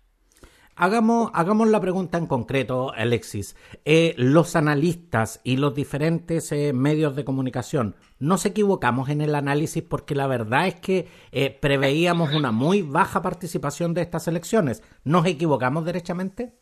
Hagamos, 0.76 1.30
hagamos 1.34 1.68
la 1.68 1.82
pregunta 1.82 2.18
en 2.18 2.28
concreto, 2.28 2.94
Alexis. 2.94 3.56
Eh, 3.86 4.16
los 4.18 4.56
analistas 4.56 5.42
y 5.44 5.58
los 5.58 5.76
diferentes 5.76 6.52
eh, 6.52 6.74
medios 6.74 7.16
de 7.16 7.26
comunicación, 7.26 7.96
¿nos 8.20 8.46
equivocamos 8.46 9.10
en 9.10 9.22
el 9.22 9.36
análisis 9.36 9.84
porque 9.84 10.16
la 10.16 10.28
verdad 10.28 10.68
es 10.68 10.76
que 10.76 11.08
eh, 11.32 11.56
preveíamos 11.62 12.34
una 12.34 12.52
muy 12.52 12.82
baja 12.82 13.22
participación 13.22 13.94
de 13.94 14.02
estas 14.02 14.28
elecciones? 14.28 14.82
¿Nos 15.04 15.26
equivocamos 15.26 15.86
derechamente? 15.86 16.54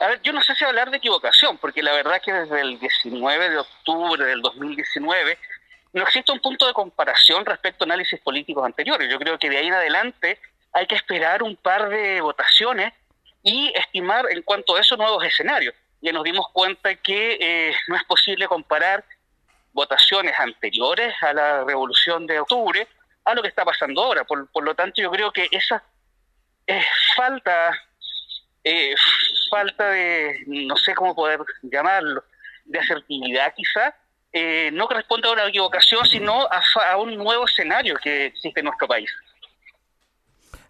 A 0.00 0.06
ver, 0.08 0.22
yo 0.22 0.32
no 0.32 0.42
sé 0.42 0.54
si 0.54 0.64
hablar 0.64 0.90
de 0.90 0.98
equivocación, 0.98 1.58
porque 1.58 1.82
la 1.82 1.92
verdad 1.92 2.16
es 2.16 2.22
que 2.22 2.32
desde 2.32 2.60
el 2.60 2.78
19 2.78 3.50
de 3.50 3.58
octubre 3.58 4.24
del 4.24 4.42
2019 4.42 5.38
no 5.92 6.02
existe 6.02 6.30
un 6.30 6.40
punto 6.40 6.66
de 6.66 6.72
comparación 6.72 7.44
respecto 7.44 7.84
a 7.84 7.86
análisis 7.86 8.20
políticos 8.20 8.64
anteriores. 8.64 9.10
Yo 9.10 9.18
creo 9.18 9.38
que 9.38 9.50
de 9.50 9.58
ahí 9.58 9.66
en 9.66 9.74
adelante 9.74 10.38
hay 10.72 10.86
que 10.86 10.94
esperar 10.94 11.42
un 11.42 11.56
par 11.56 11.88
de 11.88 12.20
votaciones 12.20 12.92
y 13.42 13.72
estimar 13.74 14.26
en 14.30 14.42
cuanto 14.42 14.76
a 14.76 14.80
esos 14.80 14.98
nuevos 14.98 15.24
escenarios. 15.24 15.74
Ya 16.00 16.12
nos 16.12 16.24
dimos 16.24 16.46
cuenta 16.52 16.94
que 16.94 17.38
eh, 17.40 17.74
no 17.88 17.96
es 17.96 18.04
posible 18.04 18.46
comparar 18.46 19.04
votaciones 19.72 20.38
anteriores 20.38 21.14
a 21.22 21.32
la 21.32 21.64
revolución 21.64 22.26
de 22.26 22.40
octubre 22.40 22.86
a 23.24 23.34
lo 23.34 23.42
que 23.42 23.48
está 23.48 23.64
pasando 23.64 24.02
ahora. 24.02 24.24
Por, 24.24 24.48
por 24.50 24.64
lo 24.64 24.74
tanto, 24.74 25.00
yo 25.00 25.10
creo 25.10 25.32
que 25.32 25.48
esa 25.50 25.82
eh, 26.66 26.84
falta, 27.16 27.72
eh, 28.68 28.94
falta 29.50 29.90
de, 29.90 30.44
no 30.46 30.76
sé 30.76 30.94
cómo 30.94 31.14
poder 31.14 31.40
llamarlo, 31.62 32.22
de 32.64 32.78
asertividad 32.78 33.54
quizá, 33.56 33.94
eh, 34.32 34.70
no 34.72 34.86
corresponde 34.86 35.28
a 35.28 35.32
una 35.32 35.46
equivocación, 35.46 36.04
sino 36.06 36.46
a, 36.50 36.62
a 36.90 36.96
un 36.98 37.16
nuevo 37.16 37.46
escenario 37.46 37.96
que 37.96 38.26
existe 38.26 38.60
en 38.60 38.66
nuestro 38.66 38.86
país. 38.86 39.10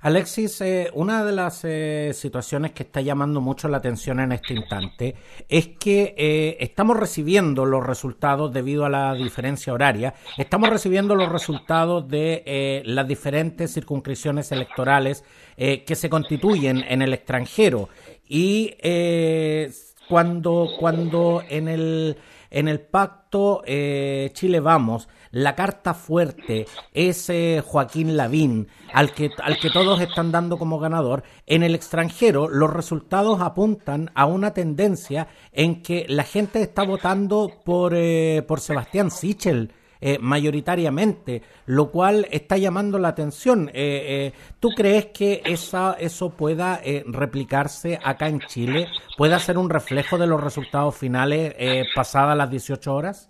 Alexis, 0.00 0.60
eh, 0.60 0.90
una 0.94 1.24
de 1.24 1.32
las 1.32 1.64
eh, 1.64 2.12
situaciones 2.14 2.70
que 2.70 2.84
está 2.84 3.00
llamando 3.00 3.40
mucho 3.40 3.66
la 3.66 3.78
atención 3.78 4.20
en 4.20 4.30
este 4.30 4.54
instante 4.54 5.16
es 5.48 5.68
que 5.68 6.14
eh, 6.16 6.56
estamos 6.60 6.96
recibiendo 6.96 7.64
los 7.64 7.84
resultados 7.84 8.52
debido 8.52 8.84
a 8.84 8.90
la 8.90 9.14
diferencia 9.14 9.72
horaria, 9.72 10.14
estamos 10.36 10.70
recibiendo 10.70 11.16
los 11.16 11.28
resultados 11.28 12.08
de 12.08 12.82
las 12.84 13.08
diferentes 13.08 13.74
circunscripciones 13.74 14.52
electorales 14.52 15.24
que 15.56 15.94
se 15.94 16.08
constituyen 16.08 16.84
en 16.88 17.02
el 17.02 17.12
extranjero. 17.12 17.88
Y 18.28 18.74
cuando, 20.08 20.68
cuando 20.78 21.42
en 21.48 21.68
el 21.68 22.16
en 22.50 22.68
el 22.68 22.80
pacto 22.80 23.62
Chile 23.64 24.60
Vamos 24.60 25.08
la 25.30 25.54
carta 25.54 25.94
fuerte 25.94 26.66
es 26.92 27.30
Joaquín 27.64 28.16
Lavín, 28.16 28.68
al 28.92 29.12
que, 29.12 29.30
al 29.42 29.58
que 29.58 29.70
todos 29.70 30.00
están 30.00 30.32
dando 30.32 30.58
como 30.58 30.78
ganador. 30.78 31.22
En 31.46 31.62
el 31.62 31.74
extranjero, 31.74 32.48
los 32.48 32.72
resultados 32.72 33.40
apuntan 33.40 34.10
a 34.14 34.26
una 34.26 34.52
tendencia 34.52 35.28
en 35.52 35.82
que 35.82 36.06
la 36.08 36.24
gente 36.24 36.62
está 36.62 36.84
votando 36.84 37.50
por, 37.64 37.94
eh, 37.94 38.42
por 38.46 38.60
Sebastián 38.60 39.10
Sichel. 39.10 39.72
Eh, 40.00 40.16
mayoritariamente, 40.20 41.42
lo 41.66 41.90
cual 41.90 42.28
está 42.30 42.56
llamando 42.56 43.00
la 43.00 43.08
atención. 43.08 43.68
Eh, 43.74 44.32
¿Tú 44.60 44.68
crees 44.68 45.06
que 45.06 45.42
esa, 45.44 45.96
eso 45.98 46.30
pueda 46.30 46.80
replicarse 47.06 47.98
acá 48.04 48.28
en 48.28 48.38
Chile? 48.38 48.86
¿Pueda 49.16 49.40
ser 49.40 49.58
un 49.58 49.68
reflejo 49.68 50.16
de 50.16 50.28
los 50.28 50.40
resultados 50.40 50.94
finales 50.96 51.52
pasadas 51.96 52.36
las 52.36 52.48
18 52.48 52.94
horas? 52.94 53.28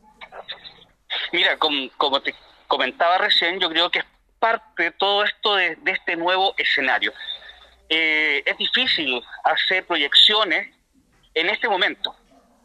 Mira, 1.32 1.56
como, 1.58 2.20
te 2.20 2.34
comentaba 2.66 3.18
recién, 3.18 3.60
yo 3.60 3.68
creo 3.68 3.90
que 3.90 4.00
es 4.00 4.04
parte 4.38 4.84
de 4.84 4.90
todo 4.92 5.24
esto 5.24 5.56
de, 5.56 5.76
este 5.86 6.16
nuevo 6.16 6.54
escenario. 6.56 7.12
Eh, 7.88 8.42
es 8.44 8.56
difícil 8.58 9.22
hacer 9.44 9.86
proyecciones 9.86 10.74
en 11.34 11.48
este 11.48 11.68
momento. 11.68 12.14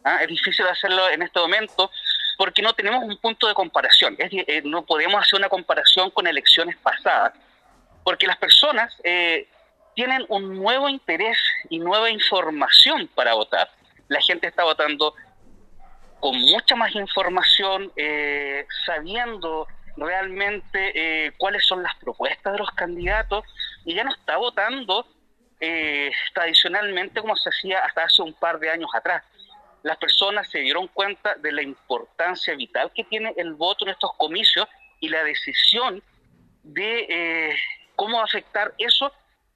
¿ah? 0.03 0.21
Es 0.21 0.27
difícil 0.27 0.67
hacerlo 0.67 1.09
en 1.09 1.21
este 1.21 1.39
momento 1.39 1.89
porque 2.37 2.61
no 2.61 2.73
tenemos 2.73 3.03
un 3.03 3.17
punto 3.17 3.47
de 3.47 3.53
comparación. 3.53 4.15
Eh, 4.19 4.61
no 4.65 4.85
podemos 4.85 5.21
hacer 5.21 5.39
una 5.39 5.49
comparación 5.49 6.09
con 6.11 6.27
elecciones 6.27 6.77
pasadas, 6.77 7.33
porque 8.03 8.27
las 8.27 8.37
personas 8.37 8.93
eh, 9.03 9.47
tienen 9.95 10.25
un 10.29 10.55
nuevo 10.55 10.89
interés 10.89 11.37
y 11.69 11.79
nueva 11.79 12.09
información 12.09 13.07
para 13.13 13.33
votar. 13.33 13.69
La 14.07 14.21
gente 14.21 14.47
está 14.47 14.63
votando 14.63 15.13
con 16.23 16.39
mucha 16.39 16.77
más 16.77 16.95
información, 16.95 17.91
eh, 17.97 18.65
sabiendo 18.85 19.67
realmente 19.97 20.93
eh, 20.95 21.33
cuáles 21.37 21.65
son 21.67 21.83
las 21.83 21.93
propuestas 21.97 22.53
de 22.53 22.59
los 22.59 22.71
candidatos 22.71 23.43
y 23.83 23.93
ya 23.93 24.05
no 24.05 24.11
está 24.13 24.37
votando 24.37 25.05
eh, 25.59 26.13
tradicionalmente 26.33 27.19
como 27.19 27.35
se 27.35 27.49
hacía 27.49 27.79
hasta 27.79 28.05
hace 28.05 28.21
un 28.21 28.33
par 28.35 28.57
de 28.59 28.69
años 28.69 28.89
atrás. 28.95 29.21
Las 29.81 29.97
personas 29.97 30.49
se 30.49 30.59
dieron 30.59 30.87
cuenta 30.87 31.35
de 31.35 31.51
la 31.51 31.61
importancia 31.61 32.55
vital 32.55 32.89
que 32.95 33.03
tiene 33.03 33.33
el 33.35 33.55
voto 33.55 33.83
en 33.83 33.91
estos 33.91 34.13
comicios 34.13 34.65
y 35.01 35.09
la 35.09 35.25
decisión 35.25 36.01
de 36.63 37.53
cómo 37.97 38.21
afectar 38.21 38.73
eso 38.77 39.11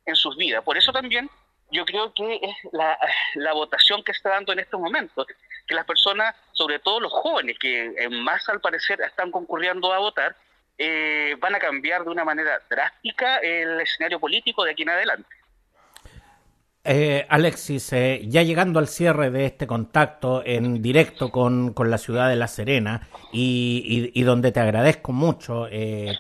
en 0.06 0.18
sus 0.18 0.36
vidas. 0.36 0.66
Por 0.66 0.78
eso 0.78 0.92
también 0.92 1.30
yo 1.72 1.86
creo 1.86 2.14
que 2.14 2.40
es 2.42 2.56
la, 2.72 3.54
votación 3.54 4.04
que 4.04 4.12
está 4.12 4.30
dando 4.30 4.54
en 4.54 4.60
estos 4.60 4.80
momentos 4.80 5.28
que 5.68 5.76
las 5.76 5.86
personas, 5.86 6.36
sobre 6.54 6.80
todo 6.80 7.00
los 7.00 7.12
jóvenes, 7.12 7.58
que 7.60 7.94
en 7.98 8.24
más 8.24 8.48
al 8.48 8.62
parecer 8.62 9.02
están 9.02 9.32
concurriendo 9.32 9.92
a 9.92 10.00
votar, 10.00 10.36
eh, 10.78 11.36
van 11.40 11.56
a 11.56 11.60
cambiar 11.60 12.04
de 12.04 12.12
una 12.12 12.24
manera 12.24 12.62
drástica 12.70 13.38
el 13.38 13.82
escenario 13.82 14.20
político 14.20 14.64
de 14.64 14.72
aquí 14.72 14.84
en 14.84 14.90
adelante. 14.90 15.37
Eh, 16.90 17.26
Alexis, 17.28 17.92
eh, 17.92 18.22
ya 18.30 18.44
llegando 18.44 18.80
al 18.80 18.88
cierre 18.88 19.30
de 19.30 19.46
este 19.46 19.68
contacto 19.68 20.42
en 20.46 20.82
directo 20.82 21.32
con, 21.32 21.76
la 21.78 21.98
ciudad 21.98 22.30
de 22.30 22.38
La 22.38 22.48
Serena 22.48 23.10
y, 23.34 24.22
donde 24.22 24.54
te 24.54 24.62
agradezco 24.62 25.12
mucho 25.12 25.68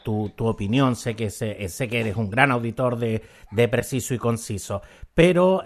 tu, 0.03 0.33
opinión, 0.39 0.97
sé 0.97 1.15
que, 1.15 1.29
sé, 1.29 1.87
que 1.87 2.01
eres 2.01 2.17
un 2.17 2.29
gran 2.29 2.51
auditor 2.51 2.97
de, 2.97 3.21
de 3.51 3.67
Preciso 3.69 4.13
y 4.13 4.17
Conciso, 4.17 4.81
pero 5.13 5.63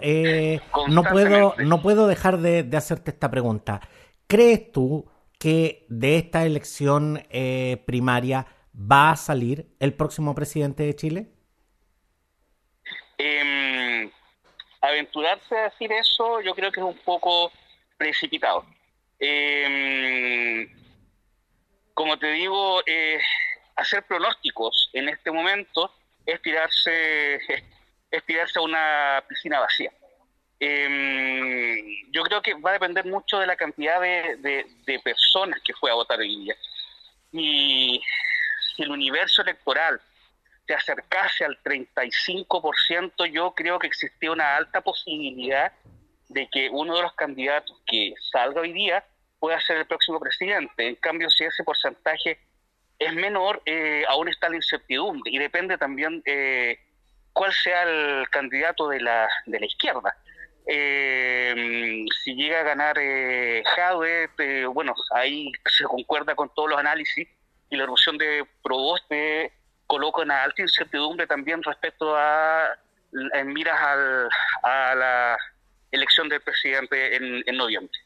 no, 0.88 1.02
puedo, 1.02 1.54
no 1.58 1.82
puedo 1.82 2.06
dejar 2.06 2.38
de, 2.38 2.68
hacerte 2.76 3.10
esta 3.10 3.28
pregunta. 3.28 3.80
¿Crees 4.28 4.70
tú 4.70 5.06
que 5.36 5.84
de 5.88 6.16
esta 6.16 6.46
elección 6.46 7.20
primaria 7.86 8.46
va 8.72 9.10
a 9.10 9.16
salir 9.16 9.74
el 9.80 9.94
próximo 9.94 10.32
presidente 10.36 10.84
de 10.84 10.94
Chile? 10.94 11.32
Aventurarse 14.82 15.56
a 15.56 15.70
decir 15.70 15.92
eso 15.92 16.40
yo 16.40 16.54
creo 16.54 16.72
que 16.72 16.80
es 16.80 16.86
un 16.86 16.98
poco 16.98 17.52
precipitado. 17.96 18.66
Em, 19.20 20.68
como 21.94 22.18
te 22.18 22.32
digo, 22.32 22.82
eh, 22.84 23.20
hacer 23.76 24.02
pronósticos 24.02 24.90
en 24.92 25.08
este 25.08 25.30
momento 25.30 25.94
es 26.26 26.42
tirarse, 26.42 27.36
es 28.10 28.24
tirarse 28.24 28.58
a 28.58 28.62
una 28.62 29.24
piscina 29.28 29.60
vacía. 29.60 29.92
Em, 30.58 32.10
yo 32.10 32.22
creo 32.24 32.42
que 32.42 32.54
va 32.54 32.70
a 32.70 32.74
depender 32.74 33.04
mucho 33.06 33.38
de 33.38 33.46
la 33.46 33.56
cantidad 33.56 34.00
de, 34.00 34.66
de 34.84 34.98
personas 35.00 35.60
que 35.64 35.74
fue 35.74 35.90
a 35.90 35.94
votar 35.94 36.18
hoy 36.18 36.36
día. 36.36 36.56
Y 37.32 38.02
si 38.74 38.82
el 38.82 38.90
universo 38.90 39.42
electoral 39.42 40.00
se 40.66 40.74
acercase 40.74 41.44
al 41.44 41.58
35%, 41.62 43.26
yo 43.26 43.52
creo 43.52 43.78
que 43.78 43.86
existía 43.86 44.32
una 44.32 44.56
alta 44.56 44.80
posibilidad 44.80 45.72
de 46.28 46.48
que 46.50 46.70
uno 46.70 46.96
de 46.96 47.02
los 47.02 47.12
candidatos 47.14 47.80
que 47.86 48.14
salga 48.30 48.60
hoy 48.60 48.72
día 48.72 49.04
pueda 49.38 49.60
ser 49.60 49.78
el 49.78 49.86
próximo 49.86 50.20
presidente. 50.20 50.88
En 50.88 50.94
cambio, 50.96 51.28
si 51.30 51.44
ese 51.44 51.64
porcentaje 51.64 52.38
es 52.98 53.14
menor, 53.14 53.60
eh, 53.66 54.04
aún 54.08 54.28
está 54.28 54.48
la 54.48 54.56
incertidumbre 54.56 55.30
y 55.32 55.38
depende 55.38 55.76
también 55.76 56.22
eh, 56.24 56.78
cuál 57.32 57.52
sea 57.52 57.82
el 57.82 58.28
candidato 58.30 58.88
de 58.88 59.00
la, 59.00 59.28
de 59.46 59.60
la 59.60 59.66
izquierda. 59.66 60.16
Eh, 60.66 62.04
si 62.22 62.34
llega 62.34 62.60
a 62.60 62.62
ganar 62.62 62.96
eh, 63.00 63.64
Jadwe, 63.74 64.28
bueno, 64.66 64.94
ahí 65.12 65.50
se 65.66 65.84
concuerda 65.84 66.36
con 66.36 66.54
todos 66.54 66.70
los 66.70 66.78
análisis 66.78 67.28
y 67.68 67.76
la 67.76 67.82
erupción 67.82 68.16
de 68.16 68.46
Proboste 68.62 69.52
coloca 69.92 70.22
una 70.22 70.42
alta 70.42 70.62
incertidumbre 70.62 71.26
también 71.26 71.62
respecto 71.62 72.16
a 72.16 72.78
en 73.34 73.52
miras 73.52 73.78
a 74.62 74.94
la 74.94 75.36
elección 75.90 76.30
del 76.30 76.40
presidente 76.40 77.14
en, 77.14 77.56
noviembre. 77.58 77.98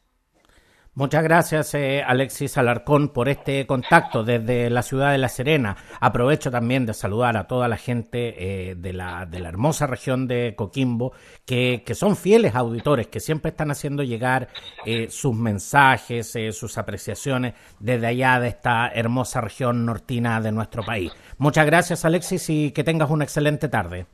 Muchas 0.97 1.21
gracias, 1.21 1.75
eh, 1.75 2.01
Alexis 2.01 2.57
Alarcón, 2.57 3.09
por 3.09 3.29
este 3.29 3.67
contacto 3.67 4.23
desde 4.23 4.71
la 4.71 4.81
ciudad 4.81 5.11
de 5.11 5.19
La 5.19 5.29
Serena. 5.29 5.77
Aprovecho 5.99 6.49
también 6.49 6.87
de 6.87 6.95
saludar 6.95 7.37
a 7.37 7.45
toda 7.45 7.67
la 7.67 7.77
gente 7.77 8.33
eh, 8.71 8.73
de, 8.75 8.93
la, 8.93 9.27
de 9.27 9.39
la 9.39 9.49
hermosa 9.49 9.85
región 9.85 10.27
de 10.27 10.55
Coquimbo, 10.57 11.13
que, 11.45 11.83
que 11.85 11.93
son 11.93 12.17
fieles 12.17 12.55
auditores, 12.55 13.05
que 13.05 13.19
siempre 13.19 13.51
están 13.51 13.69
haciendo 13.69 14.01
llegar 14.01 14.47
eh, 14.87 15.07
sus 15.11 15.35
mensajes, 15.35 16.35
sus 16.53 16.79
apreciaciones 16.79 17.53
desde 17.77 18.07
allá 18.07 18.39
de 18.39 18.47
esta 18.47 18.87
hermosa 18.87 19.39
región 19.39 19.85
nortina 19.85 20.41
de 20.41 20.51
nuestro 20.51 20.81
país. 20.81 21.11
Muchas 21.37 21.67
gracias, 21.67 22.05
Alexis, 22.05 22.49
y 22.49 22.71
que 22.71 22.83
tengas 22.83 23.11
una 23.11 23.23
excelente 23.23 23.69
tarde. 23.69 24.07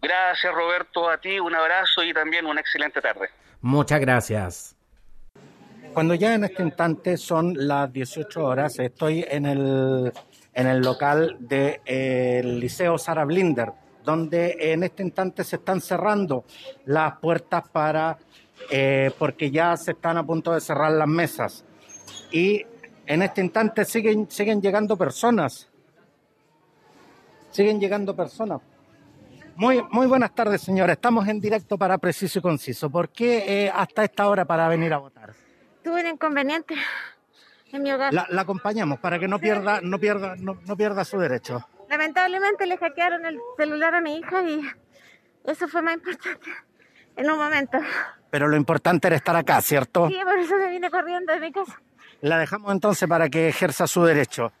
Gracias, 0.00 0.54
Roberto, 0.54 1.10
a 1.10 1.18
ti 1.18 1.38
un 1.38 1.54
abrazo 1.54 2.02
y 2.02 2.14
también 2.14 2.46
una 2.46 2.62
excelente 2.62 3.02
tarde. 3.02 3.28
Muchas 3.60 4.00
gracias. 4.00 4.74
Cuando 5.92 6.14
ya 6.14 6.34
en 6.34 6.44
este 6.44 6.62
instante 6.62 7.16
son 7.16 7.54
las 7.56 7.92
18 7.92 8.44
horas, 8.44 8.78
estoy 8.78 9.24
en 9.28 9.46
el, 9.46 10.12
en 10.54 10.66
el 10.66 10.80
local 10.80 11.36
del 11.40 12.60
Liceo 12.60 12.98
Sara 12.98 13.24
Blinder, 13.24 13.72
donde 14.04 14.56
en 14.58 14.82
este 14.84 15.02
instante 15.02 15.44
se 15.44 15.56
están 15.56 15.80
cerrando 15.80 16.44
las 16.86 17.18
puertas 17.18 17.68
para, 17.68 18.18
eh, 18.70 19.10
porque 19.18 19.50
ya 19.50 19.76
se 19.76 19.92
están 19.92 20.16
a 20.16 20.24
punto 20.24 20.52
de 20.52 20.60
cerrar 20.60 20.92
las 20.92 21.08
mesas. 21.08 21.64
Y 22.30 22.64
en 23.06 23.22
este 23.22 23.40
instante 23.42 23.84
siguen, 23.84 24.30
siguen 24.30 24.62
llegando 24.62 24.96
personas 24.96 25.68
siguen 27.52 27.78
llegando 27.78 28.16
personas. 28.16 28.60
Muy, 29.54 29.82
muy 29.90 30.06
buenas 30.06 30.34
tardes, 30.34 30.62
señora. 30.62 30.94
Estamos 30.94 31.28
en 31.28 31.38
directo 31.38 31.76
para 31.76 31.98
Preciso 31.98 32.38
y 32.38 32.42
Conciso. 32.42 32.90
¿Por 32.90 33.10
qué 33.10 33.64
eh, 33.66 33.72
hasta 33.72 34.04
esta 34.04 34.26
hora 34.28 34.44
para 34.44 34.66
venir 34.68 34.92
a 34.94 34.98
votar? 34.98 35.34
Tuve 35.82 36.00
un 36.02 36.06
inconveniente 36.06 36.74
en 37.72 37.82
mi 37.82 37.92
hogar. 37.92 38.12
La, 38.12 38.26
la 38.30 38.42
acompañamos 38.42 38.98
para 39.00 39.18
que 39.18 39.28
no 39.28 39.38
pierda, 39.38 39.80
no 39.82 39.98
pierda, 39.98 40.36
no, 40.38 40.58
no 40.66 40.76
pierda 40.76 41.04
su 41.04 41.18
derecho. 41.18 41.66
Lamentablemente 41.88 42.66
le 42.66 42.76
hackearon 42.78 43.26
el 43.26 43.38
celular 43.56 43.94
a 43.94 44.00
mi 44.00 44.16
hija 44.16 44.42
y 44.42 44.62
eso 45.44 45.68
fue 45.68 45.82
más 45.82 45.94
importante 45.94 46.50
en 47.16 47.30
un 47.30 47.38
momento. 47.38 47.78
Pero 48.30 48.48
lo 48.48 48.56
importante 48.56 49.08
era 49.08 49.16
estar 49.16 49.36
acá, 49.36 49.60
¿cierto? 49.60 50.08
Sí, 50.08 50.18
por 50.24 50.38
eso 50.38 50.56
me 50.56 50.68
vine 50.70 50.90
corriendo 50.90 51.32
de 51.32 51.40
mi 51.40 51.52
casa. 51.52 51.80
La 52.20 52.38
dejamos 52.38 52.72
entonces 52.72 53.08
para 53.08 53.28
que 53.28 53.48
ejerza 53.48 53.86
su 53.86 54.04
derecho. 54.04 54.52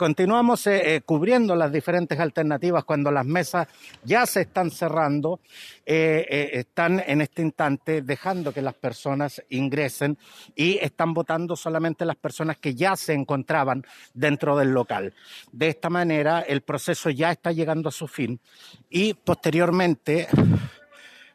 Continuamos 0.00 0.66
eh, 0.66 0.94
eh, 0.94 1.00
cubriendo 1.02 1.54
las 1.54 1.70
diferentes 1.70 2.18
alternativas 2.18 2.84
cuando 2.84 3.10
las 3.10 3.26
mesas 3.26 3.68
ya 4.02 4.24
se 4.24 4.40
están 4.40 4.70
cerrando, 4.70 5.40
eh, 5.84 6.52
están 6.54 7.04
en 7.06 7.20
este 7.20 7.42
instante 7.42 8.00
dejando 8.00 8.50
que 8.50 8.62
las 8.62 8.72
personas 8.72 9.42
ingresen 9.50 10.16
y 10.56 10.78
están 10.78 11.12
votando 11.12 11.54
solamente 11.54 12.06
las 12.06 12.16
personas 12.16 12.56
que 12.56 12.74
ya 12.74 12.96
se 12.96 13.12
encontraban 13.12 13.84
dentro 14.14 14.56
del 14.56 14.70
local. 14.70 15.12
De 15.52 15.68
esta 15.68 15.90
manera, 15.90 16.40
el 16.48 16.62
proceso 16.62 17.10
ya 17.10 17.30
está 17.30 17.52
llegando 17.52 17.90
a 17.90 17.92
su 17.92 18.08
fin 18.08 18.40
y 18.88 19.12
posteriormente 19.12 20.28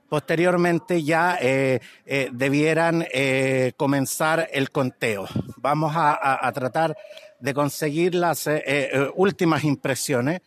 posteriormente 0.09 1.03
ya 1.03 1.37
eh, 1.41 1.79
eh, 2.05 2.29
debieran 2.31 3.05
eh, 3.13 3.73
comenzar 3.77 4.47
el 4.51 4.71
conteo. 4.71 5.27
Vamos 5.57 5.95
a, 5.95 6.11
a- 6.11 6.47
a 6.47 6.51
tratar 6.51 6.95
de 7.39 7.53
conseguir 7.53 8.15
las 8.15 8.47
eh, 8.47 8.63
eh, 8.65 9.09
últimas 9.15 9.63
impresiones 9.63 10.41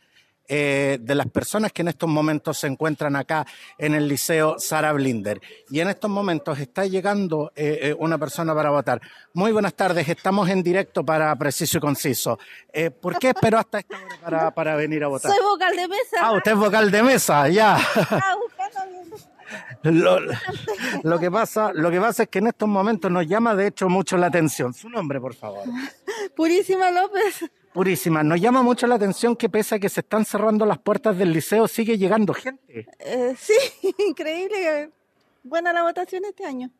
eh, 0.50 0.96
de 1.02 1.14
las 1.14 1.26
personas 1.26 1.72
que 1.72 1.82
en 1.82 1.88
estos 1.88 2.08
momentos 2.08 2.56
se 2.56 2.66
encuentran 2.66 3.14
acá 3.16 3.44
en 3.76 3.94
el 3.94 4.08
Liceo 4.08 4.58
Sara 4.58 4.94
Blinder. 4.94 5.38
Y 5.68 5.80
en 5.80 5.88
estos 5.88 6.10
momentos 6.10 6.58
está 6.58 6.86
llegando 6.86 7.52
una 7.98 8.16
persona 8.16 8.54
para 8.54 8.70
votar. 8.70 8.98
Muy 9.34 9.52
buenas 9.52 9.74
tardes, 9.74 10.08
estamos 10.08 10.48
en 10.48 10.62
directo 10.62 11.04
para 11.04 11.36
Preciso 11.36 11.76
y 11.76 11.80
Conciso. 11.82 12.38
Eh, 12.72 12.90
¿Por 12.90 13.18
qué 13.18 13.28
esperó 13.28 13.58
hasta 13.58 13.80
esta 13.80 13.98
hora 13.98 14.16
para, 14.22 14.50
para 14.52 14.74
venir 14.76 15.04
a 15.04 15.08
votar? 15.08 15.30
Soy 15.30 15.42
vocal 15.44 15.76
de 15.76 15.86
mesa. 15.86 16.16
Ah, 16.22 16.32
usted 16.32 16.52
es 16.52 16.58
vocal 16.58 16.90
de 16.90 17.02
mesa, 17.02 17.48
ya. 17.50 17.76
Estaba 17.76 18.36
buscando 18.36 18.78
a 18.80 18.86
mi- 18.86 18.98
Lo, 19.82 20.18
lo 21.02 21.18
que 21.18 21.30
pasa, 21.30 21.72
lo 21.72 21.90
que 21.90 22.00
pasa 22.00 22.24
es 22.24 22.28
que 22.28 22.38
en 22.40 22.48
estos 22.48 22.68
momentos 22.68 23.10
nos 23.10 23.26
llama 23.26 23.54
de 23.54 23.68
hecho 23.68 23.88
mucho 23.88 24.16
la 24.16 24.26
atención. 24.26 24.72
Su 24.74 24.88
nombre, 24.88 25.20
por 25.20 25.34
favor. 25.34 25.62
Purísima 26.36 26.90
López. 26.90 27.44
Purísima, 27.72 28.22
nos 28.22 28.40
llama 28.40 28.62
mucho 28.62 28.86
la 28.86 28.96
atención 28.96 29.36
que 29.36 29.48
pese 29.48 29.76
a 29.76 29.78
que 29.78 29.88
se 29.88 30.00
están 30.00 30.24
cerrando 30.24 30.66
las 30.66 30.78
puertas 30.78 31.16
del 31.16 31.32
liceo, 31.32 31.68
sigue 31.68 31.96
llegando 31.98 32.34
gente. 32.34 32.86
Eh, 32.98 33.34
sí, 33.38 33.54
increíble. 34.08 34.90
Buena 35.44 35.72
la 35.72 35.82
votación 35.82 36.24
este 36.24 36.44
año. 36.44 36.70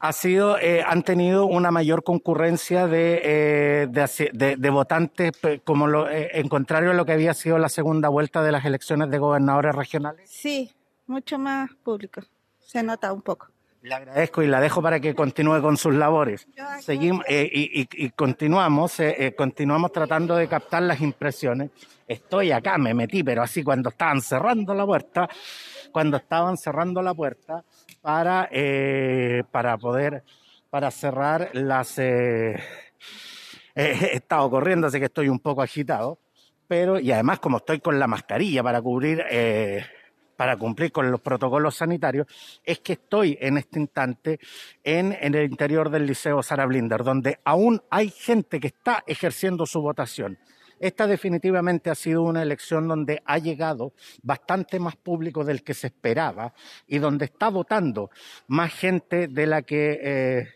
Ha 0.00 0.12
sido, 0.12 0.58
eh, 0.58 0.82
han 0.84 1.02
tenido 1.02 1.44
una 1.44 1.70
mayor 1.70 2.02
concurrencia 2.02 2.86
de, 2.86 3.20
eh, 3.22 3.86
de, 3.90 4.30
de- 4.32 4.56
de 4.56 4.70
votantes, 4.70 5.32
como 5.64 5.86
lo, 5.86 6.08
eh, 6.08 6.30
en 6.32 6.48
contrario 6.48 6.92
a 6.92 6.94
lo 6.94 7.04
que 7.04 7.12
había 7.12 7.34
sido 7.34 7.58
la 7.58 7.68
segunda 7.68 8.08
vuelta 8.08 8.42
de 8.42 8.50
las 8.52 8.64
elecciones 8.64 9.10
de 9.10 9.18
gobernadores 9.18 9.74
regionales. 9.74 10.30
Sí, 10.30 10.72
mucho 11.06 11.38
más 11.38 11.70
público. 11.82 12.20
Se 12.60 12.82
nota 12.82 13.12
un 13.12 13.22
poco. 13.22 13.48
Le 13.82 13.94
agradezco 13.94 14.42
y 14.42 14.46
la 14.46 14.60
dejo 14.60 14.80
para 14.80 14.98
que 14.98 15.14
continúe 15.14 15.60
con 15.60 15.76
sus 15.76 15.94
labores. 15.94 16.46
Seguimos 16.80 17.22
eh, 17.28 17.46
y, 17.52 17.82
y- 17.82 17.88
y 18.06 18.10
continuamos, 18.10 18.98
eh, 19.00 19.14
eh, 19.26 19.34
continuamos 19.34 19.92
tratando 19.92 20.36
de 20.36 20.48
captar 20.48 20.82
las 20.82 21.00
impresiones. 21.02 21.70
Estoy 22.08 22.50
acá, 22.50 22.78
me 22.78 22.94
metí, 22.94 23.22
pero 23.22 23.42
así 23.42 23.62
cuando 23.62 23.90
estaban 23.90 24.22
cerrando 24.22 24.72
la 24.74 24.86
puerta, 24.86 25.28
cuando 25.92 26.16
estaban 26.16 26.56
cerrando 26.56 27.02
la 27.02 27.12
puerta 27.12 27.62
para, 28.00 28.48
eh, 28.50 29.42
para 29.50 29.76
poder, 29.76 30.24
para 30.70 30.90
cerrar 30.90 31.50
las... 31.52 31.98
he 33.74 34.16
estado 34.16 34.48
corriendo, 34.50 34.86
así 34.86 34.98
que 34.98 35.06
estoy 35.06 35.28
un 35.28 35.40
poco 35.40 35.60
agitado, 35.62 36.18
pero 36.66 36.98
y 36.98 37.12
además 37.12 37.38
como 37.40 37.58
estoy 37.58 37.80
con 37.80 37.98
la 37.98 38.06
mascarilla 38.06 38.62
para 38.62 38.80
cubrir, 38.80 39.22
eh, 39.30 39.84
para 40.36 40.56
cumplir 40.56 40.92
con 40.92 41.10
los 41.10 41.20
protocolos 41.20 41.76
sanitarios, 41.76 42.26
es 42.64 42.80
que 42.80 42.94
estoy 42.94 43.38
en 43.40 43.58
este 43.58 43.80
instante 43.80 44.38
en, 44.82 45.12
el 45.20 45.36
interior 45.44 45.90
del 45.90 46.06
Liceo 46.06 46.42
Sara 46.42 46.66
Blinder, 46.66 47.02
donde 47.02 47.40
aún 47.44 47.82
hay 47.90 48.10
gente 48.10 48.60
que 48.60 48.68
está 48.68 49.04
ejerciendo 49.06 49.66
su 49.66 49.80
votación. 49.80 50.38
Esta 50.80 51.06
definitivamente 51.06 51.90
ha 51.90 51.94
sido 51.94 52.22
una 52.22 52.42
elección 52.42 52.88
donde 52.88 53.22
ha 53.24 53.38
llegado 53.38 53.92
bastante 54.22 54.80
más 54.80 54.96
público 54.96 55.44
del 55.44 55.62
que 55.62 55.72
se 55.72 55.86
esperaba 55.86 56.52
y 56.86 56.98
donde 56.98 57.26
está 57.26 57.48
votando 57.48 58.10
más 58.48 58.72
gente 58.72 59.28
de 59.28 59.46
la 59.46 59.62
que, 59.62 60.00
eh, 60.02 60.48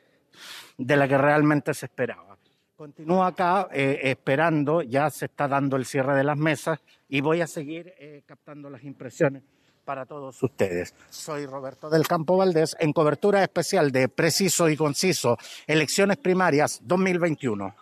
de 0.77 0.97
la 0.97 1.09
que 1.09 1.17
realmente 1.17 1.73
se 1.73 1.87
esperaba. 1.87 2.37
Continúo 2.77 3.25
acá 3.25 3.69
eh, 3.73 4.01
esperando, 4.05 4.83
ya 4.83 5.09
se 5.11 5.25
está 5.25 5.49
dando 5.49 5.77
el 5.77 5.85
cierre 5.85 6.15
de 6.15 6.25
las 6.25 6.37
mesas 6.37 6.81
y 7.09 7.21
voy 7.21 7.41
a 7.41 7.47
seguir 7.47 7.95
eh, 7.99 8.23
captando 8.27 8.71
las 8.71 8.85
impresiones 8.85 9.43
para 9.89 10.05
todos 10.05 10.43
ustedes. 10.43 10.93
Soy 11.09 11.47
Roberto 11.47 11.89
del 11.89 12.07
Campo 12.07 12.37
Valdés 12.37 12.77
en 12.79 12.93
cobertura 12.93 13.43
especial 13.43 13.91
de 13.91 14.11
Preciso 14.11 14.69
y 14.69 14.77
Conciso, 14.77 15.39
elecciones 15.67 16.19
primarias 16.19 16.83
2021. 16.83 17.75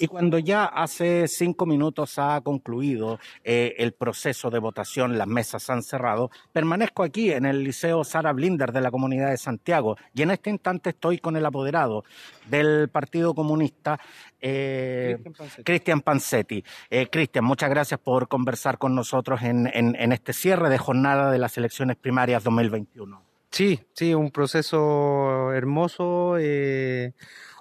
Y 0.00 0.06
cuando 0.08 0.38
ya 0.38 0.64
hace 0.64 1.28
cinco 1.28 1.66
minutos 1.66 2.18
ha 2.18 2.40
concluido 2.40 3.18
eh, 3.44 3.74
el 3.78 3.92
proceso 3.92 4.50
de 4.50 4.58
votación, 4.58 5.18
las 5.18 5.26
mesas 5.28 5.68
han 5.70 5.82
cerrado, 5.82 6.30
permanezco 6.52 7.02
aquí 7.02 7.30
en 7.32 7.44
el 7.44 7.62
Liceo 7.62 8.02
Sara 8.02 8.32
Blinder 8.32 8.72
de 8.72 8.80
la 8.80 8.90
Comunidad 8.90 9.30
de 9.30 9.36
Santiago 9.36 9.96
y 10.14 10.22
en 10.22 10.30
este 10.30 10.48
instante 10.50 10.90
estoy 10.90 11.18
con 11.18 11.36
el 11.36 11.44
apoderado 11.44 12.04
del 12.46 12.88
Partido 12.88 13.34
Comunista, 13.34 14.00
eh, 14.40 15.18
Cristian 15.18 15.32
Panzetti. 15.34 15.62
Cristian 15.64 16.00
Panzetti. 16.00 16.64
Eh, 16.90 17.40
muchas 17.42 17.70
gracias 17.70 18.00
por 18.00 18.28
conversar 18.28 18.78
con 18.78 18.94
nosotros 18.94 19.42
en, 19.42 19.70
en- 19.72 19.96
en 19.96 20.12
este 20.12 20.32
cierre 20.32 20.70
de 20.70 20.78
jornada 20.78 21.30
de 21.30 21.38
las 21.38 21.56
elecciones 21.58 21.96
primarias 21.96 22.42
2021. 22.42 23.22
Sí, 23.50 23.80
sí, 23.94 24.14
un 24.14 24.30
proceso 24.30 25.52
hermoso, 25.52 26.36
eh, 26.38 27.12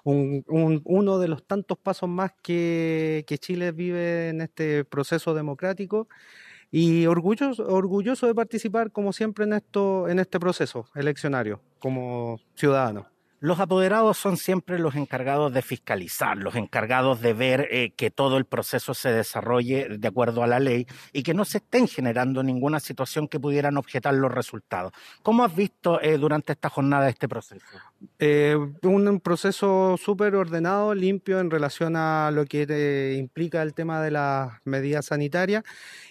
un, 0.03 0.43
un- 0.47 0.81
uno 0.85 1.19
de 1.19 1.27
los 1.27 1.45
tantos 1.45 1.77
pasos 1.77 2.09
más 2.09 2.31
que, 2.43 3.23
que 3.27 3.38
Chile 3.38 3.71
vive 3.71 4.30
en 4.30 4.41
este 4.41 4.85
proceso 4.85 5.34
democrático 5.34 6.07
y 6.71 7.05
orgulloso, 7.07 7.63
orgulloso 7.67 8.27
de 8.27 8.35
participar 8.35 8.91
como 8.91 9.13
siempre 9.13 9.45
en 9.45 9.53
esto, 9.53 10.07
en 10.09 10.19
este 10.19 10.39
proceso 10.39 10.85
eleccionario 10.95 11.61
como 11.80 12.39
ciudadano. 12.55 13.07
Los 13.41 13.60
apoderados 13.61 14.18
son 14.18 14.36
siempre 14.36 14.80
los 14.80 14.95
encargados 14.95 15.53
de 15.53 15.61
fiscalizar, 15.61 16.38
los 16.38 16.56
encargados 16.56 17.22
de 17.22 17.34
ver 17.34 17.68
eh, 17.72 17.91
que 17.95 18.11
todo 18.11 18.38
el 18.38 18.44
proceso 18.44 18.94
se 18.94 19.14
desarrolle 19.14 19.88
de 19.98 20.07
acuerdo 20.10 20.44
a 20.44 20.48
la 20.48 20.60
ley 20.60 20.86
y 21.14 21.24
que 21.24 21.34
no 21.34 21.45
se 21.45 21.60
estén 21.60 21.88
generando 21.88 22.44
ninguna 22.44 22.82
situación 22.82 23.30
que 23.30 23.40
pudieran 23.40 23.78
objetar 23.78 24.14
los 24.14 24.30
resultados. 24.30 24.91
¿Cómo 25.24 25.45
has 25.45 25.56
visto 25.56 26.02
eh, 26.02 26.18
durante 26.18 26.52
esta 26.52 26.70
jornada 26.70 27.07
este 27.07 27.30
proceso? 27.30 27.66
Eh, 28.20 28.57
un 28.84 29.20
proceso 29.22 29.95
súper 29.98 30.36
ordenado, 30.36 30.94
limpio 30.94 31.40
en 31.40 31.49
relación 31.49 31.95
a 31.95 32.32
lo 32.32 32.45
que 32.45 33.16
implica 33.18 33.61
el 33.61 33.74
tema 33.74 34.02
de 34.02 34.11
las 34.11 34.52
medidas 34.66 35.06
sanitarias. 35.06 35.64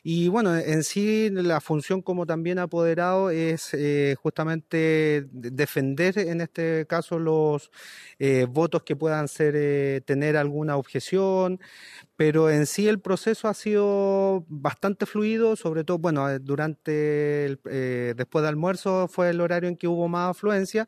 Y 0.03 0.29
bueno, 0.29 0.57
en 0.57 0.83
sí 0.83 1.29
la 1.31 1.61
función 1.61 2.01
como 2.01 2.25
también 2.25 2.59
apoderado 2.59 3.31
es 3.31 3.77
justamente 4.23 5.27
de- 5.31 5.51
defender 5.51 6.19
en 6.19 6.41
este 6.41 6.87
caso 6.87 7.18
los 7.19 7.71
eh, 8.19 8.47
votos 8.49 8.83
que 8.83 8.97
puedan 8.97 9.29
ser 9.29 9.55
eh, 9.57 10.01
tener 10.05 10.37
alguna 10.37 10.77
objeción, 10.77 11.61
pero 12.17 12.51
en 12.51 12.67
sí 12.67 12.89
el 12.89 13.01
proceso 13.01 13.49
ha 13.49 13.55
sido 13.55 14.45
bastante 14.49 15.07
fluido, 15.07 15.57
sobre 15.57 15.85
todo, 15.85 15.99
bueno, 15.99 16.29
eh, 16.31 16.39
durante 16.41 17.45
el, 17.47 17.61
eh, 17.71 18.15
después 18.17 18.43
de 18.43 18.49
almuerzo 18.49 19.09
fue 19.09 19.31
el 19.31 19.41
horario 19.41 19.69
en 19.69 19.77
que 19.77 19.89
hubo 19.89 20.09
más 20.09 20.31
afluencia, 20.31 20.87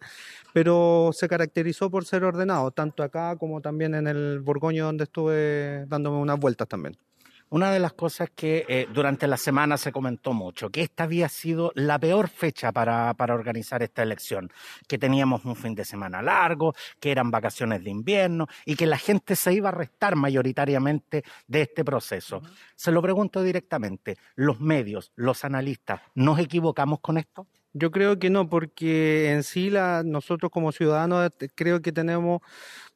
pero 0.52 1.10
se 1.14 1.28
caracterizó 1.28 1.90
por 1.90 2.04
ser 2.04 2.24
ordenado, 2.24 2.70
tanto 2.72 3.02
acá 3.02 3.36
como 3.36 3.60
también 3.60 3.94
en 3.94 4.06
el 4.08 4.40
Borgoño 4.40 4.86
donde 4.86 5.04
estuve 5.04 5.86
dándome 5.88 6.18
unas 6.18 6.38
vueltas 6.40 6.68
también. 6.68 7.09
Una 7.50 7.72
de 7.72 7.80
las 7.80 7.94
cosas 7.94 8.30
que 8.32 8.64
eh, 8.68 8.86
durante 8.94 9.26
la 9.26 9.36
semana 9.36 9.76
se 9.76 9.90
comentó 9.90 10.32
mucho, 10.32 10.70
que 10.70 10.82
esta 10.82 11.02
había 11.04 11.28
sido 11.28 11.72
la 11.74 11.98
peor 11.98 12.28
fecha 12.28 12.70
para, 12.70 13.12
para 13.14 13.34
organizar 13.34 13.82
esta 13.82 14.04
elección, 14.04 14.52
que 14.86 14.98
teníamos 14.98 15.44
un 15.44 15.56
fin 15.56 15.74
de 15.74 15.84
semana 15.84 16.22
largo, 16.22 16.74
que 17.00 17.10
eran 17.10 17.32
vacaciones 17.32 17.82
de 17.82 17.90
invierno 17.90 18.46
y 18.64 18.76
que 18.76 18.86
la 18.86 18.98
gente 18.98 19.34
se 19.34 19.52
iba 19.52 19.70
a 19.70 19.72
restar 19.72 20.14
mayoritariamente 20.14 21.24
de 21.48 21.62
este 21.62 21.84
proceso. 21.84 22.40
Se 22.76 22.92
lo 22.92 23.02
pregunto 23.02 23.42
directamente, 23.42 24.16
los 24.36 24.60
medios, 24.60 25.10
los 25.16 25.44
analistas, 25.44 26.02
¿nos 26.14 26.38
equivocamos 26.38 27.00
con 27.00 27.18
esto? 27.18 27.48
Yo 27.72 27.92
creo 27.92 28.18
que 28.18 28.30
no, 28.30 28.48
porque 28.48 29.30
en 29.30 29.44
sí 29.44 29.70
la, 29.70 30.02
nosotros 30.04 30.50
como 30.50 30.72
ciudadanos 30.72 31.30
eh, 31.38 31.48
creo 31.54 31.80
que 31.80 31.92
tenemos 31.92 32.42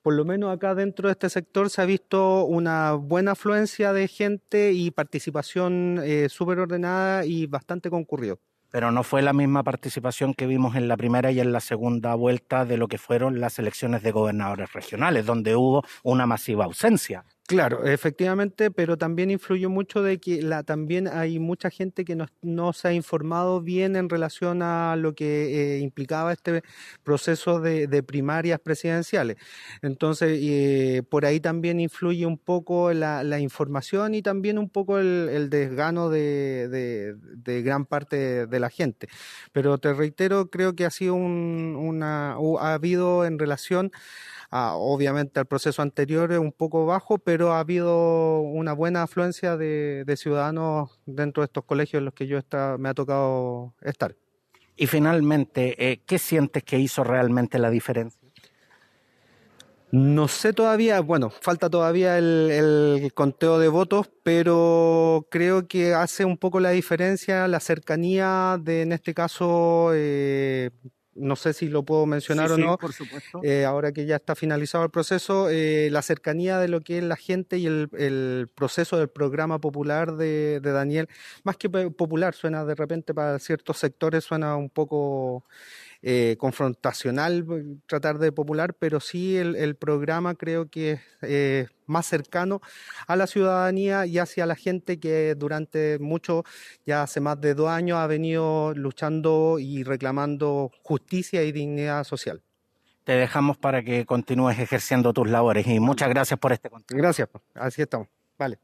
por 0.04 0.12
lo 0.12 0.26
menos 0.26 0.54
acá 0.54 0.74
dentro 0.74 1.08
de 1.08 1.12
este 1.12 1.30
sector 1.30 1.70
se 1.70 1.80
ha 1.80 1.86
visto 1.86 2.44
una 2.44 2.92
buena 2.92 3.32
afluencia 3.32 3.94
de 3.94 4.06
gente 4.06 4.72
y 4.72 4.90
participación 4.90 5.98
eh, 6.04 6.28
súper 6.28 6.58
ordenada 6.58 7.24
y 7.24 7.46
bastante 7.46 7.88
concurrido. 7.88 8.38
Pero 8.70 8.90
no 8.90 9.02
fue 9.02 9.22
la 9.22 9.32
misma 9.32 9.62
participación 9.62 10.34
que 10.34 10.46
vimos 10.46 10.76
en 10.76 10.88
la 10.88 10.98
primera 10.98 11.32
y 11.32 11.40
en 11.40 11.52
la 11.52 11.60
segunda 11.60 12.14
vuelta 12.16 12.66
de 12.66 12.76
lo 12.76 12.86
que 12.86 12.98
fueron 12.98 13.40
las 13.40 13.58
elecciones 13.58 14.02
de 14.02 14.12
gobernadores 14.12 14.74
regionales, 14.74 15.24
donde 15.24 15.56
hubo 15.56 15.82
una 16.02 16.26
masiva 16.26 16.66
ausencia. 16.66 17.24
Claro, 17.46 17.84
efectivamente, 17.84 18.70
pero 18.70 18.96
también 18.96 19.30
influyó 19.30 19.68
mucho 19.68 20.02
de 20.02 20.18
que 20.18 20.40
la, 20.40 20.62
también 20.62 21.06
hay 21.08 21.38
mucha 21.38 21.68
gente 21.68 22.02
que 22.06 22.16
no, 22.16 22.26
no 22.40 22.72
se 22.72 22.88
ha 22.88 22.92
informado 22.94 23.60
bien 23.60 23.96
en 23.96 24.08
relación 24.08 24.62
a 24.62 24.96
lo 24.96 25.14
que 25.14 25.74
eh, 25.76 25.78
implicaba 25.80 26.32
este 26.32 26.62
proceso 27.02 27.60
de, 27.60 27.86
de 27.86 28.02
primarias 28.02 28.60
presidenciales. 28.60 29.36
Entonces, 29.82 30.38
eh, 30.40 31.02
por 31.10 31.26
ahí 31.26 31.38
también 31.38 31.80
influye 31.80 32.24
un 32.24 32.38
poco 32.38 32.94
la, 32.94 33.22
la 33.22 33.38
información 33.40 34.14
y 34.14 34.22
también 34.22 34.56
un 34.58 34.70
poco 34.70 34.98
el, 34.98 35.50
desgano 35.50 36.08
de, 36.08 36.68
de, 36.70 37.14
de, 37.36 37.60
gran 37.62 37.84
parte 37.84 38.46
de 38.46 38.58
la 38.60 38.70
gente. 38.70 39.06
Pero 39.52 39.76
te 39.76 39.92
reitero, 39.92 40.48
creo 40.48 40.74
que 40.74 40.86
ha 40.86 40.90
sido 40.90 41.12
un, 41.14 41.76
una, 41.78 42.36
ha 42.60 42.72
habido 42.72 43.26
en 43.26 43.38
relación 43.38 43.92
obviamente 44.54 45.40
al 45.40 45.46
proceso 45.46 45.82
anterior 45.82 46.30
un 46.32 46.52
poco 46.52 46.86
bajo, 46.86 47.18
pero 47.18 47.52
ha 47.52 47.60
habido 47.60 48.40
una 48.40 48.72
buena 48.72 49.02
afluencia 49.02 49.56
de, 49.56 50.14
ciudadanos 50.16 51.00
dentro 51.06 51.42
de 51.42 51.46
estos 51.46 51.64
colegios 51.64 52.00
en 52.00 52.04
los 52.04 52.14
que 52.14 52.26
yo 52.26 52.38
está, 52.38 52.76
me 52.78 52.88
ha 52.88 52.94
tocado 52.94 53.74
estar. 53.82 54.14
Y 54.76 54.86
finalmente, 54.86 55.90
eh, 55.90 56.02
¿qué 56.06 56.18
sientes 56.18 56.62
que 56.62 56.78
hizo 56.78 57.04
realmente 57.04 57.58
la 57.58 57.70
diferencia? 57.70 58.20
No 59.90 60.26
sé 60.26 60.52
todavía, 60.52 61.00
bueno, 61.00 61.30
falta 61.30 61.70
todavía 61.70 62.18
el, 62.18 62.50
el, 62.50 63.14
conteo 63.14 63.60
de 63.60 63.68
votos, 63.68 64.10
pero 64.24 65.26
creo 65.30 65.68
que 65.68 65.94
hace 65.94 66.24
un 66.24 66.36
poco 66.36 66.58
la 66.58 66.70
diferencia 66.70 67.46
la 67.46 67.60
cercanía 67.60 68.58
de, 68.60 68.82
en 68.82 68.90
este 68.90 69.14
caso, 69.14 69.90
eh, 69.94 70.70
no 71.14 71.36
sé 71.36 71.52
si 71.52 71.68
lo 71.68 71.84
puedo 71.84 72.06
mencionar 72.06 72.50
o 72.52 72.58
no, 72.58 72.78
por 72.78 72.92
supuesto. 72.92 73.40
Eh, 73.42 73.64
ahora 73.64 73.92
que 73.92 74.06
ya 74.06 74.16
está 74.16 74.34
finalizado 74.34 74.84
el 74.84 74.90
proceso, 74.90 75.48
eh, 75.50 75.88
la 75.90 76.02
cercanía 76.02 76.58
de 76.58 76.68
lo 76.68 76.80
que 76.80 76.98
es 76.98 77.04
la 77.04 77.16
gente 77.16 77.58
y 77.58 77.66
el, 77.66 77.88
el 77.96 78.48
proceso 78.54 78.98
del 78.98 79.08
programa 79.08 79.60
popular 79.60 80.16
de, 80.16 80.60
de, 80.60 80.72
Daniel, 80.72 81.08
más 81.42 81.56
que 81.56 81.68
popular, 81.68 82.34
suena 82.34 82.64
de 82.64 82.74
repente 82.74 83.14
para 83.14 83.38
ciertos 83.38 83.78
sectores, 83.78 84.24
suena 84.24 84.56
un 84.56 84.70
poco 84.70 85.44
eh, 86.06 86.36
confrontacional 86.38 87.46
tratar 87.86 88.18
de 88.18 88.30
popular, 88.30 88.74
pero 88.74 89.00
sí 89.00 89.38
el, 89.38 89.56
el 89.56 89.74
programa 89.74 90.34
creo 90.34 90.68
que 90.68 90.92
es 90.92 91.00
eh, 91.22 91.66
más 91.86 92.04
cercano 92.04 92.60
a 93.06 93.16
la 93.16 93.26
ciudadanía 93.26 94.04
y 94.04 94.18
hacia 94.18 94.44
la 94.44 94.54
gente 94.54 95.00
que 95.00 95.34
durante 95.34 95.98
mucho, 95.98 96.44
ya 96.84 97.02
hace 97.02 97.20
más 97.20 97.40
de 97.40 97.54
dos 97.54 97.70
años, 97.70 97.96
ha 97.96 98.06
venido 98.06 98.74
luchando 98.74 99.56
y 99.58 99.82
reclamando 99.82 100.70
justicia 100.82 101.42
y 101.42 101.52
dignidad 101.52 102.04
social. 102.04 102.42
Te 103.04 103.12
dejamos 103.12 103.56
para 103.56 103.82
que 103.82 104.04
continúes 104.04 104.58
ejerciendo 104.58 105.14
tus 105.14 105.30
labores 105.30 105.66
y 105.66 105.80
muchas 105.80 106.10
gracias 106.10 106.38
por 106.38 106.52
este 106.52 106.68
contacto. 106.68 106.96
Gracias, 106.96 107.30
así 107.54 107.80
estamos. 107.80 108.08
Vale. 108.36 108.58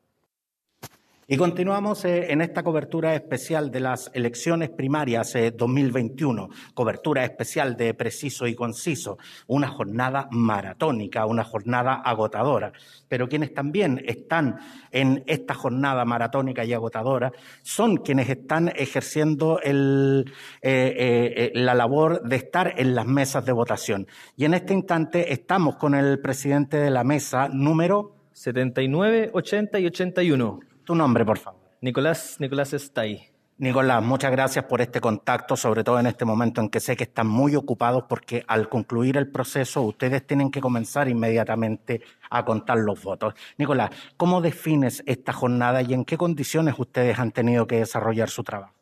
Y 1.32 1.36
continuamos 1.36 2.04
eh, 2.06 2.32
en 2.32 2.40
esta 2.40 2.64
cobertura 2.64 3.14
especial 3.14 3.70
de 3.70 3.78
las 3.78 4.10
elecciones 4.14 4.68
primarias 4.70 5.32
eh, 5.36 5.52
2021, 5.52 6.48
cobertura 6.74 7.24
especial 7.24 7.76
de 7.76 7.94
preciso 7.94 8.48
y 8.48 8.56
conciso, 8.56 9.16
una 9.46 9.68
jornada 9.68 10.26
maratónica, 10.32 11.26
una 11.26 11.44
jornada 11.44 12.02
agotadora. 12.04 12.72
Pero 13.06 13.28
quienes 13.28 13.54
también 13.54 14.02
están 14.06 14.58
en 14.90 15.22
esta 15.28 15.54
jornada 15.54 16.04
maratónica 16.04 16.64
y 16.64 16.72
agotadora 16.72 17.30
son 17.62 17.98
quienes 17.98 18.28
están 18.28 18.72
ejerciendo 18.74 19.60
el, 19.62 20.32
eh, 20.62 21.52
la 21.54 21.74
labor 21.74 22.22
de 22.24 22.34
estar 22.34 22.74
en 22.76 22.96
las 22.96 23.06
mesas 23.06 23.46
de 23.46 23.52
votación. 23.52 24.08
Y 24.36 24.46
en 24.46 24.54
este 24.54 24.74
instante 24.74 25.32
estamos 25.32 25.76
con 25.76 25.94
el 25.94 26.18
presidente 26.18 26.78
de 26.78 26.90
la 26.90 27.04
mesa 27.04 27.48
número 27.48 28.16
79, 28.32 29.30
80 29.32 29.78
y 29.78 29.86
81. 29.86 30.69
Tu 30.84 30.94
nombre, 30.94 31.24
por 31.24 31.38
favor. 31.38 31.60
Nicolás, 31.80 32.36
Nicolás 32.38 32.72
está 32.72 33.02
ahí. 33.02 33.26
Nicolás, 33.58 34.02
muchas 34.02 34.30
gracias 34.30 34.64
por 34.64 34.80
este 34.80 35.02
contacto, 35.02 35.54
sobre 35.54 35.84
todo 35.84 36.00
en 36.00 36.06
este 36.06 36.24
momento 36.24 36.62
en 36.62 36.70
que 36.70 36.80
sé 36.80 36.96
que 36.96 37.04
están 37.04 37.26
muy 37.26 37.56
ocupados 37.56 38.04
porque 38.08 38.42
al 38.48 38.70
concluir 38.70 39.18
el 39.18 39.30
proceso 39.30 39.82
ustedes 39.82 40.26
tienen 40.26 40.50
que 40.50 40.62
comenzar 40.62 41.08
inmediatamente 41.08 42.00
a 42.30 42.42
contar 42.44 42.78
los 42.78 43.02
votos. 43.02 43.34
Nicolás, 43.58 43.90
¿cómo 44.16 44.40
defines 44.40 45.02
esta 45.04 45.34
jornada 45.34 45.82
y 45.82 45.92
en 45.92 46.06
qué 46.06 46.16
condiciones 46.16 46.74
ustedes 46.78 47.18
han 47.18 47.32
tenido 47.32 47.66
que 47.66 47.80
desarrollar 47.80 48.30
su 48.30 48.42
trabajo? 48.44 48.74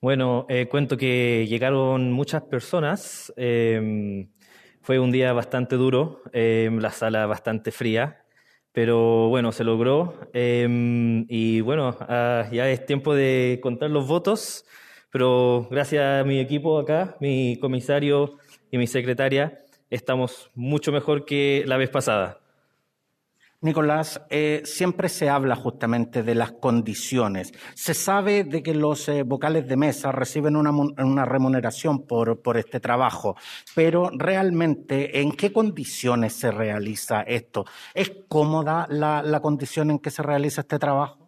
Bueno, 0.00 0.46
eh, 0.48 0.68
cuento 0.68 0.96
que 0.96 1.46
llegaron 1.48 2.12
muchas 2.12 2.42
personas. 2.42 3.32
Eh, 3.36 4.28
fue 4.82 5.00
un 5.00 5.10
día 5.10 5.32
bastante 5.32 5.74
duro, 5.74 6.22
eh, 6.32 6.70
la 6.72 6.92
sala 6.92 7.26
bastante 7.26 7.72
fría. 7.72 8.22
Pero 8.76 9.30
bueno, 9.30 9.52
se 9.52 9.64
logró 9.64 10.28
eh, 10.34 11.24
y 11.30 11.62
bueno, 11.62 11.96
ah, 11.98 12.46
ya 12.52 12.68
es 12.68 12.84
tiempo 12.84 13.14
de 13.14 13.58
contar 13.62 13.88
los 13.88 14.06
votos, 14.06 14.66
pero 15.10 15.66
gracias 15.70 16.20
a 16.20 16.24
mi 16.24 16.40
equipo 16.40 16.78
acá, 16.78 17.16
mi 17.18 17.58
comisario 17.58 18.36
y 18.70 18.76
mi 18.76 18.86
secretaria, 18.86 19.60
estamos 19.88 20.50
mucho 20.54 20.92
mejor 20.92 21.24
que 21.24 21.64
la 21.66 21.78
vez 21.78 21.88
pasada. 21.88 22.45
Nicolás, 23.60 24.20
eh, 24.30 24.62
siempre 24.64 25.08
se 25.08 25.28
habla 25.28 25.56
justamente 25.56 26.22
de 26.22 26.34
las 26.34 26.52
condiciones. 26.52 27.52
Se 27.74 27.94
sabe 27.94 28.44
de 28.44 28.62
que 28.62 28.74
los 28.74 29.08
eh, 29.08 29.22
vocales 29.22 29.66
de 29.66 29.76
mesa 29.76 30.12
reciben 30.12 30.56
una, 30.56 30.70
una 30.70 31.24
remuneración 31.24 32.06
por, 32.06 32.42
por, 32.42 32.56
este 32.56 32.80
trabajo, 32.80 33.36
pero 33.74 34.10
realmente, 34.12 35.20
¿en 35.20 35.32
qué 35.32 35.52
condiciones 35.52 36.34
se 36.34 36.50
realiza 36.50 37.22
esto? 37.22 37.64
¿Es 37.94 38.12
cómoda 38.28 38.86
la, 38.90 39.22
la 39.22 39.40
condición 39.40 39.90
en 39.90 39.98
que 39.98 40.10
se 40.10 40.22
realiza 40.22 40.62
este 40.62 40.78
trabajo? 40.78 41.26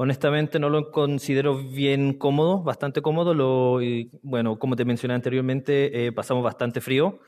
Honestamente 0.00 0.60
no 0.60 0.70
lo 0.70 0.92
considero 0.92 1.58
bien 1.58 2.12
cómodo, 2.12 2.62
bastante 2.62 3.02
cómodo. 3.02 3.34
Lo, 3.34 3.80
bueno, 4.22 4.56
como 4.56 4.76
te 4.76 4.84
mencioné 4.84 5.14
anteriormente, 5.14 6.06
eh, 6.06 6.12
pasamos 6.12 6.44
bastante 6.44 6.80
frío. 6.80 7.18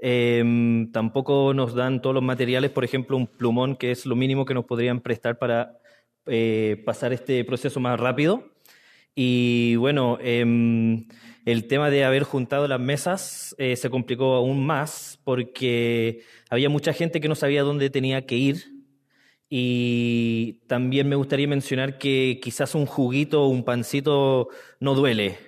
Eh, 0.00 0.86
tampoco 0.92 1.52
nos 1.54 1.74
dan 1.74 2.00
todos 2.00 2.14
los 2.14 2.22
materiales, 2.22 2.70
por 2.70 2.84
ejemplo, 2.84 3.16
un 3.16 3.26
plumón, 3.26 3.76
que 3.76 3.90
es 3.90 4.06
lo 4.06 4.16
mínimo 4.16 4.44
que 4.44 4.54
nos 4.54 4.64
podrían 4.64 5.00
prestar 5.00 5.38
para 5.38 5.78
eh, 6.26 6.82
pasar 6.84 7.12
este 7.12 7.44
proceso 7.44 7.80
más 7.80 7.98
rápido. 7.98 8.50
Y 9.14 9.76
bueno, 9.76 10.18
eh, 10.20 10.44
el 11.48 11.66
tema 11.66 11.88
de 11.88 12.04
haber 12.04 12.24
juntado 12.24 12.68
las 12.68 12.78
mesas 12.78 13.54
eh, 13.56 13.74
se 13.76 13.88
complicó 13.88 14.34
aún 14.34 14.66
más 14.66 15.18
porque 15.24 16.22
había 16.50 16.68
mucha 16.68 16.92
gente 16.92 17.22
que 17.22 17.28
no 17.28 17.34
sabía 17.34 17.62
dónde 17.62 17.88
tenía 17.88 18.26
que 18.26 18.36
ir. 18.36 18.66
Y 19.48 20.60
también 20.66 21.08
me 21.08 21.16
gustaría 21.16 21.48
mencionar 21.48 21.96
que 21.96 22.38
quizás 22.42 22.74
un 22.74 22.84
juguito 22.84 23.44
o 23.44 23.48
un 23.48 23.64
pancito 23.64 24.48
no 24.78 24.94
duele. 24.94 25.38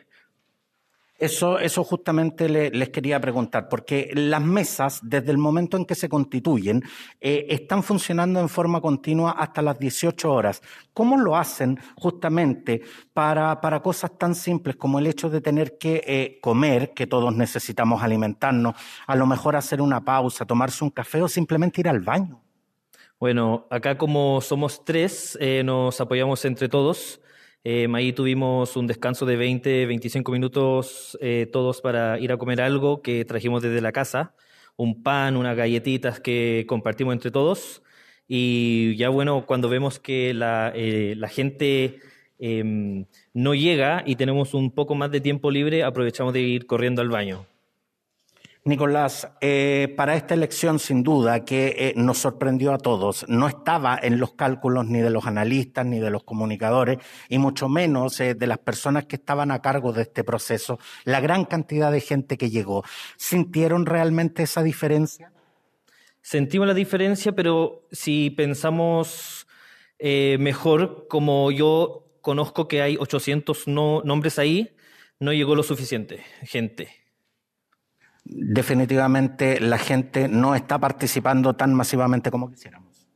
Eso, 1.20 1.59
eso 1.59 1.84
justamente 1.84 2.48
le, 2.48 2.70
les 2.70 2.88
quería 2.88 3.20
preguntar, 3.20 3.68
porque 3.68 4.10
las 4.14 4.40
mesas, 4.40 5.01
desde 5.02 5.30
el 5.30 5.36
momento 5.36 5.76
en 5.76 5.84
que 5.84 5.94
se 5.94 6.09
constituyen, 6.09 6.82
eh, 7.20 7.44
están 7.51 7.82
funcionando 7.82 8.40
en 8.40 8.48
forma 8.48 8.80
continua 8.80 9.32
hasta 9.32 9.60
las 9.60 9.78
18 9.78 10.32
horas. 10.32 10.62
¿Cómo 10.94 11.18
lo 11.18 11.36
hacen 11.36 11.78
justamente 11.97 12.80
para, 13.12 13.60
para 13.60 13.82
cosas 13.82 14.16
tan 14.16 14.34
simples 14.34 14.76
como 14.76 14.98
el 14.98 15.09
hecho 15.09 15.28
de 15.28 15.42
tener 15.42 15.76
que 15.76 16.02
eh, 16.06 16.38
comer, 16.40 16.94
que 16.94 17.06
todos 17.06 17.36
necesitamos 17.36 18.02
alimentarnos, 18.02 18.74
a 19.06 19.14
lo 19.14 19.26
mejor 19.26 19.56
hacer 19.56 19.82
una 19.82 20.02
pausa, 20.02 20.47
tomarse 20.47 20.82
un 20.82 20.90
café 20.90 21.20
o 21.20 21.28
simplemente 21.28 21.82
ir 21.82 21.88
al 21.88 22.01
baño? 22.01 22.40
Bueno, 23.18 23.66
acá 23.68 23.98
como 23.98 24.40
somos 24.40 24.86
tres, 24.86 25.36
eh, 25.38 25.62
nos 25.62 26.01
apoyamos 26.01 26.47
entre 26.47 26.70
todos. 26.70 27.20
Eh, 27.62 27.87
ahí 27.95 28.12
tuvimos 28.12 28.77
un 28.77 28.87
descanso 28.87 29.27
de 29.27 29.37
20, 29.37 29.87
25 29.87 30.32
minutos 30.32 31.19
eh, 31.20 31.47
todos 31.53 31.82
para 31.82 32.19
ir 32.19 32.32
a 32.32 32.39
comer 32.39 32.62
algo 32.62 33.03
que 33.03 33.24
trajimos 33.27 33.62
desde 33.62 33.82
la 33.82 33.93
casa, 33.93 34.35
un 34.77 35.03
pan, 35.03 35.37
unas 35.37 35.57
galletitas 35.57 36.20
que 36.20 36.65
compartimos 36.69 37.12
entre 37.12 37.31
todos. 37.31 37.82
Y 38.27 38.97
ya 38.97 39.09
bueno, 39.11 39.45
cuando 39.47 39.69
vemos 39.69 39.99
que 39.99 40.32
la, 40.35 40.73
eh, 40.74 41.15
la 41.16 41.28
gente 41.28 42.01
em, 42.39 43.07
no 43.35 43.55
llega 43.55 44.03
y 44.07 44.16
tenemos 44.16 44.55
un 44.55 44.70
poco 44.70 44.95
más 44.95 45.11
de 45.11 45.20
tiempo 45.20 45.51
libre, 45.51 45.82
aprovechamos 45.85 46.32
de 46.32 46.41
ir 46.41 46.66
corriendo 46.66 47.03
al 47.03 47.11
baño. 47.11 47.47
Nicolás, 48.62 49.27
eh, 49.41 49.95
para 49.97 50.16
esta 50.16 50.35
elección 50.35 50.78
sin 50.78 51.03
duda 51.03 51.47
que 51.47 51.74
eh, 51.78 51.93
nos 51.97 52.19
sorprendió 52.19 52.74
a 52.74 52.78
todos, 52.78 53.24
no 53.27 53.49
estaba 53.49 53.99
en 54.03 54.20
los 54.20 54.35
cálculos 54.35 54.85
ni 54.85 55.01
de 55.01 55.09
los 55.09 55.24
analistas 55.27 55.87
ni 55.87 55.99
de 55.99 56.11
los 56.11 56.24
comunicadores 56.24 56.99
y 57.31 57.39
mucho 57.39 57.70
menos 57.70 58.20
eh, 58.20 58.35
de 58.35 58.47
las 58.47 58.59
personas 58.59 59.07
que 59.07 59.16
estaban 59.16 59.51
a 59.51 59.62
cargo 59.62 59.95
de 59.95 60.03
este 60.03 60.24
proceso, 60.24 60.78
la 61.05 61.20
gran 61.20 61.47
cantidad 61.47 61.91
de 61.91 62.03
gente 62.03 62.37
que 62.37 62.51
llegó. 62.51 62.85
¿Sintieron 63.16 63.87
realmente 63.87 64.43
esa 64.43 64.62
diferencia? 64.62 65.32
sentimos 66.23 66.69
la 66.69 66.74
diferencia, 66.74 67.32
pero 67.32 67.89
si 67.91 68.28
pensamos 68.28 69.47
mejor, 69.99 71.07
como 71.09 71.51
yo 71.51 72.05
conozco 72.20 72.69
que 72.69 72.82
hay 72.82 72.97
800 72.99 73.69
no, 73.69 74.03
nombres 74.05 74.39
ahí, 74.39 74.77
no 75.19 75.32
llegó 75.32 75.55
lo 75.55 75.62
suficiente 75.62 76.23
gente. 76.43 76.99
Definitivamente 78.32 79.59
la 79.59 79.78
gente 79.78 80.28
no 80.28 80.55
está 80.55 80.78
participando 80.78 81.55
tan 81.55 81.74
masivamente 81.74 82.31
como 82.31 82.48
quisiéramos. 82.48 83.09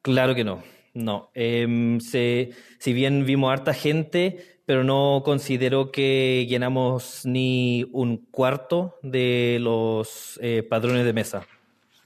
Claro 0.00 0.34
que 0.34 0.44
no, 0.44 0.62
no. 0.94 1.30
Em, 1.34 1.98
se, 1.98 2.50
si 2.78 2.92
bien 2.92 3.26
vimos 3.26 3.52
harta 3.52 3.74
gente, 3.74 4.62
pero 4.66 4.84
no 4.84 5.22
considero 5.24 5.90
que 5.90 6.46
llenamos 6.48 7.22
ni 7.24 7.84
un 7.92 8.18
cuarto 8.30 8.96
de 9.02 9.58
los 9.60 10.38
eh, 10.40 10.62
padrones 10.62 11.04
de 11.04 11.12
mesa. 11.12 11.46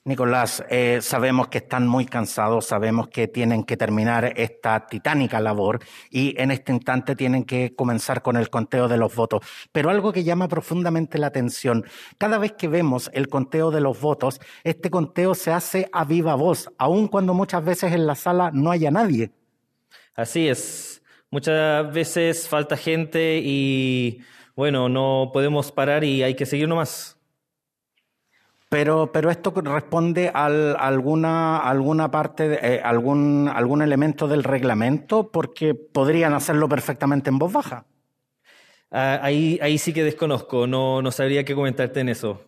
Nicolás, 0.07 0.63
eh, 0.69 0.99
sabemos 1.01 1.49
que 1.49 1.57
están 1.57 1.89
muy 1.89 2.05
cansados, 2.05 2.67
sabemos 2.67 3.09
que 3.09 3.27
tienen 3.27 3.65
que 3.65 3.79
terminar 3.79 4.35
esta 4.37 4.87
titánica 4.87 5.41
labor 5.41 5.81
y 6.11 6.39
en 6.39 6.51
este 6.51 6.73
instante 6.73 7.17
tienen 7.17 7.45
que 7.45 7.75
comenzar 7.75 8.21
con 8.21 8.37
el 8.37 8.51
conteo 8.51 8.87
de 8.87 8.99
los 8.99 9.15
votos. 9.15 9.41
Pero 9.73 9.89
algo 9.89 10.13
que 10.13 10.23
llama 10.23 10.47
profundamente 10.47 11.17
la 11.17 11.29
atención, 11.29 11.87
cada 12.19 12.37
vez 12.37 12.53
que 12.53 12.69
vemos 12.69 13.11
el 13.15 13.29
conteo 13.29 13.71
de 13.71 13.81
los 13.81 13.99
votos, 13.99 14.43
este 14.63 14.91
conteo 14.91 15.35
se 15.35 15.53
hace 15.53 15.89
a 15.91 16.05
viva 16.05 16.35
voz, 16.35 16.69
aun 16.77 17.09
cuando 17.09 17.33
muchas 17.33 17.65
veces 17.65 17.95
en 17.95 18.07
la 18.07 18.15
sala 18.15 18.51
no 18.53 18.71
haya 18.71 18.91
nadie. 18.91 19.31
Así 20.15 20.49
es, 20.49 21.03
muchas 21.31 21.91
veces 21.95 22.47
falta 22.47 22.77
gente 22.77 23.41
y 23.43 24.21
bueno, 24.55 24.91
no 24.91 25.31
podemos 25.33 25.73
parar 25.73 26.05
y 26.05 26.23
hay 26.23 26.35
que 26.35 26.45
seguir 26.45 26.69
nomás. 26.69 27.19
Pero, 28.75 29.13
pero 29.13 29.31
esto 29.31 29.53
responde 29.55 30.33
a 30.35 30.47
alguna, 30.47 31.59
alguna 31.59 32.11
parte, 32.11 32.49
de, 32.49 32.59
eh, 32.61 32.81
algún, 32.83 33.49
algún 33.49 33.83
elemento 33.83 34.27
del 34.27 34.43
reglamento, 34.43 35.31
porque 35.31 35.75
podrían 35.77 36.35
hacerlo 36.35 36.69
perfectamente 36.69 37.31
en 37.31 37.39
voz 37.39 37.53
baja. 37.53 37.85
Ah, 38.91 39.21
ahí, 39.23 39.61
ahí 39.63 39.79
sí 39.79 39.93
que 39.93 40.03
desconozco, 40.03 40.67
no, 40.67 41.01
no 41.03 41.13
sabría 41.13 41.45
qué 41.45 41.55
comentarte 41.55 42.01
en 42.01 42.09
eso. 42.09 42.41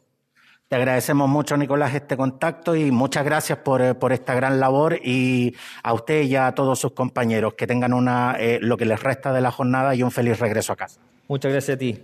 Te 0.67 0.75
agradecemos 0.75 1.29
mucho, 1.29 1.57
Nicolás, 1.57 1.95
este 1.95 2.17
contacto 2.17 2.75
y 2.75 2.91
muchas 2.91 3.25
gracias 3.25 3.59
por, 3.59 3.81
eh, 3.81 3.95
por 3.95 4.13
esta 4.13 4.35
gran 4.35 4.59
labor 4.59 4.99
y 5.05 5.55
a 5.85 5.93
usted 5.93 6.23
y 6.23 6.35
a 6.35 6.51
todos 6.57 6.81
sus 6.81 6.91
compañeros 6.91 7.55
que 7.55 7.69
tengan 7.69 7.93
una, 7.93 8.35
eh, 8.41 8.59
lo 8.61 8.77
que 8.77 8.85
les 8.85 9.01
resta 9.01 9.33
de 9.33 9.43
la 9.43 9.53
jornada 9.53 9.95
y 9.95 10.03
un 10.03 10.11
feliz 10.11 10.41
regreso 10.41 10.73
a 10.73 10.77
casa. 10.77 11.01
Muchas 11.29 11.53
gracias 11.53 11.77
a 11.77 11.79
ti. 11.79 12.03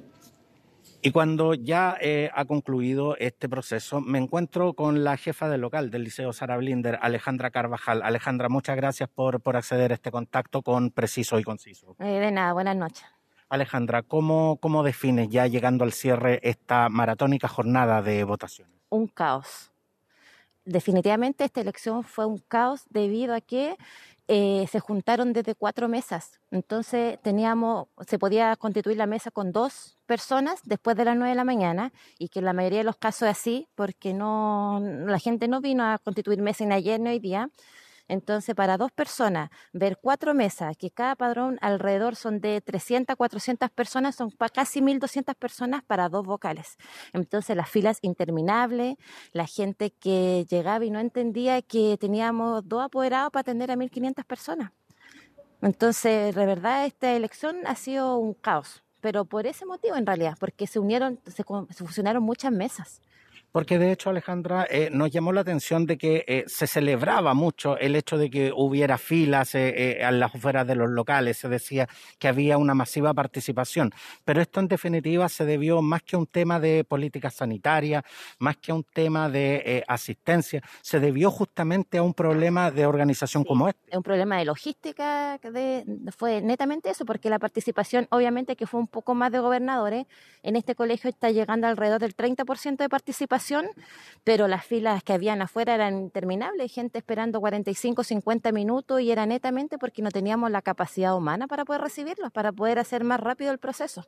Y 1.04 1.10
cuando 1.10 1.54
ya 1.54 1.96
eh, 2.00 2.30
ha 2.32 2.44
concluido 2.44 3.16
este 3.16 3.48
proceso, 3.48 4.00
me 4.00 4.18
encuentro 4.18 4.74
con 4.74 5.02
la 5.02 5.16
jefa 5.16 5.48
del 5.48 5.60
local 5.60 5.90
del 5.90 6.04
Liceo 6.04 6.32
Sara 6.32 6.56
Blinder, 6.56 6.96
Alejandra 7.02 7.50
Carvajal. 7.50 8.02
Alejandra, 8.04 8.48
muchas 8.48 8.76
gracias 8.76 9.08
por, 9.08 9.40
por 9.40 9.56
acceder 9.56 9.90
a 9.90 9.94
este 9.94 10.12
contacto 10.12 10.62
con 10.62 10.92
Preciso 10.92 11.40
y 11.40 11.42
Conciso. 11.42 11.96
Eh, 11.98 12.20
de 12.20 12.30
nada, 12.30 12.52
buenas 12.52 12.76
noches. 12.76 13.04
Alejandra, 13.48 14.02
¿cómo, 14.02 14.58
¿cómo 14.60 14.84
defines 14.84 15.28
ya 15.28 15.48
llegando 15.48 15.82
al 15.82 15.92
cierre 15.92 16.38
esta 16.44 16.88
maratónica 16.88 17.48
jornada 17.48 18.00
de 18.00 18.22
votaciones? 18.22 18.72
Un 18.88 19.08
caos. 19.08 19.72
Definitivamente 20.64 21.42
esta 21.42 21.60
elección 21.62 22.04
fue 22.04 22.26
un 22.26 22.38
caos 22.38 22.84
debido 22.90 23.34
a 23.34 23.40
que 23.40 23.76
eh, 24.34 24.66
se 24.66 24.80
juntaron 24.80 25.34
desde 25.34 25.54
cuatro 25.54 25.88
mesas. 25.88 26.40
Entonces 26.50 27.20
teníamos, 27.20 27.88
se 28.06 28.18
podía 28.18 28.56
constituir 28.56 28.96
la 28.96 29.04
mesa 29.04 29.30
con 29.30 29.52
dos 29.52 29.98
personas 30.06 30.60
después 30.64 30.96
de 30.96 31.04
las 31.04 31.16
nueve 31.16 31.32
de 31.32 31.36
la 31.36 31.44
mañana 31.44 31.92
y 32.18 32.30
que 32.30 32.38
en 32.38 32.46
la 32.46 32.54
mayoría 32.54 32.78
de 32.78 32.84
los 32.84 32.96
casos 32.96 33.28
es 33.28 33.36
así 33.36 33.68
porque 33.74 34.14
no, 34.14 34.80
la 35.06 35.18
gente 35.18 35.48
no 35.48 35.60
vino 35.60 35.84
a 35.84 35.98
constituir 35.98 36.40
mesa 36.40 36.64
ni 36.64 36.72
ayer 36.74 36.98
ni 36.98 37.10
hoy 37.10 37.18
día. 37.18 37.50
Entonces, 38.08 38.54
para 38.54 38.76
dos 38.76 38.92
personas, 38.92 39.50
ver 39.72 39.98
cuatro 40.00 40.34
mesas, 40.34 40.76
que 40.76 40.90
cada 40.90 41.16
padrón 41.16 41.58
alrededor 41.60 42.16
son 42.16 42.40
de 42.40 42.60
300, 42.60 43.16
400 43.16 43.70
personas, 43.70 44.16
son 44.16 44.30
casi 44.52 44.80
1.200 44.80 45.34
personas 45.34 45.82
para 45.82 46.08
dos 46.08 46.26
vocales. 46.26 46.76
Entonces, 47.12 47.56
las 47.56 47.68
filas 47.68 47.98
interminables, 48.02 48.96
la 49.32 49.46
gente 49.46 49.90
que 49.92 50.46
llegaba 50.48 50.84
y 50.84 50.90
no 50.90 51.00
entendía 51.00 51.62
que 51.62 51.96
teníamos 51.98 52.68
dos 52.68 52.82
apoderados 52.82 53.30
para 53.30 53.42
atender 53.42 53.70
a 53.70 53.76
1.500 53.76 54.24
personas. 54.24 54.72
Entonces, 55.62 56.34
de 56.34 56.46
verdad, 56.46 56.86
esta 56.86 57.12
elección 57.12 57.58
ha 57.66 57.76
sido 57.76 58.16
un 58.18 58.34
caos, 58.34 58.82
pero 59.00 59.24
por 59.24 59.46
ese 59.46 59.64
motivo 59.64 59.96
en 59.96 60.06
realidad, 60.06 60.36
porque 60.40 60.66
se 60.66 60.80
unieron, 60.80 61.20
se, 61.26 61.44
se 61.44 61.84
fusionaron 61.84 62.22
muchas 62.22 62.50
mesas. 62.50 63.00
Porque 63.52 63.78
de 63.78 63.92
hecho, 63.92 64.08
Alejandra, 64.08 64.66
eh, 64.70 64.88
nos 64.90 65.10
llamó 65.10 65.30
la 65.30 65.42
atención 65.42 65.84
de 65.84 65.98
que 65.98 66.24
eh, 66.26 66.44
se 66.46 66.66
celebraba 66.66 67.34
mucho 67.34 67.76
el 67.76 67.94
hecho 67.96 68.16
de 68.16 68.30
que 68.30 68.50
hubiera 68.54 68.96
filas 68.96 69.54
eh, 69.54 69.98
eh, 69.98 70.04
a 70.04 70.10
las 70.10 70.34
afueras 70.34 70.66
de 70.66 70.74
los 70.74 70.88
locales, 70.88 71.36
se 71.36 71.50
decía 71.50 71.86
que 72.18 72.28
había 72.28 72.56
una 72.56 72.74
masiva 72.74 73.12
participación, 73.12 73.92
pero 74.24 74.40
esto 74.40 74.60
en 74.60 74.68
definitiva 74.68 75.28
se 75.28 75.44
debió 75.44 75.82
más 75.82 76.02
que 76.02 76.16
a 76.16 76.18
un 76.18 76.26
tema 76.26 76.58
de 76.58 76.84
política 76.84 77.30
sanitaria, 77.30 78.02
más 78.38 78.56
que 78.56 78.72
a 78.72 78.74
un 78.74 78.84
tema 78.84 79.28
de 79.28 79.62
eh, 79.66 79.84
asistencia, 79.86 80.62
se 80.80 80.98
debió 80.98 81.30
justamente 81.30 81.98
a 81.98 82.02
un 82.02 82.14
problema 82.14 82.70
de 82.70 82.86
organización 82.86 83.44
como 83.44 83.68
este. 83.68 83.80
Es 83.90 83.96
un 83.98 84.02
problema 84.02 84.38
de 84.38 84.46
logística, 84.46 85.38
de, 85.38 85.84
fue 86.16 86.40
netamente 86.40 86.88
eso, 86.88 87.04
porque 87.04 87.28
la 87.28 87.38
participación, 87.38 88.06
obviamente 88.10 88.56
que 88.56 88.66
fue 88.66 88.80
un 88.80 88.88
poco 88.88 89.14
más 89.14 89.30
de 89.30 89.40
gobernadores, 89.40 90.06
en 90.42 90.56
este 90.56 90.74
colegio 90.74 91.10
está 91.10 91.30
llegando 91.30 91.66
alrededor 91.66 92.00
del 92.00 92.16
30% 92.16 92.78
de 92.78 92.88
participación 92.88 93.41
pero 94.24 94.48
las 94.48 94.64
filas 94.64 95.02
que 95.02 95.12
habían 95.12 95.42
afuera 95.42 95.74
eran 95.74 95.98
interminables, 95.98 96.72
gente 96.72 96.98
esperando 96.98 97.40
45, 97.40 98.04
50 98.04 98.52
minutos 98.52 99.00
y 99.00 99.10
era 99.10 99.26
netamente 99.26 99.78
porque 99.78 100.02
no 100.02 100.10
teníamos 100.10 100.50
la 100.50 100.62
capacidad 100.62 101.16
humana 101.16 101.46
para 101.48 101.64
poder 101.64 101.80
recibirlos, 101.80 102.30
para 102.30 102.52
poder 102.52 102.78
hacer 102.78 103.04
más 103.04 103.20
rápido 103.20 103.50
el 103.50 103.58
proceso. 103.58 104.04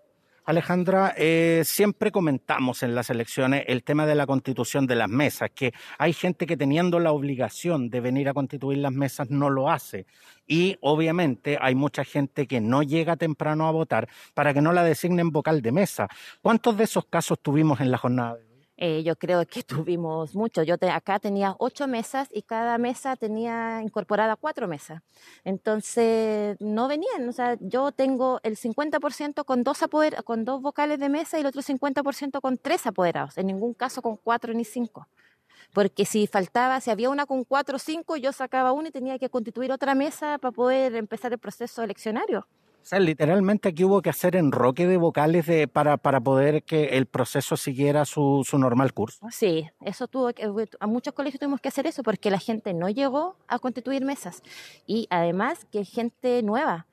Alejandra, 0.47 1.15
eh, 1.17 1.63
siempre 1.65 2.13
comentamos 2.13 2.83
en 2.83 2.95
las 2.95 3.09
elecciones 3.09 3.65
el 3.67 3.83
tema 3.83 4.05
de 4.05 4.15
la 4.15 4.27
constitución 4.27 4.87
de 4.87 4.95
las 4.95 5.09
mesas, 5.09 5.51
que 5.55 5.73
hay 5.97 6.13
gente 6.13 6.47
que 6.47 6.59
teniendo 6.59 7.01
la 7.01 7.13
obligación 7.13 7.89
de 7.89 8.01
venir 8.01 8.29
a 8.29 8.35
constituir 8.35 8.79
las 8.79 8.93
mesas 8.93 9.31
no 9.31 9.49
lo 9.49 9.71
hace. 9.71 10.05
Y 10.47 10.77
obviamente 10.83 11.57
hay 11.59 11.75
mucha 11.75 12.05
gente 12.05 12.47
que 12.47 12.61
no 12.61 12.83
llega 12.83 13.17
temprano 13.17 13.67
a 13.67 13.71
votar 13.71 14.07
para 14.35 14.53
que 14.53 14.61
no 14.61 14.75
la 14.75 14.85
designen 14.85 15.31
vocal 15.31 15.63
de 15.63 15.73
mesa. 15.73 16.09
¿Cuántos 16.43 16.77
de 16.77 16.85
esos 16.85 17.07
casos 17.07 17.39
tuvimos 17.41 17.81
en 17.81 17.91
la 17.91 17.97
jornada? 17.97 18.37
Eh, 18.77 19.03
yo 19.05 19.17
creo 19.17 19.47
que 19.47 19.63
tuvimos 19.87 20.35
mucho. 20.35 20.63
Yo 20.63 20.79
te, 20.79 20.91
acá 20.91 21.19
tenía 21.19 21.55
ocho 21.59 21.87
mesas 21.87 22.29
y 22.33 22.43
cada 22.43 22.79
mesa 22.79 23.17
tenía 23.17 23.83
incorporada 23.83 24.37
cuatro 24.37 24.69
mesas. 24.69 25.03
Entonces, 25.45 26.57
no 26.61 26.89
venían. 26.89 27.29
O 27.29 27.33
sea, 27.33 27.57
yo 27.61 27.93
tengo 27.93 28.41
el 28.43 28.57
50% 28.57 29.45
con 29.45 29.63
dos, 29.63 29.83
apoder, 29.83 30.23
con 30.25 30.45
dos 30.45 30.63
vocales 30.63 30.99
de 30.99 31.09
mesa 31.09 31.39
y 31.39 31.41
el 31.43 31.47
otro 31.47 31.63
50% 31.63 32.41
con 32.41 32.59
tres 32.59 32.87
apoderados. 32.87 33.39
En 33.39 33.47
ningún 33.47 33.75
caso 33.75 34.03
con 34.03 34.17
cuatro 34.17 34.53
ni 34.55 34.65
cinco. 34.65 35.09
Porque 35.73 36.05
si 36.05 36.27
faltaba, 36.27 36.81
si 36.81 36.91
había 36.91 37.11
una 37.11 37.27
con 37.27 37.45
cuatro 37.45 37.77
o 37.77 37.79
cinco, 37.79 38.17
yo 38.17 38.33
sacaba 38.33 38.73
una 38.73 38.89
y 38.89 38.93
tenía 38.93 39.19
que 39.19 39.29
constituir 39.29 39.73
otra 39.73 39.95
mesa 39.95 40.39
para 40.39 40.53
poder 40.53 40.95
empezar 40.95 41.33
el 41.33 41.39
proceso 41.39 41.83
eleccionario. 41.83 42.47
O 42.85 42.87
sea, 42.87 43.01
literalmente 43.01 43.71
aquí 43.71 43.83
hubo 43.83 44.03
que 44.03 44.11
hacer 44.11 44.37
enroque 44.37 44.87
de 44.87 44.99
vocales 44.99 45.47
para, 45.73 45.97
poder 45.97 46.65
que 46.65 46.99
el 46.99 47.07
proceso 47.07 47.57
siguiera 47.57 48.05
su, 48.05 48.45
normal 48.59 48.93
curso. 48.93 49.27
Sí, 49.31 49.67
eso 49.81 50.07
tuvo 50.07 50.35
que, 50.35 50.45
a 50.81 50.87
muchos 50.87 51.15
colegios 51.15 51.41
tuvimos 51.41 51.63
que 51.63 51.69
hacer 51.69 51.87
eso 51.87 52.03
porque 52.03 52.31
la 52.31 52.39
gente 52.39 52.75
no 52.75 52.91
llegó 52.91 53.39
a 53.49 53.59
constituir 53.59 54.05
mesas 54.05 54.43
y 54.87 55.07
además 55.09 55.65
que 55.73 55.87
gente 55.87 56.43
nueva, 56.43 56.87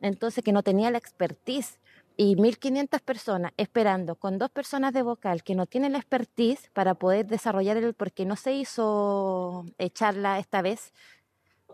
entonces 0.00 0.42
que 0.42 0.52
no 0.52 0.62
tenía 0.62 0.90
la 0.90 0.96
expertise 0.96 1.78
y 2.16 2.34
1.500 2.36 2.98
personas 3.02 3.52
esperando 3.58 4.14
con 4.14 4.38
dos 4.38 4.48
personas 4.48 4.94
de 4.94 5.02
vocal 5.02 5.42
que 5.42 5.54
no 5.54 5.66
tienen 5.66 5.92
la 5.92 5.98
expertise 5.98 6.70
para 6.72 6.94
poder 6.94 7.26
desarrollar 7.26 7.76
el, 7.76 7.92
porque 7.92 8.24
no 8.24 8.34
se 8.34 8.54
hizo 8.54 9.66
charla 9.92 10.38
esta 10.38 10.62
vez, 10.62 10.94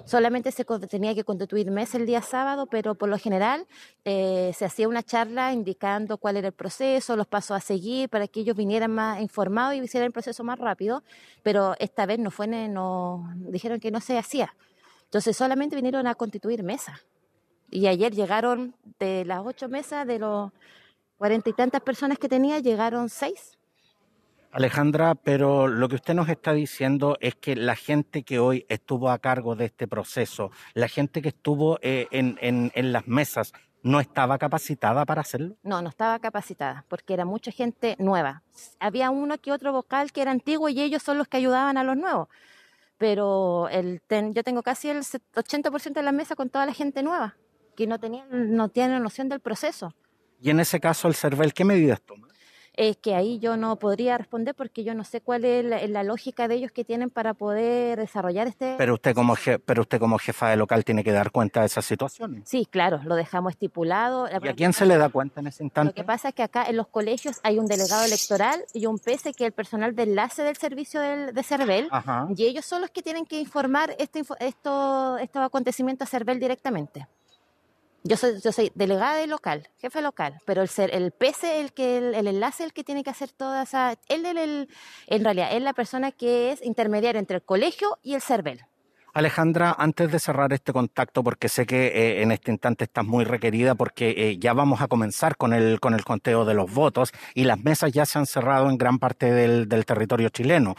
solamente 0.04 0.50
se 0.52 0.64
tenía 0.64 1.14
que 1.14 1.24
constituir 1.24 1.70
mes 1.70 1.94
el 1.94 2.06
día 2.06 2.20
sábado, 2.20 2.66
pero 2.66 2.94
por 2.94 3.08
lo 3.08 3.18
general 3.18 3.66
eh, 4.04 4.52
se 4.54 4.64
hacía 4.64 4.88
una 4.88 5.02
charla 5.02 5.52
indicando 5.52 6.18
cuál 6.18 6.36
era 6.36 6.48
el 6.48 6.52
proceso, 6.52 7.16
los 7.16 7.26
pasos 7.26 7.56
a 7.56 7.60
seguir 7.60 8.08
para 8.08 8.26
que 8.28 8.40
ellos 8.40 8.56
vinieran 8.56 8.90
más 8.90 9.20
informados 9.20 9.74
y 9.74 9.80
hicieran 9.80 10.06
el 10.06 10.12
proceso 10.12 10.44
más 10.44 10.58
rápido, 10.58 11.02
pero 11.42 11.74
esta 11.78 12.06
vez 12.06 12.18
no 12.18 12.30
fue, 12.30 12.46
no, 12.46 13.32
dijeron 13.36 13.80
que 13.80 13.90
no 13.90 14.00
se 14.00 14.18
hacía. 14.18 14.54
Entonces 15.04 15.36
solamente 15.36 15.76
vinieron 15.76 16.06
a 16.06 16.14
constituir 16.14 16.62
mesa. 16.62 17.00
Y 17.70 17.86
ayer 17.86 18.14
llegaron 18.14 18.74
de 18.98 19.24
las 19.24 19.40
ocho 19.44 19.68
mesas, 19.68 20.06
de 20.06 20.18
los 20.18 20.52
cuarenta 21.16 21.50
y 21.50 21.52
tantas 21.52 21.80
personas 21.80 22.18
que 22.18 22.28
tenía, 22.28 22.58
llegaron 22.58 23.08
seis. 23.08 23.56
Alejandra, 24.54 25.16
pero 25.16 25.66
lo 25.66 25.88
que 25.88 25.96
usted 25.96 26.14
nos 26.14 26.28
está 26.28 26.52
diciendo 26.52 27.16
es 27.20 27.34
que 27.34 27.56
la 27.56 27.74
gente 27.74 28.22
que 28.22 28.38
hoy 28.38 28.64
estuvo 28.68 29.10
a 29.10 29.18
cargo 29.18 29.56
de 29.56 29.64
este 29.64 29.88
proceso, 29.88 30.52
la 30.74 30.86
gente 30.86 31.20
que 31.22 31.30
estuvo 31.30 31.78
eh, 31.82 32.06
en, 32.12 32.38
en, 32.40 32.70
en 32.76 32.92
las 32.92 33.08
mesas, 33.08 33.52
¿no 33.82 33.98
estaba 33.98 34.38
capacitada 34.38 35.04
para 35.04 35.22
hacerlo? 35.22 35.56
No, 35.64 35.82
no 35.82 35.88
estaba 35.88 36.20
capacitada, 36.20 36.84
porque 36.88 37.14
era 37.14 37.24
mucha 37.24 37.50
gente 37.50 37.96
nueva. 37.98 38.42
Había 38.78 39.10
uno 39.10 39.38
que 39.38 39.50
otro 39.50 39.72
vocal 39.72 40.12
que 40.12 40.22
era 40.22 40.30
antiguo 40.30 40.68
y 40.68 40.80
ellos 40.80 41.02
son 41.02 41.18
los 41.18 41.26
que 41.26 41.36
ayudaban 41.38 41.76
a 41.76 41.82
los 41.82 41.96
nuevos. 41.96 42.28
Pero 42.96 43.68
el 43.70 44.00
ten- 44.06 44.32
yo 44.34 44.44
tengo 44.44 44.62
casi 44.62 44.88
el 44.88 44.98
80% 44.98 45.94
de 45.94 46.02
la 46.04 46.12
mesa 46.12 46.36
con 46.36 46.48
toda 46.48 46.64
la 46.64 46.72
gente 46.72 47.02
nueva, 47.02 47.36
que 47.76 47.88
no, 47.88 47.98
tenían, 47.98 48.54
no 48.54 48.68
tienen 48.68 49.02
noción 49.02 49.28
del 49.28 49.40
proceso. 49.40 49.94
Y 50.40 50.50
en 50.50 50.60
ese 50.60 50.78
caso, 50.78 51.08
el 51.08 51.14
CERVEL, 51.14 51.52
¿qué 51.54 51.64
medidas 51.64 52.00
toma? 52.02 52.28
Es 52.76 52.96
que 52.96 53.14
ahí 53.14 53.38
yo 53.38 53.56
no 53.56 53.76
podría 53.76 54.18
responder 54.18 54.52
porque 54.54 54.82
yo 54.82 54.94
no 54.94 55.04
sé 55.04 55.20
cuál 55.20 55.44
es 55.44 55.64
la, 55.64 55.86
la 55.86 56.02
lógica 56.02 56.48
de 56.48 56.56
ellos 56.56 56.72
que 56.72 56.84
tienen 56.84 57.08
para 57.08 57.32
poder 57.32 58.00
desarrollar 58.00 58.48
este... 58.48 58.74
Pero 58.76 58.94
usted 58.94 59.14
como 59.14 59.36
je- 59.36 59.60
pero 59.64 59.82
usted 59.82 60.00
como 60.00 60.18
jefa 60.18 60.48
de 60.50 60.56
local 60.56 60.84
tiene 60.84 61.04
que 61.04 61.12
dar 61.12 61.30
cuenta 61.30 61.60
de 61.60 61.66
esas 61.66 61.84
situaciones. 61.84 62.42
Sí, 62.48 62.66
claro, 62.68 63.00
lo 63.04 63.14
dejamos 63.14 63.52
estipulado. 63.52 64.26
¿Y 64.42 64.48
a 64.48 64.54
quién 64.54 64.72
se 64.72 64.86
le 64.86 64.96
da 64.96 65.08
cuenta 65.08 65.38
en 65.40 65.46
ese 65.46 65.62
Lo 65.62 65.66
instante? 65.66 65.94
que 65.94 66.02
pasa 66.02 66.30
es 66.30 66.34
que 66.34 66.42
acá 66.42 66.64
en 66.68 66.76
los 66.76 66.88
colegios 66.88 67.38
hay 67.44 67.60
un 67.60 67.66
delegado 67.66 68.04
electoral 68.04 68.64
y 68.72 68.86
un 68.86 68.98
PC 68.98 69.34
que 69.34 69.44
es 69.44 69.48
el 69.48 69.52
personal 69.52 69.94
de 69.94 70.02
enlace 70.02 70.42
del 70.42 70.56
servicio 70.56 71.00
del, 71.00 71.32
de 71.32 71.42
CERVEL 71.44 71.86
Ajá. 71.92 72.26
y 72.36 72.44
ellos 72.44 72.64
son 72.64 72.80
los 72.80 72.90
que 72.90 73.02
tienen 73.02 73.24
que 73.24 73.38
informar 73.40 73.94
este, 74.00 74.22
esto, 74.40 75.16
estos 75.18 75.42
acontecimientos 75.42 76.08
a 76.08 76.10
CERVEL 76.10 76.40
directamente. 76.40 77.06
Yo 78.06 78.18
soy, 78.18 78.38
yo 78.42 78.52
soy 78.52 78.70
delegada 78.74 79.16
de 79.16 79.26
local, 79.26 79.66
jefe 79.78 80.02
local, 80.02 80.38
pero 80.44 80.60
el, 80.60 80.68
ser, 80.68 80.94
el 80.94 81.10
PC, 81.10 81.62
el, 81.62 81.72
que, 81.72 81.96
el, 81.96 82.14
el 82.14 82.26
enlace, 82.26 82.62
el 82.62 82.74
que 82.74 82.84
tiene 82.84 83.02
que 83.02 83.08
hacer 83.08 83.30
toda 83.30 83.62
esa... 83.62 83.94
Él, 84.10 84.26
él, 84.26 84.36
él- 84.36 84.68
en 85.06 85.24
realidad, 85.24 85.56
es 85.56 85.62
la 85.62 85.72
persona 85.72 86.12
que 86.12 86.52
es 86.52 86.62
intermediario 86.62 87.18
entre 87.18 87.36
el 87.36 87.42
colegio 87.42 87.98
y 88.02 88.12
el 88.14 88.20
CERVEL. 88.20 88.60
Alejandra, 89.14 89.74
antes 89.78 90.10
de 90.12 90.18
cerrar 90.18 90.52
este 90.52 90.72
contacto, 90.72 91.22
porque 91.24 91.48
sé 91.48 91.64
que 91.64 91.86
eh, 91.86 92.22
en 92.22 92.32
este 92.32 92.50
instante 92.50 92.84
estás 92.84 93.06
muy 93.06 93.24
requerida, 93.24 93.74
porque 93.74 94.10
eh, 94.10 94.38
ya 94.38 94.52
vamos 94.52 94.82
a 94.82 94.88
comenzar 94.88 95.36
con 95.36 95.54
el, 95.54 95.80
con 95.80 95.94
el 95.94 96.04
conteo 96.04 96.44
de 96.44 96.52
los 96.52 96.70
votos 96.74 97.10
y 97.32 97.44
las 97.44 97.58
mesas 97.60 97.92
ya 97.92 98.04
se 98.06 98.18
han 98.18 98.26
cerrado 98.26 98.68
en 98.68 98.76
gran 98.76 98.98
parte 98.98 99.32
del, 99.32 99.66
del 99.68 99.86
territorio 99.86 100.28
chileno. 100.28 100.74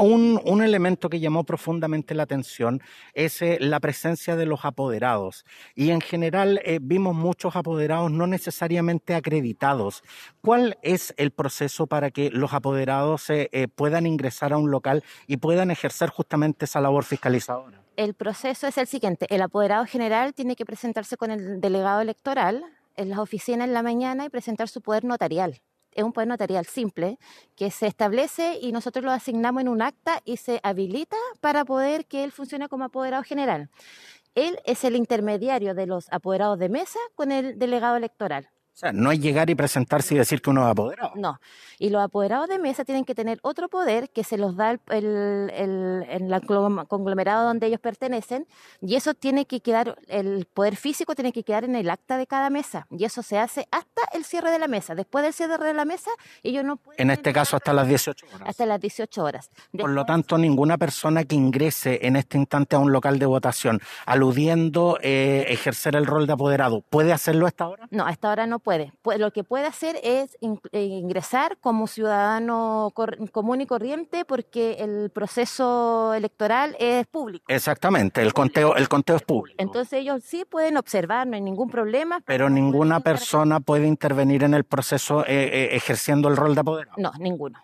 Un, 0.00 0.62
elemento 0.62 1.08
que 1.08 1.20
llamó 1.20 1.44
profundamente 1.44 2.14
la 2.14 2.22
atención 2.22 2.82
es 3.14 3.42
eh, 3.42 3.58
la 3.60 3.80
presencia 3.80 4.36
de 4.36 4.46
los 4.46 4.64
apoderados. 4.64 5.44
Y 5.74 5.90
en 5.90 6.00
general 6.00 6.60
eh, 6.64 6.78
vimos 6.80 7.14
muchos 7.14 7.56
apoderados 7.56 8.10
no 8.10 8.26
necesariamente 8.26 9.14
acreditados. 9.14 10.02
¿Cuál 10.40 10.78
es 10.82 11.14
el 11.16 11.30
proceso 11.30 11.86
para 11.86 12.10
que 12.10 12.30
los 12.30 12.52
apoderados 12.52 13.28
eh, 13.30 13.68
puedan 13.74 14.06
ingresar 14.06 14.52
a 14.52 14.58
un 14.58 14.70
local 14.70 15.04
y 15.26 15.36
puedan 15.36 15.70
ejercer 15.70 16.08
justamente 16.08 16.64
esa 16.64 16.80
labor 16.80 17.04
fiscalizadora? 17.04 17.80
El 17.96 18.14
proceso 18.14 18.66
es 18.66 18.78
el 18.78 18.86
siguiente. 18.86 19.26
El 19.28 19.42
apoderado 19.42 19.84
general 19.84 20.32
tiene 20.32 20.56
que 20.56 20.64
presentarse 20.64 21.16
con 21.16 21.30
el 21.30 21.60
delegado 21.60 22.00
electoral 22.00 22.64
en 22.96 23.10
las 23.10 23.18
oficinas 23.18 23.68
en 23.68 23.74
la 23.74 23.82
mañana 23.82 24.24
y 24.24 24.28
presentar 24.30 24.68
su 24.68 24.80
poder 24.80 25.04
notarial. 25.04 25.60
Es 25.92 26.04
un 26.04 26.12
poder 26.12 26.28
notarial 26.28 26.66
simple 26.66 27.18
que 27.56 27.70
se 27.70 27.86
establece 27.86 28.58
y 28.60 28.72
nosotros 28.72 29.04
lo 29.04 29.10
asignamos 29.10 29.62
en 29.62 29.68
un 29.68 29.82
acta 29.82 30.20
y 30.24 30.36
se 30.36 30.60
habilita 30.62 31.16
para 31.40 31.64
poder 31.64 32.06
que 32.06 32.24
él 32.24 32.32
funcione 32.32 32.68
como 32.68 32.84
apoderado 32.84 33.22
general. 33.24 33.70
Él 34.34 34.58
es 34.64 34.84
el 34.84 34.94
intermediario 34.94 35.74
de 35.74 35.86
los 35.86 36.06
apoderados 36.12 36.58
de 36.58 36.68
mesa 36.68 37.00
con 37.14 37.32
el 37.32 37.58
delegado 37.58 37.96
electoral. 37.96 38.48
O 38.72 38.78
sea, 38.80 38.92
no 38.92 39.12
es 39.12 39.20
llegar 39.20 39.50
y 39.50 39.54
presentarse 39.54 40.14
y 40.14 40.18
decir 40.18 40.40
que 40.40 40.48
uno 40.48 40.62
es 40.64 40.70
apoderado. 40.70 41.12
No. 41.16 41.38
Y 41.78 41.90
los 41.90 42.02
apoderados 42.02 42.48
de 42.48 42.58
mesa 42.58 42.84
tienen 42.84 43.04
que 43.04 43.14
tener 43.14 43.38
otro 43.42 43.68
poder 43.68 44.08
que 44.10 44.24
se 44.24 44.38
los 44.38 44.56
da 44.56 44.70
el, 44.70 44.80
el, 44.88 45.50
el- 45.54 46.06
el 46.08 46.32
conglom- 46.42 46.86
conglomerado 46.86 47.44
donde 47.46 47.66
ellos 47.66 47.80
pertenecen 47.80 48.46
y 48.80 48.94
eso 48.94 49.12
tiene 49.14 49.44
que 49.46 49.60
quedar, 49.60 49.98
el 50.08 50.46
poder 50.46 50.76
físico 50.76 51.14
tiene 51.14 51.32
que 51.32 51.42
quedar 51.44 51.64
en 51.64 51.76
el 51.76 51.90
acta 51.90 52.16
de 52.16 52.26
cada 52.26 52.48
mesa 52.48 52.86
y 52.90 53.04
eso 53.04 53.22
se 53.22 53.38
hace 53.38 53.66
hasta 53.70 54.02
el 54.14 54.24
cierre 54.24 54.50
de 54.50 54.58
la 54.58 54.68
mesa. 54.68 54.94
Después 54.94 55.24
del 55.24 55.34
cierre 55.34 55.58
de 55.58 55.74
la 55.74 55.84
mesa, 55.84 56.10
ellos 56.42 56.64
no 56.64 56.76
pueden 56.76 57.00
En 57.02 57.10
este 57.10 57.32
caso, 57.34 57.56
hasta 57.56 57.72
las 57.74 57.86
18 57.88 58.26
horas. 58.34 58.48
hasta 58.48 58.64
las 58.66 58.80
18 58.80 59.22
horas. 59.24 59.50
Por 59.78 59.90
lo 59.90 60.04
tanto, 60.06 60.38
ninguna 60.38 60.78
persona 60.78 61.24
que 61.24 61.34
ingrese 61.34 61.98
en 62.06 62.16
este 62.16 62.38
instante 62.38 62.76
a 62.76 62.78
un 62.78 62.92
local 62.92 63.18
de 63.18 63.26
votación 63.26 63.80
aludiendo 64.06 64.98
eh, 65.02 65.46
ejercer 65.48 65.96
el 65.96 66.06
rol 66.06 66.26
de 66.26 66.34
apoderado, 66.34 66.82
¿puede 66.82 67.12
hacerlo 67.12 67.46
hasta 67.46 67.64
ahora? 67.64 67.88
No, 67.90 68.06
hasta 68.06 68.28
ahora 68.28 68.46
no 68.46 68.59
puede. 68.60 68.92
Pu- 69.02 69.16
Lo 69.18 69.32
que 69.32 69.42
puede 69.44 69.66
hacer 69.66 69.98
es 70.02 70.36
eh, 70.72 70.82
ingresar 70.82 71.58
como 71.60 71.86
ciudadano 71.86 72.92
común 73.32 73.60
y 73.60 73.66
corriente 73.66 74.24
porque 74.24 74.76
el 74.80 75.10
proceso 75.10 76.14
electoral 76.14 76.76
es 76.78 77.06
público. 77.06 77.44
Exactamente, 77.48 78.22
el 78.22 78.32
conteo, 78.32 78.76
el 78.76 78.88
conteo 78.88 79.16
es 79.16 79.22
público. 79.22 79.56
Entonces 79.58 79.94
ellos 79.94 80.22
sí 80.24 80.44
pueden 80.44 80.76
observar, 80.76 81.26
no 81.26 81.34
hay 81.34 81.40
ningún 81.42 81.70
problema. 81.70 82.20
Pero 82.24 82.48
ninguna 82.50 83.00
persona 83.00 83.60
puede 83.60 83.86
intervenir 83.86 84.44
en 84.44 84.54
el 84.54 84.64
proceso 84.64 85.22
eh, 85.26 85.26
eh, 85.28 85.68
ejerciendo 85.72 86.28
el 86.28 86.36
rol 86.36 86.54
de 86.54 86.60
apoderado. 86.60 86.96
No, 86.98 87.12
ninguno. 87.18 87.58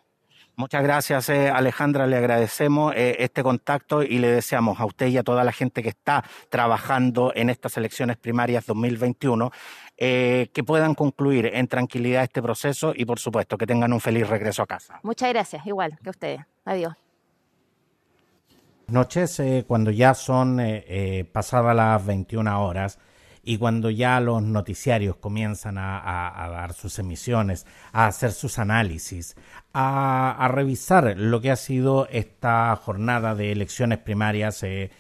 Muchas 0.59 0.83
gracias, 0.83 1.29
eh, 1.29 1.51
Alejandra. 1.51 2.07
Le 2.07 2.17
agradecemos 2.17 2.95
eh, 2.97 3.17
este 3.19 3.43
contacto 3.43 4.03
y 4.03 4.19
le 4.19 4.29
deseamos 4.29 4.81
a 4.81 4.87
usted 4.87 5.09
y 5.09 5.19
a 5.19 5.23
toda 5.23 5.45
la 5.45 5.53
gente 5.53 5.83
que 5.83 5.91
está 5.91 6.25
trabajando 6.49 7.31
en 7.35 7.51
estas 7.51 7.77
elecciones 7.77 8.17
primarias 8.17 8.65
2021 8.65 9.51
eh, 9.99 10.49
que 10.53 10.63
puedan 10.65 10.95
concluir 10.95 11.47
en 11.55 11.69
tranquilidad 11.69 12.23
este 12.25 12.43
proceso 12.43 12.93
y, 12.95 13.05
por 13.05 13.19
supuesto, 13.19 13.57
que 13.57 13.67
tengan 13.67 13.93
un 13.93 14.01
feliz 14.01 14.29
regreso 14.29 14.63
a 14.63 14.67
casa. 14.67 15.01
Muchas 15.03 15.31
gracias, 15.31 15.67
igual 15.67 15.99
que 16.03 16.11
ustedes. 16.11 16.41
Adiós. 16.65 16.95
noches 18.89 19.41
eh, 19.41 19.65
cuando 19.67 19.91
ya 19.91 20.15
son 20.15 20.61
eh, 20.61 20.85
eh, 20.87 21.25
pasadas 21.25 21.75
las 21.75 22.05
21 22.07 22.65
horas 22.65 22.99
y 23.43 23.59
cuando 23.59 23.91
ya 23.91 24.19
los 24.21 24.43
noticiarios 24.43 25.17
comienzan 25.17 25.79
a, 25.79 25.99
a- 25.99 26.45
a 26.45 26.49
dar 26.51 26.73
sus 26.73 26.99
emisiones, 26.99 27.65
a 27.93 28.07
hacer 28.07 28.33
sus 28.33 28.59
análisis, 28.59 29.37
a, 29.73 30.33
a 30.39 30.49
revisar 30.49 31.15
lo 31.17 31.41
que 31.41 31.51
ha 31.53 31.57
sido 31.57 32.09
esta 32.11 32.75
jornada 32.77 33.35
de 33.37 33.53
elecciones 33.53 33.99
primarias 33.99 34.63
eh, 34.65 34.91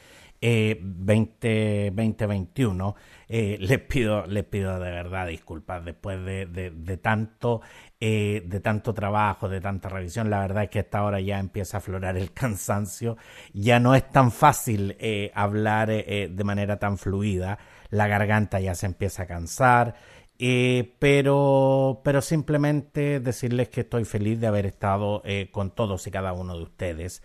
eh, 0.40 0.78
20, 0.80 1.92
2021, 1.94 2.96
eh, 3.28 3.56
les 3.60 3.80
pido 3.80 4.26
les 4.26 4.44
pido 4.44 4.78
de 4.78 4.90
verdad 4.90 5.26
disculpas 5.26 5.84
después 5.84 6.24
de, 6.24 7.00
tanto 7.02 7.60
eh, 8.00 8.42
de 8.46 8.60
tanto 8.60 8.94
trabajo, 8.94 9.48
de 9.48 9.60
tanta 9.60 9.88
revisión. 9.88 10.30
La 10.30 10.40
verdad 10.40 10.64
es 10.64 10.70
que 10.70 10.78
a 10.78 10.82
esta 10.82 11.04
hora 11.04 11.20
ya 11.20 11.38
empieza 11.38 11.76
a 11.76 11.78
aflorar 11.78 12.16
el 12.16 12.32
cansancio. 12.34 13.16
Ya 13.52 13.80
no 13.80 13.94
es 13.94 14.10
tan 14.10 14.30
fácil 14.30 14.96
eh, 14.98 15.30
hablar 15.34 15.90
eh, 15.90 16.04
eh, 16.06 16.28
de 16.30 16.44
manera 16.44 16.78
tan 16.78 16.98
fluida. 16.98 17.58
La 17.90 18.08
garganta 18.08 18.60
ya 18.60 18.74
se 18.74 18.86
empieza 18.86 19.24
a 19.24 19.26
cansar. 19.26 19.94
Eh, 20.38 20.94
pero, 20.98 22.02
pero 22.04 22.20
simplemente 22.20 23.20
decirles 23.20 23.70
que 23.70 23.82
estoy 23.82 24.04
feliz 24.04 24.38
de 24.38 24.46
haber 24.46 24.66
estado 24.66 25.22
eh, 25.24 25.48
con 25.50 25.70
todos 25.74 26.06
y 26.06 26.10
cada 26.10 26.32
uno 26.32 26.56
de 26.56 26.62
ustedes. 26.62 27.22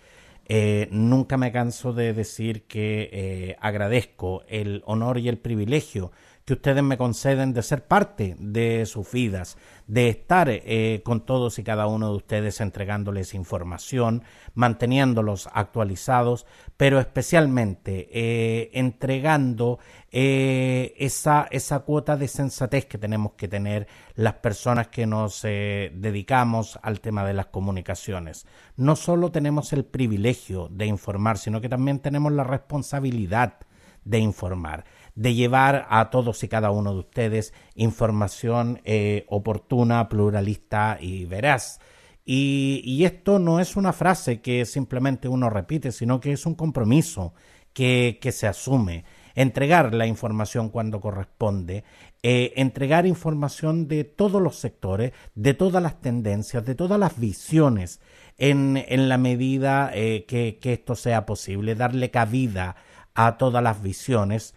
Eh, 0.53 0.89
nunca 0.91 1.37
me 1.37 1.53
canso 1.53 1.93
de 1.93 2.11
decir 2.11 2.63
que 2.63 3.09
eh, 3.13 3.55
agradezco 3.61 4.43
el 4.49 4.83
honor 4.85 5.17
y 5.17 5.29
el 5.29 5.37
privilegio 5.37 6.11
que 6.45 6.53
ustedes 6.53 6.83
me 6.83 6.97
conceden 6.97 7.53
de 7.53 7.63
ser 7.63 7.85
parte 7.85 8.35
de 8.39 8.85
sus 8.85 9.11
vidas, 9.11 9.57
de 9.87 10.09
estar 10.09 10.47
eh, 10.49 11.01
con 11.03 11.25
todos 11.25 11.59
y 11.59 11.63
cada 11.63 11.87
uno 11.87 12.09
de 12.09 12.15
ustedes 12.15 12.61
entregándoles 12.61 13.33
información, 13.33 14.23
manteniéndolos 14.53 15.49
actualizados, 15.53 16.45
pero 16.77 16.99
especialmente 16.99 18.09
eh, 18.11 18.71
entregando 18.73 19.79
eh, 20.11 20.93
esa, 20.97 21.47
esa 21.51 21.79
cuota 21.79 22.17
de 22.17 22.27
sensatez 22.27 22.85
que 22.85 22.97
tenemos 22.97 23.33
que 23.33 23.47
tener 23.47 23.87
las 24.15 24.33
personas 24.35 24.87
que 24.87 25.05
nos 25.05 25.41
eh, 25.45 25.91
dedicamos 25.95 26.79
al 26.81 26.99
tema 26.99 27.23
de 27.23 27.33
las 27.33 27.45
comunicaciones. 27.45 28.45
No 28.75 28.95
solo 28.95 29.31
tenemos 29.31 29.73
el 29.73 29.85
privilegio 29.85 30.67
de 30.69 30.85
informar, 30.85 31.37
sino 31.37 31.61
que 31.61 31.69
también 31.69 31.99
tenemos 31.99 32.31
la 32.33 32.43
responsabilidad 32.43 33.59
de 34.03 34.19
informar, 34.19 34.83
de 35.15 35.33
llevar 35.33 35.87
a 35.89 36.09
todos 36.09 36.43
y 36.43 36.47
cada 36.47 36.71
uno 36.71 36.93
de 36.93 36.99
ustedes 36.99 37.53
información 37.75 38.81
eh, 38.83 39.25
oportuna, 39.27 40.09
pluralista 40.09 40.97
y 40.99 41.25
veraz. 41.25 41.79
Y, 42.25 42.81
y 42.85 43.05
esto 43.05 43.39
no 43.39 43.59
es 43.59 43.75
una 43.75 43.93
frase 43.93 44.41
que 44.41 44.65
simplemente 44.65 45.27
uno 45.27 45.49
repite, 45.49 45.91
sino 45.91 46.19
que 46.19 46.31
es 46.31 46.45
un 46.45 46.55
compromiso 46.55 47.33
que, 47.73 48.31
se 48.31 48.47
asume. 48.47 49.05
Entregar 49.33 49.93
la 49.93 50.07
información 50.07 50.69
cuando 50.69 50.99
corresponde, 50.99 51.85
eh, 52.21 52.51
entregar 52.57 53.05
información 53.05 53.87
de 53.87 54.03
todos 54.03 54.41
los 54.41 54.57
sectores, 54.57 55.13
de 55.35 55.53
todas 55.53 55.81
las 55.81 56.01
tendencias, 56.01 56.65
de 56.65 56.75
todas 56.75 56.99
las 56.99 57.17
visiones, 57.17 58.01
en, 58.37 58.83
en 58.87 59.07
la 59.07 59.17
medida 59.17 59.89
eh, 59.93 60.25
que 60.27 60.59
esto 60.63 60.95
sea 60.95 61.25
posible, 61.25 61.75
darle 61.75 62.11
cabida 62.11 62.75
a 63.13 63.37
todas 63.37 63.63
las 63.63 63.81
visiones 63.81 64.53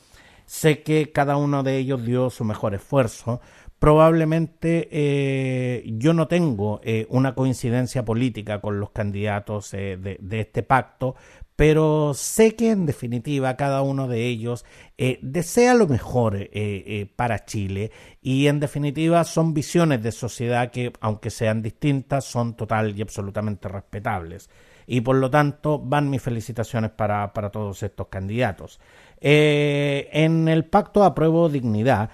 Sé 0.45 0.82
que 0.82 1.12
cada 1.12 1.36
uno 1.36 1.62
de 1.62 1.77
ellos 1.77 2.05
dio 2.05 2.31
su 2.31 2.45
mejor 2.45 2.74
esfuerzo. 2.74 3.41
Probablemente 3.78 5.85
yo 5.86 6.15
no 6.15 6.27
tengo 6.27 6.81
una 7.09 7.36
coincidencia 7.36 8.05
política 8.05 8.61
con 8.61 8.81
los 8.81 8.91
candidatos 8.91 9.70
de, 9.70 10.19
este 10.32 10.65
pacto, 10.65 11.15
pero 11.57 12.15
sé 12.15 12.57
que 12.57 12.71
en 12.71 12.87
definitiva 12.87 13.57
cada 13.57 13.83
uno 13.83 14.09
de 14.09 14.27
ellos 14.27 14.65
eh, 14.99 15.19
desea 15.23 15.75
lo 15.75 15.87
mejor 15.87 16.37
eh, 16.37 16.51
eh, 16.53 17.07
para 17.15 17.45
Chile 17.45 17.93
y 18.21 18.49
en 18.49 18.59
definitiva 18.59 19.23
son 19.25 19.55
visiones 19.55 20.03
de 20.03 20.11
sociedad 20.11 20.71
que 20.71 20.93
aunque 21.01 21.31
sean 21.31 21.63
distintas 21.63 22.25
son 22.25 22.55
total 22.55 22.97
y 22.99 23.03
absolutamente 23.03 23.69
respetables 23.69 24.51
y 24.87 25.01
por 25.01 25.17
lo 25.17 25.31
tanto 25.31 25.79
van 25.79 26.11
mis 26.11 26.23
felicitaciones 26.23 26.91
para, 26.91 27.33
para 27.33 27.51
todos 27.51 27.83
estos 27.83 28.09
candidatos. 28.09 28.81
en 29.21 30.49
el 30.49 30.67
pacto 30.67 31.05
Apruebo 31.05 31.49
Dignidad, 31.49 32.11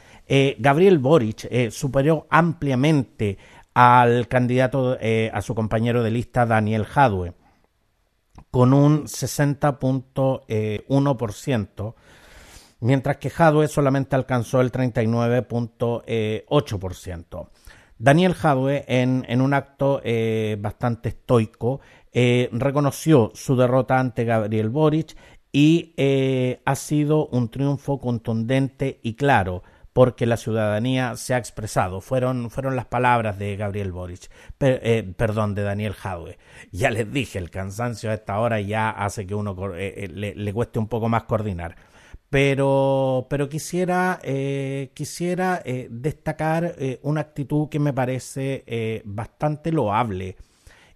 Gabriel 0.58 0.98
Boric 0.98 1.70
superó 1.72 2.28
ampliamente 2.30 3.38
al 3.74 4.28
candidato, 4.28 4.96
a 5.32 5.42
su 5.42 5.56
compañero 5.56 6.04
de 6.04 6.12
lista 6.12 6.46
Daniel 6.46 6.84
Jadwe 6.84 7.32
con 8.50 8.72
un 8.72 9.04
60.1%, 9.04 11.94
mientras 12.80 13.18
que 13.18 13.30
Jadwe 13.30 13.68
solamente 13.68 14.16
alcanzó 14.16 14.60
el 14.60 14.72
39.8%. 14.72 17.48
Daniel 17.98 18.34
Jadwe, 18.34 18.84
en, 18.88 19.40
un 19.40 19.52
acto 19.52 20.00
eh, 20.02 20.56
bastante 20.58 21.10
estoico, 21.10 21.80
eh, 22.12 22.48
reconoció 22.52 23.30
su 23.34 23.54
derrota 23.56 24.00
ante 24.00 24.24
Gabriel 24.24 24.70
Boric 24.70 25.14
y 25.52 25.94
eh, 25.96 26.60
ha 26.64 26.76
sido 26.76 27.26
un 27.26 27.50
triunfo 27.50 27.98
contundente 27.98 29.00
y 29.02 29.14
claro 29.14 29.64
porque 29.92 30.26
la 30.26 30.36
ciudadanía 30.36 31.16
se 31.16 31.34
ha 31.34 31.38
expresado. 31.38 32.00
Fueron, 32.00 32.50
fueron 32.50 32.76
las 32.76 32.86
palabras 32.86 33.38
de 33.38 33.56
Gabriel 33.56 33.92
Boric, 33.92 34.30
eh, 34.60 35.12
perdón, 35.16 35.54
de 35.54 35.62
Daniel 35.62 35.94
Jadwe. 35.94 36.38
Ya 36.70 36.90
les 36.90 37.10
dije, 37.12 37.38
el 37.38 37.50
cansancio 37.50 38.10
a 38.10 38.14
esta 38.14 38.38
hora 38.38 38.60
ya 38.60 38.90
hace 38.90 39.26
que 39.26 39.34
uno 39.34 39.56
eh, 39.74 40.04
eh, 40.04 40.34
le, 40.36 40.52
cueste 40.52 40.78
un 40.78 40.88
poco 40.88 41.08
más 41.08 41.24
coordinar. 41.24 41.76
Pero, 42.28 43.26
pero 43.28 43.48
quisiera, 43.48 44.20
quisiera 44.94 45.64
destacar 45.90 46.76
una 47.02 47.22
actitud 47.22 47.68
que 47.68 47.80
me 47.80 47.92
parece 47.92 49.02
bastante 49.04 49.72
loable 49.72 50.36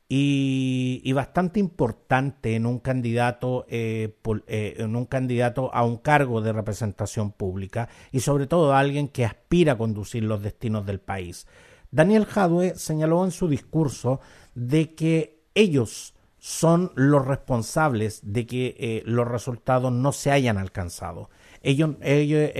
y, 0.08 1.12
bastante 1.12 1.60
importante 1.60 2.56
en 2.56 2.66
un 2.66 2.78
candidato 2.78 3.64
eh, 3.68 4.16
eh, 4.46 4.74
en 4.78 4.96
un 4.96 5.06
candidato 5.06 5.74
a 5.74 5.84
un 5.84 5.96
cargo 5.96 6.40
de 6.40 6.52
representación 6.52 7.32
pública 7.32 7.88
y 8.12 8.20
sobre 8.20 8.46
todo 8.46 8.72
a 8.72 8.80
alguien 8.80 9.08
que 9.08 9.24
aspira 9.24 9.72
a 9.72 9.78
conducir 9.78 10.24
los 10.24 10.42
destinos 10.42 10.84
del 10.84 11.00
país. 11.00 11.46
Daniel 11.90 12.26
Jadwe 12.26 12.74
señaló 12.76 13.24
en 13.24 13.30
su 13.30 13.48
discurso 13.48 14.20
de 14.54 14.94
que 14.94 15.44
ellos 15.54 16.14
son 16.38 16.92
los 16.94 17.26
responsables 17.26 18.20
de 18.22 18.46
que 18.46 18.76
eh, 18.78 19.02
los 19.06 19.26
resultados 19.26 19.90
no 19.92 20.12
se 20.12 20.30
hayan 20.30 20.58
alcanzado. 20.58 21.30
Ellos, 21.62 21.92
ellos 22.02 22.50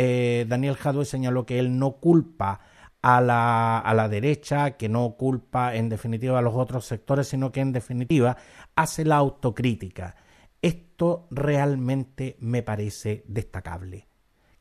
Daniel 0.48 0.76
Jadwe 0.76 1.04
señaló 1.04 1.44
que 1.44 1.58
él 1.58 1.78
no 1.78 1.96
culpa 1.96 2.60
a 3.06 3.20
la, 3.20 3.80
a 3.80 3.92
la 3.92 4.08
derecha, 4.08 4.78
que 4.78 4.88
no 4.88 5.16
culpa 5.18 5.74
en 5.74 5.90
definitiva 5.90 6.38
a 6.38 6.42
los 6.42 6.54
otros 6.54 6.86
sectores, 6.86 7.28
sino 7.28 7.52
que 7.52 7.60
en 7.60 7.70
definitiva 7.70 8.38
hace 8.74 9.04
la 9.04 9.16
autocrítica. 9.16 10.16
Esto 10.62 11.28
realmente 11.30 12.38
me 12.40 12.62
parece 12.62 13.22
destacable. 13.28 14.08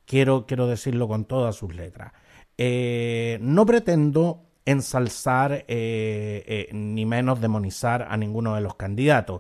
Quiero, 0.06 0.46
quiero 0.46 0.68
decirlo 0.68 1.08
con 1.08 1.24
todas 1.24 1.56
sus 1.56 1.74
letras. 1.74 2.12
Eh, 2.58 3.38
no 3.40 3.66
pretendo 3.66 4.50
ensalzar 4.66 5.54
eh, 5.54 5.64
eh, 5.70 6.68
ni 6.74 7.06
menos 7.06 7.40
demonizar 7.40 8.08
a 8.10 8.18
ninguno 8.18 8.56
de 8.56 8.62
los 8.62 8.76
candidatos, 8.76 9.40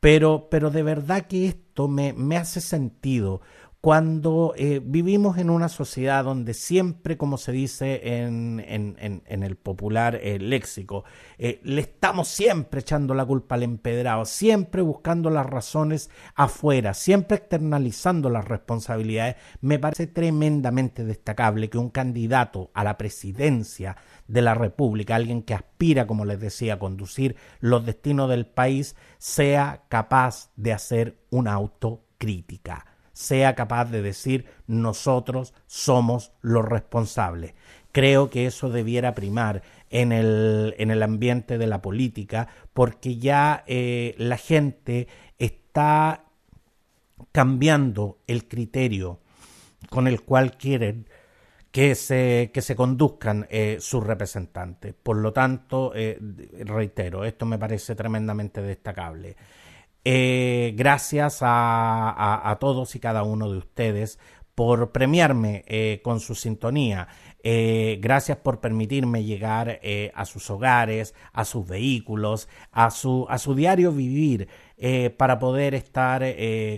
pero, 0.00 0.48
pero 0.50 0.72
de 0.72 0.82
verdad 0.82 1.28
que 1.28 1.46
esto 1.46 1.86
me, 1.86 2.14
me 2.14 2.36
hace 2.36 2.60
sentido 2.60 3.42
cuando 3.80 4.52
eh, 4.58 4.82
vivimos 4.84 5.38
en 5.38 5.48
una 5.48 5.70
sociedad 5.70 6.24
donde 6.24 6.52
siempre, 6.52 7.16
como 7.16 7.38
se 7.38 7.50
dice 7.52 8.22
en, 8.24 8.62
en, 8.68 9.42
el 9.42 9.56
popular 9.56 10.16
eh, 10.16 10.38
léxico, 10.38 11.04
eh, 11.38 11.60
le 11.64 11.80
estamos 11.80 12.28
siempre 12.28 12.80
echando 12.80 13.14
la 13.14 13.24
culpa 13.24 13.54
al 13.54 13.62
empedrado, 13.62 14.26
siempre 14.26 14.82
buscando 14.82 15.30
las 15.30 15.46
razones 15.46 16.10
afuera, 16.34 16.92
siempre 16.92 17.38
externalizando 17.38 18.28
las 18.28 18.44
responsabilidades, 18.44 19.36
me 19.62 19.78
parece 19.78 20.06
tremendamente 20.06 21.06
destacable 21.06 21.70
que 21.70 21.78
un 21.78 21.88
candidato 21.88 22.70
a 22.74 22.84
la 22.84 22.98
presidencia 22.98 23.96
de 24.28 24.42
la 24.42 24.52
República, 24.52 25.16
alguien 25.16 25.42
que 25.42 25.54
aspira, 25.54 26.06
como 26.06 26.26
les 26.26 26.38
decía, 26.38 26.74
a 26.74 26.78
conducir 26.78 27.36
los 27.60 27.86
destinos 27.86 28.28
del 28.28 28.46
país, 28.46 28.94
sea 29.16 29.84
capaz 29.88 30.50
de 30.56 30.74
hacer 30.74 31.16
una 31.30 31.54
autocrítica 31.54 32.89
sea 33.20 33.54
capaz 33.54 33.90
de 33.90 34.00
decir 34.00 34.46
nosotros 34.66 35.52
somos 35.66 36.32
los 36.40 36.64
responsables. 36.64 37.52
Creo 37.92 38.30
que 38.30 38.46
eso 38.46 38.70
debiera 38.70 39.14
primar 39.14 39.62
en 39.90 40.12
el, 40.12 40.74
en 40.78 40.90
el 40.90 41.02
ambiente 41.02 41.58
de 41.58 41.66
la 41.66 41.82
política 41.82 42.48
porque 42.72 43.18
ya 43.18 43.62
eh, 43.66 44.14
la 44.16 44.38
gente 44.38 45.06
está 45.38 46.24
cambiando 47.30 48.18
el 48.26 48.48
criterio 48.48 49.20
con 49.90 50.06
el 50.06 50.22
cual 50.22 50.56
quieren 50.56 51.06
que 51.70 51.94
se, 51.94 52.50
que 52.54 52.62
se 52.62 52.74
conduzcan 52.74 53.46
eh, 53.50 53.76
sus 53.80 54.02
representantes. 54.02 54.94
Por 54.94 55.18
lo 55.18 55.34
tanto, 55.34 55.92
eh, 55.94 56.18
reitero, 56.64 57.24
esto 57.24 57.44
me 57.44 57.58
parece 57.58 57.94
tremendamente 57.94 58.62
destacable. 58.62 59.36
Eh, 60.04 60.72
gracias 60.76 61.40
a, 61.42 62.56
todos 62.58 62.94
y 62.94 63.00
cada 63.00 63.22
uno 63.22 63.50
de 63.50 63.58
ustedes 63.58 64.18
por 64.54 64.92
premiarme 64.92 65.64
eh, 65.66 66.00
con 66.02 66.20
su 66.20 66.34
sintonía. 66.34 67.08
Eh, 67.42 67.98
gracias 68.02 68.38
por 68.38 68.60
permitirme 68.60 69.24
llegar 69.24 69.80
a 70.14 70.24
sus 70.26 70.50
hogares, 70.50 71.14
a 71.32 71.44
sus 71.44 71.66
vehículos, 71.66 72.48
a 72.70 72.90
su, 72.90 73.26
a 73.30 73.38
su 73.38 73.54
diario 73.54 73.92
vivir, 73.92 74.48
para 75.18 75.38
poder 75.38 75.74
estar 75.74 76.24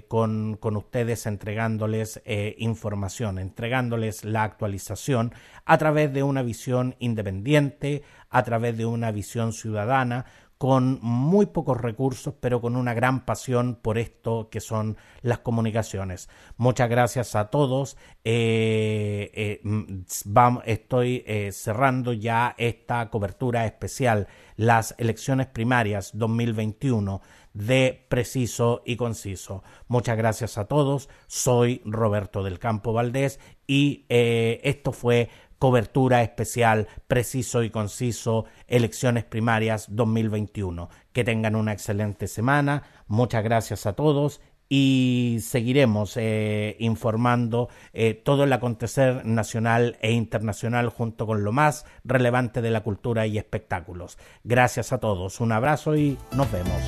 con, 0.09 0.57
con, 0.57 0.77
ustedes 0.77 1.27
entregándoles 1.27 2.21
información, 2.59 3.39
entregándoles 3.39 4.25
la 4.25 4.43
actualización 4.43 5.33
a 5.65 5.79
través 5.79 6.13
de 6.13 6.25
una 6.25 6.43
visión 6.43 6.97
independiente, 6.99 8.03
a 8.29 8.43
través 8.43 8.77
de 8.77 8.87
una 8.87 9.13
visión 9.13 9.53
ciudadana, 9.53 10.27
con 10.63 11.01
muy 11.03 11.47
pocos 11.47 11.77
recursos, 11.77 12.35
pero 12.39 12.61
con 12.61 12.77
una 12.77 12.95
gran 12.95 13.25
pasión 13.25 13.75
por 13.75 13.99
esto 13.99 14.49
que 14.49 14.61
son 14.61 14.97
las 15.21 15.41
comunicaciones. 15.41 16.29
Muchas 16.57 16.89
gracias 16.89 17.35
a 17.35 17.51
todos. 17.51 17.97
Eh, 18.23 19.33
eh, 19.35 19.61
mm, 19.65 20.03
vamos, 20.27 20.63
estoy 20.65 21.25
eh, 21.27 21.51
cerrando 21.51 22.13
ya 22.13 22.55
esta 22.59 23.11
cobertura 23.11 23.67
especial, 23.67 24.29
las 24.55 24.95
elecciones 24.99 25.49
primarias 25.49 26.13
2021 26.15 27.23
de 27.55 28.07
Preciso 28.09 28.83
y 28.87 28.95
Conciso. 28.95 29.65
Muchas 29.89 30.17
gracias 30.17 30.59
a 30.59 30.67
todos. 30.67 31.09
Soy 31.27 31.83
Roberto 31.85 32.45
del 32.45 32.61
Campo 32.61 32.93
Valdés 32.93 33.41
y 33.67 34.05
esto 34.09 34.93
fue 34.93 35.29
cobertura 35.63 36.23
especial, 36.23 36.89
preciso 37.07 37.63
y 37.63 37.71
conciso, 37.71 38.47
elecciones 38.67 39.23
primarias 39.23 39.87
2021. 39.91 40.89
Que 41.13 41.23
tengan 41.23 41.55
una 41.55 41.73
excelente 41.73 42.27
semana, 42.27 42.83
muchas 43.07 43.45
gracias 43.45 43.87
a 43.87 43.93
todos 43.93 44.41
y 44.69 45.39
seguiremos 45.41 46.17
eh, 46.17 46.75
informando 46.81 47.69
eh, 47.93 48.15
todo 48.15 48.43
el 48.43 48.53
acontecer 48.53 49.25
nacional 49.25 49.99
e 50.03 50.11
internacional 50.11 50.89
junto 50.89 51.29
con 51.29 51.45
lo 51.45 51.53
más 51.53 51.87
relevante 52.03 52.61
de 52.61 52.71
la 52.73 52.81
cultura 52.81 53.29
y 53.29 53.39
espectáculos. 53.39 54.19
Gracias 54.43 54.93
a 54.93 54.99
todos, 54.99 55.41
un 55.41 55.53
abrazo 55.53 55.95
y 55.95 56.19
nos 56.33 56.51
vemos. 56.51 56.83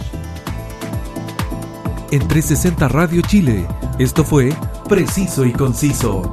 En 2.11 2.27
360 2.27 2.89
Radio 2.89 3.23
Chile, 3.23 3.69
esto 4.01 4.25
fue 4.25 4.51
Preciso 4.89 5.45
y 5.45 5.53
Conciso 5.53 6.33